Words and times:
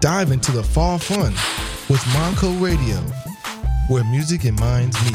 Dive 0.00 0.30
into 0.30 0.52
the 0.52 0.62
fall 0.62 0.96
fun 0.96 1.32
with 1.90 2.00
Monco 2.14 2.62
Radio, 2.62 2.98
where 3.88 4.04
music 4.04 4.44
and 4.44 4.56
minds 4.60 4.96
meet. 5.04 5.14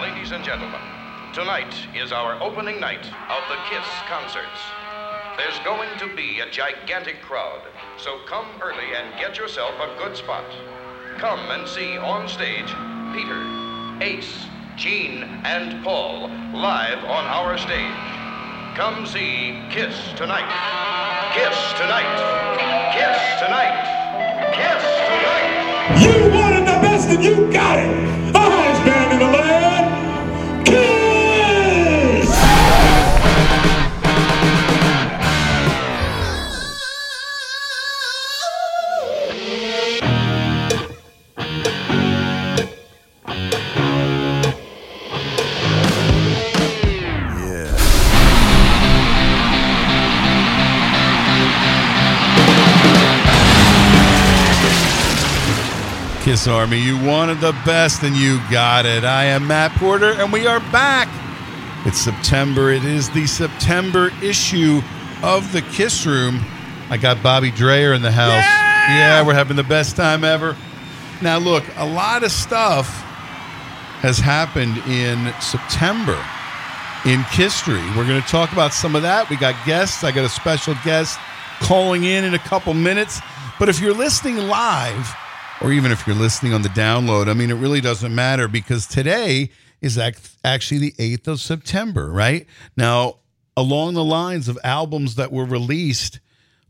Ladies 0.00 0.32
and 0.32 0.42
gentlemen, 0.42 0.80
tonight 1.32 1.72
is 1.94 2.10
our 2.10 2.42
opening 2.42 2.80
night 2.80 3.06
of 3.06 3.44
the 3.48 3.58
Kiss 3.70 3.86
concerts. 4.08 4.60
There's 5.36 5.56
going 5.64 5.88
to 6.00 6.16
be 6.16 6.40
a 6.40 6.50
gigantic 6.50 7.22
crowd, 7.22 7.62
so 7.96 8.18
come 8.26 8.46
early 8.60 8.96
and 8.96 9.16
get 9.20 9.38
yourself 9.38 9.72
a 9.78 9.96
good 9.98 10.16
spot. 10.16 10.44
Come 11.18 11.50
and 11.50 11.68
see 11.68 11.98
on 11.98 12.28
stage 12.28 12.68
Peter, 13.14 13.42
Ace, 14.02 14.46
Gene, 14.76 15.22
and 15.44 15.82
Paul 15.84 16.28
live 16.52 16.98
on 17.04 17.24
our 17.26 17.56
stage. 17.58 17.94
Come 18.76 19.06
see 19.06 19.62
Kiss 19.70 19.94
tonight. 20.16 20.48
Kiss 21.34 21.56
tonight. 21.78 22.16
Kiss 22.94 23.18
tonight. 23.40 24.00
Kiss 24.52 24.82
tonight. 25.08 26.02
You 26.02 26.30
wanted 26.32 26.62
the 26.62 26.78
best 26.80 27.08
and 27.10 27.22
you 27.22 27.52
got 27.52 27.78
it. 27.78 28.32
The 28.32 28.40
highest 28.40 28.84
band 28.84 29.12
in 29.12 29.18
the 29.18 29.38
land. 29.38 30.66
Kiss! 30.66 31.01
Army, 56.46 56.78
you 56.78 56.96
wanted 56.96 57.40
the 57.40 57.52
best 57.64 58.02
and 58.02 58.16
you 58.16 58.38
got 58.50 58.84
it. 58.84 59.04
I 59.04 59.24
am 59.24 59.46
Matt 59.46 59.72
Porter 59.72 60.12
and 60.12 60.32
we 60.32 60.46
are 60.46 60.60
back. 60.72 61.08
It's 61.86 61.98
September. 61.98 62.70
It 62.70 62.84
is 62.84 63.10
the 63.10 63.26
September 63.26 64.10
issue 64.22 64.80
of 65.22 65.52
the 65.52 65.62
Kiss 65.62 66.06
Room. 66.06 66.40
I 66.90 66.96
got 66.96 67.22
Bobby 67.22 67.50
Dreyer 67.50 67.92
in 67.92 68.02
the 68.02 68.10
house. 68.10 68.44
Yeah, 68.88 69.24
we're 69.26 69.34
having 69.34 69.56
the 69.56 69.62
best 69.62 69.94
time 69.94 70.24
ever. 70.24 70.56
Now, 71.20 71.38
look, 71.38 71.64
a 71.76 71.86
lot 71.86 72.24
of 72.24 72.32
stuff 72.32 72.88
has 74.00 74.18
happened 74.18 74.78
in 74.88 75.32
September 75.40 76.18
in 77.04 77.20
history. 77.30 77.82
We're 77.96 78.06
going 78.06 78.22
to 78.22 78.28
talk 78.28 78.52
about 78.52 78.72
some 78.72 78.96
of 78.96 79.02
that. 79.02 79.30
We 79.30 79.36
got 79.36 79.54
guests. 79.64 80.02
I 80.02 80.12
got 80.12 80.24
a 80.24 80.28
special 80.28 80.74
guest 80.84 81.18
calling 81.60 82.04
in 82.04 82.24
in 82.24 82.34
a 82.34 82.38
couple 82.38 82.74
minutes. 82.74 83.20
But 83.58 83.68
if 83.68 83.80
you're 83.80 83.94
listening 83.94 84.36
live, 84.48 85.14
or 85.62 85.72
even 85.72 85.92
if 85.92 86.06
you're 86.06 86.16
listening 86.16 86.52
on 86.52 86.62
the 86.62 86.68
download, 86.68 87.28
I 87.28 87.34
mean, 87.34 87.50
it 87.50 87.54
really 87.54 87.80
doesn't 87.80 88.14
matter 88.14 88.48
because 88.48 88.86
today 88.86 89.50
is 89.80 89.98
actually 89.98 90.78
the 90.78 90.92
8th 90.92 91.28
of 91.28 91.40
September, 91.40 92.10
right? 92.10 92.46
Now, 92.76 93.18
along 93.56 93.94
the 93.94 94.04
lines 94.04 94.48
of 94.48 94.58
albums 94.64 95.14
that 95.16 95.32
were 95.32 95.44
released 95.44 96.20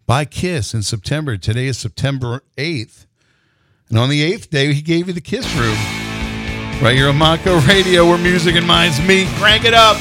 by 0.06 0.24
Kiss 0.24 0.74
in 0.74 0.82
September, 0.82 1.36
today 1.36 1.66
is 1.66 1.78
September 1.78 2.42
8th. 2.56 3.06
And 3.88 3.98
on 3.98 4.08
the 4.08 4.32
8th 4.32 4.50
day, 4.50 4.72
he 4.72 4.82
gave 4.82 5.06
you 5.06 5.12
the 5.12 5.20
Kiss 5.20 5.52
Room. 5.54 5.76
Right 6.82 6.96
here 6.96 7.08
on 7.08 7.16
Mako 7.16 7.60
Radio, 7.60 8.06
where 8.08 8.18
music 8.18 8.56
and 8.56 8.66
minds 8.66 9.00
meet. 9.06 9.28
Crank 9.36 9.64
it 9.64 9.74
up. 9.74 9.96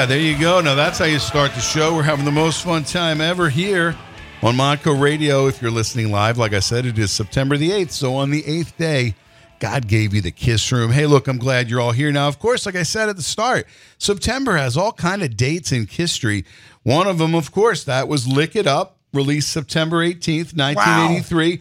Yeah, 0.00 0.06
there 0.06 0.18
you 0.18 0.38
go. 0.38 0.62
Now 0.62 0.74
that's 0.74 0.98
how 0.98 1.04
you 1.04 1.18
start 1.18 1.52
the 1.52 1.60
show. 1.60 1.94
We're 1.94 2.04
having 2.04 2.24
the 2.24 2.30
most 2.30 2.64
fun 2.64 2.84
time 2.84 3.20
ever 3.20 3.50
here 3.50 3.94
on 4.42 4.56
Monaco 4.56 4.94
Radio. 4.94 5.46
If 5.46 5.60
you're 5.60 5.70
listening 5.70 6.10
live, 6.10 6.38
like 6.38 6.54
I 6.54 6.60
said, 6.60 6.86
it 6.86 6.98
is 6.98 7.10
September 7.10 7.58
the 7.58 7.68
8th. 7.68 7.90
So 7.90 8.14
on 8.14 8.30
the 8.30 8.42
8th 8.44 8.78
day, 8.78 9.14
God 9.58 9.88
gave 9.88 10.14
you 10.14 10.22
the 10.22 10.30
kiss 10.30 10.72
room. 10.72 10.90
Hey, 10.90 11.04
look, 11.04 11.28
I'm 11.28 11.36
glad 11.36 11.68
you're 11.68 11.82
all 11.82 11.92
here. 11.92 12.10
Now, 12.10 12.28
of 12.28 12.38
course, 12.38 12.64
like 12.64 12.76
I 12.76 12.82
said 12.82 13.10
at 13.10 13.16
the 13.16 13.22
start, 13.22 13.66
September 13.98 14.56
has 14.56 14.74
all 14.74 14.92
kind 14.92 15.22
of 15.22 15.36
dates 15.36 15.70
in 15.70 15.86
history. 15.86 16.46
One 16.82 17.06
of 17.06 17.18
them, 17.18 17.34
of 17.34 17.52
course, 17.52 17.84
that 17.84 18.08
was 18.08 18.26
Lick 18.26 18.56
It 18.56 18.66
Up, 18.66 18.96
released 19.12 19.52
September 19.52 19.98
18th, 19.98 20.56
1983. 20.56 21.60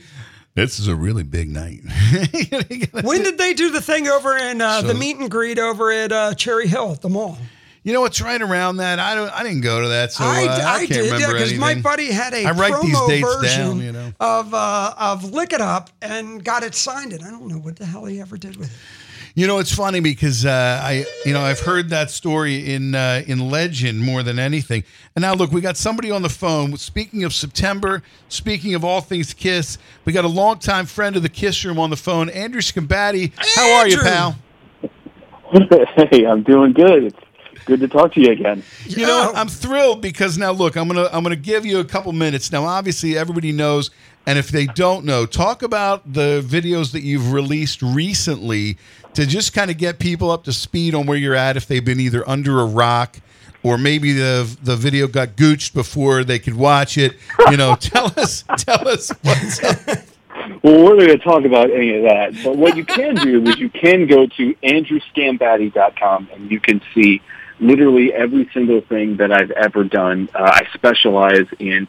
This 0.56 0.80
is 0.80 0.88
a 0.88 0.95
really 0.95 1.24
big 1.24 1.50
night. 1.50 1.81
When 3.03 3.21
did 3.21 3.38
they 3.38 3.53
do 3.53 3.69
the 3.69 3.81
thing 3.81 4.07
over 4.07 4.38
in 4.38 4.62
uh, 4.62 4.81
the 4.81 4.94
meet 4.94 5.18
and 5.18 5.30
greet 5.30 5.59
over 5.59 5.92
at 5.92 6.13
uh, 6.13 6.33
Cherry 6.35 6.68
Hill 6.68 6.94
at 6.94 7.01
the 7.01 7.09
mall? 7.09 7.38
You 7.84 7.94
know 7.94 8.02
what's 8.02 8.22
right 8.22 8.42
around 8.42 8.78
that? 8.78 9.00
I 9.00 9.16
don't. 9.16 9.30
I 9.30 9.44
didn't 9.44 9.62
go 9.62 9.81
to 9.81 9.88
that, 9.88 10.12
so 10.12 10.26
uh, 10.26 10.28
I, 10.28 10.31
I, 10.31 10.76
I 10.76 10.78
can't 10.80 10.90
did, 10.90 11.06
yeah, 11.06 11.12
remember 11.14 11.34
because 11.34 11.54
my 11.58 11.76
buddy 11.76 12.12
had 12.12 12.34
a 12.34 12.46
I 12.46 12.52
write 12.52 12.74
promo 12.74 12.81
these 12.81 13.22
dates 13.22 13.36
version 13.36 13.68
down, 13.68 13.81
you 13.81 13.92
know. 13.92 14.14
of 14.20 14.54
uh, 14.54 14.94
of 14.98 15.31
Lick 15.31 15.54
It 15.54 15.62
Up 15.62 15.90
and 16.02 16.44
got 16.44 16.64
it 16.64 16.76
signed. 16.76 17.14
And 17.14 17.24
I 17.24 17.31
don't 17.31 17.48
know 17.48 17.58
what 17.58 17.78
the 17.78 17.86
hell 17.86 18.06
he 18.06 18.20
ever 18.20 18.38
did 18.38 18.58
with 18.58 18.72
it. 18.72 18.78
You 19.36 19.48
know, 19.48 19.60
it's 19.60 19.74
funny 19.74 20.02
because 20.02 20.46
uh, 20.46 20.81
I, 20.84 21.06
you 21.24 21.31
know, 21.31 21.42
I've 21.42 21.62
heard 21.62 21.90
that 21.90 22.12
story 22.12 22.74
in 22.74 22.96
uh, 22.96 23.24
in 23.26 23.50
legend 23.50 24.02
more 24.02 24.24
than 24.24 24.40
anything. 24.40 24.84
And 25.16 25.22
now, 25.22 25.34
look, 25.34 25.52
we 25.54 25.62
got 25.62 25.78
somebody 25.78 26.12
on 26.12 26.22
the 26.24 26.30
phone. 26.30 26.76
Speaking 26.76 27.24
of 27.24 27.34
September, 27.34 28.04
speaking 28.28 28.76
of 28.76 28.84
all 28.84 29.00
things 29.00 29.34
Kiss, 29.34 29.78
we 30.04 30.12
got 30.12 30.26
a 30.26 30.30
longtime 30.30 30.88
friend 30.88 31.16
of 31.16 31.24
the 31.24 31.30
Kiss 31.30 31.64
Room 31.64 31.80
on 31.80 31.90
the 31.90 31.96
phone, 31.96 32.30
Andrew 32.30 32.60
Sgambati. 32.60 33.31
How 33.56 33.78
are 33.78 33.88
you, 33.88 33.98
pal? 34.00 34.36
hey, 36.12 36.26
I'm 36.26 36.44
doing 36.44 36.74
good. 36.74 37.06
It's 37.06 37.29
good 37.69 37.80
to 37.80 37.88
talk 37.88 38.13
to 38.13 38.21
you 38.21 38.31
again. 38.31 38.63
You 38.86 39.06
know, 39.06 39.31
I'm 39.33 39.48
thrilled 39.48 40.01
because 40.01 40.38
now 40.38 40.51
look, 40.51 40.75
I'm 40.75 40.88
gonna 40.88 41.10
I'm 41.13 41.24
gonna 41.24 41.36
give 41.36 41.66
you 41.66 41.80
a 41.80 41.86
couple 41.86 42.12
minutes. 42.12 42.51
Now, 42.51 42.66
obviously, 42.66 43.18
everybody 43.18 43.51
knows, 43.51 43.92
and 44.25 44.38
if 44.38 44.50
they 44.50 44.66
don't 44.66 45.06
know, 45.06 45.25
talk 45.25 45.63
about 45.63 46.13
the 46.13 46.44
videos 46.45 46.92
that 46.92 47.04
you've 47.04 47.31
released 47.31 47.81
recently 47.81 48.77
to 49.13 49.25
just 49.25 49.54
kind 49.54 49.71
of 49.71 49.77
get 49.77 50.00
people 50.00 50.30
up 50.30 50.44
to 50.45 50.54
speed 50.54 50.94
on 50.94 51.06
where 51.06 51.18
you're 51.18 51.36
at. 51.36 51.56
If 51.56 51.68
they've 51.68 51.83
been 51.83 52.00
either 52.00 52.27
under 52.27 52.60
a 52.60 52.66
rock 52.66 53.19
or 53.63 53.77
maybe 53.77 54.13
the 54.13 54.57
the 54.63 54.75
video 54.75 55.07
got 55.07 55.36
gooched 55.36 55.74
before 55.74 56.24
they 56.24 56.39
could 56.39 56.56
watch 56.56 56.98
it. 56.98 57.16
You 57.50 57.57
know, 57.57 57.75
tell 57.80 58.12
us 58.18 58.44
tell 58.57 58.88
us 58.88 59.10
what's 59.21 59.63
up. 59.63 60.00
Well, 60.63 60.83
we're 60.83 60.95
not 60.95 61.06
going 61.06 61.18
to 61.18 61.24
talk 61.24 61.45
about 61.45 61.71
any 61.71 61.95
of 61.95 62.04
that. 62.04 62.33
But 62.44 62.57
what 62.57 62.75
you 62.75 62.86
can 62.86 63.16
do 63.16 63.44
is 63.44 63.57
you 63.57 63.69
can 63.69 64.07
go 64.07 64.25
to 64.25 64.56
andrewsgambati.com 64.63 66.30
and 66.33 66.51
you 66.51 66.60
can 66.60 66.81
see 66.94 67.21
literally 67.59 68.13
every 68.13 68.50
single 68.53 68.81
thing 68.81 69.17
that 69.17 69.31
I've 69.31 69.51
ever 69.51 69.83
done. 69.83 70.29
Uh, 70.33 70.44
I 70.44 70.67
specialize 70.73 71.47
in 71.59 71.88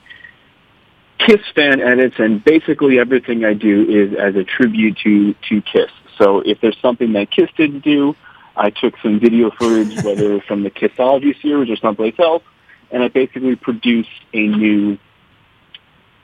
Kiss 1.19 1.41
fan 1.55 1.81
edits, 1.81 2.17
and 2.19 2.43
basically 2.43 2.99
everything 2.99 3.45
I 3.45 3.55
do 3.55 3.87
is 3.89 4.19
as 4.19 4.37
a 4.37 4.45
tribute 4.45 4.99
to 5.05 5.35
to 5.49 5.63
Kiss. 5.63 5.91
So 6.19 6.41
if 6.41 6.61
there's 6.61 6.79
something 6.81 7.13
that 7.13 7.31
Kiss 7.31 7.51
didn't 7.57 7.81
do, 7.85 8.17
I 8.57 8.71
took 8.71 8.95
some 9.03 9.21
video 9.21 9.51
footage, 9.51 9.95
whether 10.05 10.41
from 10.43 10.63
the 10.63 10.71
Kissology 10.71 11.41
series 11.43 11.71
or 11.71 11.77
someplace 11.77 12.19
else, 12.19 12.43
and 12.91 13.03
I 13.03 13.09
basically 13.09 13.57
produced 13.57 14.09
a 14.33 14.47
new 14.47 14.99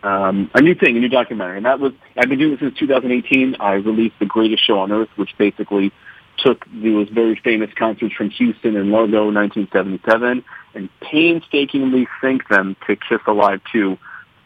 um, 0.03 0.51
a 0.55 0.61
new 0.61 0.75
thing, 0.75 0.97
a 0.97 1.01
new 1.01 1.09
documentary. 1.09 1.57
And 1.57 1.67
that 1.67 1.81
was, 1.81 1.93
I've 2.17 2.29
been 2.29 2.39
doing 2.39 2.53
this 2.53 2.61
since 2.61 2.79
2018. 2.79 3.57
I 3.59 3.73
released 3.73 4.15
The 4.21 4.27
Greatest 4.27 4.65
Show 4.65 4.79
on 4.79 4.93
Earth, 4.93 5.09
which 5.17 5.31
basically 5.37 5.93
took 6.39 6.67
those 6.73 7.09
very 7.09 7.37
famous 7.43 7.71
concerts 7.75 8.15
from 8.15 8.31
Houston 8.31 8.77
and 8.77 8.91
Largo 8.91 9.31
1977 9.33 10.45
and 10.75 10.89
painstakingly 11.01 12.07
synced 12.23 12.49
them 12.49 12.77
to 12.87 12.97
Kiss 12.97 13.21
Alive 13.27 13.61
2, 13.73 13.97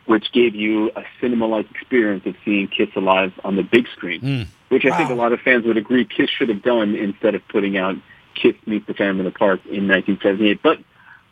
which 0.06 0.32
gave 0.32 0.54
you 0.54 0.90
a 0.96 1.02
cinema-like 1.20 1.70
experience 1.70 2.24
of 2.26 2.34
seeing 2.44 2.68
Kiss 2.68 2.88
Alive 2.96 3.32
on 3.44 3.56
the 3.56 3.62
big 3.62 3.86
screen, 3.88 4.48
which 4.68 4.84
I 4.84 4.96
think 4.96 5.10
a 5.10 5.14
lot 5.14 5.32
of 5.32 5.40
fans 5.40 5.64
would 5.66 5.76
agree 5.76 6.04
Kiss 6.04 6.30
should 6.30 6.48
have 6.48 6.62
done 6.62 6.94
instead 6.94 7.34
of 7.34 7.46
putting 7.48 7.76
out 7.76 7.96
Kiss 8.34 8.54
Meets 8.66 8.86
the 8.86 8.94
Phantom 8.94 9.20
in 9.20 9.24
the 9.24 9.32
Park 9.32 9.60
in 9.66 9.88
1978. 9.88 10.62
But 10.62 10.78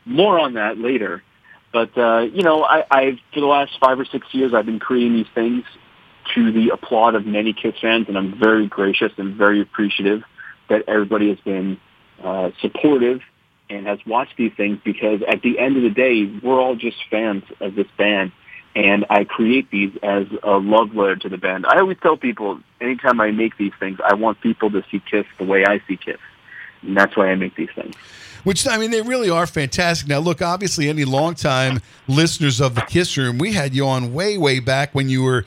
more 0.04 0.38
on 0.38 0.54
that 0.54 0.78
later. 0.78 1.22
But 1.72 1.96
uh, 1.98 2.20
you 2.20 2.42
know, 2.42 2.64
I, 2.64 2.84
I've 2.90 3.18
for 3.34 3.40
the 3.40 3.46
last 3.46 3.72
five 3.78 4.00
or 4.00 4.06
six 4.06 4.26
years, 4.32 4.54
I've 4.54 4.64
been 4.66 4.78
creating 4.78 5.14
these 5.14 5.26
things 5.34 5.64
to 6.34 6.50
the 6.50 6.70
applaud 6.70 7.14
of 7.14 7.26
many 7.26 7.52
Kiss 7.52 7.74
fans, 7.80 8.06
and 8.08 8.16
I'm 8.16 8.38
very 8.38 8.66
gracious 8.66 9.12
and 9.18 9.34
very 9.34 9.60
appreciative 9.60 10.22
that 10.68 10.84
everybody 10.88 11.28
has 11.28 11.38
been 11.40 11.78
uh, 12.22 12.50
supportive 12.60 13.20
and 13.70 13.86
has 13.86 13.98
watched 14.06 14.36
these 14.36 14.52
things 14.56 14.78
because 14.84 15.20
at 15.28 15.42
the 15.42 15.58
end 15.58 15.76
of 15.76 15.82
the 15.82 15.90
day, 15.90 16.24
we're 16.42 16.60
all 16.60 16.76
just 16.76 16.96
fans 17.10 17.44
of 17.60 17.74
this 17.74 17.86
band. 17.96 18.32
And 18.74 19.06
I 19.10 19.24
create 19.24 19.70
these 19.70 19.92
as 20.02 20.26
a 20.42 20.58
love 20.58 20.94
letter 20.94 21.16
to 21.16 21.28
the 21.28 21.38
band. 21.38 21.66
I 21.66 21.80
always 21.80 21.96
tell 22.00 22.16
people, 22.16 22.60
anytime 22.80 23.20
I 23.20 23.30
make 23.30 23.56
these 23.56 23.72
things, 23.80 23.98
I 24.04 24.14
want 24.14 24.40
people 24.40 24.70
to 24.70 24.84
see 24.90 25.02
Kiss 25.10 25.26
the 25.38 25.44
way 25.44 25.64
I 25.64 25.80
see 25.88 25.96
Kiss. 25.96 26.18
And 26.82 26.96
that's 26.96 27.16
why 27.16 27.28
I 27.30 27.34
make 27.34 27.56
these 27.56 27.70
things. 27.74 27.94
Which 28.44 28.68
I 28.68 28.78
mean, 28.78 28.90
they 28.90 29.02
really 29.02 29.30
are 29.30 29.46
fantastic. 29.46 30.08
Now, 30.08 30.20
look, 30.20 30.40
obviously, 30.40 30.88
any 30.88 31.04
longtime 31.04 31.80
listeners 32.06 32.60
of 32.60 32.76
the 32.76 32.82
Kiss 32.82 33.16
Room, 33.16 33.38
we 33.38 33.52
had 33.52 33.74
you 33.74 33.86
on 33.86 34.12
way, 34.14 34.38
way 34.38 34.60
back 34.60 34.94
when 34.94 35.08
you 35.08 35.24
were 35.24 35.44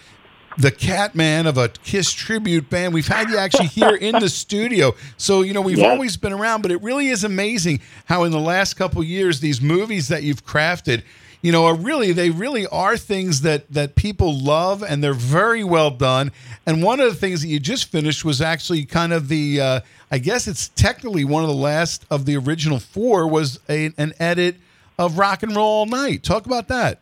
the 0.58 0.72
Catman 0.72 1.48
of 1.48 1.58
a 1.58 1.70
Kiss 1.70 2.12
tribute 2.12 2.70
band. 2.70 2.94
We've 2.94 3.08
had 3.08 3.30
you 3.30 3.38
actually 3.38 3.68
here 3.68 3.96
in 3.96 4.20
the 4.20 4.30
studio, 4.30 4.96
so 5.18 5.42
you 5.42 5.54
know 5.54 5.62
we've 5.62 5.84
always 5.84 6.18
been 6.18 6.34
around. 6.34 6.62
But 6.62 6.72
it 6.72 6.82
really 6.82 7.08
is 7.08 7.24
amazing 7.24 7.82
how 8.06 8.24
in 8.24 8.32
the 8.32 8.40
last 8.40 8.76
couple 8.76 9.04
years, 9.04 9.40
these 9.40 9.62
movies 9.62 10.08
that 10.10 10.24
you've 10.24 10.46
crafted. 10.46 11.04
You 11.44 11.52
know, 11.52 11.66
are 11.66 11.74
really 11.76 12.12
they 12.12 12.30
really 12.30 12.68
are 12.68 12.96
things 12.98 13.42
that 13.42 13.68
that 13.74 13.96
people 13.96 14.38
love, 14.38 14.84
and 14.84 15.04
they're 15.04 15.14
very 15.16 15.64
well 15.64 15.90
done. 15.90 16.32
And 16.68 16.84
one 16.84 17.00
of 17.00 17.12
the 17.12 17.16
things 17.16 17.42
that 17.42 17.48
you 17.48 17.60
just 17.60 17.92
finished 17.92 18.24
was 18.24 18.42
actually 18.42 18.86
kind 18.86 19.12
of 19.12 19.28
the, 19.28 19.60
uh, 19.60 19.80
I 20.12 20.20
guess 20.20 20.48
it's 20.48 20.68
technically 20.70 21.26
one 21.26 21.42
of 21.42 21.50
the 21.50 21.56
last 21.56 22.06
of 22.12 22.26
the 22.28 22.38
original 22.38 22.78
four 22.78 23.28
was 23.28 23.60
a, 23.68 23.92
an 23.98 24.14
edit 24.20 24.58
of 25.00 25.18
Rock 25.18 25.42
and 25.42 25.56
Roll 25.56 25.66
All 25.66 25.86
Night. 25.88 26.22
Talk 26.22 26.46
about 26.46 26.68
that. 26.68 27.01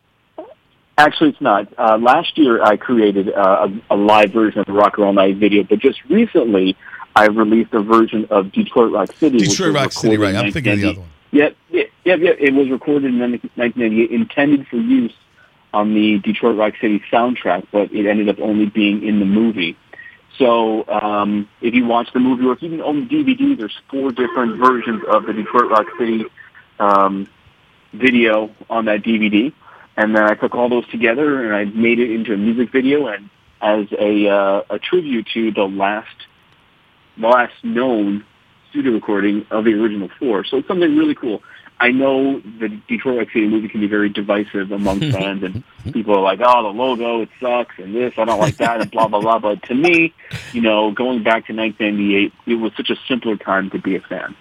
Actually, 1.00 1.30
it's 1.30 1.40
not. 1.40 1.66
Uh, 1.78 1.96
last 1.96 2.36
year, 2.36 2.62
I 2.62 2.76
created 2.76 3.32
uh, 3.32 3.68
a, 3.88 3.94
a 3.94 3.96
live 3.96 4.32
version 4.32 4.60
of 4.60 4.66
the 4.66 4.74
Rock 4.74 4.98
and 4.98 5.04
Roll 5.04 5.14
Night 5.14 5.36
video, 5.36 5.62
but 5.62 5.78
just 5.78 6.04
recently, 6.10 6.76
I 7.16 7.26
released 7.28 7.72
a 7.72 7.80
version 7.80 8.26
of 8.28 8.52
Detroit 8.52 8.92
Rock 8.92 9.10
City. 9.12 9.38
Detroit 9.38 9.74
Rock 9.74 9.92
City, 9.92 10.18
right? 10.18 10.34
I'm 10.34 10.52
thinking 10.52 10.74
of 10.74 10.80
the 10.80 10.90
other 10.90 11.00
one. 11.00 11.08
Yep, 11.30 11.56
yeah, 11.70 11.82
yeah, 12.04 12.14
yeah. 12.16 12.30
It 12.38 12.52
was 12.52 12.68
recorded 12.68 13.14
in 13.14 13.18
1998, 13.18 14.10
intended 14.10 14.66
for 14.68 14.76
use 14.76 15.14
on 15.72 15.94
the 15.94 16.18
Detroit 16.18 16.58
Rock 16.58 16.74
City 16.82 17.02
soundtrack, 17.10 17.66
but 17.72 17.90
it 17.92 18.04
ended 18.04 18.28
up 18.28 18.38
only 18.38 18.66
being 18.66 19.02
in 19.02 19.20
the 19.20 19.24
movie. 19.24 19.78
So 20.36 20.86
um, 20.86 21.48
if 21.62 21.72
you 21.72 21.86
watch 21.86 22.12
the 22.12 22.20
movie, 22.20 22.44
or 22.44 22.52
if 22.52 22.60
you 22.60 22.68
even 22.68 22.82
own 22.82 23.08
the 23.08 23.14
DVD, 23.14 23.56
there's 23.56 23.78
four 23.90 24.10
different 24.10 24.58
versions 24.58 25.02
of 25.10 25.24
the 25.24 25.32
Detroit 25.32 25.70
Rock 25.70 25.86
City 25.98 26.26
um, 26.78 27.26
video 27.94 28.54
on 28.68 28.84
that 28.84 29.02
DVD. 29.02 29.54
And 30.00 30.16
then 30.16 30.22
I 30.22 30.32
took 30.32 30.54
all 30.54 30.70
those 30.70 30.88
together 30.88 31.44
and 31.44 31.54
I 31.54 31.64
made 31.78 31.98
it 31.98 32.10
into 32.10 32.32
a 32.32 32.36
music 32.38 32.72
video 32.72 33.08
and 33.08 33.28
as 33.60 33.84
a 33.98 34.28
uh, 34.28 34.62
a 34.70 34.78
tribute 34.78 35.28
to 35.34 35.52
the 35.52 35.64
last 35.64 36.16
the 37.18 37.28
last 37.28 37.52
known 37.62 38.24
studio 38.70 38.92
recording 38.92 39.44
of 39.50 39.64
the 39.64 39.74
original 39.74 40.08
four. 40.18 40.42
So 40.46 40.56
it's 40.56 40.68
something 40.68 40.96
really 40.96 41.14
cool. 41.14 41.42
I 41.80 41.90
know 41.90 42.40
the 42.40 42.68
Detroit 42.88 43.18
Rock 43.18 43.28
City 43.34 43.46
movie 43.46 43.68
can 43.68 43.80
be 43.80 43.88
very 43.88 44.08
divisive 44.08 44.72
among 44.72 45.00
fans, 45.12 45.42
and 45.42 45.62
people 45.92 46.16
are 46.16 46.22
like, 46.22 46.40
"Oh, 46.42 46.62
the 46.62 46.70
logo, 46.70 47.20
it 47.20 47.28
sucks," 47.38 47.74
and 47.78 47.94
this, 47.94 48.14
I 48.16 48.24
don't 48.24 48.40
like 48.40 48.56
that, 48.56 48.80
and 48.80 48.90
blah 48.90 49.06
blah 49.06 49.20
blah. 49.20 49.38
But 49.38 49.62
to 49.64 49.74
me, 49.74 50.14
you 50.54 50.62
know, 50.62 50.92
going 50.92 51.22
back 51.22 51.46
to 51.48 51.52
1998, 51.52 52.32
it 52.46 52.54
was 52.54 52.72
such 52.74 52.88
a 52.88 52.96
simpler 53.06 53.36
time 53.36 53.68
to 53.68 53.78
be 53.78 53.96
a 53.96 54.00
fan. 54.00 54.34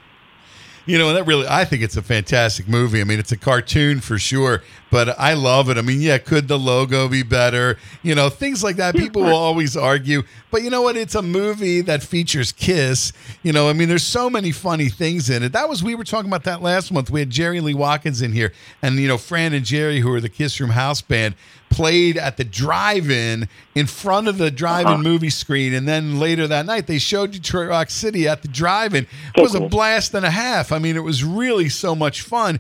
You 0.90 0.98
know, 0.98 1.14
that 1.14 1.28
really, 1.28 1.46
I 1.48 1.66
think 1.66 1.84
it's 1.84 1.98
a 1.98 2.02
fantastic 2.02 2.68
movie. 2.68 3.00
I 3.00 3.04
mean, 3.04 3.20
it's 3.20 3.32
a 3.32 3.38
cartoon 3.38 4.00
for 4.00 4.18
sure, 4.18 4.64
but 4.90 5.10
I 5.20 5.36
love 5.36 5.70
it. 5.70 5.78
I 5.78 5.84
mean, 5.84 6.02
yeah, 6.02 6.18
could 6.18 6.48
the 6.48 6.58
logo 6.58 7.08
be 7.08 7.22
better? 7.22 7.78
You 8.02 8.16
know, 8.16 8.32
things 8.32 8.64
like 8.64 8.78
that. 8.78 8.96
People 8.96 9.22
will 9.22 9.36
always 9.36 9.78
argue, 9.78 10.24
but 10.50 10.64
you 10.64 10.72
know 10.72 10.82
what? 10.82 10.98
It's 10.98 11.14
a 11.14 11.22
movie 11.22 11.82
that 11.82 12.02
features 12.02 12.52
Kiss. 12.52 13.14
You 13.44 13.54
know, 13.54 13.70
I 13.70 13.74
mean, 13.74 13.88
there's 13.88 14.02
so 14.02 14.32
many 14.32 14.52
funny 14.52 14.90
things 14.90 15.30
in 15.30 15.44
it. 15.44 15.52
That 15.52 15.70
was, 15.70 15.84
we 15.84 15.94
were 15.94 16.04
talking 16.04 16.28
about 16.28 16.46
that 16.46 16.64
last 16.64 16.92
month. 16.92 17.12
We 17.12 17.20
had 17.20 17.30
Jerry 17.30 17.62
Lee 17.62 17.76
Watkins 17.76 18.24
in 18.24 18.34
here, 18.34 18.52
and, 18.82 18.96
you 18.96 19.08
know, 19.08 19.20
Fran 19.20 19.54
and 19.54 19.64
Jerry, 19.64 20.00
who 20.00 20.12
are 20.12 20.20
the 20.20 20.28
Kiss 20.28 20.60
Room 20.60 20.72
House 20.72 21.04
Band, 21.04 21.36
played 21.70 22.18
at 22.18 22.38
the 22.38 22.44
drive-in 22.44 23.48
in 23.76 23.86
front 23.88 24.28
of 24.28 24.38
the 24.38 24.52
drive-in 24.52 25.02
movie 25.02 25.30
screen, 25.30 25.74
and 25.74 25.88
then 25.88 26.20
later 26.20 26.48
that 26.48 26.66
night 26.66 26.88
they 26.88 26.98
showed 27.00 27.32
Detroit 27.32 27.70
Rock 27.70 27.90
City 27.90 28.28
at 28.28 28.42
the 28.42 28.48
drive-in. 28.48 29.08
It 29.36 29.42
was 29.42 29.56
a 29.56 29.62
blast 29.62 30.14
and 30.14 30.26
a 30.26 30.32
half. 30.32 30.72
I 30.72 30.80
mean, 30.80 30.96
it 30.96 31.04
was 31.04 31.24
really 31.24 31.70
so 31.70 31.96
much 31.96 32.22
fun. 32.22 32.60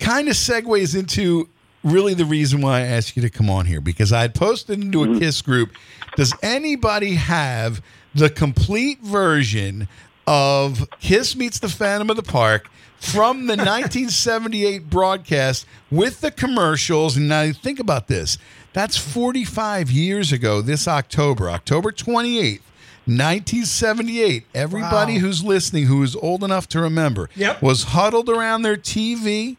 Kind 0.00 0.28
of 0.28 0.34
segues 0.34 0.98
into 0.98 1.48
really 1.84 2.14
the 2.14 2.24
reason 2.24 2.60
why 2.60 2.78
I 2.78 2.82
asked 2.82 3.16
you 3.16 3.22
to 3.22 3.30
come 3.30 3.50
on 3.50 3.66
here 3.66 3.80
because 3.80 4.12
I 4.12 4.20
had 4.22 4.34
posted 4.34 4.80
into 4.80 4.98
Mm-hmm. 5.00 5.16
a 5.16 5.18
Kiss 5.20 5.42
group. 5.42 5.72
Does 6.16 6.32
anybody 6.42 7.14
have 7.14 7.82
the 8.14 8.28
complete 8.30 9.00
version 9.00 9.88
of 10.26 10.88
Kiss 11.00 11.34
Meets 11.34 11.58
the 11.58 11.68
Phantom 11.68 12.08
of 12.10 12.16
the 12.16 12.22
Park 12.22 12.68
from 13.02 13.46
the 13.46 13.56
1978 13.56 14.88
broadcast 14.88 15.66
with 15.90 16.20
the 16.20 16.30
commercials. 16.30 17.16
And 17.16 17.28
now 17.28 17.50
think 17.52 17.78
about 17.80 18.06
this 18.08 18.38
that's 18.72 18.96
45 18.96 19.90
years 19.90 20.32
ago 20.32 20.62
this 20.62 20.86
October, 20.88 21.50
October 21.50 21.90
28th. 21.92 22.60
1978. 23.04 24.46
Everybody 24.54 25.14
Wow. 25.14 25.18
who's 25.20 25.42
listening 25.42 25.86
who 25.86 26.04
is 26.04 26.14
old 26.14 26.44
enough 26.44 26.68
to 26.68 26.80
remember 26.80 27.28
Yep. 27.34 27.60
was 27.60 27.82
huddled 27.82 28.28
around 28.28 28.62
their 28.62 28.76
TV, 28.76 29.56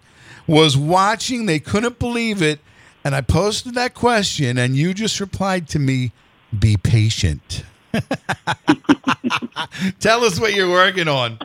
was 0.48 0.78
watching. 0.78 1.46
They 1.46 1.60
couldn't 1.60 2.00
believe 2.00 2.42
it. 2.42 2.62
And 3.04 3.14
I 3.14 3.20
posted 3.20 3.76
that 3.76 3.94
question, 3.94 4.58
and 4.58 4.78
you 4.78 4.94
just 4.94 5.20
replied 5.20 5.68
to 5.70 5.80
me, 5.80 6.14
be 6.58 6.78
patient. 6.78 7.66
Tell 10.00 10.24
us 10.24 10.40
what 10.40 10.54
you're 10.54 10.72
working 10.72 11.10
on. 11.10 11.38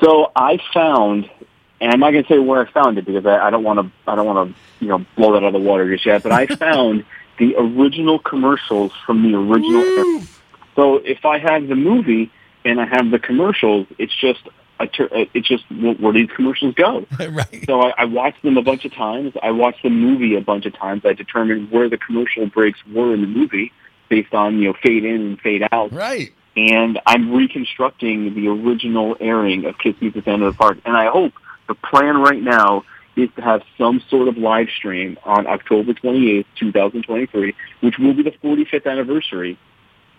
So 0.00 0.30
I 0.36 0.58
found, 0.72 1.30
and 1.80 1.92
I'm 1.92 2.00
not 2.00 2.12
going 2.12 2.24
to 2.24 2.28
say 2.28 2.38
where 2.38 2.66
I 2.66 2.70
found 2.70 2.98
it 2.98 3.04
because 3.04 3.26
I, 3.26 3.46
I 3.46 3.50
don't 3.50 3.64
want 3.64 3.80
to. 3.80 4.10
I 4.10 4.14
don't 4.14 4.26
want 4.26 4.50
to, 4.54 4.84
you 4.84 4.88
know, 4.88 5.04
blow 5.16 5.32
that 5.32 5.38
out 5.44 5.48
of 5.48 5.52
the 5.54 5.58
water 5.68 5.92
just 5.92 6.06
yet. 6.06 6.22
But 6.22 6.32
I 6.32 6.46
found 6.56 7.04
the 7.38 7.54
original 7.56 8.18
commercials 8.18 8.92
from 9.06 9.22
the 9.22 9.36
original. 9.38 9.82
era. 9.82 10.22
So 10.76 10.96
if 10.96 11.24
I 11.24 11.38
have 11.38 11.68
the 11.68 11.74
movie 11.76 12.30
and 12.64 12.80
I 12.80 12.86
have 12.86 13.10
the 13.10 13.18
commercials, 13.18 13.86
it's 13.98 14.14
just 14.14 14.40
a 14.80 14.86
tur- 14.86 15.08
uh, 15.14 15.24
it's 15.34 15.46
just 15.48 15.64
wh- 15.64 16.00
where 16.00 16.12
these 16.12 16.30
commercials 16.34 16.74
go. 16.74 17.06
right. 17.30 17.64
So 17.66 17.80
I, 17.82 17.92
I 17.98 18.04
watched 18.06 18.42
them 18.42 18.56
a 18.56 18.62
bunch 18.62 18.84
of 18.84 18.92
times. 18.94 19.34
I 19.42 19.50
watched 19.50 19.82
the 19.82 19.90
movie 19.90 20.34
a 20.36 20.40
bunch 20.40 20.66
of 20.66 20.74
times. 20.74 21.02
I 21.04 21.12
determined 21.12 21.70
where 21.70 21.88
the 21.88 21.98
commercial 21.98 22.46
breaks 22.46 22.78
were 22.86 23.12
in 23.14 23.20
the 23.20 23.26
movie 23.26 23.72
based 24.08 24.34
on 24.34 24.58
you 24.58 24.68
know 24.68 24.74
fade 24.82 25.04
in 25.04 25.20
and 25.22 25.40
fade 25.40 25.66
out 25.72 25.92
Right. 25.92 26.32
And 26.56 27.00
I'm 27.06 27.32
reconstructing 27.32 28.34
the 28.34 28.48
original 28.48 29.16
airing 29.20 29.64
of 29.64 29.78
Kiss 29.78 29.94
Meets 30.00 30.14
the 30.14 30.22
Phantom 30.22 30.42
of 30.42 30.54
the 30.54 30.58
Park. 30.58 30.78
And 30.84 30.96
I 30.96 31.10
hope 31.10 31.32
the 31.68 31.74
plan 31.74 32.18
right 32.18 32.42
now 32.42 32.84
is 33.16 33.28
to 33.36 33.42
have 33.42 33.62
some 33.78 34.02
sort 34.08 34.28
of 34.28 34.36
live 34.36 34.68
stream 34.76 35.18
on 35.24 35.46
October 35.46 35.92
28th, 35.92 36.46
2023, 36.56 37.54
which 37.80 37.98
will 37.98 38.14
be 38.14 38.22
the 38.22 38.30
45th 38.30 38.86
anniversary 38.86 39.58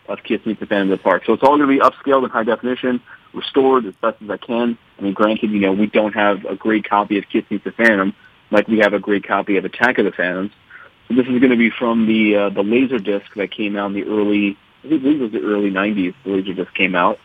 of 0.07 0.21
Kiss 0.23 0.45
Meets 0.45 0.59
the 0.59 0.65
Phantom 0.65 0.91
of 0.91 0.99
the 0.99 1.03
Park. 1.03 1.23
So 1.25 1.33
it's 1.33 1.43
all 1.43 1.57
going 1.57 1.61
to 1.61 1.67
be 1.67 1.79
upscaled 1.79 2.23
in 2.23 2.29
high 2.29 2.43
definition, 2.43 3.01
restored 3.33 3.85
as 3.85 3.95
best 3.95 4.21
as 4.21 4.29
I 4.29 4.37
can. 4.37 4.77
I 4.99 5.01
mean, 5.01 5.13
granted, 5.13 5.51
you 5.51 5.59
know, 5.59 5.71
we 5.71 5.87
don't 5.87 6.13
have 6.13 6.45
a 6.45 6.55
great 6.55 6.87
copy 6.87 7.17
of 7.17 7.25
Kiss 7.29 7.45
Meets 7.49 7.63
the 7.63 7.71
Phantom 7.71 8.13
like 8.51 8.67
we 8.67 8.79
have 8.79 8.93
a 8.93 8.99
great 8.99 9.27
copy 9.27 9.57
of 9.57 9.65
Attack 9.65 9.97
of 9.97 10.05
the 10.05 10.11
Phantoms. 10.11 10.51
So 11.07 11.15
this 11.15 11.25
is 11.25 11.39
going 11.39 11.49
to 11.49 11.57
be 11.57 11.69
from 11.69 12.05
the 12.05 12.35
uh, 12.35 12.49
the 12.49 12.63
laser 12.63 12.99
disc 12.99 13.33
that 13.35 13.51
came 13.51 13.75
out 13.75 13.87
in 13.87 13.93
the 13.93 14.03
early, 14.03 14.57
I 14.83 14.87
believe 14.87 15.21
it 15.21 15.23
was 15.23 15.31
the 15.31 15.41
early 15.41 15.71
'90s. 15.71 16.13
The 16.23 16.31
laser 16.31 16.53
disc 16.53 16.73
came 16.73 16.95
out, 16.95 17.19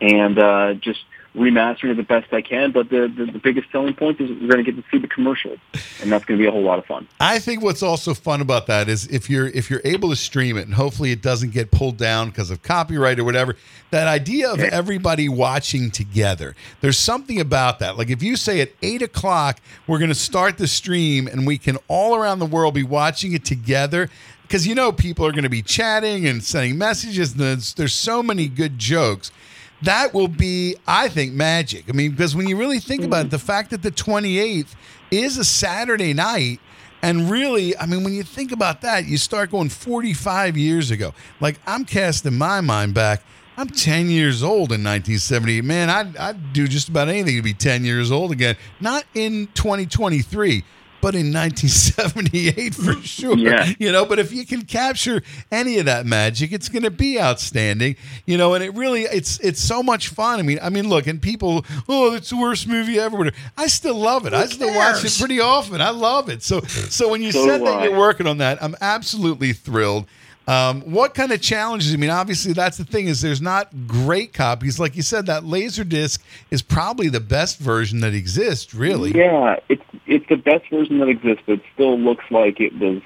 and 0.00 0.38
uh, 0.38 0.74
just 0.74 1.00
remastering 1.34 1.90
it 1.90 1.96
the 1.96 2.02
best 2.02 2.32
I 2.32 2.42
can. 2.42 2.72
But 2.72 2.90
the, 2.90 3.12
the 3.14 3.32
the 3.32 3.38
biggest 3.38 3.70
selling 3.70 3.94
point 3.94 4.20
is 4.20 4.30
we're 4.30 4.48
going 4.48 4.64
to 4.64 4.70
get 4.70 4.76
to 4.76 4.84
see 4.90 4.98
the 4.98 5.08
commercials, 5.08 5.58
and 6.00 6.12
that's 6.12 6.24
going 6.24 6.38
to 6.38 6.42
be 6.42 6.46
a 6.46 6.50
whole 6.50 6.62
lot 6.62 6.78
of 6.78 6.86
fun. 6.86 7.08
I 7.20 7.38
think 7.38 7.62
what's 7.62 7.82
also 7.82 8.14
fun 8.14 8.40
about 8.40 8.66
that 8.66 8.88
is 8.88 9.06
if 9.06 9.30
you're 9.30 9.48
if 9.48 9.70
you're 9.70 9.80
able 9.84 10.10
to 10.10 10.16
stream 10.16 10.56
it 10.58 10.66
and 10.66 10.74
hopefully 10.74 11.12
it 11.12 11.22
doesn't 11.22 11.52
get 11.52 11.70
pulled 11.70 11.96
down 11.96 12.28
because 12.28 12.50
of 12.50 12.62
copyright 12.62 13.18
or 13.18 13.24
whatever. 13.24 13.56
That 13.90 14.08
idea 14.08 14.50
of 14.50 14.58
everybody 14.58 15.28
watching 15.28 15.90
together. 15.90 16.56
There's 16.80 16.96
something 16.96 17.38
about 17.38 17.78
that. 17.80 17.98
Like 17.98 18.08
if 18.08 18.22
you 18.22 18.36
say 18.36 18.62
at 18.62 18.70
eight 18.80 19.02
o'clock 19.02 19.60
we're 19.86 19.98
going 19.98 20.08
to 20.08 20.14
start 20.14 20.56
the 20.56 20.66
stream 20.66 21.26
and 21.26 21.46
we 21.46 21.58
can 21.58 21.76
all 21.88 22.14
around 22.14 22.38
the 22.38 22.46
world 22.46 22.72
be 22.74 22.82
watching 22.82 23.32
it 23.32 23.44
together. 23.44 24.08
Because 24.52 24.66
you 24.66 24.74
know 24.74 24.92
people 24.92 25.24
are 25.24 25.32
going 25.32 25.44
to 25.44 25.48
be 25.48 25.62
chatting 25.62 26.26
and 26.26 26.44
sending 26.44 26.76
messages. 26.76 27.32
And 27.32 27.40
there's, 27.40 27.72
there's 27.72 27.94
so 27.94 28.22
many 28.22 28.48
good 28.48 28.78
jokes 28.78 29.32
that 29.80 30.12
will 30.12 30.28
be, 30.28 30.76
I 30.86 31.08
think, 31.08 31.32
magic. 31.32 31.86
I 31.88 31.92
mean, 31.92 32.10
because 32.10 32.36
when 32.36 32.46
you 32.46 32.58
really 32.58 32.78
think 32.78 33.02
about 33.02 33.24
it, 33.24 33.30
the 33.30 33.38
fact 33.38 33.70
that 33.70 33.82
the 33.82 33.90
28th 33.90 34.74
is 35.10 35.38
a 35.38 35.44
Saturday 35.46 36.12
night, 36.12 36.60
and 37.00 37.30
really, 37.30 37.74
I 37.78 37.86
mean, 37.86 38.04
when 38.04 38.12
you 38.12 38.24
think 38.24 38.52
about 38.52 38.82
that, 38.82 39.06
you 39.06 39.16
start 39.16 39.50
going 39.52 39.70
45 39.70 40.58
years 40.58 40.90
ago. 40.90 41.14
Like, 41.40 41.58
I'm 41.66 41.86
casting 41.86 42.36
my 42.36 42.60
mind 42.60 42.92
back. 42.92 43.22
I'm 43.56 43.68
10 43.68 44.10
years 44.10 44.42
old 44.42 44.70
in 44.70 44.84
1978. 44.84 45.64
Man, 45.64 45.88
I'd, 45.88 46.14
I'd 46.18 46.52
do 46.52 46.68
just 46.68 46.90
about 46.90 47.08
anything 47.08 47.36
to 47.36 47.42
be 47.42 47.54
10 47.54 47.86
years 47.86 48.12
old 48.12 48.32
again. 48.32 48.56
Not 48.82 49.04
in 49.14 49.46
2023, 49.54 50.62
but 51.02 51.14
in 51.14 51.32
1978 51.32 52.74
for 52.74 52.94
sure. 53.02 53.36
Yeah. 53.36 53.72
You 53.78 53.92
know, 53.92 54.06
but 54.06 54.18
if 54.18 54.32
you 54.32 54.46
can 54.46 54.62
capture 54.62 55.22
any 55.50 55.78
of 55.78 55.86
that 55.86 56.06
magic, 56.06 56.52
it's 56.52 56.68
going 56.68 56.84
to 56.84 56.90
be 56.90 57.20
outstanding. 57.20 57.96
You 58.24 58.38
know, 58.38 58.54
and 58.54 58.64
it 58.64 58.72
really 58.74 59.02
it's 59.02 59.38
it's 59.40 59.60
so 59.62 59.82
much 59.82 60.08
fun. 60.08 60.38
I 60.38 60.42
mean, 60.42 60.58
I 60.62 60.70
mean, 60.70 60.88
look, 60.88 61.06
and 61.06 61.20
people, 61.20 61.66
oh, 61.88 62.14
it's 62.14 62.30
the 62.30 62.36
worst 62.36 62.66
movie 62.68 62.98
ever. 62.98 63.30
I 63.58 63.66
still 63.66 63.96
love 63.96 64.26
it. 64.26 64.32
I 64.32 64.46
still 64.46 64.74
watch 64.74 65.04
it 65.04 65.14
pretty 65.18 65.40
often. 65.40 65.80
I 65.80 65.90
love 65.90 66.28
it. 66.30 66.42
So 66.42 66.60
so 66.60 67.08
when 67.10 67.20
you 67.20 67.32
So 67.32 67.46
said 67.46 67.60
that 67.62 67.66
I. 67.80 67.84
you're 67.88 67.98
working 67.98 68.26
on 68.26 68.38
that, 68.38 68.62
I'm 68.62 68.76
absolutely 68.80 69.52
thrilled. 69.52 70.06
Um, 70.48 70.82
what 70.82 71.14
kind 71.14 71.30
of 71.30 71.40
challenges? 71.40 71.94
I 71.94 71.96
mean, 71.96 72.10
obviously, 72.10 72.52
that's 72.52 72.76
the 72.76 72.84
thing 72.84 73.06
is 73.06 73.20
there's 73.20 73.40
not 73.40 73.86
great 73.86 74.32
copies. 74.32 74.80
Like 74.80 74.96
you 74.96 75.02
said, 75.02 75.26
that 75.26 75.44
laser 75.44 75.84
disc 75.84 76.22
is 76.50 76.62
probably 76.62 77.08
the 77.08 77.20
best 77.20 77.58
version 77.58 78.00
that 78.00 78.14
exists. 78.14 78.74
Really, 78.74 79.12
Yeah, 79.12 79.56
it's 79.68 79.84
it's 80.06 80.28
the 80.28 80.36
best 80.36 80.68
version 80.68 80.98
that 80.98 81.08
exists, 81.08 81.42
but 81.46 81.54
it 81.54 81.62
still 81.74 81.98
looks 81.98 82.24
like 82.30 82.60
it 82.60 82.76
was, 82.78 83.02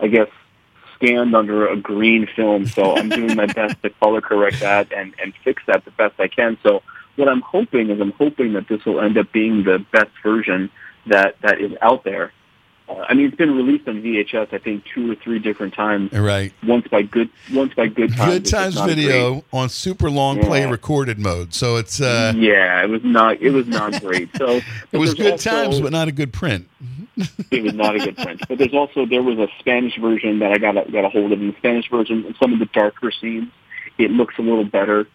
I 0.00 0.08
guess, 0.08 0.28
scanned 0.96 1.34
under 1.34 1.68
a 1.68 1.76
green 1.76 2.26
film. 2.34 2.66
So 2.66 2.96
I'm 2.96 3.08
doing 3.08 3.36
my 3.36 3.46
best 3.46 3.80
to 3.82 3.90
color 3.90 4.20
correct 4.20 4.60
that 4.60 4.92
and 4.92 5.14
and 5.22 5.32
fix 5.44 5.62
that 5.66 5.84
the 5.84 5.92
best 5.92 6.18
I 6.18 6.28
can. 6.28 6.58
So 6.62 6.82
what 7.16 7.28
I'm 7.28 7.42
hoping 7.42 7.90
is 7.90 8.00
I'm 8.00 8.12
hoping 8.12 8.54
that 8.54 8.68
this 8.68 8.84
will 8.84 9.00
end 9.00 9.16
up 9.18 9.30
being 9.32 9.64
the 9.64 9.84
best 9.92 10.10
version 10.22 10.70
that 11.06 11.36
that 11.42 11.60
is 11.60 11.72
out 11.80 12.02
there. 12.02 12.32
Uh, 12.90 13.04
I 13.08 13.14
mean, 13.14 13.26
it's 13.26 13.36
been 13.36 13.54
released 13.54 13.86
on 13.88 14.02
VHS, 14.02 14.52
I 14.52 14.58
think, 14.58 14.84
two 14.92 15.12
or 15.12 15.14
three 15.14 15.38
different 15.38 15.74
times. 15.74 16.12
right. 16.12 16.52
Once 16.66 16.88
by 16.88 17.02
good, 17.02 17.30
once 17.52 17.72
by 17.74 17.86
Good 17.86 18.16
Times. 18.16 18.32
Good 18.32 18.46
times 18.46 18.80
video 18.80 19.32
great. 19.32 19.44
on 19.52 19.68
super 19.68 20.10
long 20.10 20.40
play 20.40 20.66
recorded 20.66 21.18
mode. 21.18 21.54
So 21.54 21.76
it's 21.76 22.00
uh, 22.00 22.32
yeah, 22.36 22.82
it 22.82 22.88
was 22.88 23.04
not. 23.04 23.40
It 23.40 23.50
was 23.50 23.66
not 23.66 24.00
great. 24.00 24.34
So 24.36 24.60
it 24.92 24.98
was 24.98 25.14
good 25.14 25.32
also- 25.32 25.50
times, 25.50 25.80
but 25.80 25.92
not 25.92 26.08
a 26.08 26.12
good 26.12 26.32
print. 26.32 26.68
it 27.50 27.62
was 27.62 27.74
not 27.74 27.96
a 27.96 27.98
good 27.98 28.16
print. 28.16 28.40
But 28.48 28.58
there's 28.58 28.74
also 28.74 29.06
there 29.06 29.22
was 29.22 29.38
a 29.38 29.48
Spanish 29.58 29.96
version 29.98 30.38
that 30.40 30.52
I 30.52 30.58
got 30.58 30.76
a, 30.76 30.90
got 30.90 31.04
a 31.04 31.08
hold 31.08 31.32
of. 31.32 31.40
In 31.40 31.48
the 31.48 31.56
Spanish 31.58 31.88
version, 31.90 32.24
and 32.26 32.34
some 32.40 32.52
of 32.52 32.58
the 32.58 32.66
darker 32.66 33.10
scenes, 33.12 33.48
it 33.98 34.10
looks 34.10 34.34
a 34.38 34.42
little 34.42 34.64
better. 34.64 35.06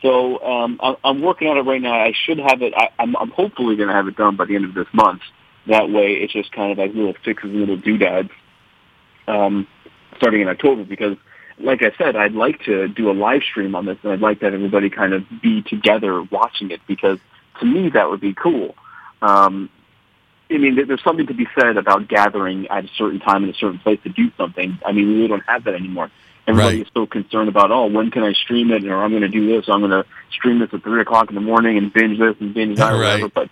So 0.00 0.42
um, 0.44 0.80
I, 0.82 0.96
I'm 1.04 1.20
working 1.20 1.48
on 1.48 1.56
it 1.56 1.62
right 1.62 1.80
now. 1.80 1.94
I 1.94 2.12
should 2.12 2.38
have 2.38 2.60
it. 2.62 2.74
I, 2.76 2.88
I'm, 2.98 3.16
I'm 3.16 3.30
hopefully 3.30 3.76
going 3.76 3.88
to 3.88 3.94
have 3.94 4.08
it 4.08 4.16
done 4.16 4.34
by 4.34 4.46
the 4.46 4.56
end 4.56 4.64
of 4.64 4.74
this 4.74 4.88
month. 4.92 5.22
That 5.66 5.90
way, 5.90 6.14
it's 6.14 6.32
just 6.32 6.52
kind 6.52 6.72
of 6.72 6.78
like 6.78 6.94
little 6.94 7.14
fixes, 7.24 7.50
and 7.50 7.60
little 7.60 7.76
doodads, 7.76 8.30
um, 9.28 9.66
starting 10.16 10.40
in 10.40 10.48
October. 10.48 10.84
Because, 10.84 11.16
like 11.58 11.82
I 11.82 11.92
said, 11.96 12.16
I'd 12.16 12.34
like 12.34 12.64
to 12.64 12.88
do 12.88 13.10
a 13.10 13.12
live 13.12 13.42
stream 13.42 13.74
on 13.74 13.86
this, 13.86 13.98
and 14.02 14.12
I'd 14.12 14.20
like 14.20 14.40
to 14.40 14.46
have 14.46 14.54
everybody 14.54 14.90
kind 14.90 15.12
of 15.12 15.24
be 15.40 15.62
together 15.62 16.22
watching 16.22 16.70
it. 16.70 16.80
Because 16.88 17.18
to 17.60 17.66
me, 17.66 17.90
that 17.90 18.10
would 18.10 18.20
be 18.20 18.34
cool. 18.34 18.74
Um, 19.20 19.70
I 20.50 20.58
mean, 20.58 20.74
there's 20.86 21.02
something 21.02 21.26
to 21.28 21.34
be 21.34 21.46
said 21.58 21.76
about 21.76 22.08
gathering 22.08 22.66
at 22.68 22.84
a 22.84 22.88
certain 22.98 23.20
time 23.20 23.44
in 23.44 23.50
a 23.50 23.54
certain 23.54 23.78
place 23.78 24.00
to 24.02 24.10
do 24.10 24.30
something. 24.36 24.78
I 24.84 24.92
mean, 24.92 25.08
we 25.08 25.14
really 25.14 25.28
don't 25.28 25.44
have 25.46 25.64
that 25.64 25.74
anymore. 25.74 26.10
Everybody 26.46 26.78
Right. 26.78 26.86
is 26.86 26.92
so 26.92 27.06
concerned 27.06 27.48
about, 27.48 27.70
oh, 27.70 27.86
when 27.86 28.10
can 28.10 28.24
I 28.24 28.32
stream 28.32 28.72
it, 28.72 28.84
or 28.84 29.02
I'm 29.02 29.10
going 29.10 29.22
to 29.22 29.28
do 29.28 29.46
this, 29.46 29.68
or 29.68 29.72
I'm 29.74 29.80
going 29.80 29.92
to 29.92 30.04
stream 30.32 30.58
this 30.58 30.68
at 30.74 30.82
three 30.82 31.00
o'clock 31.00 31.28
in 31.28 31.36
the 31.36 31.40
morning 31.40 31.78
and 31.78 31.92
binge 31.92 32.18
this 32.18 32.34
and 32.40 32.52
binge 32.52 32.78
that, 32.78 32.92
or 32.92 32.98
Right. 32.98 33.22
whatever. 33.22 33.28
But 33.28 33.48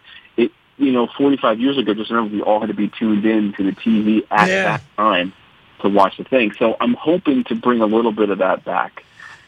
you 0.81 0.93
know, 0.93 1.07
45 1.19 1.61
years 1.61 1.79
ago, 1.79 1.95
just 1.95 2.11
remember 2.11 2.35
we 2.35 2.43
all 2.43 2.61
had 2.61 2.69
to 2.69 2.75
be 2.75 2.89
tuned 2.89 3.25
in 3.25 3.53
to 3.55 3.63
the 3.65 3.73
TV 3.73 4.25
at 4.31 4.49
Yeah. 4.49 4.63
that 4.65 4.83
time 4.97 5.33
to 5.83 5.89
watch 5.89 6.17
the 6.17 6.25
thing. 6.25 6.53
So 6.59 6.77
I'm 6.81 6.95
hoping 6.95 7.45
to 7.45 7.55
bring 7.55 7.81
a 7.81 7.87
little 7.87 8.13
bit 8.13 8.31
of 8.31 8.39
that 8.39 8.65
back, 8.65 9.05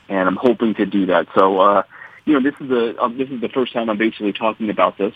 and 0.08 0.28
I'm 0.28 0.36
hoping 0.36 0.74
to 0.74 0.86
do 0.86 1.06
that. 1.06 1.26
So, 1.34 1.58
uh, 1.60 1.82
you 2.26 2.34
know, 2.34 2.40
this 2.40 2.54
is 2.60 2.68
the 2.68 3.02
um, 3.02 3.18
this 3.18 3.28
is 3.30 3.40
the 3.40 3.48
first 3.48 3.72
time 3.72 3.88
I'm 3.90 3.96
basically 3.98 4.32
talking 4.32 4.70
about 4.70 4.98
this 4.98 5.14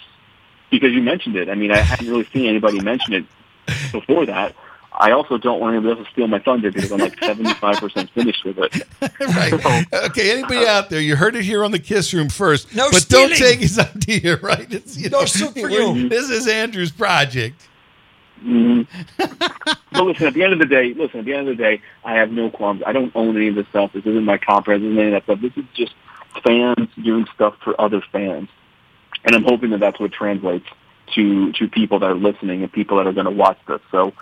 because 0.70 0.92
you 0.92 1.02
mentioned 1.02 1.36
it. 1.36 1.48
I 1.48 1.54
mean, 1.54 1.70
I 1.70 1.78
hadn't 1.78 2.08
really 2.08 2.24
seen 2.32 2.46
anybody 2.46 2.80
mention 2.80 3.12
it 3.14 3.24
before 3.92 4.26
that. 4.26 4.54
I 4.98 5.12
also 5.12 5.36
don't 5.38 5.60
want 5.60 5.74
anybody 5.74 5.98
else 5.98 6.06
to 6.08 6.12
steal 6.12 6.26
my 6.26 6.38
thunder 6.38 6.70
because 6.72 6.90
I'm 6.90 6.98
like 6.98 7.16
75% 7.20 8.10
finished 8.10 8.44
with 8.44 8.58
it. 8.58 8.82
right. 9.20 9.84
Okay. 10.10 10.32
Anybody 10.32 10.66
out 10.66 10.90
there? 10.90 11.00
You 11.00 11.16
heard 11.16 11.36
it 11.36 11.44
here 11.44 11.64
on 11.64 11.70
the 11.70 11.78
Kiss 11.78 12.12
Room 12.14 12.28
first. 12.28 12.74
No 12.74 12.90
but 12.90 13.06
don't 13.08 13.34
take 13.34 13.60
his 13.60 13.78
idea. 13.78 14.36
Right. 14.36 14.72
It's, 14.72 14.96
you 14.96 15.10
No 15.10 15.20
know, 15.20 15.26
soup 15.26 15.52
for 15.52 15.70
you. 15.70 16.08
This 16.08 16.30
is 16.30 16.48
Andrew's 16.48 16.92
project. 16.92 17.68
Mhm. 18.44 18.86
but 19.92 20.04
listen, 20.04 20.26
at 20.26 20.34
the 20.34 20.42
end 20.42 20.52
of 20.52 20.58
the 20.58 20.66
day, 20.66 20.92
listen, 20.94 21.20
at 21.20 21.24
the 21.26 21.32
end 21.32 21.48
of 21.48 21.56
the 21.56 21.62
day, 21.62 21.80
I 22.04 22.14
have 22.14 22.30
no 22.30 22.50
qualms. 22.50 22.82
I 22.86 22.92
don't 22.92 23.10
own 23.16 23.34
any 23.36 23.48
of 23.48 23.54
this 23.54 23.66
stuff. 23.68 23.92
This 23.94 24.04
isn't 24.04 24.24
my 24.24 24.36
copyright. 24.38 24.80
This 24.80 24.88
isn't 24.88 24.98
any 24.98 25.08
of 25.08 25.12
that 25.14 25.24
stuff. 25.24 25.40
This 25.40 25.56
is 25.56 25.64
just 25.74 25.94
fans 26.44 26.88
doing 27.02 27.26
stuff 27.34 27.54
for 27.64 27.78
other 27.80 28.02
fans. 28.12 28.48
And 29.24 29.34
I'm 29.34 29.42
hoping 29.44 29.70
that 29.70 29.80
that's 29.80 29.98
what 29.98 30.12
translates 30.12 30.66
to, 31.14 31.52
to 31.52 31.68
people 31.68 31.98
that 32.00 32.10
are 32.10 32.14
listening 32.14 32.62
and 32.62 32.70
people 32.70 32.98
that 32.98 33.06
are 33.06 33.12
going 33.12 33.24
to 33.24 33.30
watch 33.32 33.58
this. 33.66 33.80
So 33.90 34.12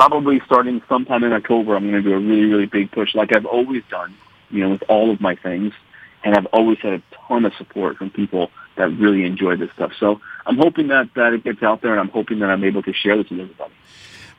probably 0.00 0.40
starting 0.46 0.80
sometime 0.88 1.22
in 1.24 1.32
October, 1.34 1.76
I'm 1.76 1.90
going 1.90 2.02
to 2.02 2.08
do 2.08 2.14
a 2.14 2.18
really, 2.18 2.46
really 2.46 2.64
big 2.64 2.90
push 2.90 3.14
like 3.14 3.36
I've 3.36 3.44
always 3.44 3.82
done, 3.90 4.16
you 4.48 4.60
know, 4.60 4.70
with 4.70 4.82
all 4.88 5.10
of 5.10 5.20
my 5.20 5.34
things. 5.34 5.74
and 6.22 6.34
I've 6.34 6.46
always 6.46 6.78
had 6.78 6.94
a 6.94 7.02
ton 7.28 7.44
of 7.44 7.54
support 7.54 7.96
from 7.96 8.10
people 8.10 8.50
that 8.76 8.88
really 8.88 9.24
enjoy 9.24 9.56
this 9.56 9.70
stuff. 9.72 9.92
So 9.98 10.20
I'm 10.46 10.56
hoping 10.56 10.88
that 10.88 11.12
that 11.14 11.32
it 11.32 11.44
gets 11.44 11.62
out 11.62 11.82
there, 11.82 11.92
and 11.92 12.00
I'm 12.00 12.08
hoping 12.08 12.40
that 12.40 12.50
I'm 12.50 12.64
able 12.64 12.82
to 12.82 12.92
share 12.92 13.16
this 13.16 13.30
with 13.30 13.40
everybody. 13.40 13.72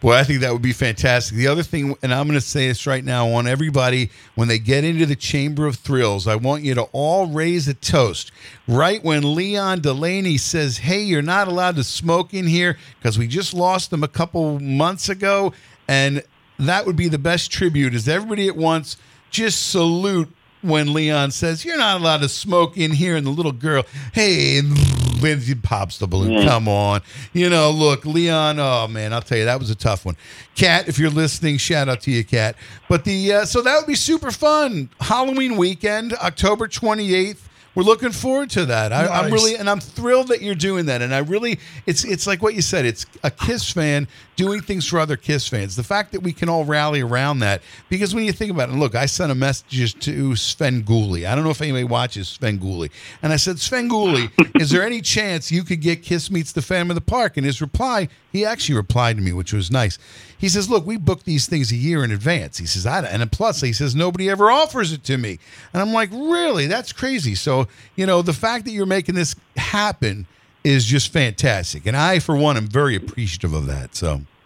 Boy, 0.01 0.15
I 0.15 0.23
think 0.23 0.41
that 0.41 0.51
would 0.51 0.63
be 0.63 0.73
fantastic. 0.73 1.37
The 1.37 1.47
other 1.47 1.61
thing, 1.61 1.95
and 2.01 2.11
I'm 2.11 2.25
going 2.25 2.39
to 2.39 2.45
say 2.45 2.67
this 2.67 2.87
right 2.87 3.05
now, 3.05 3.27
I 3.27 3.29
want 3.29 3.47
everybody, 3.47 4.09
when 4.33 4.47
they 4.47 4.57
get 4.57 4.83
into 4.83 5.05
the 5.05 5.15
Chamber 5.15 5.67
of 5.67 5.75
Thrills, 5.75 6.27
I 6.27 6.35
want 6.35 6.63
you 6.63 6.73
to 6.73 6.87
all 6.91 7.27
raise 7.27 7.67
a 7.67 7.75
toast. 7.75 8.31
Right 8.67 9.03
when 9.03 9.35
Leon 9.35 9.81
Delaney 9.81 10.37
says, 10.37 10.79
Hey, 10.79 11.03
you're 11.03 11.21
not 11.21 11.47
allowed 11.47 11.75
to 11.75 11.83
smoke 11.83 12.33
in 12.33 12.47
here 12.47 12.79
because 12.97 13.19
we 13.19 13.27
just 13.27 13.53
lost 13.53 13.91
them 13.91 14.03
a 14.03 14.07
couple 14.07 14.59
months 14.59 15.07
ago. 15.07 15.53
And 15.87 16.23
that 16.57 16.87
would 16.87 16.95
be 16.95 17.07
the 17.07 17.19
best 17.19 17.51
tribute, 17.51 17.93
is 17.93 18.09
everybody 18.09 18.47
at 18.47 18.55
once 18.55 18.97
just 19.29 19.69
salute 19.69 20.33
when 20.61 20.93
Leon 20.93 21.31
says, 21.31 21.65
You're 21.65 21.77
not 21.77 21.99
allowed 21.99 22.21
to 22.21 22.29
smoke 22.29 22.77
in 22.77 22.91
here. 22.91 23.15
And 23.15 23.25
the 23.25 23.31
little 23.31 23.51
girl, 23.51 23.83
Hey, 24.13 24.57
and 24.57 24.77
Lindsay 25.21 25.55
pops 25.55 25.97
the 25.97 26.07
balloon. 26.07 26.31
Yeah. 26.31 26.45
Come 26.45 26.67
on. 26.67 27.01
You 27.33 27.49
know, 27.49 27.71
look, 27.71 28.05
Leon, 28.05 28.59
oh 28.59 28.87
man, 28.87 29.13
I'll 29.13 29.21
tell 29.21 29.37
you, 29.37 29.45
that 29.45 29.59
was 29.59 29.69
a 29.69 29.75
tough 29.75 30.05
one. 30.05 30.15
Kat, 30.55 30.87
if 30.87 30.97
you're 30.99 31.09
listening, 31.09 31.57
shout 31.57 31.87
out 31.89 32.01
to 32.01 32.11
you, 32.11 32.23
Kat. 32.23 32.55
But 32.89 33.03
the, 33.05 33.33
uh, 33.33 33.45
so 33.45 33.61
that 33.61 33.77
would 33.77 33.87
be 33.87 33.95
super 33.95 34.31
fun. 34.31 34.89
Halloween 34.99 35.57
weekend, 35.57 36.13
October 36.13 36.67
28th. 36.67 37.39
We're 37.73 37.83
looking 37.83 38.11
forward 38.11 38.49
to 38.51 38.65
that. 38.65 38.91
I, 38.91 39.07
I'm 39.07 39.29
Nice. 39.29 39.31
really, 39.31 39.55
and 39.55 39.69
I'm 39.69 39.79
thrilled 39.79 40.27
that 40.27 40.41
you're 40.41 40.55
doing 40.55 40.87
that. 40.87 41.01
And 41.01 41.15
I 41.15 41.19
really, 41.19 41.57
it's 41.85 42.03
it's 42.03 42.27
like 42.27 42.41
what 42.41 42.53
you 42.53 42.61
said. 42.61 42.85
It's 42.85 43.05
a 43.23 43.31
Kiss 43.31 43.71
fan 43.71 44.09
doing 44.35 44.61
things 44.61 44.85
for 44.85 44.99
other 44.99 45.15
Kiss 45.15 45.47
fans. 45.47 45.75
The 45.77 45.83
fact 45.83 46.11
that 46.11 46.21
we 46.21 46.33
can 46.33 46.49
all 46.49 46.65
rally 46.65 46.99
around 46.99 47.39
that, 47.39 47.61
because 47.87 48.13
when 48.13 48.25
you 48.25 48.33
think 48.33 48.51
about 48.51 48.69
it, 48.69 48.73
look, 48.75 48.93
I 48.93 49.05
sent 49.05 49.31
a 49.31 49.35
message 49.35 49.93
to 49.99 50.31
Svengoolie. 50.31 51.25
I 51.25 51.33
don't 51.33 51.43
know 51.45 51.49
if 51.49 51.61
anybody 51.61 51.85
watches 51.85 52.37
Svengoolie, 52.41 52.91
and 53.23 53.31
I 53.31 53.37
said, 53.37 53.55
Svengoolie, 53.55 54.31
is 54.59 54.69
there 54.71 54.83
any 54.83 54.99
chance 55.01 55.51
you 55.51 55.63
could 55.63 55.79
get 55.81 56.03
Kiss 56.03 56.29
meets 56.29 56.51
the 56.51 56.61
Phantom 56.61 56.91
of 56.91 56.95
the 56.95 57.01
Park? 57.01 57.37
And 57.37 57.45
his 57.45 57.61
reply, 57.61 58.09
he 58.33 58.45
actually 58.45 58.75
replied 58.75 59.15
to 59.17 59.21
me, 59.23 59.31
which 59.31 59.53
was 59.53 59.71
nice. 59.71 59.97
He 60.41 60.49
says, 60.49 60.71
"Look, 60.71 60.87
we 60.87 60.97
book 60.97 61.23
these 61.23 61.45
things 61.45 61.71
a 61.71 61.75
year 61.75 62.03
in 62.03 62.11
advance." 62.11 62.57
He 62.57 62.65
says, 62.65 62.87
"I 62.87 63.05
and 63.05 63.31
plus," 63.31 63.61
he 63.61 63.73
says, 63.73 63.95
"Nobody 63.95 64.27
ever 64.27 64.49
offers 64.49 64.91
it 64.91 65.03
to 65.03 65.17
me," 65.19 65.37
and 65.71 65.81
I'm 65.81 65.93
like, 65.93 66.09
"Really? 66.11 66.65
That's 66.65 66.91
crazy." 66.91 67.35
So 67.35 67.67
you 67.95 68.07
know, 68.07 68.23
the 68.23 68.33
fact 68.33 68.65
that 68.65 68.71
you're 68.71 68.87
making 68.87 69.13
this 69.13 69.35
happen 69.55 70.25
is 70.63 70.85
just 70.85 71.13
fantastic, 71.13 71.85
and 71.85 71.95
I, 71.95 72.17
for 72.17 72.35
one, 72.35 72.57
am 72.57 72.65
very 72.65 72.95
appreciative 72.95 73.53
of 73.53 73.67
that. 73.67 73.95
So 73.95 74.21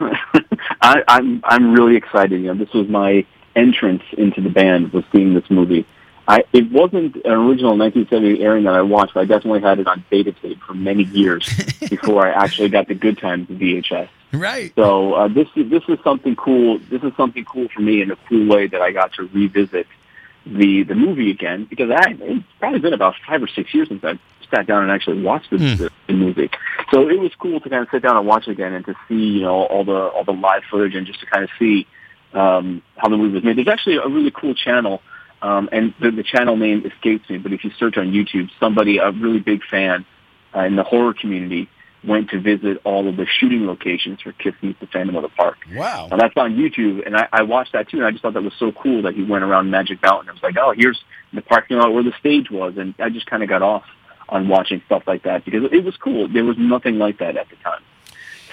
I, 0.81 1.01
I'm 1.07 1.41
I'm 1.45 1.73
really 1.73 1.95
excited. 1.95 2.41
You 2.41 2.53
know, 2.53 2.55
this 2.55 2.73
was 2.73 2.89
my 2.89 3.25
entrance 3.55 4.03
into 4.17 4.41
the 4.41 4.49
band 4.49 4.91
was 4.91 5.05
seeing 5.13 5.33
this 5.33 5.49
movie. 5.49 5.87
I 6.27 6.43
it 6.51 6.69
wasn't 6.71 7.15
an 7.23 7.31
original 7.31 7.77
1970 7.77 8.43
airing 8.43 8.65
that 8.65 8.73
I 8.73 8.81
watched, 8.81 9.13
but 9.13 9.21
I 9.21 9.25
definitely 9.25 9.61
had 9.61 9.79
it 9.79 9.87
on 9.87 10.03
beta 10.09 10.33
tape 10.33 10.61
for 10.61 10.73
many 10.73 11.03
years 11.03 11.49
before 11.89 12.27
I 12.27 12.31
actually 12.31 12.67
got 12.67 12.89
the 12.89 12.95
Good 12.95 13.17
Times 13.17 13.47
VHS. 13.47 14.09
Right, 14.35 14.73
So 14.75 15.13
uh, 15.13 15.27
this 15.27 15.47
is 15.55 15.69
this 15.69 15.83
is 15.87 15.97
something 16.03 16.35
cool. 16.35 16.79
This 16.89 17.03
is 17.03 17.11
something 17.17 17.45
cool 17.45 17.67
for 17.73 17.81
me 17.81 18.01
in 18.01 18.11
a 18.11 18.15
cool 18.27 18.47
way 18.47 18.67
that 18.67 18.81
I 18.81 18.91
got 18.91 19.13
to 19.13 19.23
revisit 19.23 19.87
the 20.45 20.83
the 20.83 20.95
movie 20.95 21.31
again 21.31 21.65
because 21.69 21.89
I 21.89 22.15
it's 22.19 22.45
probably 22.59 22.79
been 22.79 22.93
about 22.93 23.15
five 23.27 23.41
or 23.41 23.47
six 23.47 23.73
years 23.73 23.87
since 23.87 24.03
I 24.03 24.19
sat 24.53 24.67
down 24.67 24.83
and 24.83 24.91
actually 24.91 25.21
watched 25.21 25.49
the, 25.49 25.57
the, 25.57 25.91
the 26.07 26.13
movie. 26.13 26.49
So 26.91 27.09
it 27.09 27.19
was 27.19 27.31
cool 27.39 27.59
to 27.59 27.69
kind 27.69 27.81
of 27.81 27.89
sit 27.91 28.03
down 28.03 28.15
and 28.15 28.27
watch 28.27 28.47
it 28.47 28.51
again 28.51 28.73
and 28.73 28.85
to 28.85 28.95
see 29.07 29.15
you 29.15 29.41
know 29.41 29.65
all 29.65 29.83
the 29.83 29.93
all 29.93 30.23
the 30.23 30.33
live 30.33 30.63
footage 30.69 30.95
and 30.95 31.05
just 31.07 31.19
to 31.21 31.25
kind 31.25 31.43
of 31.43 31.49
see 31.57 31.87
um, 32.33 32.81
how 32.97 33.09
the 33.09 33.17
movie 33.17 33.35
was 33.35 33.43
made. 33.43 33.57
There's 33.57 33.67
actually 33.67 33.97
a 33.97 34.07
really 34.07 34.31
cool 34.31 34.53
channel. 34.53 35.01
Um, 35.41 35.69
and 35.71 35.93
the, 35.99 36.11
the 36.11 36.23
channel 36.23 36.57
name 36.57 36.85
escapes 36.85 37.29
me, 37.29 37.37
but 37.37 37.53
if 37.53 37.63
you 37.63 37.71
search 37.77 37.97
on 37.97 38.11
YouTube, 38.11 38.49
somebody, 38.59 38.97
a 38.97 39.11
really 39.11 39.39
big 39.39 39.61
fan 39.69 40.05
uh, 40.55 40.61
in 40.61 40.75
the 40.75 40.83
horror 40.83 41.13
community, 41.13 41.69
went 42.07 42.29
to 42.29 42.39
visit 42.39 42.81
all 42.83 43.07
of 43.07 43.17
the 43.17 43.25
shooting 43.25 43.65
locations 43.65 44.21
for 44.21 44.31
Kiss 44.31 44.53
Meets 44.61 44.79
the 44.79 44.87
Phantom 44.87 45.15
of 45.15 45.23
the 45.23 45.29
Park. 45.29 45.57
wow, 45.73 46.07
And 46.11 46.19
that's 46.19 46.35
on 46.37 46.55
YouTube, 46.55 47.05
and 47.05 47.15
I, 47.15 47.27
I 47.31 47.43
watched 47.43 47.73
that 47.73 47.89
too, 47.89 47.97
and 47.97 48.05
I 48.05 48.11
just 48.11 48.21
thought 48.21 48.33
that 48.33 48.43
was 48.43 48.53
so 48.59 48.71
cool 48.71 49.03
that 49.03 49.13
he 49.13 49.23
went 49.23 49.43
around 49.43 49.71
Magic 49.71 50.01
Mountain. 50.01 50.29
I 50.29 50.33
was 50.33 50.43
like, 50.43 50.57
oh, 50.57 50.73
here's 50.75 51.01
the 51.33 51.41
parking 51.41 51.77
lot 51.77 51.93
where 51.93 52.03
the 52.03 52.13
stage 52.19 52.49
was, 52.49 52.77
and 52.77 52.93
I 52.99 53.09
just 53.09 53.25
kind 53.25 53.43
of 53.43 53.49
got 53.49 53.61
off 53.61 53.83
on 54.29 54.47
watching 54.47 54.81
stuff 54.85 55.03
like 55.05 55.23
that 55.23 55.45
because 55.45 55.69
it 55.71 55.83
was 55.83 55.95
cool. 55.97 56.27
There 56.27 56.43
was 56.43 56.57
nothing 56.57 56.97
like 56.97 57.19
that 57.19 57.37
at 57.37 57.49
the 57.49 57.55
time. 57.57 57.81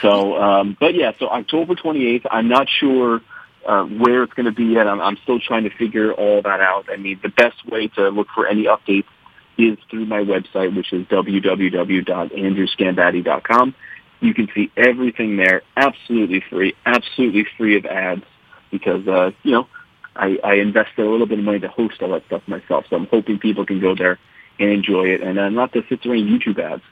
So, 0.01 0.37
um, 0.37 0.77
but 0.79 0.95
yeah, 0.95 1.13
so 1.19 1.29
October 1.29 1.75
28th, 1.75 2.27
I'm 2.31 2.49
not 2.49 2.69
sure 2.69 3.21
uh, 3.67 3.85
where 3.85 4.23
it's 4.25 4.33
going 4.33 4.47
to 4.47 4.53
be 4.53 4.65
yet. 4.65 4.89
I'm, 4.89 5.01
I'm 5.01 5.17
still 5.23 5.39
trying 5.39 5.65
to 5.65 5.71
figure 5.71 6.13
all 6.13 6.43
that 6.43 6.61
out. 6.61 6.87
I 6.91 6.97
mean, 6.97 7.21
the 7.23 7.29
best 7.29 7.65
way 7.67 7.89
to 7.89 8.09
look 8.09 8.27
for 8.35 8.47
any 8.47 8.65
updates 8.65 9.05
is 9.69 9.79
through 9.91 10.07
my 10.07 10.21
website, 10.21 10.77
which 10.77 10.93
is 10.93 11.05
www.andrewsgambati.com. 11.07 13.75
You 14.21 14.35
can 14.35 14.49
see 14.55 14.71
everything 14.77 15.37
there, 15.37 15.63
absolutely 15.77 16.45
free, 16.49 16.77
absolutely 16.87 17.45
free 17.57 17.77
of 17.77 17.87
ads, 17.87 18.23
because 18.71 19.09
uh, 19.09 19.33
you 19.43 19.51
know 19.53 19.67
I, 20.15 20.39
I 20.45 20.55
invested 20.55 21.05
a 21.05 21.11
little 21.11 21.27
bit 21.27 21.39
of 21.39 21.45
money 21.45 21.61
to 21.61 21.69
host 21.69 22.03
all 22.03 22.11
that 22.11 22.27
stuff 22.27 22.43
myself. 22.47 22.85
So 22.89 22.97
I'm 22.97 23.07
hoping 23.07 23.39
people 23.39 23.65
can 23.67 23.81
go 23.81 23.95
there 23.95 24.19
and 24.59 24.71
enjoy 24.71 25.09
it, 25.09 25.23
and 25.23 25.39
uh, 25.39 25.49
not 25.49 25.73
to 25.73 25.83
sit 25.89 26.03
through 26.03 26.13
any 26.13 26.25
YouTube 26.25 26.59
ads. 26.59 26.83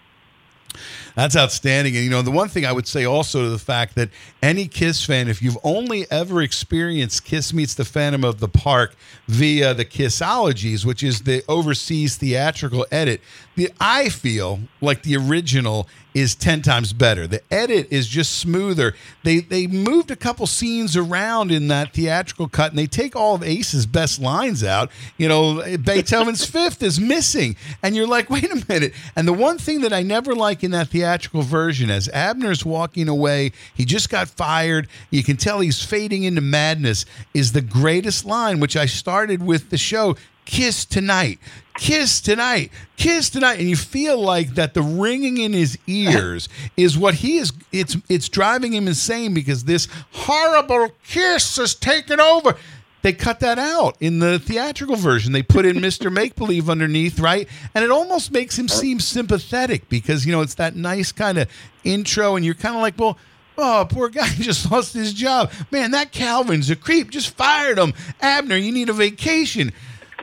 That's 1.14 1.36
outstanding. 1.36 1.96
And 1.96 2.04
you 2.04 2.10
know, 2.10 2.22
the 2.22 2.30
one 2.30 2.48
thing 2.48 2.64
I 2.64 2.72
would 2.72 2.86
say 2.86 3.04
also 3.04 3.42
to 3.42 3.50
the 3.50 3.58
fact 3.58 3.94
that 3.96 4.10
any 4.42 4.66
Kiss 4.68 5.04
fan, 5.04 5.28
if 5.28 5.42
you've 5.42 5.58
only 5.64 6.10
ever 6.10 6.42
experienced 6.42 7.24
Kiss 7.24 7.52
Meets 7.52 7.74
the 7.74 7.84
Phantom 7.84 8.24
of 8.24 8.40
the 8.40 8.48
Park 8.48 8.94
via 9.28 9.74
the 9.74 9.84
Kissologies, 9.84 10.84
which 10.84 11.02
is 11.02 11.22
the 11.22 11.42
overseas 11.48 12.16
theatrical 12.16 12.86
edit, 12.90 13.20
the 13.56 13.70
I 13.80 14.08
feel 14.08 14.60
like 14.80 15.02
the 15.02 15.16
original 15.16 15.88
is 16.14 16.34
10 16.34 16.62
times 16.62 16.92
better. 16.92 17.26
The 17.26 17.42
edit 17.52 17.88
is 17.90 18.08
just 18.08 18.38
smoother. 18.38 18.94
They 19.22 19.40
they 19.40 19.66
moved 19.66 20.10
a 20.10 20.16
couple 20.16 20.46
scenes 20.46 20.96
around 20.96 21.52
in 21.52 21.68
that 21.68 21.92
theatrical 21.92 22.48
cut 22.48 22.70
and 22.70 22.78
they 22.78 22.86
take 22.86 23.14
all 23.14 23.36
of 23.36 23.42
Ace's 23.42 23.86
best 23.86 24.20
lines 24.20 24.64
out. 24.64 24.90
You 25.18 25.28
know, 25.28 25.62
Beethoven's 25.78 26.44
fifth 26.50 26.82
is 26.82 26.98
missing. 26.98 27.56
And 27.82 27.94
you're 27.94 28.06
like, 28.06 28.28
wait 28.28 28.50
a 28.50 28.64
minute. 28.68 28.92
And 29.14 29.28
the 29.28 29.32
one 29.32 29.58
thing 29.58 29.82
that 29.82 29.92
I 29.92 30.02
never 30.02 30.34
like 30.34 30.64
in 30.64 30.72
that 30.72 30.88
theatrical 30.88 30.99
version, 31.42 31.90
as 31.90 32.08
Abner's 32.08 32.64
walking 32.64 33.08
away, 33.08 33.52
he 33.74 33.84
just 33.84 34.10
got 34.10 34.28
fired. 34.28 34.88
You 35.10 35.22
can 35.22 35.36
tell 35.36 35.60
he's 35.60 35.82
fading 35.84 36.24
into 36.24 36.40
madness, 36.40 37.04
is 37.34 37.52
the 37.52 37.60
greatest 37.60 38.24
line, 38.24 38.60
which 38.60 38.76
I 38.76 38.86
started 38.86 39.42
with 39.42 39.70
the 39.70 39.78
show 39.78 40.16
kiss 40.46 40.84
tonight 40.84 41.38
kiss 41.80 42.20
tonight 42.20 42.70
kiss 42.96 43.30
tonight. 43.30 43.58
And 43.58 43.68
you 43.70 43.76
feel 43.76 44.20
like 44.20 44.54
that 44.56 44.74
the 44.74 44.82
ringing 44.82 45.38
in 45.38 45.52
his 45.52 45.78
ears 45.86 46.48
is 46.76 46.98
what 46.98 47.14
he 47.14 47.38
is 47.38 47.52
it's 47.72 47.96
it's 48.08 48.28
driving 48.28 48.72
him 48.74 48.86
insane 48.88 49.32
because 49.32 49.64
this 49.64 49.88
horrible 50.12 50.90
kiss 51.06 51.56
has 51.56 51.74
taken 51.74 52.20
over 52.20 52.56
they 53.02 53.12
cut 53.12 53.40
that 53.40 53.58
out 53.58 53.96
in 54.00 54.18
the 54.18 54.38
theatrical 54.38 54.96
version 54.96 55.32
they 55.32 55.42
put 55.42 55.64
in 55.64 55.76
mr 55.80 56.12
make 56.12 56.34
believe 56.36 56.68
underneath 56.70 57.18
right 57.18 57.48
and 57.74 57.84
it 57.84 57.90
almost 57.90 58.32
makes 58.32 58.58
him 58.58 58.68
seem 58.68 59.00
sympathetic 59.00 59.88
because 59.88 60.26
you 60.26 60.32
know 60.32 60.40
it's 60.40 60.54
that 60.54 60.76
nice 60.76 61.12
kind 61.12 61.38
of 61.38 61.48
intro 61.84 62.36
and 62.36 62.44
you're 62.44 62.54
kind 62.54 62.74
of 62.76 62.82
like 62.82 62.98
well 62.98 63.18
Oh, 63.62 63.86
poor 63.90 64.08
guy 64.08 64.26
just 64.36 64.70
lost 64.70 64.94
his 64.94 65.12
job. 65.12 65.52
Man, 65.70 65.90
that 65.90 66.12
Calvin's 66.12 66.70
a 66.70 66.76
creep. 66.76 67.10
Just 67.10 67.36
fired 67.36 67.78
him. 67.78 67.92
Abner, 68.22 68.56
you 68.56 68.72
need 68.72 68.88
a 68.88 68.94
vacation. 68.94 69.72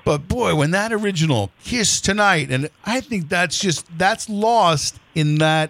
But 0.03 0.27
boy, 0.27 0.55
when 0.55 0.71
that 0.71 0.91
original 0.91 1.51
Kiss 1.63 2.01
Tonight, 2.01 2.49
and 2.49 2.69
I 2.83 2.99
think 3.01 3.29
that's 3.29 3.59
just 3.59 3.85
that's 3.95 4.27
lost 4.27 4.97
in 5.13 5.35
that 5.35 5.69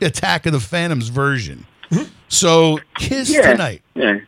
Attack 0.00 0.46
of 0.46 0.52
the 0.52 0.58
Phantoms 0.60 1.08
version. 1.08 1.64
Mm-hmm. 1.90 2.10
So 2.28 2.80
Kiss 2.96 3.30
Yeah. 3.30 3.52
Tonight. 3.52 3.82
Yeah. 3.94 4.18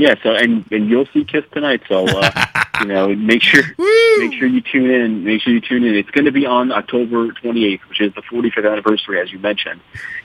Yeah, 0.00 0.14
so 0.22 0.34
and 0.34 0.64
and 0.72 0.88
you'll 0.88 1.04
see 1.12 1.24
Kiss 1.26 1.44
tonight. 1.52 1.82
So 1.86 2.06
uh, 2.08 2.46
you 2.80 2.86
know, 2.86 3.14
make 3.14 3.42
sure 3.42 3.62
make 4.18 4.32
sure 4.32 4.48
you 4.48 4.62
tune 4.62 4.90
in. 4.90 5.24
Make 5.24 5.42
sure 5.42 5.52
you 5.52 5.60
tune 5.60 5.84
in. 5.84 5.94
It's 5.94 6.10
going 6.10 6.24
to 6.24 6.32
be 6.32 6.46
on 6.46 6.72
October 6.72 7.28
28th, 7.32 7.80
which 7.90 8.00
is 8.00 8.14
the 8.14 8.22
45th 8.22 8.72
anniversary, 8.72 9.20
as 9.20 9.30
you 9.30 9.38
mentioned, 9.38 9.82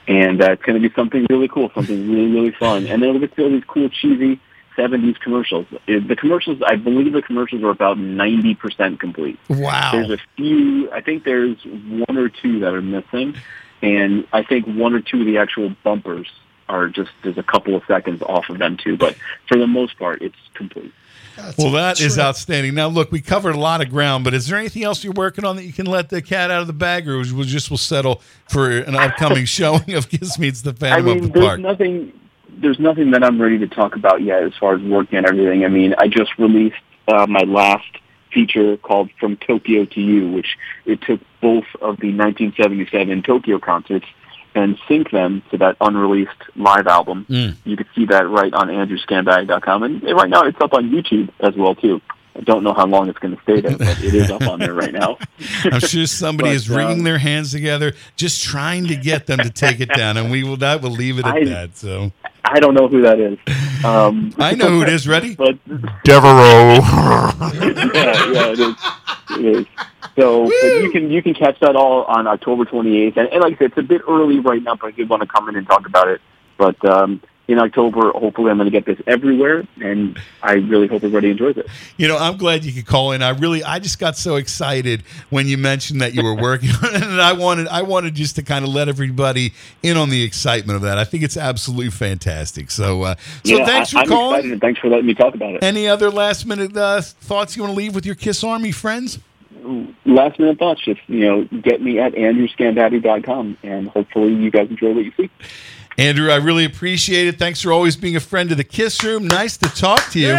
and 0.08 0.40
uh, 0.40 0.52
it's 0.52 0.62
going 0.62 0.80
to 0.80 0.88
be 0.88 0.94
something 0.94 1.26
really 1.28 1.46
cool, 1.48 1.70
something 1.74 2.10
really 2.10 2.30
really 2.32 2.52
fun. 2.52 2.86
And 2.86 3.02
then 3.02 3.10
it'll 3.14 3.20
be 3.20 3.42
all 3.42 3.50
these 3.50 3.64
cool 3.64 3.90
cheesy 3.90 4.40
70s 4.78 5.20
commercials. 5.20 5.66
Uh, 5.72 6.00
The 6.08 6.16
commercials, 6.18 6.62
I 6.66 6.76
believe, 6.76 7.12
the 7.12 7.20
commercials 7.20 7.62
are 7.62 7.68
about 7.68 7.98
90% 7.98 8.98
complete. 8.98 9.38
Wow. 9.50 9.90
There's 9.92 10.10
a 10.10 10.18
few. 10.38 10.90
I 10.90 11.02
think 11.02 11.24
there's 11.24 11.58
one 11.66 12.16
or 12.16 12.30
two 12.30 12.60
that 12.60 12.72
are 12.72 12.80
missing, 12.80 13.36
and 13.82 14.26
I 14.32 14.42
think 14.42 14.66
one 14.66 14.94
or 14.94 15.00
two 15.00 15.20
of 15.20 15.26
the 15.26 15.36
actual 15.36 15.76
bumpers 15.84 16.28
are 16.68 16.88
just 16.88 17.10
there's 17.22 17.38
a 17.38 17.42
couple 17.42 17.74
of 17.74 17.82
seconds 17.86 18.22
off 18.22 18.48
of 18.48 18.58
them 18.58 18.76
too. 18.76 18.96
But 18.96 19.16
for 19.48 19.56
the 19.58 19.66
most 19.66 19.98
part, 19.98 20.22
it's 20.22 20.36
complete. 20.54 20.92
That's 21.36 21.58
Well, 21.58 21.70
that 21.72 22.00
is 22.00 22.14
true. 22.14 22.22
outstanding. 22.22 22.74
Now, 22.74 22.88
look, 22.88 23.12
we 23.12 23.20
covered 23.20 23.54
a 23.54 23.58
lot 23.58 23.82
of 23.82 23.90
ground, 23.90 24.24
but 24.24 24.32
is 24.32 24.46
there 24.46 24.58
anything 24.58 24.84
else 24.84 25.04
you're 25.04 25.12
working 25.12 25.44
on 25.44 25.56
that 25.56 25.64
you 25.64 25.72
can 25.72 25.84
let 25.86 26.08
the 26.08 26.22
cat 26.22 26.50
out 26.50 26.62
of 26.62 26.66
the 26.66 26.72
bag, 26.72 27.06
or 27.08 27.18
we'll 27.18 27.44
just 27.44 27.70
will 27.70 27.76
settle 27.76 28.22
for 28.48 28.70
an 28.70 28.94
upcoming 28.96 29.44
showing 29.46 29.92
of 29.94 30.08
Kiss 30.08 30.38
Meets 30.38 30.62
the 30.62 30.70
I 30.70 30.74
Phantom 30.74 31.04
mean, 31.04 31.16
of 31.18 31.22
the 31.24 31.28
there's 31.38 31.46
Park? 31.46 31.60
nothing. 31.60 32.12
There's 32.58 32.78
nothing 32.80 33.10
that 33.10 33.22
I'm 33.22 33.40
ready 33.40 33.58
to 33.58 33.66
talk 33.68 33.96
about 33.96 34.22
yet 34.22 34.42
as 34.42 34.54
far 34.58 34.74
as 34.74 34.80
working 34.82 35.18
and 35.18 35.26
everything. 35.26 35.64
I 35.64 35.68
mean, 35.68 35.94
I 35.98 36.08
just 36.08 36.30
released 36.38 36.76
uh, 37.06 37.26
my 37.28 37.42
last 37.42 37.84
feature 38.32 38.78
called 38.78 39.10
From 39.20 39.36
Tokyo 39.36 39.84
to 39.84 40.00
You, 40.00 40.30
which 40.30 40.56
it 40.86 41.02
took 41.02 41.20
both 41.42 41.64
of 41.82 42.00
the 42.00 42.14
1977 42.16 43.22
Tokyo 43.22 43.58
concerts 43.58 44.06
and 44.56 44.78
sync 44.88 45.10
them 45.10 45.42
to 45.50 45.58
that 45.58 45.76
unreleased 45.80 46.30
live 46.56 46.86
album. 46.86 47.26
Mm. 47.28 47.56
You 47.64 47.76
can 47.76 47.86
see 47.94 48.06
that 48.06 48.28
right 48.28 48.52
on 48.52 48.68
andrewsgambati.com. 48.68 49.82
And 49.82 50.02
right 50.02 50.30
now 50.30 50.44
it's 50.44 50.60
up 50.60 50.72
on 50.72 50.90
YouTube 50.90 51.30
as 51.40 51.54
well, 51.54 51.74
too. 51.74 52.00
I 52.36 52.40
don't 52.40 52.62
know 52.62 52.74
how 52.74 52.86
long 52.86 53.08
it's 53.08 53.18
going 53.18 53.34
to 53.34 53.42
stay 53.42 53.60
there, 53.62 53.78
but 53.78 54.02
it 54.02 54.14
is 54.14 54.30
up 54.30 54.42
on 54.42 54.58
there 54.58 54.74
right 54.74 54.92
now. 54.92 55.16
I'm 55.64 55.80
sure 55.80 56.06
somebody 56.06 56.50
But, 56.50 56.56
is 56.56 56.68
wringing 56.68 56.98
um, 56.98 57.04
their 57.04 57.18
hands 57.18 57.50
together, 57.52 57.94
just 58.16 58.44
trying 58.44 58.88
to 58.88 58.96
get 58.96 59.26
them 59.26 59.38
to 59.38 59.48
take 59.48 59.80
it 59.80 59.88
down, 59.88 60.18
and 60.18 60.30
we 60.30 60.44
will 60.44 60.58
that 60.58 60.82
will 60.82 60.90
leave 60.90 61.18
it 61.18 61.24
at 61.26 61.34
I- 61.34 61.44
that. 61.44 61.76
So 61.76 62.12
I 62.44 62.60
don't 62.60 62.74
know 62.74 62.88
who 62.88 63.02
that 63.02 63.18
is. 63.18 63.38
Um, 63.84 64.34
I 64.38 64.54
know 64.54 64.68
who 64.68 64.82
it 64.82 64.88
is. 64.90 65.08
Ready? 65.08 65.34
But 65.46 65.58
Devereaux. 66.04 66.74
yeah, 67.54 68.32
yeah, 68.32 68.52
it 68.52 68.60
is. 68.60 68.74
It 69.30 69.44
is. 69.44 69.66
So 70.16 70.50
you 70.80 70.90
can 70.90 71.10
you 71.10 71.22
can 71.22 71.34
catch 71.34 71.58
that 71.60 71.74
all 71.76 72.04
on 72.04 72.26
October 72.26 72.64
28th, 72.64 73.16
and, 73.16 73.28
and 73.28 73.40
like 73.40 73.54
I 73.54 73.58
said, 73.58 73.66
it's 73.70 73.78
a 73.78 73.82
bit 73.82 74.02
early 74.08 74.40
right 74.40 74.62
now, 74.62 74.74
but 74.74 74.88
I 74.88 74.90
did 74.90 75.08
want 75.08 75.22
to 75.22 75.28
come 75.28 75.48
in 75.48 75.56
and 75.56 75.66
talk 75.66 75.86
about 75.86 76.08
it. 76.08 76.20
But 76.58 76.82
um, 76.84 77.22
in 77.48 77.60
October, 77.60 78.10
hopefully, 78.10 78.50
I'm 78.50 78.56
going 78.56 78.70
to 78.70 78.72
get 78.72 78.86
this 78.86 78.98
everywhere, 79.06 79.64
and 79.80 80.18
I 80.42 80.54
really 80.54 80.88
hope 80.88 81.04
everybody 81.04 81.30
enjoys 81.30 81.56
it. 81.56 81.66
You 81.96 82.08
know, 82.08 82.16
I'm 82.16 82.36
glad 82.36 82.64
you 82.64 82.72
could 82.72 82.86
call 82.86 83.12
in. 83.12 83.22
I 83.22 83.30
really, 83.30 83.62
I 83.62 83.78
just 83.78 84.00
got 84.00 84.16
so 84.16 84.34
excited 84.34 85.02
when 85.30 85.46
you 85.46 85.56
mentioned 85.56 86.00
that 86.00 86.14
you 86.14 86.24
were 86.24 86.34
working 86.34 86.70
on 86.82 86.94
it, 86.96 87.02
and 87.02 87.20
I 87.20 87.32
wanted, 87.34 87.68
I 87.68 87.82
wanted 87.82 88.14
just 88.14 88.34
to 88.36 88.42
kind 88.42 88.64
of 88.64 88.72
let 88.72 88.88
everybody 88.88 89.52
in 89.82 89.96
on 89.96 90.10
the 90.10 90.24
excitement 90.24 90.76
of 90.76 90.82
that. 90.82 90.98
I 90.98 91.04
think 91.04 91.22
it's 91.22 91.36
absolutely 91.36 91.90
fantastic. 91.90 92.70
So, 92.70 93.02
uh, 93.02 93.14
so 93.44 93.58
yeah, 93.58 93.64
thanks 93.66 93.90
for 93.90 93.98
I, 93.98 94.02
I'm 94.02 94.08
calling. 94.08 94.58
thanks 94.58 94.80
for 94.80 94.88
letting 94.88 95.06
me 95.06 95.14
talk 95.14 95.34
about 95.34 95.54
it. 95.54 95.62
Any 95.62 95.86
other 95.86 96.10
last 96.10 96.46
minute 96.46 96.76
uh, 96.76 97.00
thoughts 97.00 97.56
you 97.56 97.62
want 97.62 97.74
to 97.74 97.76
leave 97.76 97.94
with 97.94 98.04
your 98.04 98.16
Kiss 98.16 98.42
Army 98.42 98.72
friends? 98.72 99.20
Last 100.04 100.38
minute 100.38 100.58
thoughts, 100.58 100.80
just 100.84 101.00
you 101.08 101.20
know, 101.20 101.44
get 101.44 101.80
me 101.80 101.98
at 101.98 102.12
andrewsgambati.com, 102.12 103.58
and 103.62 103.88
hopefully, 103.88 104.32
you 104.34 104.50
guys 104.50 104.68
enjoy 104.68 104.92
what 104.92 105.04
you 105.04 105.12
see. 105.16 105.30
Andrew, 105.98 106.30
I 106.30 106.36
really 106.36 106.64
appreciate 106.64 107.26
it. 107.26 107.38
Thanks 107.38 107.62
for 107.62 107.72
always 107.72 107.96
being 107.96 108.16
a 108.16 108.20
friend 108.20 108.50
of 108.50 108.58
the 108.58 108.64
Kiss 108.64 109.02
Room. 109.02 109.26
Nice 109.26 109.56
to 109.58 109.68
talk 109.70 110.10
to 110.10 110.20
you. 110.20 110.38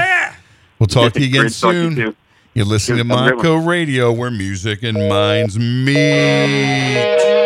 We'll 0.77 0.87
talk 0.87 1.13
to 1.13 1.19
you 1.21 1.27
again 1.29 1.41
to 1.41 1.45
you, 1.45 1.49
soon. 1.49 2.15
You're 2.53 2.65
listening 2.65 2.99
to 2.99 3.03
Monaco 3.03 3.55
Radio, 3.57 4.11
where 4.11 4.31
music 4.31 4.83
and 4.83 5.09
minds 5.09 5.57
meet. 5.57 7.36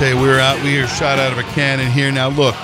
Tell 0.00 0.14
you, 0.14 0.18
we're 0.18 0.40
out. 0.40 0.62
We 0.62 0.80
are 0.80 0.86
shot 0.86 1.18
out 1.18 1.30
of 1.30 1.36
a 1.36 1.42
cannon 1.52 1.92
here. 1.92 2.10
Now, 2.10 2.30
look, 2.30 2.54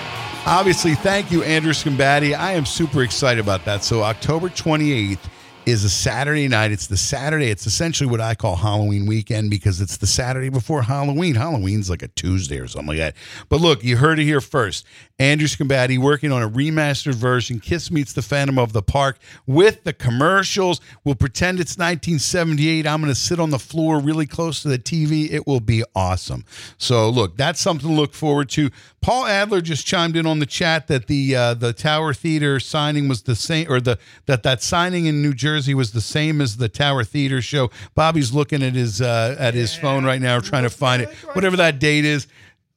obviously, 0.47 0.95
thank 0.95 1.31
you, 1.31 1.43
Andrew 1.43 1.75
Sgambati. 1.75 2.35
I 2.35 2.53
am 2.53 2.65
super 2.65 3.03
excited 3.03 3.45
about 3.45 3.67
that. 3.67 3.85
So, 3.85 4.03
October 4.03 4.49
28th 4.49 5.19
is 5.67 5.85
a 5.85 5.91
Saturday 5.91 6.49
night. 6.49 6.73
It's 6.73 6.87
the 6.87 6.97
Saturday. 6.97 7.51
It's 7.51 7.67
essentially 7.67 8.09
what 8.09 8.23
I 8.23 8.37
call 8.37 8.57
Halloween 8.57 9.05
weekend 9.05 9.51
because 9.51 9.83
it's 9.83 9.99
the 9.99 10.07
Saturday 10.07 10.49
before 10.49 10.81
Halloween. 10.81 11.35
Halloween's 11.35 11.91
like 11.91 12.03
a 12.03 12.09
Tuesday 12.09 12.59
or 12.59 12.69
something 12.69 12.89
like 12.89 12.99
that. 12.99 13.17
But 13.51 13.61
look, 13.61 13.85
you 13.85 13.99
heard 13.99 14.19
it 14.19 14.25
here 14.25 14.41
first. 14.41 14.87
Andrew 15.19 15.49
Sgambati 15.49 15.99
working 15.99 16.31
on 16.31 16.43
a 16.43 16.49
remastered 16.49 17.15
version, 17.15 17.59
Kiss 17.59 17.91
Meets 17.91 18.13
the 18.13 18.21
Phantom 18.21 18.59
of 18.59 18.75
the 18.75 18.83
Park 18.83 19.19
with 19.47 19.83
the 19.85 19.95
commercials. 19.95 20.81
We'll 21.05 21.15
pretend 21.15 21.59
it's 21.59 21.79
1978. 21.79 22.87
I'm 22.87 23.01
going 23.01 23.11
to 23.11 23.19
sit 23.19 23.41
on 23.41 23.49
the 23.49 23.59
floor 23.59 23.99
really 23.99 24.27
close 24.27 24.61
to 24.63 24.69
the 24.69 24.79
TV. 24.79 25.33
It 25.33 25.47
will 25.47 25.61
be 25.61 25.83
awesome. 25.95 26.45
So 26.77 27.09
look, 27.09 27.39
that's 27.39 27.61
something 27.61 27.89
to 27.89 27.95
look 27.95 28.13
forward 28.13 28.51
to. 28.51 28.71
Paul 29.01 29.25
Adler 29.25 29.63
just 29.63 29.87
chimed 29.87 30.17
in 30.17 30.27
on 30.27 30.41
the 30.41 30.47
chat 30.47 30.89
that 30.89 31.07
the 31.07 31.35
uh, 31.35 31.55
the 31.55 31.73
Tower 31.73 32.13
Theater 32.13 32.59
signing 32.59 33.09
was 33.09 33.23
the 33.23 33.37
same, 33.37 33.71
or 33.71 33.81
the 33.81 33.99
that 34.27 34.43
that 34.43 34.63
signing 34.63 35.07
in 35.07 35.23
New 35.23 35.33
Jersey 35.33 35.75
was 35.75 35.93
the 35.93 36.01
same 36.01 36.41
as 36.41 36.57
the 36.57 36.69
Tower 36.69 37.05
Theater 37.05 37.41
show. 37.41 37.71
Bobby's 37.95 38.35
looking 38.35 38.63
at 38.63 38.75
his 38.75 39.01
uh, 39.01 39.37
at 39.39 39.55
his 39.55 39.75
phone 39.75 40.05
right 40.05 40.21
now, 40.21 40.41
trying 40.41 40.65
to 40.65 40.71
find 40.71 41.03
it, 41.03 41.09
whatever 41.35 41.57
that 41.57 41.79
date 41.79 42.05
is. 42.05 42.27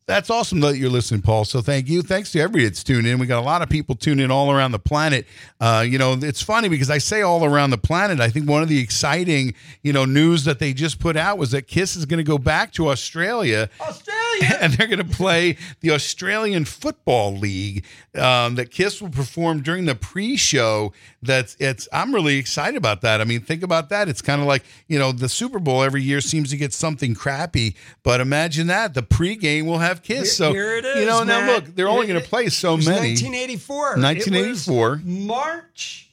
That's 0.10 0.32
awesome 0.32 0.60
that 0.62 0.78
you're 0.78 0.90
listening, 0.90 1.22
Paul. 1.22 1.46
So 1.46 1.62
thank 1.62 1.88
you. 1.88 2.02
Thanks 2.02 2.32
to 2.32 2.40
everybody 2.40 2.64
that's 2.64 2.84
tuned 2.84 3.06
in. 3.06 3.20
We 3.20 3.28
got 3.28 3.38
a 3.38 3.46
lot 3.46 3.62
of 3.62 3.70
people 3.70 3.94
tuned 3.94 4.20
in 4.20 4.32
all 4.32 4.52
around 4.52 4.72
the 4.72 4.80
planet. 4.80 5.28
Uh, 5.62 5.86
you 5.88 6.00
know, 6.00 6.18
it's 6.20 6.42
funny 6.42 6.68
because 6.68 6.90
I 6.90 6.98
say 6.98 7.22
all 7.22 7.46
around 7.46 7.70
the 7.70 7.78
planet. 7.78 8.20
I 8.20 8.30
think 8.32 8.50
one 8.50 8.64
of 8.64 8.70
the 8.70 8.80
exciting, 8.80 9.54
you 9.84 9.94
know, 9.94 10.06
news 10.06 10.46
that 10.46 10.58
they 10.58 10.74
just 10.74 11.00
put 11.00 11.16
out 11.16 11.38
was 11.38 11.52
that 11.52 11.68
Kiss 11.68 11.96
is 11.96 12.08
going 12.08 12.18
to 12.18 12.24
go 12.24 12.40
back 12.40 12.74
to 12.74 12.90
Australia 12.90 13.70
Australia. 13.80 14.58
and 14.62 14.74
they're 14.74 14.88
going 14.88 14.98
to 14.98 15.16
play 15.16 15.58
the 15.82 15.92
Australian 15.92 16.66
Football 16.66 17.38
League. 17.38 17.86
Um, 18.16 18.56
that 18.56 18.72
Kiss 18.72 19.02
will 19.02 19.10
perform 19.10 19.62
during 19.62 19.86
the 19.86 19.94
pre-show. 19.94 20.92
That's 21.22 21.56
it's. 21.60 21.88
I'm 21.94 22.14
really 22.14 22.38
excited 22.38 22.76
about 22.76 23.02
that. 23.02 23.22
I 23.22 23.24
mean, 23.24 23.42
think 23.42 23.62
about 23.62 23.90
that. 23.90 24.10
It's 24.10 24.22
kind 24.22 24.42
of 24.42 24.48
like 24.48 24.64
you 24.88 24.98
know 24.98 25.12
the 25.12 25.30
Super 25.30 25.60
Bowl 25.60 25.84
every 25.84 26.02
year 26.02 26.20
seems 26.20 26.50
to 26.50 26.58
get 26.58 26.74
something 26.74 27.14
crappy, 27.14 27.76
but 28.02 28.20
imagine 28.20 28.68
that 28.68 28.96
the 28.96 29.04
pre-game 29.04 29.68
will 29.68 29.78
have 29.78 29.99
Kiss. 30.04 30.36
So 30.36 30.52
Here 30.52 30.78
it 30.78 30.86
is. 30.86 30.98
you 30.98 31.06
know 31.06 31.24
now 31.24 31.46
look, 31.46 31.66
they're 31.76 31.88
only 31.90 32.08
going 32.08 32.22
to 32.22 32.28
play 32.28 32.50
so 32.50 32.78
many. 32.78 33.14
1984. 33.14 33.78
1984. 33.98 35.02
March. 35.04 36.10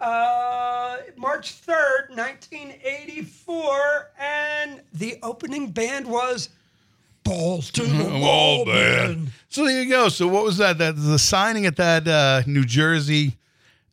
Uh, 0.00 0.96
March 1.16 1.64
3rd, 1.64 2.16
1984, 2.16 4.10
and 4.18 4.80
the 4.92 5.16
opening 5.22 5.70
band 5.70 6.08
was 6.08 6.48
Balls 7.22 7.70
to 7.70 7.82
the 7.84 8.04
Wall 8.20 8.64
Band. 8.64 9.30
So 9.48 9.64
there 9.64 9.80
you 9.80 9.88
go. 9.88 10.08
So 10.08 10.26
what 10.26 10.42
was 10.44 10.56
that? 10.58 10.78
That 10.78 10.96
the 10.96 11.20
signing 11.20 11.66
at 11.66 11.76
that 11.76 12.08
uh, 12.08 12.42
New 12.46 12.64
Jersey 12.64 13.36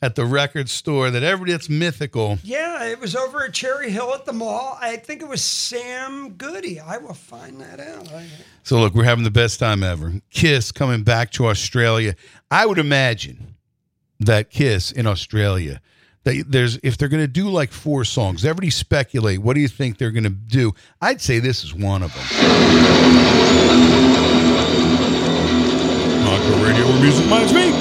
at 0.02 0.16
the 0.16 0.26
record 0.26 0.70
store 0.70 1.12
that 1.12 1.24
everybody 1.24 1.52
that's 1.52 1.70
mythical. 1.70 2.40
Yeah, 2.44 2.86
it 2.86 3.00
was 3.00 3.16
over 3.16 3.44
at 3.44 3.54
Cherry 3.54 3.92
Hill 3.92 4.14
at 4.14 4.26
the 4.26 4.34
mall. 4.34 4.78
I 4.80 4.96
think 4.98 5.22
it 5.22 5.28
was 5.28 5.44
Sam 5.44 6.32
Goody. 6.34 6.80
I 6.80 6.98
will 6.98 7.14
find 7.14 7.60
that 7.60 7.80
out. 7.80 8.08
So 8.64 8.80
look, 8.80 8.94
we're 8.94 9.04
having 9.04 9.24
the 9.24 9.32
best 9.32 9.60
time 9.60 9.84
ever. 9.84 10.22
Kiss 10.30 10.72
coming 10.72 11.04
back 11.04 11.32
to 11.32 11.48
Australia. 11.48 12.16
I 12.50 12.66
would 12.66 12.80
imagine 12.80 13.56
that 14.20 14.50
Kiss 14.50 14.92
in 14.92 15.06
Australia. 15.06 15.82
That 16.24 16.46
there's 16.48 16.78
if 16.84 16.98
they're 16.98 17.08
going 17.08 17.24
to 17.24 17.28
do 17.28 17.50
like 17.50 17.72
four 17.72 18.04
songs, 18.04 18.44
everybody 18.44 18.70
speculate. 18.70 19.40
What 19.40 19.54
do 19.54 19.62
you 19.62 19.70
think 19.70 19.98
they're 19.98 20.12
going 20.12 20.24
to 20.24 20.30
do? 20.30 20.74
I'd 21.02 21.22
say 21.22 21.40
this 21.40 21.64
is 21.64 21.74
one 21.74 22.04
of 22.04 22.14
them. 22.14 22.24
Monco 26.26 26.66
Radio, 26.66 26.86
where 26.86 27.02
music 27.02 27.26
minds 27.28 27.54
me. 27.54 27.72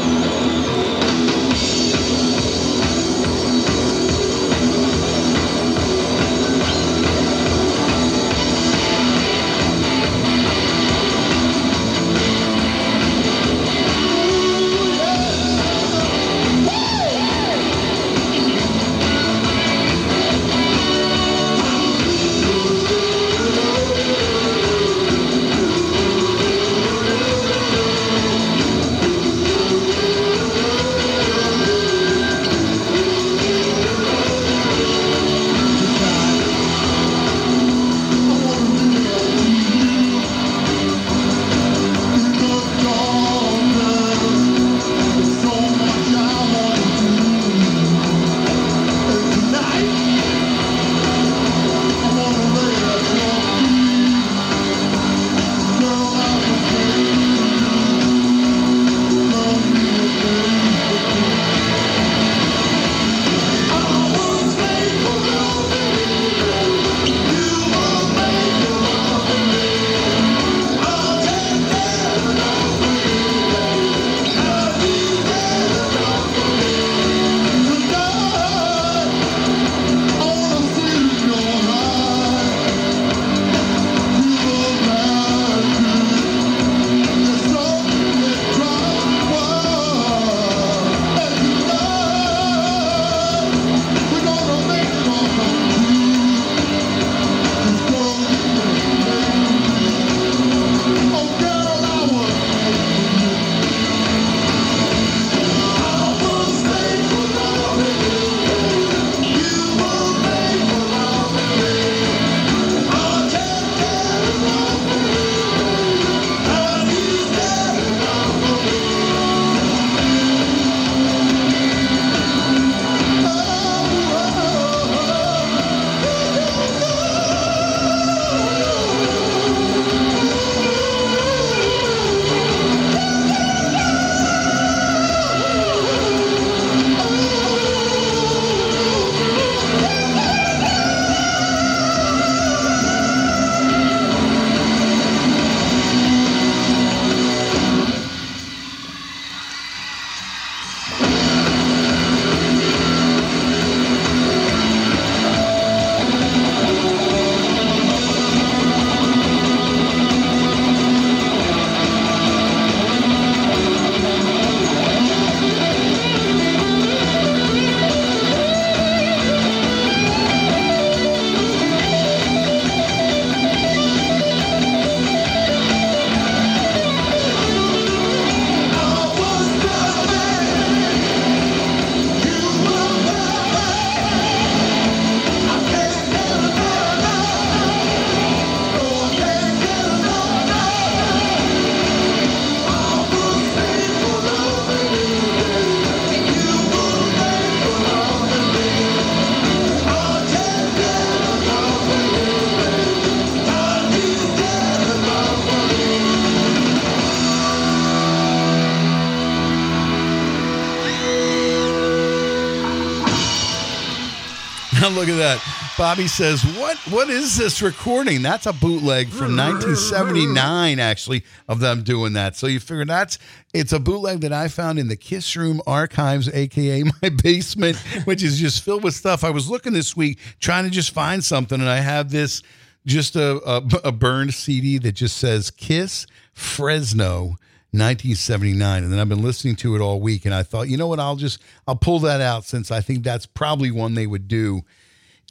Look 215.09 215.21
at 215.21 215.41
that. 215.41 215.75
Bobby 215.77 216.07
says, 216.07 216.43
"What? 216.57 216.77
What 216.91 217.09
is 217.09 217.37
this 217.37 217.63
recording? 217.63 218.23
That's 218.23 218.47
a 218.47 218.53
bootleg 218.53 219.09
from 219.09 219.37
1979, 219.37 220.79
actually, 220.79 221.25
of 221.49 221.61
them 221.61 221.83
doing 221.83 222.13
that. 222.15 222.37
So 222.37 222.47
you 222.47 222.61
figure 222.61 222.85
that's 222.85 223.19
it's 223.55 223.73
a 223.73 223.81
bootleg 223.81 224.21
that 224.21 224.33
I 224.33 224.49
found 224.49 224.79
in 224.79 224.89
the 224.89 224.97
Kiss 224.97 225.37
Room 225.37 225.63
archives, 225.67 226.29
aka 226.29 226.83
my 227.03 227.09
basement, 227.09 227.77
which 228.05 228.23
is 228.23 228.39
just 228.39 228.63
filled 228.65 228.85
with 228.85 228.95
stuff. 228.95 229.25
I 229.25 229.31
was 229.31 229.49
looking 229.49 229.73
this 229.73 229.97
week 229.97 230.19
trying 230.41 230.65
to 230.65 230.71
just 230.71 230.93
find 230.93 231.23
something, 231.25 231.61
and 231.61 231.71
I 231.71 231.81
have 231.81 232.11
this 232.11 232.43
just 232.87 233.17
a 233.17 233.41
a, 233.49 233.63
a 233.85 233.93
burned 233.93 234.35
CD 234.35 234.79
that 234.79 234.93
just 234.93 235.17
says 235.17 235.51
Kiss 235.51 236.07
Fresno." 236.33 237.37
1979 237.73 238.83
and 238.83 238.91
then 238.91 238.99
I've 238.99 239.11
been 239.11 239.23
listening 239.23 239.55
to 239.57 239.77
it 239.77 239.83
all 239.83 240.01
week 240.01 240.25
and 240.25 240.35
I 240.35 240.43
thought 240.43 240.71
you 240.71 240.79
know 240.79 240.87
what 240.87 240.99
I'll 240.99 241.17
just 241.17 241.39
I'll 241.67 241.77
pull 241.77 241.99
that 241.99 242.23
out 242.23 242.47
since 242.47 242.71
I 242.71 242.81
think 242.81 243.05
that's 243.05 243.27
probably 243.27 243.71
one 243.71 243.93
they 243.93 244.07
would 244.07 244.27
do 244.27 244.63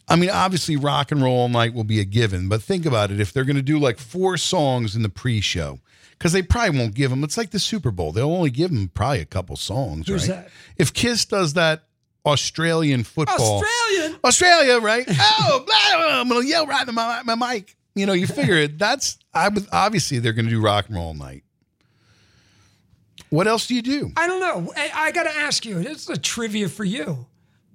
I 0.07 0.15
mean, 0.15 0.29
obviously, 0.29 0.77
rock 0.77 1.11
and 1.11 1.21
roll 1.21 1.37
all 1.37 1.49
night 1.49 1.73
will 1.73 1.83
be 1.83 1.99
a 1.99 2.05
given, 2.05 2.47
but 2.47 2.61
think 2.61 2.85
about 2.85 3.11
it. 3.11 3.19
If 3.19 3.33
they're 3.33 3.43
going 3.43 3.57
to 3.57 3.61
do 3.61 3.77
like 3.77 3.99
four 3.99 4.37
songs 4.37 4.95
in 4.95 5.01
the 5.01 5.09
pre-show, 5.09 5.79
because 6.17 6.31
they 6.31 6.41
probably 6.41 6.79
won't 6.79 6.95
give 6.95 7.09
them. 7.09 7.23
It's 7.23 7.37
like 7.37 7.51
the 7.51 7.59
Super 7.59 7.91
Bowl; 7.91 8.11
they'll 8.11 8.31
only 8.31 8.49
give 8.49 8.71
them 8.71 8.89
probably 8.93 9.19
a 9.19 9.25
couple 9.25 9.55
songs. 9.55 10.07
Who's 10.07 10.29
right? 10.29 10.43
that? 10.43 10.51
If 10.77 10.93
Kiss 10.93 11.25
does 11.25 11.53
that 11.53 11.83
Australian 12.25 13.03
football, 13.03 13.63
Australian. 13.63 14.19
Australia, 14.23 14.79
right? 14.79 15.05
oh, 15.09 15.63
blah, 15.65 16.01
blah, 16.01 16.21
I'm 16.21 16.29
gonna 16.29 16.45
yell 16.45 16.65
right 16.65 16.87
in 16.87 16.95
my, 16.95 17.21
my 17.23 17.35
mic. 17.35 17.75
You 17.95 18.05
know, 18.05 18.13
you 18.13 18.27
figure 18.27 18.55
it. 18.55 18.77
That's 18.77 19.17
I 19.33 19.49
would 19.49 19.67
obviously 19.71 20.19
they're 20.19 20.33
going 20.33 20.45
to 20.45 20.51
do 20.51 20.61
rock 20.61 20.87
and 20.87 20.95
roll 20.95 21.07
all 21.07 21.13
night. 21.15 21.43
What 23.29 23.47
else 23.47 23.67
do 23.67 23.75
you 23.75 23.81
do? 23.81 24.11
I 24.15 24.27
don't 24.27 24.39
know. 24.39 24.71
I, 24.77 24.91
I 24.93 25.11
got 25.11 25.23
to 25.23 25.35
ask 25.35 25.65
you. 25.65 25.81
This 25.83 26.03
is 26.03 26.09
a 26.09 26.17
trivia 26.17 26.69
for 26.69 26.83
you. 26.83 27.25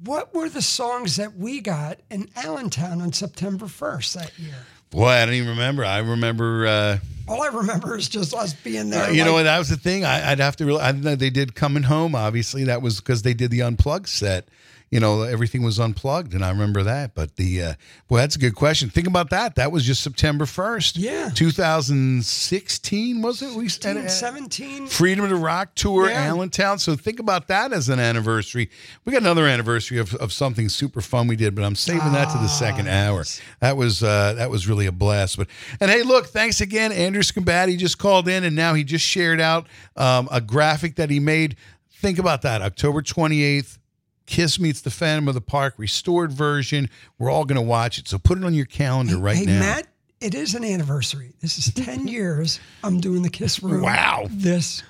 What 0.04 0.34
were 0.34 0.48
the 0.48 0.62
songs 0.62 1.16
that 1.16 1.36
we 1.36 1.60
got 1.60 1.98
in 2.10 2.28
Allentown 2.36 3.00
on 3.00 3.12
September 3.12 3.66
1st 3.66 4.14
that 4.14 4.38
year? 4.38 4.54
Boy, 4.90 5.08
I 5.08 5.24
don't 5.24 5.34
even 5.34 5.50
remember. 5.50 5.84
I 5.84 5.98
remember. 5.98 6.66
Uh, 6.66 6.98
All 7.28 7.42
I 7.42 7.46
remember 7.48 7.96
is 7.96 8.08
just 8.08 8.34
us 8.34 8.52
being 8.52 8.90
there. 8.90 9.04
Uh, 9.04 9.10
you 9.10 9.24
know 9.24 9.32
what? 9.32 9.44
That 9.44 9.58
was 9.58 9.68
the 9.70 9.76
thing. 9.76 10.04
I, 10.04 10.32
I'd 10.32 10.38
have 10.40 10.56
to. 10.56 10.66
Real, 10.66 10.78
I 10.78 10.92
know 10.92 11.14
they 11.14 11.30
did 11.30 11.54
coming 11.54 11.84
home. 11.84 12.14
Obviously, 12.14 12.64
that 12.64 12.82
was 12.82 13.00
because 13.00 13.22
they 13.22 13.32
did 13.32 13.50
the 13.50 13.62
unplugged 13.62 14.08
set. 14.08 14.48
You 14.92 15.00
know, 15.00 15.22
everything 15.22 15.62
was 15.62 15.81
unplugged, 15.81 16.35
and 16.35 16.44
I 16.44 16.50
remember 16.50 16.83
that. 16.83 17.14
But 17.14 17.37
the 17.37 17.62
uh, 17.62 17.74
boy, 18.09 18.18
that's 18.18 18.37
a 18.37 18.38
good 18.38 18.55
question. 18.55 18.90
Think 18.90 19.07
about 19.07 19.31
that. 19.31 19.55
That 19.55 19.72
was 19.72 19.85
just 19.85 20.02
September 20.02 20.44
first. 20.44 20.98
Yeah. 20.98 21.31
2016 21.35 23.22
was 23.22 23.40
it? 23.40 23.55
We 23.55 23.70
16, 23.70 23.96
uh, 23.96 24.09
17. 24.09 24.87
Freedom 24.88 25.26
to 25.28 25.37
Rock 25.37 25.74
tour, 25.74 26.11
Yeah. 26.11 26.24
Allentown. 26.26 26.78
So 26.78 26.94
think 26.94 27.20
about 27.20 27.48
that 27.48 27.72
as 27.72 27.88
an 27.88 27.98
anniversary. 28.00 28.68
We 29.07 29.12
got 29.12 29.22
another 29.22 29.46
anniversary 29.46 29.96
of, 29.98 30.14
of 30.16 30.31
something 30.31 30.68
super 30.68 31.00
fun 31.00 31.26
we 31.26 31.37
did, 31.37 31.55
but 31.55 31.64
I'm 31.64 31.74
saving 31.74 32.12
that 32.12 32.31
to 32.33 32.38
the 32.38 32.48
second 32.48 32.87
Ah, 32.88 33.07
hour. 33.09 33.24
That 33.61 33.78
was 33.78 34.02
uh, 34.02 34.35
that 34.35 34.50
was 34.50 34.68
really 34.68 34.85
a 34.87 34.92
blast. 34.92 35.38
But 35.38 35.48
and 35.81 35.90
hey, 35.90 36.02
look, 36.02 36.26
thanks 36.26 36.61
again, 36.61 36.92
Andrew 36.92 37.22
Sgambati 37.22 37.78
just 37.78 37.96
called 37.98 38.28
in, 38.28 38.44
and 38.44 38.55
now 38.55 38.74
he 38.74 38.85
just 38.85 39.07
shared 39.07 39.40
out 39.40 39.68
um, 39.96 40.28
a 40.31 40.42
graphic 40.42 40.96
that 40.96 41.09
he 41.09 41.18
made. 41.18 41.57
Think 41.94 42.18
about 42.18 42.42
that, 42.42 42.61
October 42.62 43.00
28th. 43.00 43.78
Kiss 44.26 44.58
meets 44.58 44.80
the 44.80 44.90
Phantom 44.90 45.28
of 45.28 45.35
the 45.35 45.40
Park 45.40 45.74
restored 45.76 46.32
version. 46.32 46.88
We're 47.18 47.30
all 47.30 47.44
going 47.44 47.61
to 47.61 47.66
watch 47.66 47.98
it, 47.98 48.08
so 48.08 48.18
put 48.18 48.38
it 48.38 48.44
on 48.44 48.54
your 48.54 48.66
calendar 48.66 49.18
right 49.18 49.37
hey, 49.37 49.46
now. 49.46 49.61
Matt, 49.61 49.87
it 50.20 50.35
is 50.35 50.54
an 50.54 50.64
anniversary. 50.64 51.32
This 51.40 51.58
is 51.58 51.72
10 51.74 52.06
years 52.08 52.61
I'm 52.85 53.00
doing 53.00 53.22
the 53.22 53.30
Kiss 53.30 53.62
Room. 53.62 53.82
Wow. 53.82 54.26
This 54.30 54.82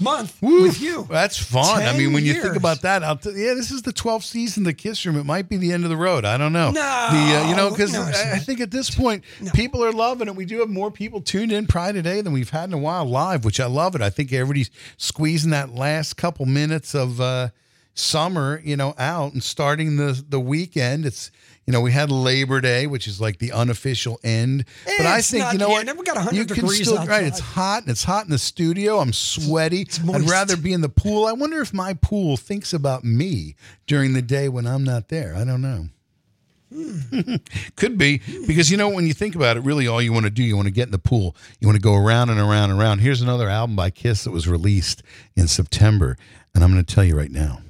month 0.00 0.36
Woo, 0.42 0.62
with 0.62 0.80
you. 0.80 1.06
That's 1.08 1.38
fun. 1.38 1.82
I 1.82 1.96
mean, 1.96 2.12
when 2.12 2.24
you 2.24 2.42
think 2.42 2.56
about 2.56 2.82
that, 2.82 3.02
I'll 3.02 3.16
t- 3.16 3.30
yeah, 3.30 3.54
this 3.54 3.70
is 3.70 3.82
the 3.82 3.92
12th 3.92 4.24
season 4.24 4.62
of 4.62 4.66
the 4.66 4.74
Kiss 4.74 5.04
Room. 5.06 5.16
It 5.16 5.24
might 5.24 5.48
be 5.48 5.56
the 5.56 5.72
end 5.72 5.84
of 5.84 5.90
the 5.90 5.96
road. 5.96 6.24
I 6.24 6.36
don't 6.36 6.52
know. 6.52 6.70
No, 6.70 7.08
the, 7.12 7.36
uh, 7.36 7.48
you 7.48 7.56
know, 7.56 7.70
because 7.70 7.92
no, 7.92 8.02
I, 8.02 8.32
I 8.34 8.38
think 8.38 8.60
at 8.60 8.70
this 8.70 8.90
point, 8.90 9.24
people 9.54 9.84
are 9.84 9.92
loving 9.92 10.28
it. 10.28 10.36
We 10.36 10.44
do 10.44 10.60
have 10.60 10.68
more 10.68 10.90
people 10.90 11.20
tuned 11.20 11.52
in 11.52 11.66
Pride 11.66 11.94
today 11.94 12.20
than 12.20 12.32
we've 12.32 12.50
had 12.50 12.64
in 12.64 12.72
a 12.72 12.78
while 12.78 13.04
live, 13.04 13.44
which 13.44 13.60
I 13.60 13.66
love 13.66 13.94
it. 13.94 14.02
I 14.02 14.10
think 14.10 14.32
everybody's 14.32 14.70
squeezing 14.96 15.50
that 15.50 15.74
last 15.74 16.16
couple 16.16 16.46
minutes 16.46 16.94
of 16.94 17.20
uh, 17.20 17.48
summer, 17.94 18.60
you 18.64 18.76
know, 18.76 18.94
out 18.98 19.32
and 19.32 19.42
starting 19.42 19.96
the 19.96 20.22
the 20.28 20.40
weekend. 20.40 21.06
It's 21.06 21.30
you 21.66 21.72
know, 21.72 21.80
we 21.80 21.92
had 21.92 22.10
Labor 22.10 22.60
Day, 22.60 22.86
which 22.88 23.06
is 23.06 23.20
like 23.20 23.38
the 23.38 23.52
unofficial 23.52 24.18
end. 24.24 24.64
but 24.84 25.06
I 25.06 25.20
think 25.22 25.44
not 25.44 25.52
you 25.52 25.58
know 25.60 25.66
the 25.66 25.72
what? 25.72 25.98
We 25.98 26.04
got 26.04 26.16
100 26.16 26.36
you 26.36 26.44
can 26.44 26.56
degrees 26.56 26.88
still 26.88 27.04
right. 27.06 27.24
It's 27.24 27.38
hot 27.38 27.82
and 27.82 27.90
it's 27.90 28.02
hot 28.02 28.24
in 28.24 28.30
the 28.30 28.38
studio. 28.38 28.98
I'm 28.98 29.12
sweaty. 29.12 29.86
I'd 30.12 30.28
rather 30.28 30.56
be 30.56 30.72
in 30.72 30.80
the 30.80 30.88
pool. 30.88 31.26
I 31.26 31.32
wonder 31.32 31.60
if 31.60 31.72
my 31.72 31.94
pool 31.94 32.36
thinks 32.36 32.72
about 32.72 33.04
me 33.04 33.54
during 33.86 34.12
the 34.12 34.22
day 34.22 34.48
when 34.48 34.66
I'm 34.66 34.82
not 34.82 35.08
there. 35.08 35.34
I 35.36 35.44
don't 35.44 35.62
know. 35.62 35.86
Could 37.76 37.98
be 37.98 38.22
because 38.46 38.70
you 38.70 38.76
know 38.76 38.88
when 38.88 39.06
you 39.06 39.12
think 39.12 39.34
about 39.34 39.56
it, 39.56 39.60
really 39.60 39.86
all 39.86 40.00
you 40.00 40.12
want 40.12 40.24
to 40.24 40.30
do, 40.30 40.42
you 40.42 40.56
want 40.56 40.66
to 40.66 40.72
get 40.72 40.88
in 40.88 40.90
the 40.92 40.98
pool. 40.98 41.36
You 41.60 41.68
want 41.68 41.76
to 41.76 41.82
go 41.82 41.94
around 41.94 42.30
and 42.30 42.40
around 42.40 42.70
and 42.70 42.80
around. 42.80 43.00
Here's 43.00 43.20
another 43.20 43.48
album 43.48 43.76
by 43.76 43.90
Kiss 43.90 44.24
that 44.24 44.30
was 44.30 44.48
released 44.48 45.02
in 45.36 45.48
September, 45.48 46.16
and 46.54 46.64
I'm 46.64 46.72
going 46.72 46.84
to 46.84 46.94
tell 46.94 47.04
you 47.04 47.16
right 47.16 47.30
now. 47.30 47.60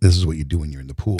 This 0.00 0.16
is 0.16 0.26
what 0.26 0.36
you 0.36 0.44
do 0.44 0.58
when 0.58 0.70
you're 0.70 0.82
in 0.82 0.88
the 0.88 0.94
pool. 0.94 1.18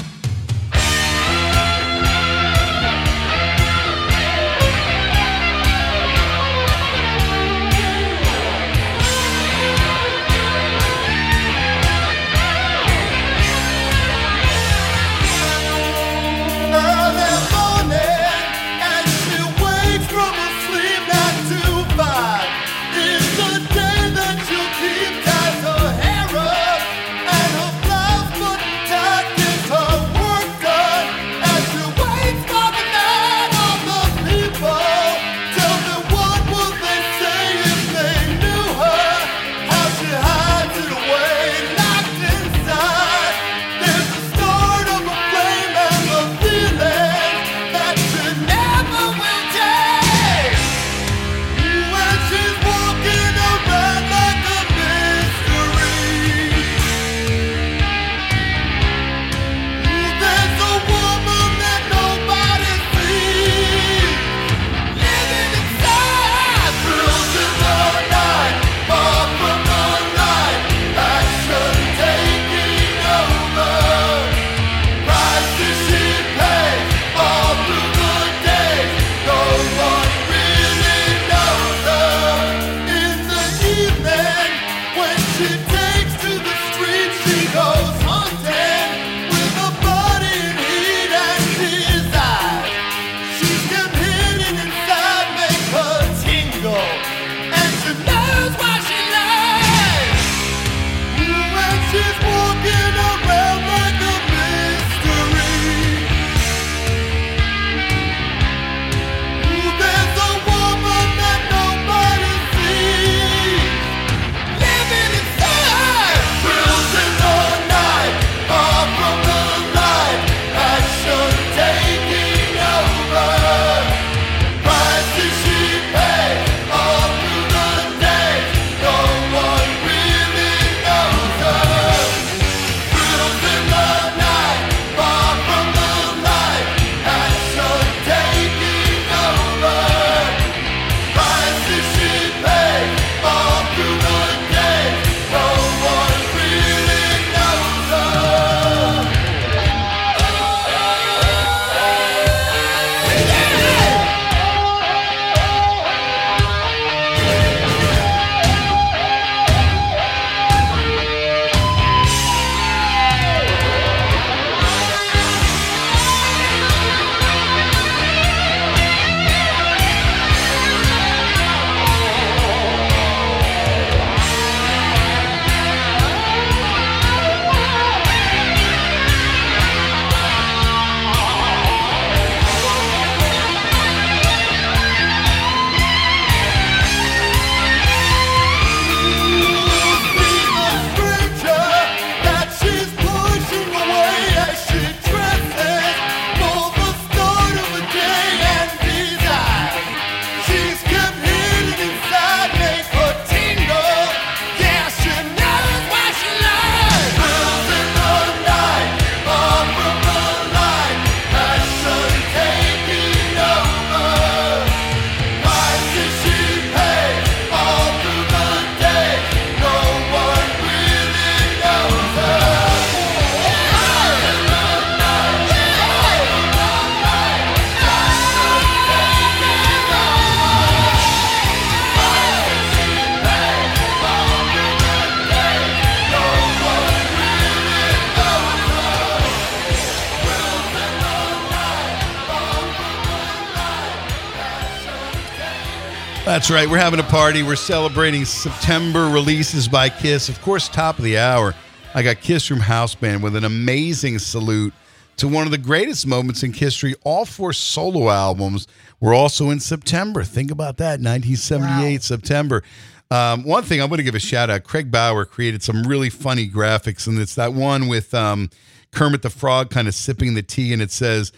That's 246.27 246.51
right. 246.51 246.69
We're 246.69 246.79
having 246.79 246.99
a 246.99 247.05
party. 247.05 247.45
We're 247.45 247.55
celebrating 247.55 248.25
September 248.25 249.07
releases 249.07 249.69
by 249.69 249.89
Kiss. 249.89 250.29
Of 250.29 250.43
course, 250.43 250.69
top 250.69 250.99
of 250.99 251.05
the 251.05 251.19
hour, 251.19 251.55
I 251.95 252.03
got 252.03 252.21
Kiss 252.21 252.51
Room 252.51 252.59
House 252.59 252.97
Band 252.97 253.23
with 253.23 253.37
an 253.37 253.45
amazing 253.45 254.19
salute 254.19 254.75
to 255.19 255.29
one 255.29 255.47
of 255.47 255.53
the 255.53 255.59
greatest 255.59 256.05
moments 256.05 256.43
in 256.43 256.53
history. 256.53 256.97
All 257.05 257.27
four 257.27 257.53
solo 257.53 258.11
albums 258.11 258.67
were 258.99 259.15
also 259.15 259.51
in 259.51 259.61
September. 259.61 260.25
Think 260.25 260.51
about 260.51 260.79
that 260.79 260.99
1978 260.99 262.03
September. 262.03 262.65
Um, 263.09 263.45
one 263.45 263.63
thing 263.63 263.81
I'm 263.81 263.89
going 263.89 263.99
to 263.99 264.03
give 264.03 264.17
a 264.17 264.19
shout 264.19 264.51
out 264.51 264.65
Craig 264.65 264.91
Bauer 264.91 265.25
created 265.27 265.63
some 265.63 265.85
really 265.85 266.11
funny 266.11 266.49
graphics, 266.51 267.07
and 267.07 267.21
it's 267.21 267.37
that 267.37 267.53
one 267.53 267.87
with 267.87 268.13
um, 268.15 268.51
Kermit 268.91 269.23
the 269.23 269.31
Frog 269.31 269.71
kind 269.71 269.87
of 269.87 269.95
sipping 269.95 270.35
the 270.35 270.43
tea, 270.43 270.73
and 270.73 270.83
it 270.83 270.91
says, 270.91 271.31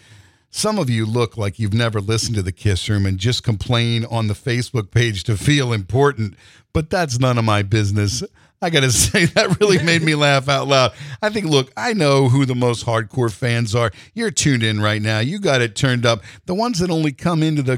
some 0.51 0.79
of 0.79 0.89
you 0.89 1.05
look 1.05 1.37
like 1.37 1.59
you've 1.59 1.73
never 1.73 2.01
listened 2.01 2.35
to 2.35 2.41
the 2.41 2.51
Kiss 2.51 2.89
Room 2.89 3.05
and 3.05 3.17
just 3.17 3.43
complain 3.43 4.05
on 4.05 4.27
the 4.27 4.33
Facebook 4.33 4.91
page 4.91 5.23
to 5.25 5.37
feel 5.37 5.71
important, 5.71 6.35
but 6.73 6.89
that's 6.89 7.19
none 7.19 7.37
of 7.37 7.45
my 7.45 7.61
business. 7.61 8.23
I 8.61 8.69
got 8.69 8.81
to 8.81 8.91
say, 8.91 9.25
that 9.25 9.59
really 9.59 9.81
made 9.83 10.01
me 10.01 10.15
laugh 10.15 10.49
out 10.49 10.67
loud. 10.67 10.93
I 11.21 11.29
think, 11.29 11.45
look, 11.45 11.71
I 11.77 11.93
know 11.93 12.29
who 12.29 12.45
the 12.45 12.55
most 12.55 12.85
hardcore 12.85 13.31
fans 13.31 13.73
are. 13.73 13.91
You're 14.13 14.31
tuned 14.31 14.63
in 14.63 14.81
right 14.81 15.01
now. 15.01 15.19
You 15.19 15.39
got 15.39 15.61
it 15.61 15.75
turned 15.75 16.05
up. 16.05 16.23
The 16.45 16.53
ones 16.53 16.79
that 16.79 16.89
only 16.89 17.11
come 17.11 17.41
into 17.41 17.61
the 17.61 17.77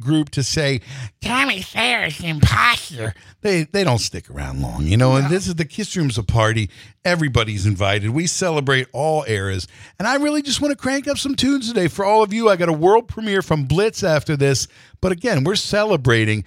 group 0.00 0.30
to 0.30 0.42
say, 0.42 0.80
Tommy 1.20 1.62
Sayers, 1.62 2.20
imposter, 2.22 3.14
they, 3.40 3.64
they 3.64 3.84
don't 3.84 3.98
stick 3.98 4.30
around 4.30 4.60
long, 4.60 4.86
you 4.86 4.96
know? 4.96 5.16
And 5.16 5.28
this 5.28 5.46
is 5.46 5.54
the 5.54 5.64
Kiss 5.64 5.96
Room's 5.96 6.18
a 6.18 6.22
party. 6.22 6.70
Everybody's 7.04 7.66
invited. 7.66 8.10
We 8.10 8.26
celebrate 8.26 8.88
all 8.92 9.24
eras. 9.26 9.66
And 9.98 10.06
I 10.06 10.16
really 10.16 10.42
just 10.42 10.60
want 10.60 10.72
to 10.72 10.76
crank 10.76 11.08
up 11.08 11.16
some 11.18 11.34
tunes 11.34 11.68
today 11.68 11.88
for 11.88 12.04
all 12.04 12.22
of 12.22 12.32
you. 12.32 12.48
I 12.48 12.56
got 12.56 12.68
a 12.68 12.72
world 12.72 13.08
premiere 13.08 13.42
from 13.42 13.64
Blitz 13.64 14.02
after 14.02 14.36
this. 14.36 14.68
But 15.00 15.12
again, 15.12 15.44
we're 15.44 15.56
celebrating 15.56 16.44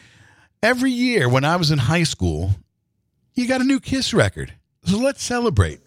every 0.62 0.92
year 0.92 1.28
when 1.28 1.44
I 1.44 1.56
was 1.56 1.72
in 1.72 1.80
high 1.80 2.04
school 2.04 2.56
you 3.34 3.48
got 3.48 3.62
a 3.62 3.64
new 3.64 3.80
Kiss 3.80 4.14
record. 4.14 4.54
So 4.84 4.98
let's 4.98 5.24
celebrate. 5.24 5.80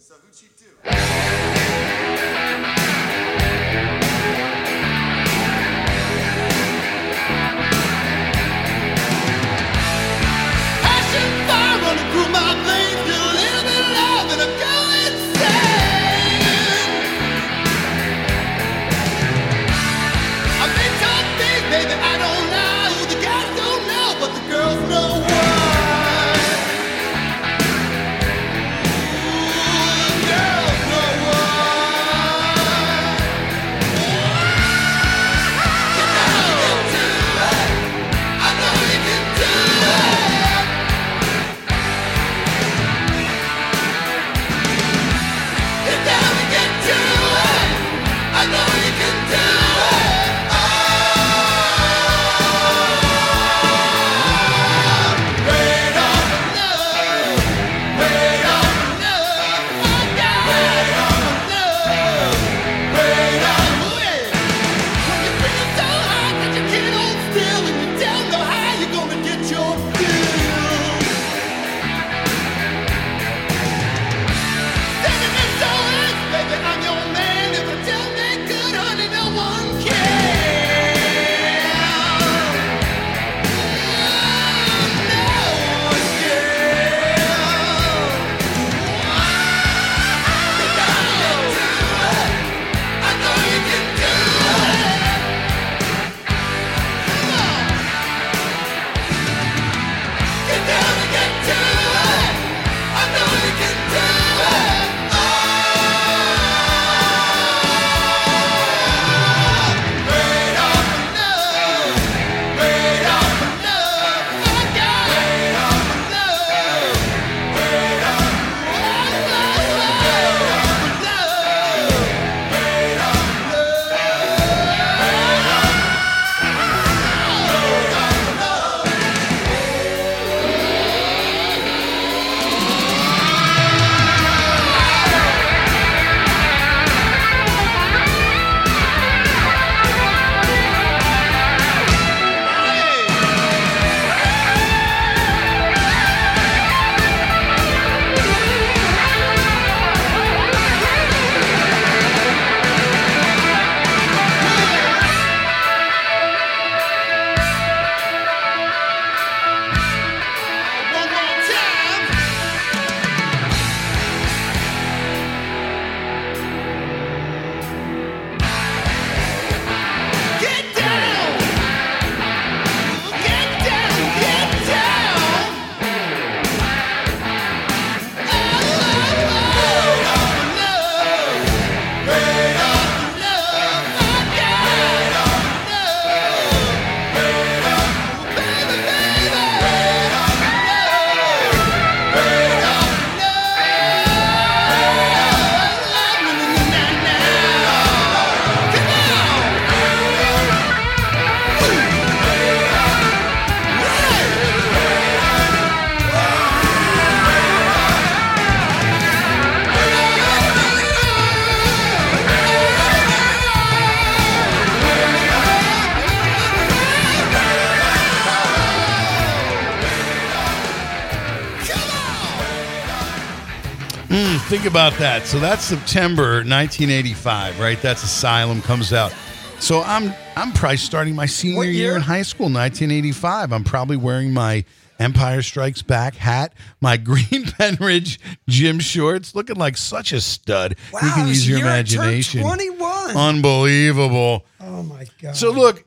Think 224.65 224.73
about 224.73 224.95
that. 224.95 225.27
So 225.27 225.39
that's 225.39 225.63
September 225.63 226.37
1985, 226.37 227.61
right? 227.61 227.79
That's 227.83 228.03
Asylum 228.03 228.63
comes 228.63 228.95
out. 228.95 229.15
So 229.61 229.83
I'm 229.83 230.15
I'm 230.37 230.53
probably 230.53 230.79
starting 230.79 231.15
my 231.15 231.27
senior 231.27 231.65
year? 231.65 231.73
year? 231.73 231.97
in 231.97 232.01
high 232.01 232.23
school, 232.23 232.47
1985. 232.47 233.53
I'm 233.53 233.63
probably 233.63 233.99
wearing 233.99 234.33
my 234.33 234.65
Empire 234.99 235.43
Strikes 235.43 235.83
Back 235.83 236.15
hat, 236.15 236.55
my 236.81 236.97
green 237.11 237.45
Pennridge 237.45 238.17
gym 238.49 238.79
shorts, 238.79 239.35
looking 239.35 239.57
like 239.57 239.77
such 239.77 240.13
a 240.13 240.21
stud. 240.23 240.77
Wow, 240.95 241.01
you 241.03 241.13
can 241.13 241.29
use 241.29 241.47
your 241.47 241.59
you're 241.59 241.69
at 241.69 241.87
turn 241.87 242.01
imagination. 242.01 242.41
21. 242.41 243.17
Unbelievable. 243.19 244.47
oh 244.61 244.83
my 244.83 245.05
god. 245.21 245.37
So 245.37 245.51
look, 245.51 245.85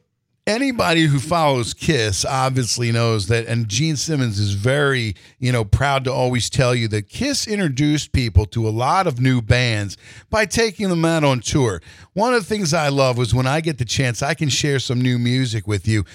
anybody 0.48 1.06
who 1.06 1.20
follows 1.20 1.74
Kiss 1.74 2.26
obviously 2.26 2.92
knows 2.92 3.28
that, 3.28 3.46
and 3.46 3.68
Gene 3.68 3.98
Simmons 3.98 4.40
is 4.40 4.54
very, 4.54 5.16
you 5.38 5.52
know, 5.52 5.66
proud 5.66 6.06
to 6.06 6.12
always 6.12 6.50
tell 6.50 6.74
you 6.74 6.88
that 6.88 7.10
Kiss 7.10 7.48
introduced 7.48 8.14
people 8.14 8.46
to 8.48 8.68
a 8.68 8.72
lot 8.72 9.06
of 9.06 9.20
new 9.20 9.42
bands 9.42 9.98
by 10.30 10.46
taking 10.46 10.90
them 10.90 11.06
out 11.06 11.24
on 11.24 11.42
tour. 11.42 11.82
One 12.14 12.34
of 12.34 12.42
the 12.42 12.48
things 12.48 12.74
I 12.74 12.88
love 12.88 13.18
was 13.18 13.36
when 13.36 13.46
I 13.46 13.62
get 13.62 13.78
the 13.78 13.86
chance, 13.86 14.24
I 14.24 14.34
can 14.34 14.50
share 14.50 14.80
some 14.80 15.02
new 15.02 15.20
music 15.20 15.68
with 15.68 15.88
you. 15.88 16.06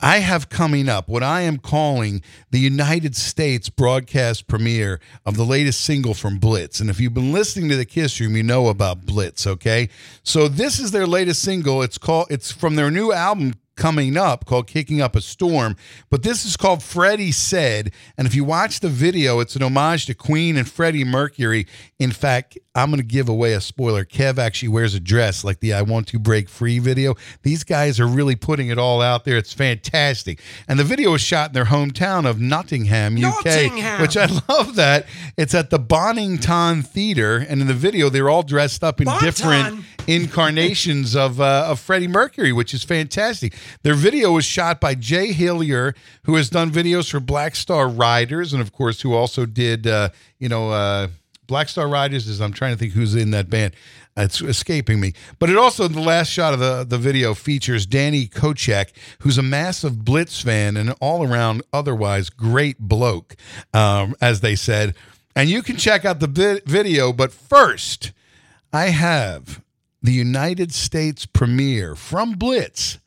I 0.00 0.18
have 0.18 0.48
coming 0.48 0.88
up 0.88 1.08
what 1.08 1.22
I 1.22 1.42
am 1.42 1.58
calling 1.58 2.22
the 2.50 2.58
United 2.58 3.14
States 3.14 3.68
broadcast 3.68 4.46
premiere 4.46 5.00
of 5.26 5.36
the 5.36 5.44
latest 5.44 5.82
single 5.82 6.14
from 6.14 6.38
Blitz. 6.38 6.80
And 6.80 6.88
if 6.88 7.00
you've 7.00 7.14
been 7.14 7.32
listening 7.32 7.68
to 7.68 7.76
the 7.76 7.84
Kiss 7.84 8.18
Room, 8.18 8.34
you 8.34 8.42
know 8.42 8.68
about 8.68 9.04
Blitz, 9.04 9.46
okay? 9.46 9.90
So 10.22 10.48
this 10.48 10.80
is 10.80 10.90
their 10.90 11.06
latest 11.06 11.42
single. 11.42 11.82
It's 11.82 11.98
called 11.98 12.28
it's 12.30 12.50
from 12.50 12.76
their 12.76 12.90
new 12.90 13.12
album 13.12 13.54
coming 13.80 14.14
up 14.14 14.44
called 14.44 14.66
Kicking 14.66 15.00
Up 15.00 15.16
a 15.16 15.22
Storm, 15.22 15.74
but 16.10 16.22
this 16.22 16.44
is 16.44 16.54
called 16.56 16.82
Freddie 16.82 17.32
Said. 17.32 17.92
And 18.18 18.26
if 18.26 18.34
you 18.34 18.44
watch 18.44 18.80
the 18.80 18.90
video, 18.90 19.40
it's 19.40 19.56
an 19.56 19.62
homage 19.62 20.04
to 20.06 20.14
Queen 20.14 20.58
and 20.58 20.68
Freddie 20.68 21.02
Mercury. 21.02 21.66
In 21.98 22.12
fact, 22.12 22.58
I'm 22.74 22.90
going 22.90 23.00
to 23.00 23.06
give 23.06 23.28
away 23.28 23.54
a 23.54 23.60
spoiler. 23.60 24.04
Kev 24.04 24.38
actually 24.38 24.68
wears 24.68 24.94
a 24.94 25.00
dress 25.00 25.44
like 25.44 25.60
the 25.60 25.72
I 25.72 25.82
Want 25.82 26.06
to 26.08 26.18
Break 26.18 26.50
Free 26.50 26.78
video. 26.78 27.14
These 27.42 27.64
guys 27.64 27.98
are 27.98 28.06
really 28.06 28.36
putting 28.36 28.68
it 28.68 28.78
all 28.78 29.00
out 29.00 29.24
there. 29.24 29.38
It's 29.38 29.54
fantastic. 29.54 30.40
And 30.68 30.78
the 30.78 30.84
video 30.84 31.12
was 31.12 31.22
shot 31.22 31.50
in 31.50 31.54
their 31.54 31.64
hometown 31.64 32.28
of 32.28 32.38
Nottingham, 32.38 33.16
UK, 33.16 33.44
Nottingham. 33.44 34.02
which 34.02 34.16
I 34.16 34.26
love 34.48 34.76
that. 34.76 35.06
It's 35.38 35.54
at 35.54 35.70
the 35.70 35.78
Bonington 35.78 36.82
Theater. 36.82 37.38
And 37.38 37.62
in 37.62 37.66
the 37.66 37.74
video, 37.74 38.10
they're 38.10 38.28
all 38.28 38.42
dressed 38.42 38.84
up 38.84 39.00
in 39.00 39.06
Bonton. 39.06 39.24
different 39.24 39.84
incarnations 40.06 41.14
of 41.14 41.40
uh, 41.40 41.66
of 41.68 41.80
Freddie 41.80 42.08
Mercury, 42.08 42.52
which 42.52 42.74
is 42.74 42.84
fantastic. 42.84 43.54
Their 43.82 43.94
video 43.94 44.32
was 44.32 44.44
shot 44.44 44.80
by 44.80 44.94
Jay 44.94 45.32
Hillier, 45.32 45.94
who 46.24 46.34
has 46.36 46.50
done 46.50 46.70
videos 46.70 47.10
for 47.10 47.20
Black 47.20 47.56
Star 47.56 47.88
Riders, 47.88 48.52
and 48.52 48.62
of 48.62 48.72
course, 48.72 49.00
who 49.00 49.14
also 49.14 49.46
did 49.46 49.86
uh, 49.86 50.10
you 50.38 50.48
know 50.48 50.70
uh, 50.70 51.08
Black 51.46 51.68
Star 51.68 51.88
Riders. 51.88 52.28
Is 52.28 52.40
I'm 52.40 52.52
trying 52.52 52.72
to 52.72 52.78
think 52.78 52.92
who's 52.92 53.14
in 53.14 53.30
that 53.32 53.50
band. 53.50 53.74
It's 54.16 54.40
escaping 54.42 55.00
me. 55.00 55.14
But 55.38 55.50
it 55.50 55.56
also 55.56 55.88
the 55.88 56.00
last 56.00 56.28
shot 56.28 56.52
of 56.52 56.60
the 56.60 56.84
the 56.84 56.98
video 56.98 57.34
features 57.34 57.86
Danny 57.86 58.26
Kochek, 58.26 58.92
who's 59.20 59.38
a 59.38 59.42
massive 59.42 60.04
Blitz 60.04 60.40
fan 60.40 60.76
and 60.76 60.90
an 60.90 60.96
all 61.00 61.26
around 61.26 61.62
otherwise 61.72 62.30
great 62.30 62.78
bloke, 62.78 63.36
um, 63.72 64.14
as 64.20 64.40
they 64.40 64.56
said. 64.56 64.94
And 65.36 65.48
you 65.48 65.62
can 65.62 65.76
check 65.76 66.04
out 66.04 66.20
the 66.20 66.26
vi- 66.26 66.60
video, 66.66 67.12
but 67.12 67.32
first. 67.32 68.12
I 68.72 68.86
have 68.90 69.62
the 70.00 70.12
United 70.12 70.72
States 70.72 71.26
premiere 71.26 71.96
from 71.96 72.32
Blitz 72.32 72.98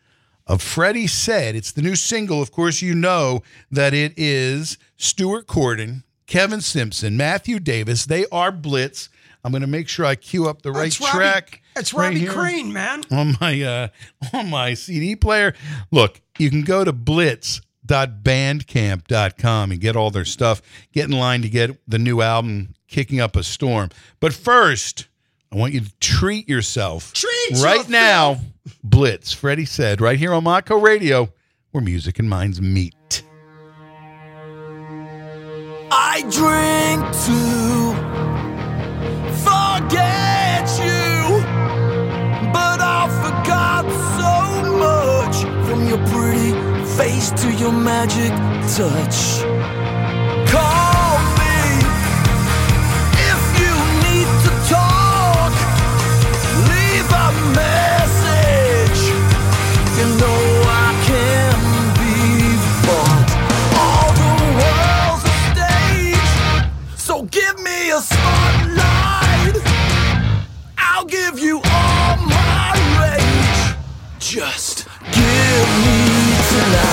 of 0.48 0.62
Freddie 0.62 1.08
Said. 1.08 1.56
It's 1.56 1.72
the 1.72 1.82
new 1.82 1.96
single. 1.96 2.42
Of 2.42 2.52
course, 2.52 2.82
you 2.82 2.94
know 2.96 3.42
that 3.72 3.94
it 3.94 4.14
is 4.18 4.78
Stuart 4.98 5.48
Corden, 5.48 6.04
Kevin 6.28 6.62
Simpson, 6.62 7.18
Matthew 7.18 7.60
Davis. 7.60 8.06
They 8.06 8.26
are 8.32 8.52
Blitz. 8.52 9.10
I'm 9.44 9.52
going 9.52 9.62
to 9.62 9.68
make 9.68 9.90
sure 9.90 10.06
I 10.06 10.16
cue 10.16 10.48
up 10.48 10.62
the 10.62 10.72
right 10.72 10.88
It's 10.88 11.02
Robbie- 11.02 11.12
track. 11.18 11.60
It's 11.76 11.92
right 11.94 12.08
Robbie 12.10 12.20
here 12.20 12.32
Crane, 12.32 12.72
man. 12.72 13.02
on 13.12 13.36
my 13.42 13.60
uh, 13.62 13.88
on 14.34 14.50
my 14.50 14.74
CD 14.76 15.16
player. 15.16 15.54
Look, 15.92 16.22
you 16.38 16.50
can 16.52 16.62
go 16.62 16.84
to 16.84 16.94
blitz.bandcamp.com 16.94 19.72
and 19.72 19.82
get 19.82 19.96
all 19.96 20.12
their 20.12 20.26
stuff. 20.26 20.62
Get 20.92 21.06
in 21.06 21.12
line 21.18 21.42
to 21.42 21.50
get 21.50 21.72
the 21.88 21.98
new 22.00 22.22
album 22.22 22.76
Kicking 22.88 23.20
Up 23.20 23.36
a 23.36 23.44
Storm. 23.44 23.90
But 24.20 24.34
first, 24.34 25.08
I 25.54 25.56
want 25.56 25.74
you 25.74 25.82
to 25.82 25.94
treat 26.00 26.50
yourself. 26.50 27.14
Treat 27.14 27.30
right 27.62 27.86
yourself. 27.86 27.90
now. 27.90 28.40
Blitz, 28.84 29.32
Freddie 29.34 29.66
said, 29.66 30.02
right 30.02 30.18
here 30.18 30.34
on 30.34 30.44
Montco 30.46 30.82
Radio, 30.82 31.30
where 31.72 31.84
music 31.84 32.18
and 32.18 32.28
minds 32.28 32.60
meet. 32.60 33.24
I 35.92 36.22
drink 36.22 37.04
to 37.28 37.94
forget 39.44 40.68
you, 40.80 41.44
but 42.52 42.82
I 42.82 43.08
forgot 43.22 43.86
so 44.18 44.34
much 44.80 45.44
from 45.68 45.88
your 45.88 46.00
pretty 46.08 46.54
face 46.98 47.30
to 47.44 47.54
your 47.54 47.72
magic 47.72 48.32
touch. 48.76 49.44
Call 50.52 50.83
tonight. 76.54 76.93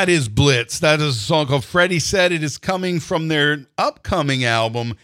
That 0.00 0.08
is 0.08 0.30
Blitz. 0.30 0.78
That 0.78 0.98
is 0.98 1.14
a 1.14 1.20
song 1.20 1.46
called 1.46 1.62
Freddie 1.62 1.98
Said 1.98 2.32
It 2.32 2.42
is 2.42 2.56
coming 2.56 3.00
from 3.00 3.28
their 3.28 3.66
upcoming 3.76 4.46
album, 4.46 4.96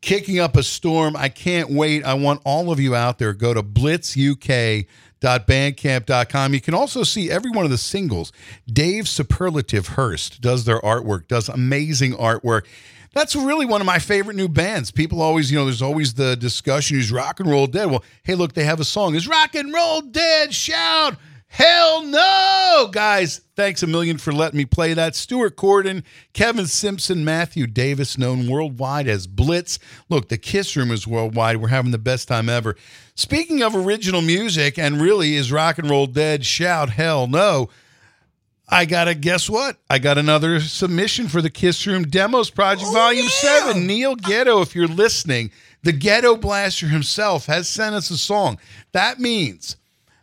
Kicking 0.00 0.40
Up 0.40 0.56
a 0.56 0.64
Storm. 0.64 1.14
I 1.14 1.28
can't 1.28 1.70
wait. 1.70 2.02
I 2.02 2.14
want 2.14 2.42
all 2.44 2.72
of 2.72 2.80
you 2.80 2.96
out 2.96 3.20
there. 3.20 3.32
Go 3.32 3.54
to 3.54 3.62
blitzuk.bandcamp.com. 3.62 6.54
You 6.54 6.60
can 6.60 6.74
also 6.74 7.04
see 7.04 7.30
every 7.30 7.52
one 7.52 7.64
of 7.64 7.70
the 7.70 7.78
singles. 7.78 8.32
Dave 8.66 9.06
Superlative 9.06 9.86
Hurst 9.86 10.40
does 10.40 10.64
their 10.64 10.80
artwork, 10.80 11.28
does 11.28 11.48
amazing 11.48 12.14
artwork. 12.14 12.66
That's 13.14 13.36
really 13.36 13.66
one 13.66 13.80
of 13.80 13.86
my 13.86 14.00
favorite 14.00 14.34
new 14.34 14.48
bands. 14.48 14.90
People 14.90 15.22
always, 15.22 15.52
you 15.52 15.58
know, 15.60 15.66
there's 15.66 15.80
always 15.80 16.14
the 16.14 16.36
discussion 16.36 16.98
is 16.98 17.12
rock 17.12 17.38
and 17.38 17.48
roll 17.48 17.68
dead. 17.68 17.88
Well, 17.88 18.02
hey, 18.24 18.34
look, 18.34 18.54
they 18.54 18.64
have 18.64 18.80
a 18.80 18.84
song. 18.84 19.14
Is 19.14 19.28
rock 19.28 19.54
and 19.54 19.72
roll 19.72 20.00
dead? 20.00 20.52
Shout. 20.52 21.14
Hell 21.52 22.04
no, 22.04 22.88
guys. 22.92 23.40
Thanks 23.56 23.82
a 23.82 23.86
million 23.88 24.18
for 24.18 24.32
letting 24.32 24.56
me 24.56 24.64
play 24.64 24.94
that. 24.94 25.16
Stuart 25.16 25.56
Corden, 25.56 26.04
Kevin 26.32 26.68
Simpson, 26.68 27.24
Matthew 27.24 27.66
Davis, 27.66 28.16
known 28.16 28.48
worldwide 28.48 29.08
as 29.08 29.26
Blitz. 29.26 29.80
Look, 30.08 30.28
the 30.28 30.38
Kiss 30.38 30.76
Room 30.76 30.92
is 30.92 31.08
worldwide. 31.08 31.56
We're 31.56 31.66
having 31.68 31.90
the 31.90 31.98
best 31.98 32.28
time 32.28 32.48
ever. 32.48 32.76
Speaking 33.16 33.64
of 33.64 33.74
original 33.74 34.22
music, 34.22 34.78
and 34.78 35.00
really 35.00 35.34
is 35.34 35.50
rock 35.50 35.78
and 35.78 35.90
roll 35.90 36.06
dead? 36.06 36.46
Shout 36.46 36.90
hell 36.90 37.26
no. 37.26 37.68
I 38.68 38.84
got 38.84 39.04
to 39.06 39.16
guess 39.16 39.50
what? 39.50 39.76
I 39.90 39.98
got 39.98 40.18
another 40.18 40.60
submission 40.60 41.26
for 41.26 41.42
the 41.42 41.50
Kiss 41.50 41.84
Room 41.84 42.04
Demos 42.04 42.50
Project 42.50 42.86
Oh, 42.90 42.94
Volume 42.94 43.24
yeah. 43.42 43.64
7. 43.64 43.84
Neil 43.88 44.14
Ghetto, 44.14 44.60
if 44.60 44.76
you're 44.76 44.86
listening, 44.86 45.50
the 45.82 45.90
Ghetto 45.90 46.36
Blaster 46.36 46.86
himself 46.86 47.46
has 47.46 47.68
sent 47.68 47.96
us 47.96 48.08
a 48.10 48.16
song. 48.16 48.60
That 48.92 49.18
means 49.18 49.74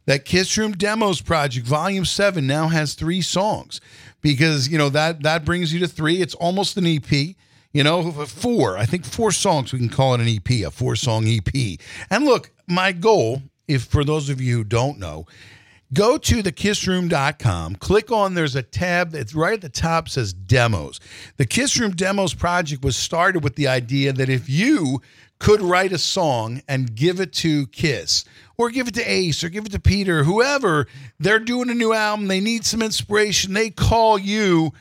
that 0.07 0.25
Kiss 0.25 0.57
Room 0.57 0.71
Demos 0.71 1.21
Project 1.21 1.67
Volume 1.67 2.05
7 2.05 2.47
now 2.47 2.69
has 2.69 2.95
three 2.95 3.21
songs 3.21 3.79
because, 4.21 4.67
you 4.67 4.77
know, 4.77 4.89
that 4.89 5.21
that 5.21 5.45
brings 5.45 5.71
you 5.71 5.79
to 5.81 5.87
three. 5.87 6.21
It's 6.21 6.33
almost 6.33 6.75
an 6.77 6.87
EP. 6.87 7.35
You 7.73 7.83
know, 7.83 8.11
four. 8.11 8.77
I 8.77 8.85
think 8.85 9.05
four 9.05 9.31
songs 9.31 9.71
we 9.71 9.77
can 9.77 9.89
call 9.89 10.15
it 10.15 10.21
an 10.21 10.27
EP, 10.27 10.65
a 10.65 10.71
four 10.71 10.95
song 10.95 11.27
EP. 11.27 11.79
And 12.09 12.25
look, 12.25 12.49
my 12.65 12.91
goal, 12.91 13.43
if 13.67 13.83
for 13.83 14.03
those 14.03 14.29
of 14.29 14.41
you 14.41 14.57
who 14.57 14.63
don't 14.63 14.97
know, 14.97 15.27
go 15.93 16.17
to 16.17 16.43
thekissroom.com 16.43 17.75
click 17.75 18.11
on 18.11 18.33
there's 18.33 18.57
a 18.57 18.61
tab 18.61 19.11
that's 19.11 19.33
right 19.33 19.53
at 19.53 19.61
the 19.61 19.69
top 19.69 20.09
says 20.09 20.33
demos 20.33 20.99
the 21.37 21.45
kiss 21.45 21.79
room 21.79 21.91
demos 21.91 22.33
project 22.33 22.83
was 22.83 22.97
started 22.97 23.41
with 23.41 23.55
the 23.55 23.69
idea 23.69 24.11
that 24.11 24.27
if 24.27 24.49
you 24.49 25.01
could 25.39 25.61
write 25.61 25.93
a 25.93 25.97
song 25.97 26.61
and 26.67 26.93
give 26.95 27.21
it 27.21 27.31
to 27.31 27.67
kiss 27.67 28.25
or 28.57 28.69
give 28.69 28.87
it 28.87 28.95
to 28.95 29.03
ace 29.03 29.43
or 29.43 29.49
give 29.49 29.65
it 29.65 29.71
to 29.71 29.79
peter 29.79 30.23
whoever. 30.23 30.87
They're 31.19 31.39
doing 31.39 31.69
a 31.69 31.75
new 31.75 31.93
album. 31.93 32.27
They 32.27 32.39
need 32.39 32.65
some 32.65 32.81
inspiration. 32.81 33.53
They 33.53 33.69
call 33.69 34.17
you 34.17 34.73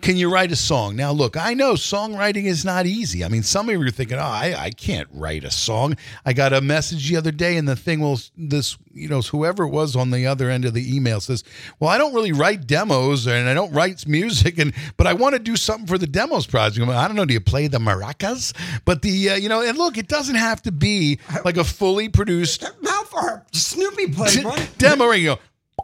can 0.00 0.16
you 0.16 0.32
write 0.32 0.52
a 0.52 0.56
song? 0.56 0.94
Now, 0.94 1.10
look, 1.10 1.36
I 1.36 1.54
know 1.54 1.74
songwriting 1.74 2.44
is 2.44 2.64
not 2.64 2.86
easy. 2.86 3.24
I 3.24 3.28
mean, 3.28 3.42
some 3.42 3.68
of 3.68 3.74
you 3.74 3.84
are 3.84 3.90
thinking, 3.90 4.18
oh, 4.18 4.22
I, 4.22 4.54
I 4.56 4.70
can't 4.70 5.08
write 5.12 5.42
a 5.42 5.50
song. 5.50 5.96
I 6.24 6.32
got 6.32 6.52
a 6.52 6.60
message 6.60 7.08
the 7.08 7.16
other 7.16 7.32
day, 7.32 7.56
and 7.56 7.66
the 7.66 7.74
thing 7.74 8.00
was, 8.00 8.30
this, 8.36 8.78
you 8.92 9.08
know, 9.08 9.20
whoever 9.20 9.64
it 9.64 9.70
was 9.70 9.96
on 9.96 10.10
the 10.10 10.26
other 10.26 10.50
end 10.50 10.64
of 10.64 10.72
the 10.72 10.94
email 10.96 11.20
says, 11.20 11.42
well, 11.80 11.90
I 11.90 11.98
don't 11.98 12.14
really 12.14 12.32
write 12.32 12.66
demos 12.66 13.26
and 13.26 13.48
I 13.48 13.54
don't 13.54 13.72
write 13.72 14.06
music, 14.06 14.58
and 14.58 14.72
but 14.96 15.06
I 15.06 15.14
want 15.14 15.34
to 15.34 15.40
do 15.40 15.56
something 15.56 15.86
for 15.86 15.98
the 15.98 16.06
demos 16.06 16.46
project. 16.46 16.80
I'm 16.80 16.88
like, 16.88 16.96
I 16.96 17.08
don't 17.08 17.16
know, 17.16 17.24
do 17.24 17.34
you 17.34 17.40
play 17.40 17.66
the 17.66 17.78
maracas? 17.78 18.54
But 18.84 19.02
the, 19.02 19.30
uh, 19.30 19.34
you 19.34 19.48
know, 19.48 19.62
and 19.62 19.76
look, 19.76 19.98
it 19.98 20.08
doesn't 20.08 20.36
have 20.36 20.62
to 20.62 20.72
be 20.72 21.18
like 21.44 21.56
a 21.56 21.64
fully 21.64 22.08
produced 22.08 22.62
Mouth 22.80 23.10
harp. 23.10 23.46
Snoopy 23.52 24.12
played 24.12 24.44
one. 24.44 24.60
demo. 24.78 25.10
You 25.10 25.36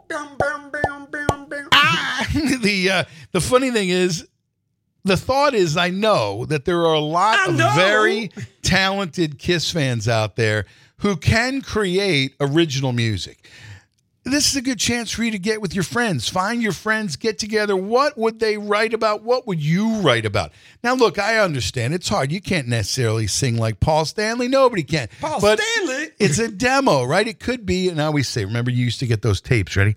Bam, 0.07 0.37
bam, 0.37 0.71
bam, 0.71 1.07
bam, 1.11 1.49
bam. 1.49 1.69
Ah! 1.71 2.27
the 2.61 2.89
uh, 2.89 3.03
the 3.31 3.41
funny 3.41 3.71
thing 3.71 3.89
is 3.89 4.27
the 5.03 5.17
thought 5.17 5.53
is 5.53 5.77
I 5.77 5.89
know 5.89 6.45
that 6.45 6.65
there 6.65 6.79
are 6.79 6.93
a 6.93 6.99
lot 6.99 7.49
of 7.49 7.55
very 7.55 8.31
talented 8.61 9.39
Kiss 9.39 9.71
fans 9.71 10.07
out 10.07 10.35
there 10.35 10.65
who 10.97 11.15
can 11.15 11.61
create 11.61 12.35
original 12.39 12.91
music. 12.91 13.49
This 14.27 14.49
is 14.49 14.55
a 14.55 14.61
good 14.63 14.79
chance 14.79 15.11
for 15.11 15.23
you 15.23 15.29
to 15.29 15.37
get 15.37 15.61
with 15.61 15.75
your 15.75 15.83
friends. 15.83 16.27
Find 16.27 16.59
your 16.59 16.71
friends, 16.71 17.15
get 17.15 17.37
together. 17.37 17.75
What 17.75 18.17
would 18.17 18.39
they 18.39 18.57
write 18.57 18.95
about? 18.95 19.21
What 19.21 19.45
would 19.45 19.61
you 19.61 20.01
write 20.01 20.25
about? 20.25 20.51
Now, 20.83 20.95
look, 20.95 21.19
I 21.19 21.37
understand 21.37 21.93
it's 21.93 22.09
hard. 22.09 22.31
You 22.31 22.41
can't 22.41 22.67
necessarily 22.67 23.27
sing 23.27 23.55
like 23.55 23.79
Paul 23.79 24.03
Stanley. 24.03 24.47
Nobody 24.47 24.81
can. 24.81 25.09
Paul 25.21 25.39
But 25.39 25.59
Stanley. 25.59 26.07
It's 26.17 26.39
a 26.39 26.47
demo, 26.47 27.03
right? 27.03 27.27
It 27.27 27.39
could 27.39 27.67
be, 27.67 27.87
and 27.87 28.01
I 28.01 28.05
always 28.05 28.27
say, 28.27 28.45
remember, 28.45 28.71
you 28.71 28.83
used 28.83 28.99
to 29.01 29.07
get 29.07 29.21
those 29.21 29.41
tapes, 29.41 29.75
ready? 29.75 29.95